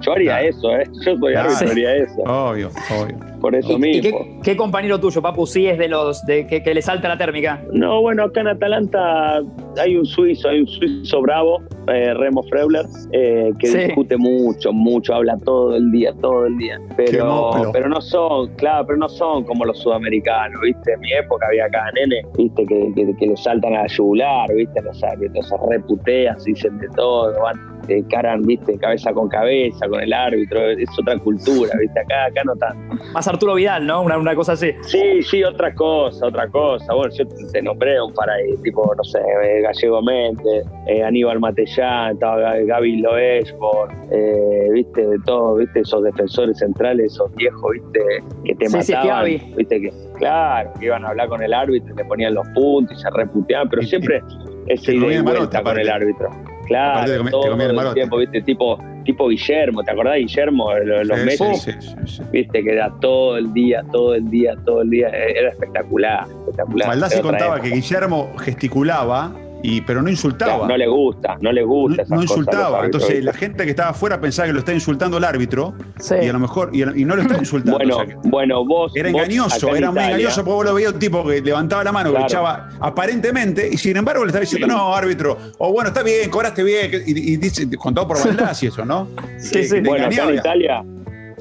yo 0.01 0.13
haría 0.13 0.43
eso, 0.43 0.77
¿eh? 0.77 0.85
Yo 1.05 1.17
soy 1.17 1.35
árbitro, 1.35 1.71
haría 1.71 1.97
eso. 1.97 2.23
Obvio, 2.23 2.71
obvio. 3.01 3.30
Por 3.41 3.55
eso 3.55 3.79
mismo. 3.79 4.27
qué, 4.43 4.57
compañero 4.57 5.01
tuyo, 5.01 5.23
Papu, 5.23 5.47
sí 5.47 5.67
es 5.67 5.79
de 5.79 5.89
los 5.89 6.25
de 6.27 6.47
que, 6.47 6.75
le 6.75 6.83
salta 6.83 7.09
la 7.09 7.19
térmica? 7.19 7.63
No, 7.73 8.01
bueno, 8.01 8.25
acá 8.25 8.41
en 8.41 8.49
Atalanta 8.49 9.43
hay 9.79 9.97
un 9.97 10.05
suizo, 10.05 10.49
hay 10.49 10.61
un 10.61 10.67
suizo 10.69 11.23
bravo, 11.23 11.63
eh, 11.89 12.15
Remo 12.15 12.43
Freuler, 12.45 12.87
eh, 13.13 13.51
que 13.59 13.69
discute 13.69 14.17
mucho, 14.17 14.73
mucho, 14.73 15.15
habla 15.15 15.37
todo 15.39 15.75
el 15.75 15.91
día, 15.91 16.13
todo 16.21 16.47
el 16.47 16.57
día. 16.59 16.79
Pero, 16.97 17.51
pero 17.73 17.89
no 17.89 18.01
son, 18.01 18.55
claro, 18.57 18.87
pero 18.87 18.99
no 18.99 19.09
son 19.09 19.45
como 19.45 19.65
los 19.65 19.79
sudamericanos, 19.79 20.61
¿viste? 20.61 20.93
En 20.93 21.01
mi 21.01 21.13
época 21.13 21.47
había 21.47 21.65
acá 21.67 21.91
nene, 21.95 22.23
¿viste? 22.37 22.65
Que, 22.67 22.93
que, 23.19 23.27
le 23.27 23.37
saltan 23.37 23.75
a 23.75 23.83
la 23.83 23.87
yugular, 23.87 24.53
¿viste? 24.55 24.83
Los 24.83 25.03
árbitros 25.03 25.49
se 25.49 25.57
reputean, 25.69 26.39
se 26.41 26.51
dicen 26.51 26.79
de 26.79 26.89
todo, 26.89 27.33
van 27.41 27.80
te 27.91 27.99
encaran, 27.99 28.43
viste, 28.43 28.79
cabeza 28.79 29.13
con 29.13 29.29
cabeza, 29.29 29.89
con 29.89 30.01
el 30.01 30.13
árbitro, 30.13 30.71
es 30.71 30.89
otra 30.97 31.19
cultura, 31.19 31.73
viste, 31.77 31.99
acá, 31.99 32.27
acá 32.27 32.43
no 32.45 32.55
tanto. 32.55 32.95
Más 33.13 33.27
Arturo 33.27 33.55
Vidal, 33.55 33.85
¿no? 33.85 34.03
Una, 34.03 34.17
una 34.17 34.33
cosa 34.37 34.53
así. 34.53 34.71
Sí, 34.83 35.21
sí, 35.25 35.43
otra 35.43 35.75
cosa, 35.75 36.27
otra 36.27 36.47
cosa. 36.47 36.95
Bueno, 36.95 37.13
yo 37.13 37.27
te 37.53 37.61
nombré 37.61 38.01
un 38.01 38.15
par 38.15 38.31
ahí, 38.31 38.57
tipo, 38.63 38.95
no 38.97 39.03
sé, 39.03 39.19
eh, 39.19 39.63
Gallego 39.63 40.03
Méndez, 40.03 40.65
eh, 40.87 41.03
Aníbal 41.03 41.41
Matellán, 41.41 42.13
estaba 42.13 42.59
Gaby 42.59 42.99
Loesborn, 42.99 44.09
eh, 44.13 44.69
viste, 44.73 45.05
de 45.05 45.19
todo, 45.27 45.57
viste, 45.57 45.81
esos 45.81 46.05
defensores 46.05 46.59
centrales, 46.59 47.15
esos 47.15 47.35
viejos, 47.35 47.73
viste, 47.73 48.01
que 48.45 48.55
te 48.55 48.69
mataban, 48.69 49.25
viste, 49.25 49.81
que, 49.81 49.93
claro, 50.17 50.71
que 50.79 50.87
iban 50.87 51.05
a 51.05 51.09
hablar 51.09 51.29
con 51.29 51.43
el 51.43 51.53
árbitro 51.53 51.93
y 51.93 51.97
le 51.97 52.05
ponían 52.05 52.35
los 52.35 52.47
puntos 52.51 52.97
y 52.97 53.03
se 53.03 53.11
reputeaban, 53.11 53.69
pero 53.69 53.83
siempre 53.83 54.23
ese 54.69 54.95
idea 54.95 55.19
y 55.19 55.23
vuelta 55.23 55.61
con 55.61 55.77
el 55.77 55.91
árbitro. 55.91 56.31
Claro, 56.71 57.25
todo, 57.33 57.61
el 57.61 57.95
tiempo, 57.95 58.19
viste, 58.19 58.43
tipo, 58.43 58.79
tipo 59.05 59.27
Guillermo, 59.27 59.83
¿te 59.83 59.91
acordás 59.91 60.19
Guillermo? 60.19 60.73
Los, 60.73 61.19
meses, 61.25 61.97
viste, 62.31 62.63
que 62.63 62.71
era 62.71 62.93
todo 63.01 63.37
el 63.37 63.53
día, 63.53 63.83
todo 63.91 64.15
el 64.15 64.31
día, 64.31 64.55
todo 64.65 64.83
el 64.83 64.91
día, 64.91 65.09
era 65.09 65.49
espectacular, 65.49 66.29
espectacular. 66.29 66.87
Maldá 66.87 67.23
contaba 67.23 67.61
que 67.61 67.71
Guillermo 67.71 68.31
gesticulaba 68.39 69.33
y, 69.63 69.81
pero 69.83 70.03
no 70.03 70.11
insultaba. 70.11 70.67
no 70.67 70.77
le 70.77 70.87
gusta, 70.87 71.37
no 71.41 71.53
le 71.53 71.63
gusta. 71.63 72.05
no, 72.09 72.23
insultaba. 72.23 72.85
Entonces 72.85 73.23
la 73.23 73.33
gente 73.33 73.65
que 73.65 73.71
estaba 73.71 73.91
afuera 73.91 74.21
pensaba 74.21 74.47
que 74.47 74.53
lo 74.53 74.61
estaba 74.61 74.75
insultando 74.75 75.19
el 75.19 75.25
árbitro 75.25 75.75
y 76.11 76.29
a 76.29 76.33
lo 76.33 76.39
mejor 76.39 76.71
y, 76.73 77.05
no 77.05 77.17
lo 77.17 77.23
estaba 77.23 77.41
insultando. 77.41 77.79
bueno, 77.79 78.21
bueno, 78.25 78.65
vos. 78.65 78.93
Era 78.97 79.11
engañoso, 79.11 79.75
era 79.75 79.91
muy 79.91 80.03
engañoso 80.03 80.45
porque 80.45 80.55
vos 80.55 80.65
lo 80.65 80.75
veías 80.75 80.93
un 80.93 80.99
tipo 80.99 81.25
que 81.25 81.41
levantaba 81.41 81.85
la 81.85 81.93
mano, 81.93 82.13
que 82.13 82.23
echaba 82.23 82.69
aparentemente 82.81 83.69
y 83.71 83.77
sin 83.77 83.97
embargo 83.97 84.25
le 84.25 84.29
estaba 84.29 84.41
diciendo, 84.41 84.67
no, 84.67 84.95
árbitro, 84.95 85.37
o 85.59 85.73
bueno, 85.73 85.89
está 85.89 86.03
bien, 86.03 86.31
cobraste 86.31 86.63
bien, 86.63 86.91
y, 87.07 87.37
dice, 87.37 87.69
contado 87.77 88.09
por 88.09 88.25
maldad 88.25 88.57
y 88.61 88.67
eso, 88.67 88.85
¿no? 88.85 89.09
sí, 89.39 89.65
sí. 89.65 89.81
Bueno, 89.81 90.07
acá 90.07 90.29
en 90.29 90.35
Italia, 90.35 90.85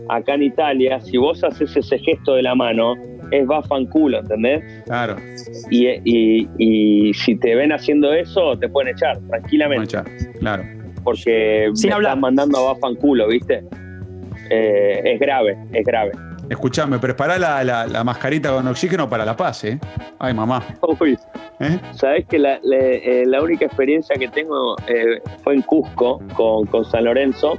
acá 0.09 0.33
en 0.33 0.43
Italia, 0.43 1.01
si 1.01 1.17
vos 1.17 1.43
haces 1.43 1.75
ese 1.75 1.99
gesto 1.99 2.33
de 2.33 2.43
la 2.43 2.55
mano, 2.55 2.95
es 3.31 3.49
va 3.49 3.61
fanculo, 3.63 4.19
¿entendés? 4.19 4.83
Claro. 4.85 5.15
Y, 5.69 5.87
y, 5.87 6.49
y, 6.57 7.13
si 7.13 7.35
te 7.35 7.55
ven 7.55 7.71
haciendo 7.71 8.13
eso, 8.13 8.57
te 8.57 8.69
pueden 8.69 8.93
echar, 8.95 9.19
tranquilamente. 9.27 9.97
Pueden 9.99 10.13
echar, 10.17 10.33
claro. 10.39 10.63
Porque 11.03 11.69
Sin 11.73 11.89
me 11.89 11.95
hablar. 11.95 12.11
están 12.11 12.21
mandando 12.21 12.57
a 12.59 12.73
va 12.73 12.79
fanculo, 12.79 13.27
¿viste? 13.27 13.63
Eh, 14.49 15.01
es 15.05 15.19
grave, 15.19 15.57
es 15.73 15.85
grave. 15.85 16.11
Escuchame, 16.49 16.97
prepará 16.97 17.37
la, 17.37 17.63
la, 17.63 17.85
la, 17.85 18.03
mascarita 18.03 18.51
con 18.51 18.67
oxígeno 18.67 19.07
para 19.07 19.23
la 19.23 19.37
paz, 19.37 19.63
¿eh? 19.65 19.79
Ay, 20.17 20.33
mamá. 20.33 20.65
Uy, 20.99 21.15
¿Eh? 21.59 21.77
Sabés 21.91 22.25
que 22.25 22.39
la, 22.39 22.59
la, 22.63 22.77
eh, 22.77 23.23
la, 23.27 23.43
única 23.43 23.65
experiencia 23.65 24.15
que 24.15 24.29
tengo 24.29 24.75
eh, 24.87 25.21
fue 25.43 25.55
en 25.55 25.61
Cusco 25.61 26.19
con, 26.35 26.65
con 26.65 26.85
San 26.85 27.03
Lorenzo. 27.03 27.55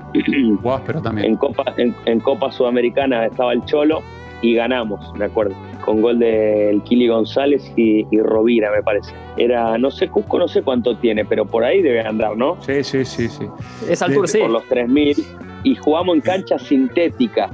Guau, 0.62 0.80
pero 0.84 1.00
también. 1.02 1.28
En 1.28 1.36
Copa, 1.36 1.64
en, 1.76 1.94
en 2.06 2.18
Copa 2.18 2.50
Sudamericana 2.50 3.26
estaba 3.26 3.52
el 3.52 3.64
Cholo 3.66 4.02
y 4.42 4.54
ganamos, 4.54 5.12
me 5.18 5.26
acuerdo, 5.26 5.54
con 5.84 6.00
gol 6.00 6.18
del 6.18 6.82
Kili 6.82 7.08
González 7.08 7.72
y, 7.76 8.06
y, 8.10 8.20
Rovira, 8.20 8.70
me 8.70 8.82
parece. 8.82 9.12
Era, 9.36 9.76
no 9.78 9.90
sé, 9.90 10.08
Cusco 10.08 10.38
no 10.38 10.48
sé 10.48 10.62
cuánto 10.62 10.96
tiene, 10.96 11.24
pero 11.24 11.44
por 11.44 11.64
ahí 11.64 11.82
debe 11.82 12.00
andar, 12.00 12.36
¿no? 12.36 12.56
Sí, 12.60 12.82
sí, 12.84 13.04
sí, 13.04 13.28
sí. 13.28 13.46
Es 13.88 14.02
altura, 14.02 14.28
sí. 14.28 14.38
Por 14.38 14.50
los 14.50 14.64
3.000 14.68 15.24
y 15.64 15.74
jugamos 15.76 16.16
en 16.16 16.20
cancha 16.22 16.58
sintética. 16.58 17.50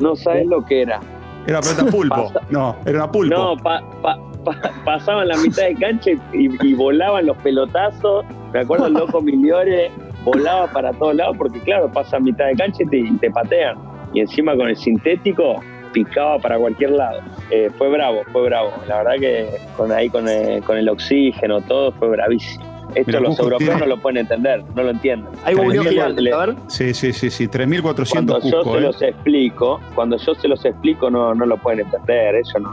No 0.00 0.16
sabes 0.16 0.46
lo 0.46 0.64
que 0.64 0.82
era. 0.82 1.00
Era 1.46 1.60
pelota 1.60 1.84
pulpo. 1.86 2.32
no, 2.50 2.76
era 2.84 2.98
una 2.98 3.12
pulpo. 3.12 3.34
No, 3.34 3.56
pa, 3.56 3.82
pa, 4.02 4.18
pa, 4.44 4.72
pasaban 4.84 5.28
la 5.28 5.36
mitad 5.36 5.64
de 5.64 5.74
cancha 5.74 6.10
y, 6.32 6.66
y, 6.66 6.74
volaban 6.74 7.26
los 7.26 7.36
pelotazos. 7.38 8.24
Me 8.52 8.60
acuerdo 8.60 8.86
el 8.86 8.94
loco 8.94 9.20
Miliore 9.20 9.90
volaba 10.24 10.66
para 10.68 10.92
todos 10.92 11.14
lados 11.14 11.36
porque, 11.36 11.60
claro, 11.60 11.90
pasa 11.92 12.16
a 12.16 12.20
mitad 12.20 12.46
de 12.46 12.56
cancha 12.56 12.82
y 12.82 12.86
te, 12.86 12.98
y 12.98 13.12
te 13.18 13.30
patean. 13.30 13.76
Y 14.14 14.20
encima 14.20 14.56
con 14.56 14.68
el 14.68 14.76
sintético 14.76 15.60
picaba 15.94 16.38
para 16.38 16.58
cualquier 16.58 16.90
lado. 16.90 17.20
Eh, 17.50 17.70
fue 17.78 17.88
bravo, 17.88 18.22
fue 18.32 18.42
bravo. 18.42 18.74
La 18.86 18.98
verdad 18.98 19.14
que 19.18 19.48
con 19.76 19.90
ahí 19.92 20.10
con 20.10 20.28
el, 20.28 20.62
con 20.64 20.76
el 20.76 20.88
oxígeno, 20.90 21.62
todo 21.62 21.92
fue 21.92 22.08
bravísimo. 22.08 22.74
Esto 22.94 23.06
Mira, 23.06 23.20
los 23.20 23.38
europeos 23.38 23.58
tiene... 23.70 23.80
no 23.80 23.86
lo 23.86 23.96
pueden 23.96 24.18
entender, 24.18 24.62
no 24.74 24.82
lo 24.82 24.90
entienden. 24.90 25.32
¿Hay 25.44 25.54
un 25.54 25.70
gigante, 25.70 26.32
a 26.32 26.46
ver? 26.46 26.54
Sí, 26.68 26.92
sí, 26.94 27.12
sí, 27.12 27.30
sí, 27.30 27.48
3.400 27.48 28.10
Cuando 28.10 28.40
Cusco, 28.40 28.50
yo 28.50 28.72
se 28.72 28.78
¿eh? 28.78 28.80
los 28.80 29.02
explico, 29.02 29.80
cuando 29.94 30.16
yo 30.16 30.34
se 30.34 30.48
los 30.48 30.64
explico 30.64 31.10
no, 31.10 31.34
no 31.34 31.46
lo 31.46 31.56
pueden 31.56 31.80
entender, 31.80 32.36
eso 32.36 32.58
no, 32.60 32.72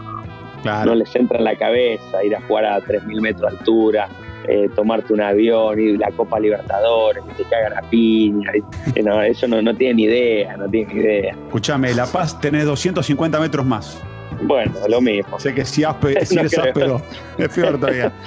claro. 0.61 0.91
no 0.91 0.95
les 0.95 1.15
entra 1.15 1.39
en 1.39 1.45
la 1.45 1.55
cabeza 1.55 2.23
ir 2.23 2.35
a 2.35 2.41
jugar 2.41 2.65
a 2.65 2.79
3.000 2.81 3.21
metros 3.21 3.51
de 3.51 3.57
altura, 3.57 4.09
eh, 4.47 4.69
tomarte 4.75 5.13
un 5.13 5.21
avión, 5.21 5.79
ir 5.79 5.99
la 5.99 6.11
Copa 6.11 6.39
Libertadores, 6.39 7.23
que 7.23 7.43
te 7.43 7.49
cagan 7.49 7.77
a 7.77 7.81
piña. 7.89 8.51
Y, 8.95 9.01
no, 9.01 9.21
eso 9.21 9.47
no, 9.47 9.61
no 9.61 9.75
tienen 9.75 9.99
idea, 9.99 10.57
no 10.57 10.67
tienen 10.69 10.97
idea. 10.97 11.35
Escuchame, 11.47 11.93
La 11.93 12.05
Paz 12.05 12.39
tenés 12.39 12.65
250 12.65 13.39
metros 13.39 13.65
más. 13.65 14.01
Bueno, 14.43 14.73
lo 14.89 15.01
mismo. 15.01 15.39
Sé 15.39 15.53
que 15.53 15.65
si, 15.65 15.83
aspe, 15.83 16.25
si 16.25 16.35
no 16.37 16.41
es 16.43 16.57
áspero, 16.57 17.01
es 17.37 17.49
peor 17.49 17.79
todavía. 17.79 18.11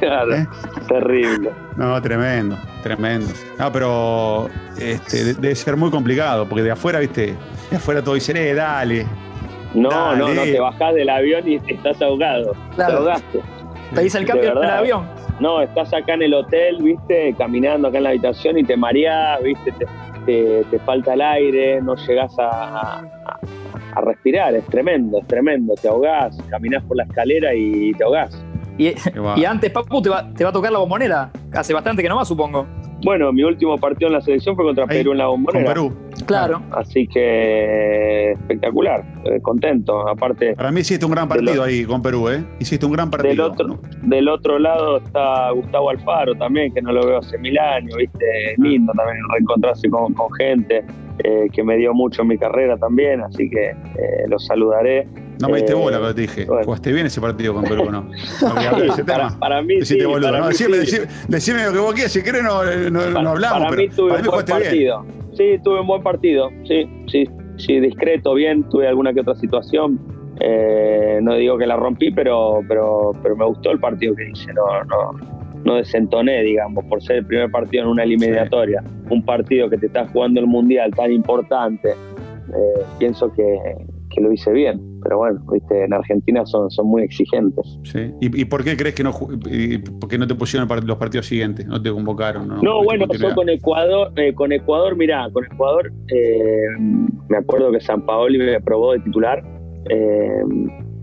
Claro, 0.00 0.34
¿Eh? 0.34 0.46
terrible. 0.88 1.50
No, 1.76 2.00
tremendo, 2.00 2.56
tremendo. 2.82 3.30
No, 3.58 3.70
pero 3.70 4.48
este, 4.80 5.34
debe 5.34 5.54
ser 5.54 5.76
muy 5.76 5.90
complicado, 5.90 6.48
porque 6.48 6.62
de 6.62 6.70
afuera, 6.70 6.98
viste, 6.98 7.34
de 7.70 7.76
afuera 7.76 8.02
todo 8.02 8.14
dicen, 8.14 8.38
eh, 8.38 8.54
dale. 8.54 9.06
No, 9.74 9.90
dale. 9.90 10.18
no, 10.18 10.34
no, 10.34 10.42
te 10.44 10.60
bajás 10.60 10.94
del 10.94 11.10
avión 11.10 11.46
y 11.46 11.60
estás 11.66 12.00
ahogado. 12.00 12.54
Claro. 12.74 12.92
Te 12.92 12.98
ahogaste. 13.00 13.40
Te 13.94 14.00
dice 14.02 14.18
el 14.18 14.24
cambio 14.24 14.54
del 14.54 14.70
avión. 14.70 15.15
No, 15.40 15.60
estás 15.60 15.92
acá 15.92 16.14
en 16.14 16.22
el 16.22 16.34
hotel, 16.34 16.78
viste, 16.82 17.34
caminando 17.36 17.88
acá 17.88 17.98
en 17.98 18.04
la 18.04 18.10
habitación 18.10 18.58
y 18.58 18.64
te 18.64 18.76
mareás, 18.76 19.42
viste, 19.42 19.72
te, 19.72 19.86
te, 20.24 20.64
te 20.70 20.78
falta 20.80 21.14
el 21.14 21.20
aire, 21.20 21.80
no 21.82 21.94
llegás 21.94 22.38
a, 22.38 22.48
a, 22.48 23.40
a, 23.94 24.00
respirar, 24.00 24.54
es 24.54 24.64
tremendo, 24.66 25.18
es 25.18 25.26
tremendo, 25.26 25.74
te 25.74 25.88
ahogás, 25.88 26.38
caminás 26.48 26.82
por 26.84 26.96
la 26.96 27.04
escalera 27.04 27.54
y 27.54 27.92
te 27.92 28.04
ahogás. 28.04 28.42
Y, 28.78 28.94
y 29.36 29.44
antes, 29.44 29.70
Papu, 29.70 30.00
te 30.00 30.08
va, 30.08 30.26
te 30.32 30.44
va, 30.44 30.50
a 30.50 30.52
tocar 30.52 30.72
la 30.72 30.78
bombonera, 30.78 31.30
hace 31.52 31.74
bastante 31.74 32.02
que 32.02 32.08
no 32.08 32.16
va, 32.16 32.24
supongo. 32.24 32.66
Bueno, 33.04 33.30
mi 33.32 33.42
último 33.42 33.76
partido 33.76 34.08
en 34.08 34.14
la 34.14 34.20
selección 34.22 34.56
fue 34.56 34.64
contra 34.64 34.84
Ahí, 34.84 34.98
Perú 34.98 35.12
en 35.12 35.18
la 35.18 35.26
bombonera. 35.26 35.64
Con 35.64 35.74
Perú. 35.74 36.05
Claro. 36.26 36.62
Así 36.72 37.06
que 37.06 38.32
espectacular, 38.32 39.04
eh, 39.24 39.40
contento. 39.40 40.08
Aparte. 40.08 40.54
Para 40.54 40.70
mí 40.70 40.80
hiciste 40.80 41.04
un 41.04 41.12
gran 41.12 41.28
partido 41.28 41.62
ahí 41.62 41.84
con 41.84 42.02
Perú, 42.02 42.28
¿eh? 42.28 42.44
Hiciste 42.58 42.84
un 42.84 42.92
gran 42.92 43.10
partido. 43.10 43.30
Del 43.30 43.40
otro, 43.40 43.68
¿no? 43.68 43.80
del 44.02 44.28
otro 44.28 44.58
lado 44.58 44.98
está 44.98 45.50
Gustavo 45.52 45.90
Alfaro 45.90 46.34
también, 46.34 46.72
que 46.74 46.82
no 46.82 46.92
lo 46.92 47.06
veo 47.06 47.18
hace 47.18 47.38
mil 47.38 47.58
años, 47.58 47.96
¿viste? 47.96 48.54
Lindo 48.58 48.92
también 48.92 49.18
reencontrarse 49.32 49.88
con, 49.88 50.12
con 50.14 50.32
gente 50.34 50.84
eh, 51.24 51.48
que 51.52 51.62
me 51.62 51.76
dio 51.76 51.94
mucho 51.94 52.22
en 52.22 52.28
mi 52.28 52.38
carrera 52.38 52.76
también, 52.76 53.22
así 53.22 53.48
que 53.48 53.70
eh, 53.70 54.28
los 54.28 54.44
saludaré. 54.46 55.06
No 55.40 55.48
me 55.48 55.58
diste 55.58 55.74
bola 55.74 55.98
cuando 55.98 56.14
te 56.14 56.22
dije. 56.22 56.44
Bueno. 56.46 56.64
Jugaste 56.64 56.92
bien 56.92 57.06
ese 57.06 57.20
partido 57.20 57.54
con 57.54 57.64
Perú, 57.64 57.90
¿no? 57.90 58.10
para, 59.06 59.28
para, 59.38 59.62
mí 59.62 59.82
sí. 59.82 60.00
Boludo, 60.02 60.28
para 60.28 60.38
¿no? 60.38 60.44
mí 60.44 60.50
decime, 60.50 60.76
sí. 60.76 60.98
decime, 60.98 61.06
decime, 61.28 61.64
lo 61.64 61.72
que 61.72 61.78
vos 61.78 61.94
quieras, 61.94 62.12
si 62.12 62.22
querés 62.22 62.42
no, 62.42 62.64
no, 62.90 63.00
para, 63.00 63.22
no 63.22 63.30
hablamos. 63.30 63.64
Para 63.64 63.76
mí 63.76 63.88
tuve 63.88 64.10
para 64.10 64.22
un 64.22 64.28
buen 64.28 64.46
partido. 64.46 65.02
Bien. 65.02 65.26
Sí, 65.36 65.60
tuve 65.62 65.80
un 65.80 65.86
buen 65.86 66.02
partido. 66.02 66.48
Sí, 66.66 66.88
sí, 67.08 67.24
sí, 67.58 67.80
discreto, 67.80 68.34
bien. 68.34 68.62
Tuve 68.70 68.88
alguna 68.88 69.12
que 69.12 69.20
otra 69.20 69.34
situación. 69.34 70.00
Eh, 70.40 71.18
no 71.22 71.34
digo 71.34 71.58
que 71.58 71.66
la 71.66 71.76
rompí, 71.76 72.10
pero, 72.10 72.60
pero, 72.68 73.12
pero 73.22 73.36
me 73.36 73.44
gustó 73.44 73.70
el 73.70 73.78
partido 73.78 74.14
que 74.14 74.30
hice. 74.30 74.52
No, 74.54 74.84
no, 74.84 75.36
no 75.64 75.74
desentoné, 75.74 76.42
digamos, 76.42 76.84
por 76.86 77.02
ser 77.02 77.16
el 77.16 77.26
primer 77.26 77.50
partido 77.50 77.84
en 77.84 77.90
una 77.90 78.04
eliminatoria. 78.04 78.82
Sí. 78.82 78.88
Un 79.10 79.24
partido 79.24 79.68
que 79.68 79.76
te 79.76 79.86
está 79.86 80.06
jugando 80.06 80.40
el 80.40 80.46
mundial 80.46 80.92
tan 80.94 81.12
importante. 81.12 81.90
Eh, 81.90 82.82
pienso 82.98 83.32
que, 83.32 83.58
que 84.16 84.22
lo 84.22 84.32
hice 84.32 84.50
bien 84.52 84.96
pero 85.06 85.18
bueno, 85.18 85.40
viste, 85.52 85.84
en 85.84 85.92
Argentina 85.92 86.44
son, 86.46 86.68
son 86.68 86.88
muy 86.88 87.02
exigentes. 87.02 87.78
Sí. 87.84 88.10
¿Y, 88.20 88.40
¿Y, 88.40 88.44
por 88.44 88.64
qué 88.64 88.76
crees 88.76 88.96
que 88.96 89.04
no, 89.04 89.12
por 89.12 90.08
qué 90.08 90.18
no 90.18 90.26
te 90.26 90.34
pusieron 90.34 90.68
los 90.84 90.96
partidos 90.96 91.26
siguientes? 91.26 91.64
¿No 91.64 91.80
te 91.80 91.92
convocaron? 91.92 92.48
No, 92.48 92.60
no 92.60 92.82
bueno, 92.82 93.06
yo 93.16 93.32
con 93.34 93.48
Ecuador, 93.48 94.12
eh, 94.16 94.34
con 94.34 94.50
Ecuador, 94.50 94.96
mirá, 94.96 95.28
con 95.32 95.44
Ecuador 95.44 95.92
eh, 96.08 96.66
me 97.28 97.36
acuerdo 97.36 97.70
que 97.70 97.80
San 97.80 98.04
Paoli 98.04 98.36
me 98.36 98.56
aprobó 98.56 98.94
de 98.94 98.98
titular 99.00 99.44
eh, 99.90 100.42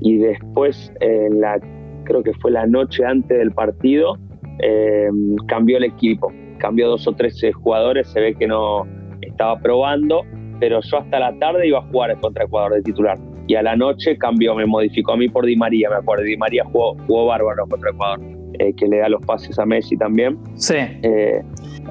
y 0.01 0.17
después, 0.17 0.91
en 0.99 1.39
la, 1.39 1.61
creo 2.03 2.23
que 2.23 2.33
fue 2.33 2.51
la 2.51 2.67
noche 2.67 3.05
antes 3.05 3.37
del 3.37 3.51
partido, 3.51 4.17
eh, 4.59 5.09
cambió 5.47 5.77
el 5.77 5.85
equipo, 5.85 6.29
cambió 6.57 6.89
dos 6.89 7.07
o 7.07 7.13
tres 7.13 7.41
jugadores, 7.53 8.09
se 8.09 8.19
ve 8.19 8.35
que 8.35 8.47
no 8.47 8.85
estaba 9.21 9.57
probando, 9.61 10.23
pero 10.59 10.79
yo 10.81 10.97
hasta 10.97 11.19
la 11.19 11.37
tarde 11.39 11.67
iba 11.67 11.79
a 11.79 11.83
jugar 11.83 12.19
contra 12.19 12.45
Ecuador 12.45 12.73
de 12.73 12.81
titular 12.81 13.17
y 13.47 13.55
a 13.55 13.61
la 13.61 13.75
noche 13.75 14.17
cambió, 14.17 14.55
me 14.55 14.65
modificó 14.65 15.13
a 15.13 15.17
mí 15.17 15.27
por 15.27 15.45
Di 15.45 15.55
María, 15.55 15.89
me 15.89 15.97
acuerdo. 15.97 16.23
Di 16.23 16.37
María 16.37 16.63
jugó, 16.65 16.95
jugó 17.07 17.25
bárbaro 17.25 17.67
contra 17.67 17.89
Ecuador, 17.89 18.19
eh, 18.59 18.73
que 18.75 18.87
le 18.87 18.99
da 18.99 19.09
los 19.09 19.25
pases 19.25 19.59
a 19.59 19.65
Messi 19.65 19.97
también. 19.97 20.37
Sí. 20.55 20.75
Eh, 20.77 21.41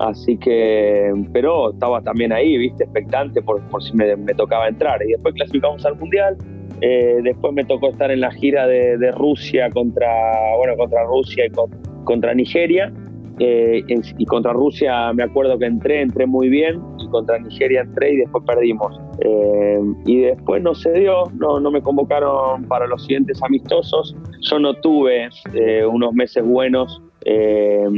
así 0.00 0.38
que, 0.38 1.12
pero 1.32 1.72
estaba 1.72 2.00
también 2.00 2.32
ahí, 2.32 2.56
viste, 2.56 2.84
expectante 2.84 3.42
por, 3.42 3.60
por 3.68 3.82
si 3.82 3.94
me, 3.94 4.16
me, 4.16 4.34
tocaba 4.34 4.68
entrar. 4.68 5.02
Y 5.06 5.12
después 5.12 5.34
clasificamos 5.34 5.84
al 5.84 5.98
Mundial. 5.98 6.38
Eh, 6.80 7.20
después 7.22 7.52
me 7.52 7.64
tocó 7.64 7.90
estar 7.90 8.10
en 8.10 8.20
la 8.20 8.32
gira 8.32 8.66
de, 8.66 8.96
de, 8.96 9.12
Rusia 9.12 9.70
contra, 9.70 10.08
bueno, 10.56 10.74
contra 10.76 11.04
Rusia 11.04 11.46
y 11.46 11.50
con, 11.50 11.70
contra 12.04 12.34
Nigeria. 12.34 12.92
eh, 13.38 13.84
y 14.18 14.24
contra 14.24 14.52
Rusia 14.52 15.12
me 15.12 15.22
acuerdo 15.22 15.58
que 15.58 15.66
entré, 15.66 16.00
entré 16.00 16.26
muy 16.26 16.48
bien, 16.48 16.80
contra 17.12 17.38
Nigeria 17.38 17.82
entré 17.82 18.14
y 18.14 18.16
después 18.16 18.42
perdimos. 18.44 19.00
Eh, 19.20 19.80
y 20.04 20.20
después 20.22 20.62
no 20.62 20.74
se 20.74 20.92
dio, 20.92 21.24
no, 21.38 21.60
no 21.60 21.70
me 21.70 21.80
convocaron 21.80 22.64
para 22.64 22.88
los 22.88 23.02
siguientes 23.02 23.40
amistosos. 23.42 24.16
Yo 24.40 24.58
no 24.58 24.74
tuve 24.74 25.28
eh, 25.54 25.86
unos 25.86 26.12
meses 26.14 26.44
buenos 26.44 27.00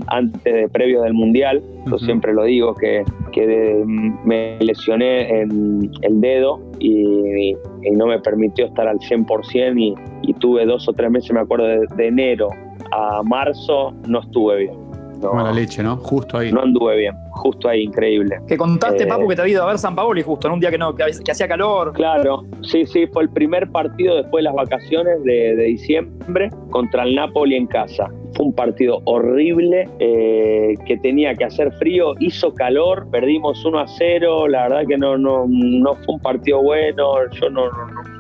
antes 0.09 0.45
de 0.45 0.69
previo 0.69 1.01
del 1.01 1.15
mundial. 1.15 1.62
Yo 1.91 1.97
siempre 1.99 2.35
lo 2.35 2.45
digo 2.45 2.75
que, 2.75 3.05
que 3.33 3.83
me 3.87 4.59
lesioné 4.61 5.41
en 5.41 5.91
el 6.03 6.21
dedo 6.21 6.61
y, 6.79 7.55
no 7.93 8.07
me 8.07 8.19
permitió 8.19 8.67
estar 8.67 8.87
al 8.87 8.99
100% 8.99 9.81
y, 9.81 9.95
y 10.29 10.35
tuve 10.35 10.67
dos 10.67 10.87
o 10.89 10.93
tres 10.93 11.11
meses, 11.11 11.33
me 11.33 11.41
acuerdo, 11.41 11.65
de 11.65 12.07
enero 12.07 12.51
a 12.95 13.23
marzo 13.23 13.93
no 14.07 14.21
estuve 14.21 14.57
bien. 14.59 14.85
Mala 15.33 15.53
leche, 15.53 15.83
¿no? 15.83 15.97
Justo 15.97 16.39
ahí. 16.39 16.53
No 16.53 16.62
anduve 16.62 16.97
bien, 16.97 17.15
justo 17.35 17.68
ahí, 17.68 17.82
increíble. 17.82 18.39
Que 18.47 18.57
contaste, 18.57 19.05
eh, 19.05 19.07
Papu, 19.07 19.28
que 19.28 19.37
te 19.37 19.43
había 19.43 19.55
ido 19.55 19.62
a 19.62 19.66
ver 19.66 19.78
San 19.78 19.95
Paolo 19.95 20.18
y 20.18 20.22
justo 20.22 20.47
en 20.49 20.55
un 20.55 20.61
día 20.61 20.70
que, 20.70 20.78
no, 20.78 20.95
que, 20.95 21.05
hacía 21.05 21.49
calor. 21.49 21.93
Claro, 21.93 22.45
sí, 22.62 22.87
sí, 22.87 23.07
fue 23.09 23.24
el 23.24 23.30
primer 23.30 23.70
partido 23.70 24.16
después 24.16 24.43
de 24.43 24.45
las 24.45 24.55
vacaciones 24.55 25.22
de, 25.24 25.55
diciembre 25.57 26.51
contra 26.70 27.05
el 27.05 27.14
Napoli 27.14 27.57
en 27.57 27.66
casa. 27.66 28.11
Fue 28.35 28.47
un 28.47 28.53
partido 28.53 29.01
horrible, 29.05 29.89
eh, 29.99 30.74
que 30.87 30.97
tenía 30.99 31.35
que 31.35 31.45
hacer 31.45 31.72
frío, 31.72 32.14
hizo 32.20 32.53
calor, 32.53 33.07
perdimos 33.11 33.64
1 33.64 33.78
a 33.78 33.87
0, 33.87 34.49
la 34.49 34.68
verdad 34.68 34.87
que 34.89 34.99
no, 34.99 35.16
no, 35.16 35.47
no 35.49 35.95
fue 35.95 36.14
un 36.14 36.20
partido 36.20 36.62
bueno, 36.62 37.14
yo 37.32 37.51
no, 37.51 37.70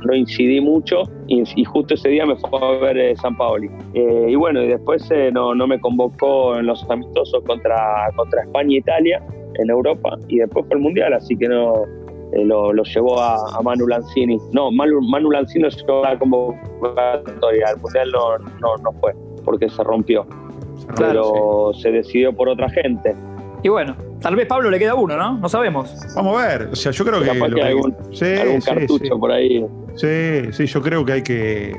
no, 0.04 0.14
incidí 0.14 0.60
mucho 0.60 1.02
y, 1.26 1.64
justo 1.64 1.94
ese 1.94 2.08
día 2.10 2.26
me 2.26 2.36
fue 2.36 2.58
a 2.60 2.78
ver 2.78 2.98
eh, 2.98 3.16
San 3.16 3.36
Paoli. 3.36 3.68
y 3.94 4.34
bueno, 4.34 4.62
y 4.62 4.68
después 4.68 5.08
no, 5.32 5.54
no 5.54 5.66
me 5.66 5.80
convocó 5.80 6.56
en 6.58 6.66
los 6.66 6.88
amistosos 6.88 7.42
contra, 7.44 8.08
contra 8.16 8.42
España 8.42 8.74
e 8.74 8.78
Italia 8.78 9.22
en 9.58 9.70
Europa 9.70 10.16
y 10.28 10.38
después 10.38 10.66
fue 10.66 10.76
el 10.76 10.82
Mundial, 10.82 11.12
así 11.12 11.36
que 11.36 11.48
no 11.48 11.84
eh, 12.32 12.44
lo, 12.44 12.72
llevó 12.82 13.20
a, 13.20 13.60
Manu 13.62 13.86
Lanzini. 13.86 14.38
No, 14.52 14.70
Manu, 14.70 15.00
Manu 15.02 15.30
Lanzini 15.30 15.68
llegó 15.68 16.04
a 16.04 16.12
la 16.12 16.18
convocatoria, 16.18 17.66
al 17.68 17.80
Mundial 17.80 18.10
no, 18.12 18.38
no, 18.78 18.92
fue 19.00 19.12
porque 19.44 19.68
se 19.68 19.82
rompió, 19.82 20.26
pero 20.96 21.72
se 21.74 21.90
decidió 21.90 22.32
por 22.32 22.48
otra 22.48 22.68
gente. 22.70 23.14
Y 23.62 23.68
bueno, 23.68 23.96
tal 24.20 24.36
vez 24.36 24.46
Pablo 24.46 24.70
le 24.70 24.78
queda 24.78 24.94
uno, 24.94 25.16
¿no? 25.16 25.38
No 25.38 25.48
sabemos. 25.48 25.94
Vamos 26.14 26.42
a 26.42 26.48
ver. 26.48 26.68
O 26.72 26.76
sea, 26.76 26.92
yo 26.92 27.04
creo 27.04 27.22
que. 27.22 27.30
hay 27.30 27.40
algún, 27.62 27.94
cartucho 28.60 29.18
por 29.18 29.32
ahí. 29.32 29.64
Sí, 29.94 30.52
sí, 30.52 30.66
yo 30.66 30.82
creo 30.82 31.04
que 31.04 31.12
hay 31.12 31.22
que, 31.22 31.74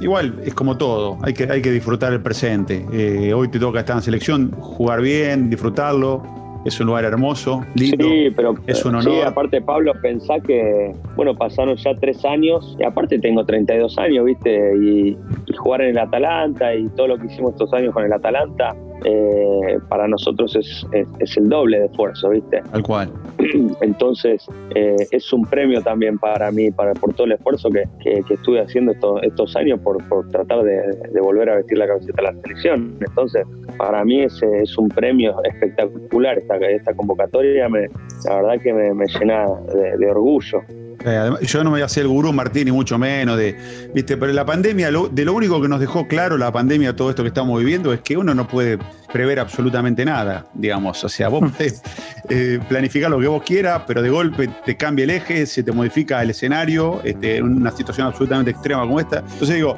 igual 0.00 0.40
es 0.44 0.54
como 0.54 0.76
todo, 0.76 1.18
hay 1.22 1.32
que, 1.32 1.44
hay 1.50 1.62
que 1.62 1.70
disfrutar 1.70 2.12
el 2.12 2.20
presente. 2.20 2.84
Eh, 2.92 3.32
hoy 3.32 3.48
te 3.48 3.58
toca 3.58 3.80
estar 3.80 3.96
en 3.96 4.02
selección, 4.02 4.52
jugar 4.52 5.00
bien, 5.00 5.50
disfrutarlo. 5.50 6.22
Es 6.66 6.80
un 6.80 6.88
lugar 6.88 7.04
hermoso, 7.04 7.64
lindo. 7.76 8.04
Sí, 8.04 8.28
pero 8.34 8.54
es 8.66 8.84
un 8.84 8.96
honor. 8.96 9.04
Sí, 9.04 9.20
aparte, 9.20 9.60
Pablo, 9.62 9.92
pensá 10.02 10.40
que, 10.40 10.92
bueno, 11.14 11.36
pasaron 11.36 11.76
ya 11.76 11.94
tres 11.94 12.24
años 12.24 12.76
y 12.78 12.84
aparte 12.84 13.18
tengo 13.20 13.44
32 13.44 13.96
años, 13.98 14.24
¿viste? 14.24 14.76
Y, 14.76 15.16
y 15.46 15.56
jugar 15.56 15.82
en 15.82 15.90
el 15.90 15.98
Atalanta 15.98 16.74
y 16.74 16.88
todo 16.90 17.06
lo 17.06 17.18
que 17.18 17.26
hicimos 17.26 17.52
estos 17.52 17.72
años 17.72 17.94
con 17.94 18.04
el 18.04 18.12
Atalanta, 18.12 18.74
eh, 19.04 19.78
para 19.88 20.08
nosotros 20.08 20.56
es, 20.56 20.86
es, 21.18 21.36
el 21.36 21.48
doble 21.48 21.80
de 21.80 21.86
esfuerzo, 21.86 22.30
¿viste? 22.30 22.62
Al 22.72 22.82
cual. 22.82 23.12
Entonces, 23.80 24.46
eh, 24.74 24.96
es 25.10 25.32
un 25.32 25.42
premio 25.42 25.82
también 25.82 26.18
para 26.18 26.50
mí, 26.50 26.70
para, 26.70 26.94
por 26.94 27.12
todo 27.14 27.26
el 27.26 27.32
esfuerzo 27.32 27.68
que, 27.70 27.84
que, 28.02 28.34
estuve 28.34 28.60
haciendo 28.60 28.92
estos, 28.92 29.22
estos 29.22 29.56
años 29.56 29.80
por, 29.80 30.02
por 30.08 30.28
tratar 30.30 30.62
de, 30.62 30.80
de, 31.12 31.20
volver 31.20 31.50
a 31.50 31.56
vestir 31.56 31.78
la 31.78 31.86
camiseta 31.86 32.22
de 32.22 32.22
la 32.22 32.42
selección. 32.42 32.98
Entonces, 33.06 33.46
para 33.76 34.04
mí 34.04 34.22
es, 34.22 34.42
es 34.42 34.76
un 34.78 34.88
premio 34.88 35.36
espectacular 35.44 36.38
esta, 36.38 36.56
esta 36.56 36.94
convocatoria, 36.94 37.68
me, 37.68 37.88
la 38.24 38.36
verdad 38.36 38.60
que 38.62 38.72
me, 38.72 38.94
me 38.94 39.06
llena 39.06 39.46
de, 39.74 39.96
de 39.98 40.10
orgullo. 40.10 40.62
Eh, 41.04 41.30
yo 41.42 41.58
no 41.62 41.70
me 41.70 41.76
voy 41.76 41.82
a 41.82 41.86
hacer 41.86 42.02
el 42.02 42.08
gurú 42.08 42.32
Martín, 42.32 42.64
ni 42.66 42.72
mucho 42.72 42.98
menos, 42.98 43.36
de, 43.36 43.56
¿viste? 43.94 44.16
pero 44.16 44.32
la 44.32 44.44
pandemia, 44.44 44.90
de 44.90 45.24
lo 45.24 45.34
único 45.34 45.60
que 45.60 45.68
nos 45.68 45.80
dejó 45.80 46.08
claro 46.08 46.36
la 46.38 46.52
pandemia, 46.52 46.96
todo 46.96 47.10
esto 47.10 47.22
que 47.22 47.28
estamos 47.28 47.58
viviendo, 47.58 47.92
es 47.92 48.00
que 48.00 48.16
uno 48.16 48.34
no 48.34 48.48
puede 48.48 48.78
prever 49.12 49.38
absolutamente 49.38 50.04
nada, 50.04 50.46
digamos. 50.54 51.02
O 51.04 51.08
sea, 51.08 51.28
vos 51.28 51.50
podés 51.52 51.82
eh, 52.28 52.58
planificar 52.68 53.10
lo 53.10 53.20
que 53.20 53.26
vos 53.28 53.42
quieras, 53.42 53.82
pero 53.86 54.02
de 54.02 54.10
golpe 54.10 54.48
te 54.64 54.76
cambia 54.76 55.04
el 55.04 55.10
eje, 55.10 55.46
se 55.46 55.62
te 55.62 55.72
modifica 55.72 56.22
el 56.22 56.30
escenario, 56.30 57.00
este, 57.04 57.36
en 57.36 57.44
una 57.44 57.70
situación 57.70 58.06
absolutamente 58.06 58.50
extrema 58.50 58.82
como 58.82 59.00
esta. 59.00 59.18
Entonces 59.18 59.56
digo, 59.56 59.76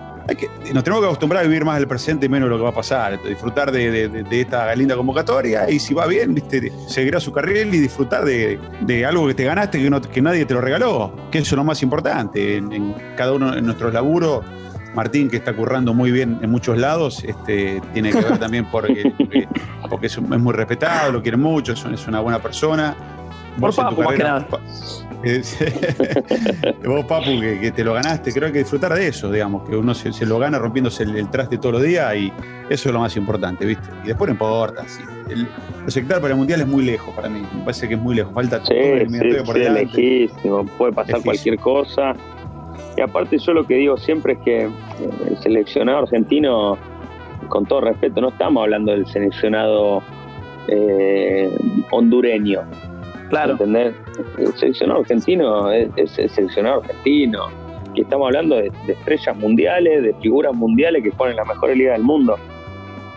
nos 0.74 0.84
tenemos 0.84 1.00
que 1.00 1.06
acostumbrar 1.06 1.42
a 1.42 1.46
vivir 1.46 1.64
más 1.64 1.78
el 1.78 1.88
presente 1.88 2.26
y 2.26 2.28
menos 2.28 2.48
lo 2.48 2.56
que 2.58 2.62
va 2.62 2.68
a 2.70 2.74
pasar. 2.74 3.22
Disfrutar 3.22 3.72
de, 3.72 4.24
esta 4.30 4.74
linda 4.74 4.94
convocatoria 4.96 5.70
y 5.70 5.78
si 5.78 5.94
va 5.94 6.06
bien, 6.06 6.34
¿viste? 6.34 6.72
seguir 6.86 7.16
a 7.16 7.20
su 7.20 7.32
carril 7.32 7.74
y 7.74 7.78
disfrutar 7.78 8.24
de, 8.24 9.06
algo 9.06 9.26
que 9.26 9.34
te 9.34 9.44
ganaste 9.44 9.78
que, 9.78 10.00
que 10.12 10.22
nadie 10.22 10.44
te 10.44 10.54
lo 10.54 10.60
regaló, 10.60 11.12
que 11.30 11.38
eso 11.38 11.54
es 11.54 11.56
lo 11.56 11.64
más 11.64 11.82
importante. 11.82 12.56
En, 12.56 12.94
cada 13.16 13.32
uno 13.32 13.54
de 13.54 13.62
nuestros 13.62 13.92
laburos, 13.92 14.44
Martín, 14.94 15.30
que 15.30 15.38
está 15.38 15.54
currando 15.54 15.94
muy 15.94 16.10
bien 16.10 16.38
en 16.42 16.50
muchos 16.50 16.76
lados, 16.76 17.24
este, 17.24 17.80
tiene 17.92 18.10
que 18.10 18.20
ver 18.20 18.38
también 18.38 18.66
porque, 18.70 19.12
porque, 19.88 20.06
es, 20.06 20.20
muy 20.20 20.52
respetado, 20.52 21.12
lo 21.12 21.22
quiere 21.22 21.38
mucho, 21.38 21.72
es, 21.72 22.06
una 22.06 22.20
buena 22.20 22.38
persona. 22.38 22.94
Por 23.58 23.74
Papu, 23.74 24.02
más 24.02 24.14
que 24.14 24.22
nada. 24.22 24.46
Vos, 26.84 27.04
Papu, 27.06 27.40
que, 27.40 27.72
te 27.74 27.82
lo 27.82 27.94
ganaste, 27.94 28.30
creo 28.32 28.42
que 28.42 28.46
hay 28.46 28.52
que 28.52 28.58
disfrutar 28.60 28.94
de 28.94 29.08
eso, 29.08 29.30
digamos, 29.30 29.68
que 29.68 29.76
uno 29.76 29.92
se, 29.94 30.24
lo 30.24 30.38
gana 30.38 30.58
rompiéndose 30.58 31.02
el, 31.02 31.28
traste 31.28 31.58
todos 31.58 31.74
los 31.74 31.82
días 31.82 32.14
y 32.14 32.32
eso 32.70 32.88
es 32.88 32.92
lo 32.92 33.00
más 33.00 33.16
importante, 33.16 33.66
¿viste? 33.66 33.88
Y 34.04 34.08
después 34.08 34.28
no 34.28 34.32
importa. 34.32 34.84
El, 35.28 35.48
sector 35.88 36.20
para 36.20 36.34
el 36.34 36.38
mundial 36.38 36.60
es 36.60 36.66
muy 36.66 36.84
lejos 36.84 37.14
para 37.14 37.28
mí, 37.28 37.40
me 37.40 37.60
parece 37.60 37.88
que 37.88 37.94
es 37.94 38.00
muy 38.00 38.14
lejos, 38.14 38.32
falta 38.34 38.60
sí, 38.64 38.74
todo 38.74 39.44
por 39.44 39.58
delante. 39.58 39.96
lejísimo, 39.96 40.64
puede 40.76 40.92
pasar 40.92 41.22
cualquier 41.22 41.58
cosa. 41.58 42.14
Y 42.96 43.00
aparte, 43.00 43.38
yo 43.38 43.52
lo 43.52 43.66
que 43.66 43.74
digo 43.74 43.96
siempre 43.96 44.34
es 44.34 44.38
que 44.40 44.62
el 44.64 45.36
seleccionado 45.42 45.98
argentino, 45.98 46.76
con 47.48 47.64
todo 47.64 47.80
respeto, 47.80 48.20
no 48.20 48.28
estamos 48.28 48.62
hablando 48.62 48.92
del 48.92 49.06
seleccionado 49.06 50.02
eh, 50.68 51.50
hondureño 51.90 52.62
Claro. 53.28 53.52
¿Entendés? 53.52 53.94
El 54.38 54.52
seleccionado 54.54 55.00
argentino 55.00 55.70
es, 55.70 56.18
el 56.18 56.30
seleccionado 56.30 56.82
argentino. 56.82 57.46
Que 57.94 58.02
estamos 58.02 58.26
hablando 58.26 58.56
de, 58.56 58.72
estrellas 58.86 59.36
mundiales, 59.36 60.02
de 60.02 60.14
figuras 60.14 60.54
mundiales 60.54 61.02
que 61.02 61.10
ponen 61.12 61.36
la 61.36 61.44
mejor 61.44 61.76
liga 61.76 61.92
del 61.92 62.02
mundo. 62.02 62.36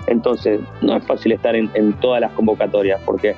Entonces, 0.08 0.60
no 0.82 0.98
es 0.98 1.06
fácil 1.06 1.32
estar 1.34 1.56
en, 1.56 1.94
todas 2.02 2.22
las 2.22 2.32
convocatorias 2.34 3.00
porque 3.06 3.36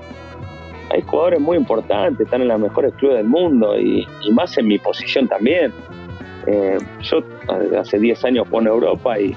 hay 0.90 1.02
jugadores 1.02 1.40
muy 1.40 1.58
importantes, 1.58 2.22
están 2.22 2.42
en 2.42 2.48
las 2.48 2.60
mejores 2.60 2.94
clubes 2.94 3.18
del 3.18 3.28
mundo 3.28 3.78
y, 3.78 4.08
más 4.32 4.58
en 4.58 4.68
mi 4.68 4.80
posición 4.80 5.28
también. 5.28 5.74
Eh, 6.48 6.78
yo 7.02 7.20
hace 7.80 8.00
10 8.00 8.26
años 8.26 8.48
juego 8.50 8.62
en 8.62 8.68
Europa 8.68 9.20
y, 9.20 9.36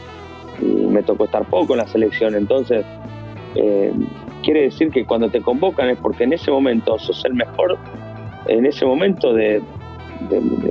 me 0.62 1.02
tocó 1.02 1.26
estar 1.26 1.44
poco 1.44 1.74
en 1.74 1.80
la 1.80 1.86
selección, 1.86 2.34
entonces 2.34 2.82
eh, 3.56 3.92
quiere 4.46 4.62
decir 4.62 4.90
que 4.90 5.04
cuando 5.04 5.28
te 5.28 5.40
convocan 5.40 5.90
es 5.90 5.98
porque 5.98 6.22
en 6.22 6.32
ese 6.32 6.52
momento 6.52 6.96
sos 7.00 7.24
el 7.24 7.34
mejor, 7.34 7.76
en 8.46 8.64
ese 8.64 8.86
momento 8.86 9.34
de, 9.34 9.60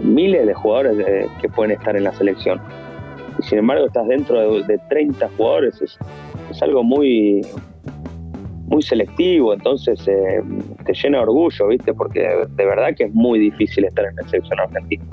miles 0.01 0.47
de 0.47 0.53
jugadores 0.53 1.27
que 1.41 1.49
pueden 1.49 1.73
estar 1.73 1.95
en 1.97 2.05
la 2.05 2.13
selección. 2.13 2.61
Y 3.37 3.43
sin 3.43 3.59
embargo 3.59 3.85
estás 3.85 4.07
dentro 4.07 4.63
de, 4.63 4.79
30 4.87 5.29
jugadores, 5.35 5.81
es, 5.81 5.99
algo 6.61 6.83
muy 6.83 7.41
muy 8.67 8.81
selectivo, 8.81 9.53
entonces 9.53 10.07
eh, 10.07 10.41
te 10.85 10.93
llena 10.93 11.17
de 11.17 11.23
orgullo, 11.23 11.67
¿viste? 11.67 11.93
Porque 11.93 12.21
de, 12.21 12.65
verdad 12.65 12.95
que 12.95 13.03
es 13.03 13.13
muy 13.13 13.37
difícil 13.37 13.83
estar 13.83 14.05
en 14.05 14.15
la 14.15 14.23
selección 14.23 14.59
argentina. 14.59 15.03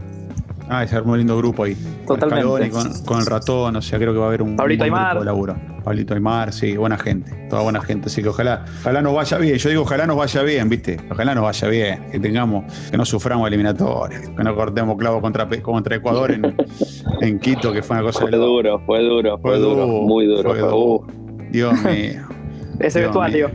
Ah, 0.75 0.85
es 0.85 0.93
un 0.93 1.18
lindo 1.18 1.37
grupo 1.37 1.64
ahí. 1.64 1.77
Totalmente. 2.07 2.70
Con, 3.05 3.20
el 3.20 3.27
ratón, 3.27 3.77
o 3.77 3.83
sea, 3.83 3.99
creo 3.99 4.14
que 4.14 4.18
va 4.18 4.25
a 4.25 4.29
haber 4.29 4.41
un, 4.41 4.57
Pablito 4.57 4.85
Aymar. 4.85 5.11
grupo 5.11 5.20
de 5.20 5.27
laburo. 5.27 5.57
Pablito 5.85 6.14
Aymar, 6.14 6.51
sí, 6.51 6.79
buena 6.79 6.97
gente, 6.97 7.31
toda 7.51 7.61
buena 7.61 7.83
gente. 7.83 8.07
Así 8.07 8.23
que 8.23 8.31
ojalá, 8.31 8.64
ojalá 8.81 9.03
nos 9.03 9.14
vaya 9.14 9.37
bien. 9.37 9.57
Yo 9.57 9.68
digo, 9.68 9.83
ojalá 9.83 10.07
nos 10.07 10.16
vaya 10.16 10.43
bien, 10.43 10.70
¿viste? 10.70 10.99
Ojalá 11.11 11.35
nos 11.35 11.45
vaya 11.45 11.68
bien, 11.68 12.11
que 12.11 12.18
tengamos, 12.18 12.73
que 12.91 12.97
no 12.97 13.05
suframos 13.05 13.47
eliminatorias, 13.49 14.31
que 14.31 14.43
no 14.43 14.55
cortemos 14.55 14.97
clavo 14.97 15.20
contra, 15.20 15.47
contra 15.61 15.97
Ecuador 15.97 16.31
en, 16.31 16.57
en 17.20 17.39
Quito, 17.39 17.70
que 17.70 17.83
fue 17.83 17.97
una 17.97 18.07
cosa 18.07 18.20
fue 18.20 18.31
duro, 18.31 18.81
fue 18.87 19.03
duro, 19.03 19.39
fue, 19.41 19.59
duro, 19.59 19.87
muy 19.87 20.25
duro. 20.25 21.05
Dios 21.51 21.75
mío. 21.83 22.23
Ese 22.81 23.03
vestuario. 23.03 23.51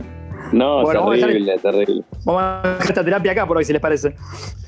No, 0.52 0.84
terrible, 0.84 1.58
terrible. 1.58 2.04
Vamos 2.24 2.42
a 2.42 2.60
hacer 2.74 2.90
esta 2.90 3.04
terapia 3.04 3.32
acá 3.32 3.46
por 3.46 3.56
hoy, 3.56 3.64
si 3.64 3.72
les 3.72 3.82
parece. 3.82 4.14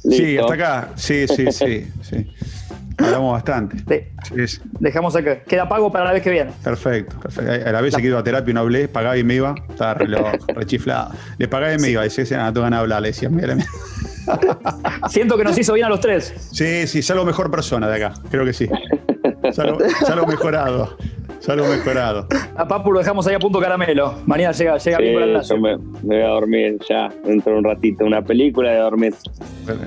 Sí, 0.02 0.38
hasta 0.38 0.54
acá. 0.54 0.88
Sí, 0.96 1.26
sí, 1.28 1.50
sí. 1.52 1.86
sí. 2.02 2.26
Hablamos 2.98 3.32
bastante. 3.32 4.12
Dejamos 4.78 5.16
acá. 5.16 5.40
Queda 5.40 5.68
pago 5.68 5.90
para 5.90 6.04
la 6.04 6.12
vez 6.12 6.22
que 6.22 6.30
viene. 6.30 6.50
Perfecto, 6.62 7.18
perfecto. 7.18 7.68
A 7.68 7.72
la 7.72 7.80
vez 7.80 7.96
que 7.96 8.06
iba 8.06 8.18
a 8.18 8.22
terapia 8.22 8.50
y 8.50 8.54
no 8.54 8.60
hablé, 8.60 8.88
pagaba 8.88 9.16
y 9.16 9.24
me 9.24 9.34
iba. 9.36 9.54
Estaba 9.70 9.94
reloj, 9.94 10.32
rechiflado. 10.48 11.12
Le 11.38 11.48
pagaba 11.48 11.72
y 11.72 11.78
me 11.78 11.88
iba. 11.90 12.02
Decía, 12.02 12.44
no 12.44 12.52
tengo 12.52 12.64
ganas 12.64 12.78
de 12.78 12.82
hablar. 12.82 13.02
Le 13.02 13.08
decía, 13.08 13.30
mira, 13.30 13.54
mira. 13.54 13.68
Siento 15.08 15.36
que 15.36 15.44
nos 15.44 15.56
hizo 15.56 15.72
bien 15.72 15.86
a 15.86 15.88
los 15.88 16.00
tres. 16.00 16.34
Sí, 16.52 16.86
sí, 16.86 17.02
salgo 17.02 17.24
mejor 17.24 17.50
persona 17.50 17.88
de 17.88 18.04
acá. 18.04 18.14
Creo 18.30 18.44
que 18.44 18.52
sí. 18.52 18.68
Salgo, 19.52 19.78
salgo 20.06 20.26
mejorado. 20.26 20.96
Salgo 21.40 21.66
mejorado. 21.66 22.26
A 22.56 22.68
Papu 22.68 22.92
lo 22.92 22.98
dejamos 22.98 23.26
ahí 23.26 23.34
a 23.34 23.38
punto 23.38 23.58
caramelo. 23.60 24.14
Mañana 24.26 24.52
llega, 24.52 24.76
llega 24.78 24.96
Sí, 24.98 25.02
bien 25.02 25.14
para 25.14 25.26
el 25.26 25.40
yo 25.42 25.56
me, 25.56 25.76
me 25.78 26.16
voy 26.16 26.22
a 26.22 26.28
dormir 26.28 26.78
ya 26.88 27.08
dentro 27.24 27.52
de 27.52 27.58
un 27.58 27.64
ratito. 27.64 28.04
Una 28.04 28.22
película 28.22 28.70
de 28.70 28.78
dormir. 28.78 29.14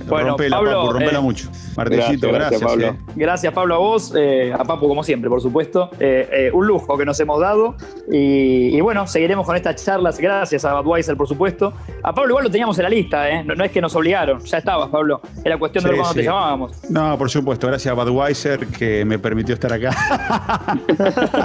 Bueno, 0.08 0.30
rompela, 0.30 0.58
Pablo, 0.58 0.72
Papu, 0.72 0.92
rompela 0.94 1.20
eh, 1.20 1.22
mucho. 1.22 1.50
Martellito, 1.78 2.28
gracias, 2.32 2.60
gracias. 2.62 2.62
Pablo. 2.62 2.88
eh. 2.88 2.96
Gracias, 3.16 3.54
Pablo, 3.54 3.76
a 3.76 3.78
vos, 3.78 4.14
eh, 4.18 4.54
a 4.58 4.64
Papu, 4.64 4.88
como 4.88 5.04
siempre, 5.04 5.30
por 5.30 5.42
supuesto. 5.42 5.92
Eh, 6.00 6.28
eh, 6.32 6.52
un 6.54 6.66
lujo 6.66 6.98
que 6.98 7.06
nos 7.06 7.20
hemos 7.20 7.40
dado. 7.40 7.76
Y, 8.12 8.76
y 8.76 8.82
bueno, 8.82 9.06
seguiremos 9.08 9.46
con 9.46 9.56
estas 9.56 9.84
charlas. 9.84 10.18
Gracias 10.20 10.66
a 10.66 10.80
Budweiser, 10.82 11.16
por 11.16 11.28
supuesto. 11.28 11.74
A 12.02 12.14
Pablo, 12.14 12.32
igual 12.32 12.46
lo 12.46 12.50
teníamos 12.52 12.78
en 12.80 12.84
la 12.84 12.90
lista, 12.90 13.30
¿eh? 13.30 13.44
no, 13.44 13.54
no 13.56 13.64
es 13.64 13.72
que 13.72 13.80
nos 13.82 13.96
obligaron. 13.96 14.40
Ya 14.44 14.58
estabas, 14.58 14.90
Pablo. 14.90 15.22
Era 15.46 15.58
cuestión 15.58 15.84
de 15.84 15.90
ver 15.92 15.98
Sí, 15.98 16.02
cuándo 16.02 16.14
sí. 16.14 16.20
te 16.20 16.26
llamábamos. 16.26 16.90
No, 16.90 17.18
por 17.18 17.30
supuesto, 17.30 17.68
gracias 17.68 17.92
a 17.92 17.96
Budweiser 18.04 18.66
que 18.68 19.06
me 19.06 19.20
permitió 19.20 19.54
estar 19.54 19.72
acá. 19.72 19.92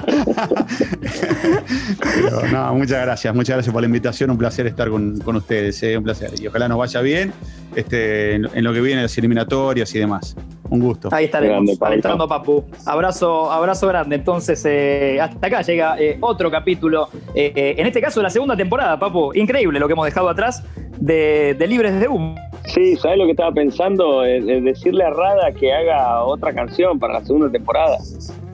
Pero, 2.01 2.43
no, 2.53 2.75
muchas 2.75 3.03
gracias, 3.05 3.35
muchas 3.35 3.57
gracias 3.57 3.73
por 3.73 3.83
la 3.83 3.87
invitación, 3.87 4.31
un 4.31 4.39
placer 4.39 4.67
estar 4.67 4.89
con, 4.91 5.19
con 5.21 5.37
ustedes, 5.37 5.83
eh, 5.83 5.97
un 5.97 6.05
placer. 6.05 6.31
Y 6.41 6.47
ojalá 6.47 6.69
nos 6.69 6.79
vaya 6.79 7.01
bien 7.01 7.33
este, 7.75 8.35
en, 8.35 8.49
en 8.55 8.65
lo 8.65 8.73
que 8.73 8.81
viene, 8.81 9.03
las 9.03 9.17
eliminatorias 9.19 9.95
y 9.95 9.99
demás. 9.99 10.37
Un 10.71 10.81
gusto. 10.81 11.09
Ahí 11.13 11.25
estaremos, 11.25 11.57
Grande, 11.57 11.79
alentando 11.81 12.29
Papu. 12.29 12.63
Abrazo, 12.85 13.51
abrazo 13.51 13.87
grande. 13.89 14.17
Entonces, 14.17 14.63
eh, 14.67 15.19
hasta 15.19 15.47
acá 15.47 15.63
llega 15.63 15.99
eh, 15.99 16.19
otro 16.21 16.51
capítulo. 16.51 17.09
eh, 17.35 17.53
eh, 17.57 17.75
en 17.79 17.87
este 17.87 18.03
caso, 18.03 18.21
la 18.21 18.29
segunda 18.29 18.55
temporada, 18.55 18.99
Papu. 18.99 19.33
Increíble 19.35 19.81
lo 19.81 19.87
que 19.87 19.95
hemos 19.95 20.05
dejado 20.05 20.29
atrás 20.29 20.63
de, 20.99 21.57
de 21.59 21.67
Libres 21.67 21.99
de 21.99 22.07
Humo. 22.09 22.35
Sí, 22.67 22.97
¿sabes 22.97 23.17
lo 23.17 23.25
que 23.25 23.31
estaba 23.31 23.51
pensando? 23.53 24.27
Eh, 24.27 24.43
decirle 24.61 25.05
a 25.05 25.11
Rada 25.11 25.53
que 25.53 25.73
haga 25.73 26.23
otra 26.25 26.53
canción 26.53 26.99
para 26.99 27.15
la 27.15 27.25
segunda 27.25 27.51
temporada. 27.51 27.97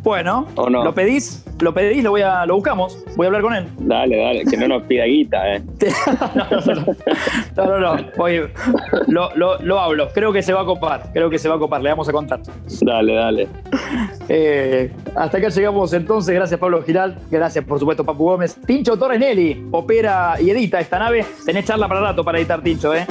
Bueno, 0.05 0.47
¿O 0.57 0.69
no? 0.69 0.85
lo 0.85 0.95
pedís, 0.95 1.43
lo 1.61 1.73
pedís, 1.73 2.05
lo 2.05 2.11
voy 2.11 2.21
a, 2.21 2.45
lo 2.45 2.57
buscamos. 2.57 2.99
Voy 3.17 3.25
a 3.25 3.29
hablar 3.29 3.41
con 3.43 3.55
él. 3.55 3.67
Dale, 3.79 4.19
dale, 4.19 4.45
que 4.45 4.57
no 4.59 4.69
nos 4.69 4.83
pida 4.83 5.05
guita, 5.07 5.55
¿eh? 5.55 5.63
no, 6.35 6.45
no, 6.51 6.75
no. 6.75 7.79
No, 7.79 7.79
no. 7.97 8.07
Voy- 8.19 8.49
lo, 9.09 9.35
lo- 9.35 9.59
lo 9.63 9.81
hablo. 9.81 10.09
Creo 10.13 10.31
que 10.31 10.43
se 10.43 10.53
va 10.53 10.61
a 10.61 10.65
copar. 10.67 11.05
Creo 11.15 11.31
que 11.31 11.39
se 11.39 11.49
va 11.49 11.55
a 11.55 11.59
copar. 11.59 11.81
Le 11.83 11.89
vamos 11.89 12.07
a 12.09 12.13
contar. 12.13 12.41
Dale, 12.83 13.15
dale. 13.15 13.49
Eh, 14.29 14.93
hasta 15.17 15.39
acá 15.39 15.49
llegamos 15.49 15.93
entonces. 15.95 16.35
Gracias, 16.35 16.61
Pablo 16.61 16.83
Giral. 16.83 17.17
Gracias, 17.31 17.65
por 17.65 17.79
supuesto, 17.79 18.05
Papu 18.05 18.25
Gómez. 18.25 18.57
Tincho 18.67 18.99
Torres 18.99 19.19
Nelly 19.19 19.69
opera 19.71 20.35
y 20.39 20.51
edita 20.51 20.81
esta 20.81 20.99
nave. 20.99 21.25
Tenés 21.47 21.65
charla 21.65 21.89
para 21.89 22.01
rato 22.01 22.23
para 22.23 22.37
editar, 22.39 22.61
Tincho, 22.63 22.95
¿eh? 22.95 23.07